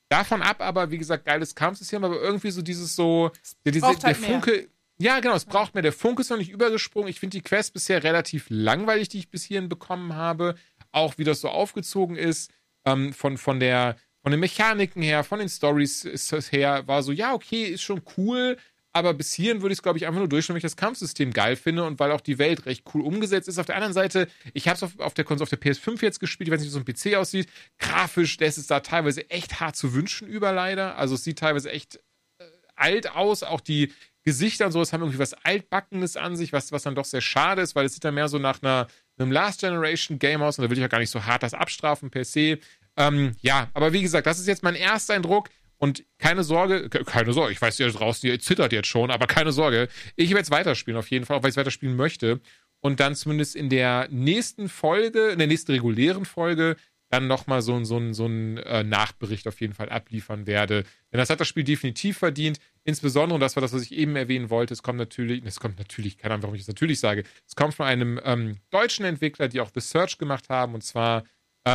Davon 0.10 0.42
ab 0.42 0.62
aber, 0.62 0.92
wie 0.92 0.98
gesagt, 0.98 1.26
geiles 1.26 1.56
Kampfsystem, 1.56 2.04
aber 2.04 2.22
irgendwie 2.22 2.52
so 2.52 2.62
dieses 2.62 2.96
so, 2.96 3.32
der, 3.66 3.72
diese, 3.74 3.88
halt 3.88 4.04
der 4.04 4.16
Funke. 4.16 4.70
Ja, 5.00 5.20
genau, 5.20 5.36
es 5.36 5.46
braucht 5.46 5.76
mehr. 5.76 5.84
Der 5.84 5.94
Funke 5.94 6.22
ist 6.22 6.30
noch 6.30 6.38
nicht 6.38 6.50
übergesprungen. 6.50 7.10
Ich 7.10 7.20
finde 7.20 7.38
die 7.38 7.44
Quest 7.44 7.74
bisher 7.74 8.04
relativ 8.04 8.48
langweilig, 8.50 9.10
die 9.10 9.20
ich 9.20 9.30
bis 9.30 9.44
hierhin 9.44 9.70
bekommen 9.70 10.16
habe. 10.16 10.56
Auch 10.92 11.18
wie 11.18 11.24
das 11.24 11.42
so 11.42 11.50
aufgezogen 11.50 12.16
ist. 12.16 12.52
Ähm, 12.86 13.14
von, 13.14 13.38
von, 13.38 13.60
der, 13.60 13.98
von 14.24 14.32
den 14.32 14.40
Mechaniken 14.40 15.04
her, 15.04 15.24
von 15.24 15.40
den 15.40 15.50
Stories 15.50 16.04
her, 16.52 16.88
war 16.88 17.04
so, 17.04 17.12
ja, 17.12 17.34
okay, 17.34 17.66
ist 17.66 17.84
schon 17.84 18.02
cool. 18.18 18.58
Aber 18.98 19.14
bis 19.14 19.32
hierhin 19.34 19.62
würde 19.62 19.74
ich 19.74 19.78
es, 19.78 19.84
glaube 19.84 20.00
ich, 20.00 20.08
einfach 20.08 20.18
nur 20.18 20.28
durchschauen, 20.28 20.56
weil 20.56 20.58
ich 20.58 20.64
das 20.64 20.76
Kampfsystem 20.76 21.32
geil 21.32 21.56
finde 21.56 21.84
und 21.84 22.00
weil 22.00 22.12
auch 22.12 22.22
die 22.22 22.40
Welt 22.40 22.66
recht 22.66 22.84
cool 22.96 23.02
umgesetzt 23.02 23.48
ist. 23.48 23.60
Auf 23.60 23.68
der 23.68 23.76
anderen 23.76 23.94
Seite, 23.94 24.28
ich 24.56 24.68
habe 24.68 24.78
es 24.78 24.82
auf, 24.82 25.00
auf, 25.00 25.14
der 25.14 25.30
auf 25.30 25.50
der 25.50 25.62
PS5 25.62 26.02
jetzt 26.02 26.20
gespielt, 26.20 26.48
ich 26.48 26.54
weiß 26.54 26.62
nicht, 26.62 26.72
so 26.72 26.80
ein 26.80 26.86
PC 26.86 27.16
aussieht. 27.16 27.48
Grafisch 27.78 28.40
lässt 28.40 28.58
es 28.58 28.66
da 28.66 28.80
teilweise 28.80 29.30
echt 29.30 29.60
hart 29.60 29.76
zu 29.76 29.94
wünschen 29.94 30.28
über, 30.28 30.52
leider. 30.52 30.98
Also 30.98 31.14
es 31.14 31.24
sieht 31.24 31.38
teilweise 31.38 31.70
echt 31.70 31.98
äh, 32.40 32.46
alt 32.76 33.12
aus. 33.12 33.44
Auch 33.44 33.62
die, 33.62 33.94
Gesichter 34.28 34.66
und 34.66 34.74
sowas 34.74 34.92
haben 34.92 35.04
irgendwie 35.04 35.20
was 35.20 35.34
Altbackenes 35.46 36.18
an 36.18 36.36
sich, 36.36 36.52
was, 36.52 36.74
was 36.74 36.84
dann 36.84 36.96
doch 36.96 37.06
sehr 37.06 37.22
schade 37.22 37.62
ist, 37.62 37.76
weil 37.76 37.86
es 37.86 37.94
sieht 37.94 38.04
dann 38.04 38.14
mehr 38.14 38.28
so 38.28 38.40
nach 38.40 38.62
einer, 38.62 38.88
einem 39.18 39.32
Last 39.32 39.62
Generation 39.62 40.20
Game 40.20 40.42
aus 40.42 40.60
und 40.60 40.66
da 40.66 40.70
will 40.70 40.78
ich 40.78 40.84
auch 40.84 40.90
gar 40.90 41.00
nicht 41.00 41.12
so 41.12 41.24
hart 41.24 41.44
das 41.44 41.54
abstrafen 41.54 42.10
per 42.10 42.26
se. 42.26 42.60
Ähm, 42.98 43.38
ja, 43.40 43.70
aber 43.74 43.94
wie 43.94 44.02
gesagt, 44.02 44.28
das 44.28 44.38
ist 44.38 44.48
jetzt 44.48 44.64
mein 44.64 44.76
erster 44.76 45.14
Eindruck. 45.14 45.50
Und 45.78 46.04
keine 46.18 46.44
Sorge, 46.44 46.90
keine 46.90 47.32
Sorge, 47.32 47.54
ich 47.54 47.62
weiß, 47.62 47.80
ihr 47.80 47.90
draußen, 47.90 48.28
ihr 48.28 48.40
zittert 48.40 48.74
jetzt 48.74 48.88
schon, 48.88 49.12
aber 49.12 49.28
keine 49.28 49.54
Sorge. 49.54 49.88
Ich 50.18 50.32
werde 50.32 50.42
es 50.42 50.52
weiterspielen, 50.52 51.00
auf 51.00 51.10
jeden 51.10 51.26
Fall, 51.26 51.38
auch 51.38 51.44
weil 51.44 51.50
ich 51.50 51.54
es 51.54 51.58
weiterspielen 51.58 51.96
möchte. 51.96 52.42
Und 52.82 53.00
dann 53.00 53.16
zumindest 53.16 53.56
in 53.56 53.70
der 53.70 54.10
nächsten 54.10 54.68
Folge, 54.68 55.30
in 55.30 55.38
der 55.38 55.48
nächsten 55.48 55.72
regulären 55.72 56.26
Folge, 56.26 56.76
dann 57.10 57.28
nochmal 57.28 57.62
so, 57.62 57.84
so, 57.84 58.14
so 58.14 58.26
einen 58.26 58.58
äh, 58.58 58.84
Nachbericht 58.84 59.48
auf 59.48 59.62
jeden 59.62 59.74
Fall 59.74 59.90
abliefern 59.90 60.46
werde. 60.46 60.84
Denn 61.12 61.20
das 61.20 61.30
hat 61.30 61.40
das 61.40 61.48
Spiel 61.48 61.64
definitiv 61.64 62.18
verdient. 62.18 62.60
Insbesondere, 62.84 63.36
und 63.36 63.42
das 63.42 63.56
war 63.56 63.62
das, 63.62 63.74
was 63.74 63.82
ich 63.82 63.94
eben 63.94 64.16
erwähnen 64.16 64.50
wollte, 64.50 64.74
es 64.74 64.84
kommt 64.84 64.98
natürlich, 64.98 65.44
es 65.46 65.60
kommt 65.60 65.78
natürlich, 65.78 66.18
keine 66.18 66.34
Ahnung, 66.34 66.44
warum 66.44 66.56
ich 66.56 66.62
das 66.62 66.68
natürlich 66.68 67.00
sage, 67.00 67.24
es 67.46 67.56
kommt 67.56 67.74
von 67.74 67.86
einem 67.86 68.20
ähm, 68.24 68.58
deutschen 68.70 69.06
Entwickler, 69.06 69.48
die 69.48 69.62
auch 69.62 69.72
The 69.74 69.82
Search 69.82 70.18
gemacht 70.18 70.50
haben, 70.50 70.74
und 70.74 70.84
zwar 70.84 71.24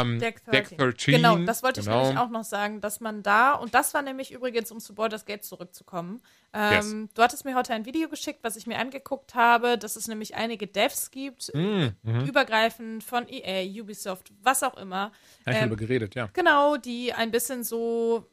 ähm, 0.00 0.18
Deck, 0.18 0.44
13. 0.44 0.52
Deck 0.52 0.78
13. 0.78 1.14
Genau, 1.14 1.36
das 1.38 1.62
wollte 1.62 1.80
genau. 1.80 1.98
ich 2.00 2.08
nämlich 2.08 2.22
auch 2.22 2.30
noch 2.30 2.44
sagen, 2.44 2.80
dass 2.80 3.00
man 3.00 3.22
da, 3.22 3.54
und 3.54 3.74
das 3.74 3.94
war 3.94 4.02
nämlich 4.02 4.32
übrigens, 4.32 4.70
um 4.70 4.80
zu 4.80 4.94
Baldur's 4.94 5.24
Gate 5.24 5.44
zurückzukommen, 5.44 6.22
ähm, 6.52 6.72
yes. 6.72 7.14
du 7.14 7.22
hattest 7.22 7.44
mir 7.44 7.54
heute 7.54 7.72
ein 7.72 7.86
Video 7.86 8.08
geschickt, 8.08 8.40
was 8.42 8.56
ich 8.56 8.66
mir 8.66 8.78
angeguckt 8.78 9.34
habe, 9.34 9.78
dass 9.78 9.96
es 9.96 10.08
nämlich 10.08 10.34
einige 10.34 10.66
Devs 10.66 11.10
gibt, 11.10 11.54
mm, 11.54 11.86
mhm. 12.02 12.24
übergreifend 12.26 13.02
von 13.04 13.26
EA, 13.28 13.82
Ubisoft, 13.82 14.32
was 14.42 14.62
auch 14.62 14.76
immer. 14.76 15.12
Ja, 15.46 15.52
ich 15.52 15.58
ähm, 15.58 15.76
geredet, 15.76 16.14
ja. 16.14 16.28
Genau, 16.32 16.76
die 16.76 17.12
ein 17.12 17.30
bisschen 17.30 17.64
so, 17.64 18.26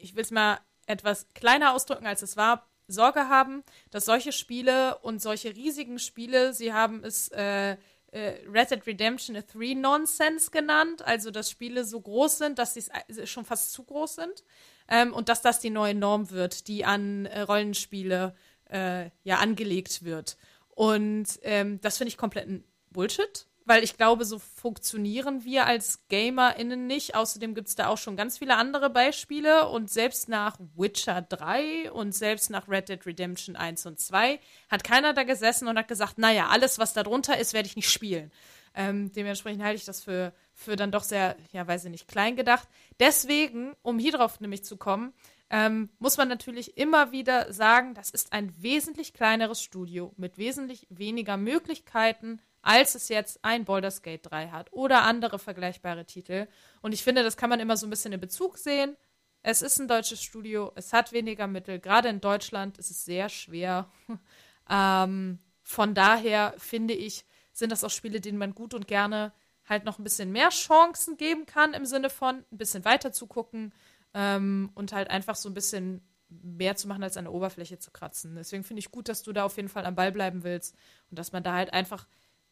ich 0.00 0.14
will 0.14 0.22
es 0.22 0.30
mal 0.30 0.58
etwas 0.86 1.26
kleiner 1.34 1.74
ausdrücken, 1.74 2.06
als 2.06 2.22
es 2.22 2.36
war, 2.36 2.68
Sorge 2.88 3.28
haben, 3.28 3.62
dass 3.90 4.06
solche 4.06 4.32
Spiele 4.32 4.96
und 4.98 5.20
solche 5.20 5.54
riesigen 5.54 5.98
Spiele, 5.98 6.54
sie 6.54 6.72
haben 6.72 7.04
es 7.04 7.28
äh, 7.28 7.76
äh, 8.12 8.34
Red 8.50 8.70
Dead 8.70 8.86
Redemption 8.86 9.36
3 9.36 9.74
Nonsense 9.74 10.50
genannt, 10.50 11.02
also 11.02 11.30
dass 11.30 11.50
Spiele 11.50 11.84
so 11.84 12.00
groß 12.00 12.38
sind, 12.38 12.58
dass 12.58 12.74
sie 12.74 12.84
äh, 13.08 13.26
schon 13.26 13.44
fast 13.44 13.72
zu 13.72 13.84
groß 13.84 14.16
sind 14.16 14.44
ähm, 14.88 15.12
und 15.12 15.28
dass 15.28 15.42
das 15.42 15.60
die 15.60 15.70
neue 15.70 15.94
Norm 15.94 16.30
wird, 16.30 16.68
die 16.68 16.84
an 16.84 17.26
äh, 17.26 17.40
Rollenspiele 17.40 18.34
äh, 18.70 19.10
ja 19.24 19.38
angelegt 19.38 20.04
wird. 20.04 20.36
Und 20.68 21.40
ähm, 21.42 21.80
das 21.80 21.98
finde 21.98 22.08
ich 22.08 22.16
komplett 22.16 22.62
Bullshit 22.90 23.47
weil 23.68 23.84
ich 23.84 23.98
glaube, 23.98 24.24
so 24.24 24.38
funktionieren 24.38 25.44
wir 25.44 25.66
als 25.66 26.00
GamerInnen 26.08 26.86
nicht. 26.86 27.14
Außerdem 27.14 27.54
gibt 27.54 27.68
es 27.68 27.74
da 27.74 27.88
auch 27.88 27.98
schon 27.98 28.16
ganz 28.16 28.38
viele 28.38 28.56
andere 28.56 28.88
Beispiele 28.88 29.68
und 29.68 29.90
selbst 29.90 30.30
nach 30.30 30.56
Witcher 30.74 31.20
3 31.20 31.92
und 31.92 32.14
selbst 32.14 32.48
nach 32.48 32.66
Red 32.66 32.88
Dead 32.88 33.04
Redemption 33.04 33.56
1 33.56 33.84
und 33.84 34.00
2 34.00 34.40
hat 34.70 34.84
keiner 34.84 35.12
da 35.12 35.24
gesessen 35.24 35.68
und 35.68 35.76
hat 35.76 35.86
gesagt, 35.86 36.16
naja, 36.16 36.48
alles, 36.48 36.78
was 36.78 36.94
da 36.94 37.02
drunter 37.02 37.38
ist, 37.38 37.52
werde 37.52 37.68
ich 37.68 37.76
nicht 37.76 37.90
spielen. 37.90 38.32
Ähm, 38.74 39.12
dementsprechend 39.12 39.62
halte 39.62 39.76
ich 39.76 39.84
das 39.84 40.02
für, 40.02 40.32
für 40.54 40.76
dann 40.76 40.90
doch 40.90 41.04
sehr, 41.04 41.36
ja, 41.52 41.66
weiß 41.66 41.84
ich 41.84 41.90
nicht, 41.90 42.08
klein 42.08 42.36
gedacht. 42.36 42.68
Deswegen, 43.00 43.74
um 43.82 43.98
hier 43.98 44.12
drauf 44.12 44.40
nämlich 44.40 44.64
zu 44.64 44.78
kommen, 44.78 45.12
ähm, 45.50 45.90
muss 45.98 46.16
man 46.16 46.28
natürlich 46.28 46.78
immer 46.78 47.12
wieder 47.12 47.52
sagen, 47.52 47.92
das 47.92 48.08
ist 48.10 48.32
ein 48.32 48.54
wesentlich 48.62 49.12
kleineres 49.12 49.62
Studio 49.62 50.12
mit 50.16 50.38
wesentlich 50.38 50.86
weniger 50.90 51.36
Möglichkeiten, 51.36 52.40
als 52.62 52.94
es 52.94 53.08
jetzt 53.08 53.38
ein 53.42 53.64
Baldur's 53.64 54.02
Gate 54.02 54.30
3 54.30 54.48
hat 54.48 54.72
oder 54.72 55.02
andere 55.02 55.38
vergleichbare 55.38 56.04
Titel. 56.04 56.48
Und 56.82 56.92
ich 56.92 57.02
finde, 57.02 57.22
das 57.22 57.36
kann 57.36 57.50
man 57.50 57.60
immer 57.60 57.76
so 57.76 57.86
ein 57.86 57.90
bisschen 57.90 58.12
in 58.12 58.20
Bezug 58.20 58.58
sehen. 58.58 58.96
Es 59.42 59.62
ist 59.62 59.78
ein 59.78 59.88
deutsches 59.88 60.22
Studio, 60.22 60.72
es 60.74 60.92
hat 60.92 61.12
weniger 61.12 61.46
Mittel. 61.46 61.78
Gerade 61.78 62.08
in 62.08 62.20
Deutschland 62.20 62.78
ist 62.78 62.90
es 62.90 63.04
sehr 63.04 63.28
schwer. 63.28 63.90
ähm, 64.70 65.38
von 65.62 65.94
daher 65.94 66.54
finde 66.58 66.94
ich, 66.94 67.24
sind 67.52 67.72
das 67.72 67.84
auch 67.84 67.90
Spiele, 67.90 68.20
denen 68.20 68.38
man 68.38 68.54
gut 68.54 68.74
und 68.74 68.88
gerne 68.88 69.32
halt 69.68 69.84
noch 69.84 69.98
ein 69.98 70.04
bisschen 70.04 70.32
mehr 70.32 70.48
Chancen 70.48 71.16
geben 71.16 71.46
kann, 71.46 71.74
im 71.74 71.84
Sinne 71.84 72.10
von 72.10 72.44
ein 72.50 72.58
bisschen 72.58 72.84
weiter 72.84 73.12
zu 73.12 73.26
gucken 73.26 73.72
ähm, 74.14 74.70
und 74.74 74.92
halt 74.92 75.10
einfach 75.10 75.36
so 75.36 75.48
ein 75.48 75.54
bisschen 75.54 76.02
mehr 76.28 76.76
zu 76.76 76.88
machen, 76.88 77.02
als 77.02 77.16
an 77.16 77.24
der 77.24 77.32
Oberfläche 77.32 77.78
zu 77.78 77.90
kratzen. 77.90 78.34
Deswegen 78.36 78.64
finde 78.64 78.80
ich 78.80 78.90
gut, 78.90 79.08
dass 79.08 79.22
du 79.22 79.32
da 79.32 79.44
auf 79.44 79.56
jeden 79.56 79.68
Fall 79.68 79.86
am 79.86 79.94
Ball 79.94 80.12
bleiben 80.12 80.42
willst 80.42 80.74
und 81.10 81.18
dass 81.18 81.32
man 81.32 81.42
da 81.42 81.54
halt 81.54 81.72
einfach 81.72 82.06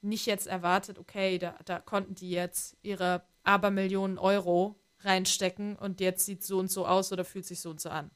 nicht 0.06 0.26
jetzt 0.26 0.46
erwartet, 0.46 0.98
okay, 0.98 1.38
da, 1.38 1.56
da 1.64 1.78
konnten 1.78 2.14
die 2.14 2.30
jetzt 2.30 2.76
ihre 2.82 3.22
Abermillionen 3.42 4.18
Euro 4.18 4.80
reinstecken 5.00 5.76
und 5.76 6.00
jetzt 6.00 6.24
sieht 6.24 6.42
so 6.42 6.58
und 6.58 6.70
so 6.70 6.86
aus 6.86 7.12
oder 7.12 7.24
fühlt 7.24 7.46
sich 7.46 7.60
so 7.60 7.70
und 7.70 7.80
so 7.80 7.90
an. 7.90 8.10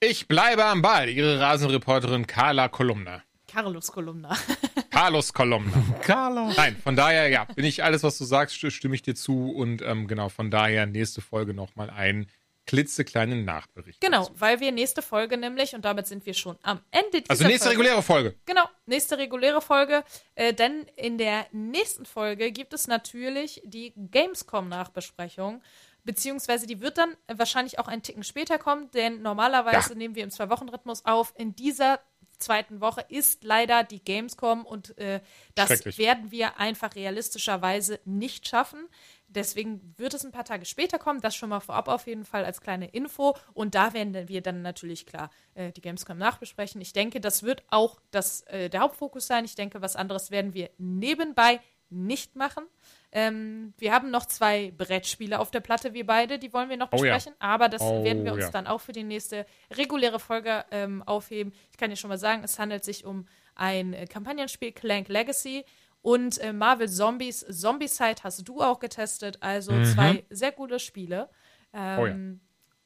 Ich 0.00 0.28
bleibe 0.28 0.64
am 0.64 0.80
Ball, 0.80 1.08
Ihre 1.08 1.40
Rasenreporterin 1.40 2.28
Carla 2.28 2.68
Kolumna. 2.68 3.24
Carlos 3.48 3.90
Kolumna. 3.90 4.36
Carlos 4.90 5.32
Kolumna. 5.32 5.72
Carlos. 6.02 6.56
Nein, 6.56 6.76
von 6.76 6.94
daher, 6.94 7.28
ja, 7.28 7.44
bin 7.44 7.64
ich 7.64 7.82
alles, 7.82 8.04
was 8.04 8.16
du 8.16 8.24
sagst, 8.24 8.54
stimme 8.72 8.94
ich 8.94 9.02
dir 9.02 9.16
zu 9.16 9.50
und 9.50 9.82
ähm, 9.82 10.06
genau, 10.06 10.28
von 10.28 10.50
daher 10.50 10.86
nächste 10.86 11.20
Folge 11.20 11.54
nochmal 11.54 11.90
ein 11.90 12.28
klitzekleinen 12.68 13.46
Nachbericht. 13.46 14.00
Genau, 14.00 14.24
dazu. 14.24 14.34
weil 14.36 14.60
wir 14.60 14.70
nächste 14.72 15.00
Folge 15.00 15.38
nämlich, 15.38 15.74
und 15.74 15.84
damit 15.84 16.06
sind 16.06 16.26
wir 16.26 16.34
schon 16.34 16.58
am 16.62 16.80
Ende 16.90 17.22
dieser 17.22 17.30
Also 17.30 17.44
nächste 17.44 17.64
Folge, 17.64 17.80
reguläre 17.80 18.02
Folge. 18.02 18.34
Genau, 18.44 18.64
nächste 18.84 19.18
reguläre 19.18 19.60
Folge. 19.62 20.04
Äh, 20.34 20.52
denn 20.52 20.86
in 20.94 21.16
der 21.16 21.46
nächsten 21.50 22.04
Folge 22.04 22.52
gibt 22.52 22.74
es 22.74 22.86
natürlich 22.86 23.62
die 23.64 23.94
Gamescom-Nachbesprechung. 23.96 25.62
Beziehungsweise 26.04 26.66
die 26.66 26.80
wird 26.80 26.98
dann 26.98 27.16
wahrscheinlich 27.26 27.78
auch 27.78 27.88
einen 27.88 28.02
Ticken 28.02 28.22
später 28.22 28.58
kommen, 28.58 28.90
denn 28.92 29.22
normalerweise 29.22 29.90
ja. 29.90 29.94
nehmen 29.94 30.14
wir 30.14 30.24
im 30.24 30.30
Zwei-Wochen-Rhythmus 30.30 31.06
auf. 31.06 31.32
In 31.36 31.56
dieser 31.56 32.00
zweiten 32.38 32.80
Woche 32.80 33.04
ist 33.08 33.44
leider 33.44 33.82
die 33.82 34.02
Gamescom 34.02 34.64
und 34.64 34.96
äh, 34.98 35.20
das 35.54 35.84
werden 35.98 36.30
wir 36.30 36.58
einfach 36.58 36.94
realistischerweise 36.94 38.00
nicht 38.04 38.46
schaffen. 38.46 38.88
Deswegen 39.28 39.94
wird 39.98 40.14
es 40.14 40.24
ein 40.24 40.32
paar 40.32 40.44
Tage 40.44 40.64
später 40.64 40.98
kommen. 40.98 41.20
Das 41.20 41.36
schon 41.36 41.50
mal 41.50 41.60
vorab 41.60 41.88
auf 41.88 42.06
jeden 42.06 42.24
Fall 42.24 42.44
als 42.44 42.60
kleine 42.60 42.88
Info. 42.88 43.36
Und 43.52 43.74
da 43.74 43.92
werden 43.92 44.28
wir 44.28 44.40
dann 44.40 44.62
natürlich 44.62 45.04
klar 45.06 45.30
äh, 45.54 45.70
die 45.72 45.82
Gamescom 45.82 46.16
nachbesprechen. 46.16 46.80
Ich 46.80 46.94
denke, 46.94 47.20
das 47.20 47.42
wird 47.42 47.62
auch 47.68 48.00
das, 48.10 48.40
äh, 48.42 48.70
der 48.70 48.80
Hauptfokus 48.80 49.26
sein. 49.26 49.44
Ich 49.44 49.54
denke, 49.54 49.82
was 49.82 49.96
anderes 49.96 50.30
werden 50.30 50.54
wir 50.54 50.70
nebenbei 50.78 51.60
nicht 51.90 52.36
machen. 52.36 52.64
Ähm, 53.12 53.72
wir 53.78 53.92
haben 53.92 54.10
noch 54.10 54.26
zwei 54.26 54.72
Brettspiele 54.76 55.38
auf 55.38 55.50
der 55.50 55.60
Platte, 55.60 55.94
wir 55.94 56.04
beide, 56.04 56.38
die 56.38 56.52
wollen 56.52 56.68
wir 56.68 56.76
noch 56.76 56.88
besprechen, 56.88 57.32
oh 57.34 57.42
ja. 57.42 57.48
aber 57.48 57.68
das 57.70 57.80
oh 57.80 58.04
werden 58.04 58.24
wir 58.24 58.34
uns 58.34 58.44
ja. 58.44 58.50
dann 58.50 58.66
auch 58.66 58.82
für 58.82 58.92
die 58.92 59.04
nächste 59.04 59.46
reguläre 59.70 60.18
Folge 60.18 60.64
ähm, 60.70 61.02
aufheben. 61.04 61.54
Ich 61.70 61.78
kann 61.78 61.88
dir 61.88 61.96
schon 61.96 62.08
mal 62.08 62.18
sagen, 62.18 62.44
es 62.44 62.58
handelt 62.58 62.84
sich 62.84 63.06
um 63.06 63.26
ein 63.54 63.94
äh, 63.94 64.06
Kampagnenspiel 64.06 64.72
Clank 64.72 65.08
Legacy 65.08 65.64
und 66.02 66.38
äh, 66.38 66.52
Marvel 66.52 66.88
Zombies, 66.88 67.44
Zombicide 67.50 68.22
hast 68.22 68.48
du 68.48 68.60
auch 68.60 68.78
getestet. 68.78 69.38
Also 69.40 69.72
mhm. 69.72 69.84
zwei 69.84 70.24
sehr 70.30 70.52
gute 70.52 70.78
Spiele. 70.78 71.28
Ähm, 71.72 71.98
oh 72.00 72.06
ja. 72.06 72.14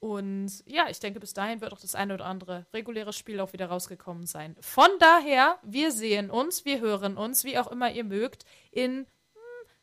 Und 0.03 0.51
ja, 0.65 0.89
ich 0.89 0.99
denke, 0.99 1.21
bis 1.21 1.33
dahin 1.33 1.61
wird 1.61 1.71
auch 1.71 1.79
das 1.79 1.95
eine 1.95 2.15
oder 2.15 2.25
andere 2.25 2.65
reguläre 2.73 3.13
Spiel 3.13 3.39
auch 3.39 3.53
wieder 3.53 3.67
rausgekommen 3.67 4.25
sein. 4.25 4.57
Von 4.59 4.89
daher, 4.99 5.59
wir 5.63 5.93
sehen 5.93 6.29
uns, 6.29 6.65
wir 6.65 6.81
hören 6.81 7.15
uns, 7.15 7.45
wie 7.45 7.57
auch 7.57 7.71
immer 7.71 7.89
ihr 7.89 8.03
mögt, 8.03 8.43
in 8.71 8.97
hm, 8.97 9.05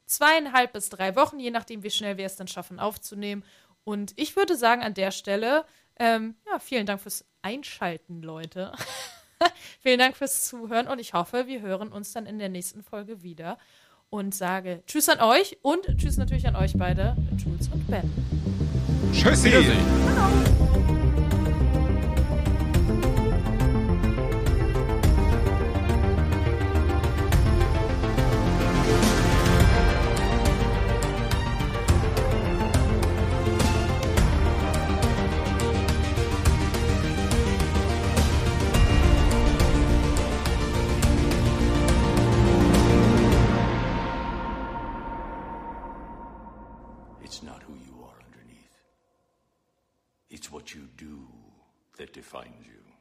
zweieinhalb 0.05 0.75
bis 0.75 0.91
drei 0.91 1.17
Wochen, 1.17 1.39
je 1.39 1.51
nachdem, 1.51 1.83
wie 1.83 1.91
schnell 1.91 2.19
wir 2.19 2.27
es 2.27 2.37
dann 2.37 2.49
schaffen 2.49 2.79
aufzunehmen. 2.79 3.45
Und 3.83 4.13
ich 4.17 4.37
würde 4.37 4.57
sagen, 4.57 4.83
an 4.83 4.93
der 4.93 5.11
Stelle, 5.11 5.65
ähm, 5.99 6.35
ja, 6.47 6.59
vielen 6.59 6.85
Dank 6.85 7.01
fürs 7.01 7.25
Einschalten, 7.41 8.21
Leute. 8.21 8.73
Vielen 9.81 9.99
Dank 9.99 10.17
fürs 10.17 10.47
Zuhören 10.47 10.89
und 10.89 10.99
ich 10.99 11.15
hoffe, 11.15 11.47
wir 11.47 11.61
hören 11.61 11.89
uns 11.89 12.13
dann 12.13 12.27
in 12.27 12.39
der 12.39 12.49
nächsten 12.49 12.83
Folge 12.83 13.23
wieder 13.23 13.59
und 14.11 14.35
sage 14.35 14.83
Tschüss 14.87 15.09
an 15.09 15.21
euch 15.21 15.59
und 15.63 15.87
Tschüss 15.97 16.17
natürlich 16.17 16.47
an 16.47 16.57
euch 16.57 16.75
beide, 16.77 17.17
Jules 17.37 17.69
und 17.69 17.87
Ben. 17.87 18.11
Tschüssi. 19.13 19.51
Ciao. 19.51 20.60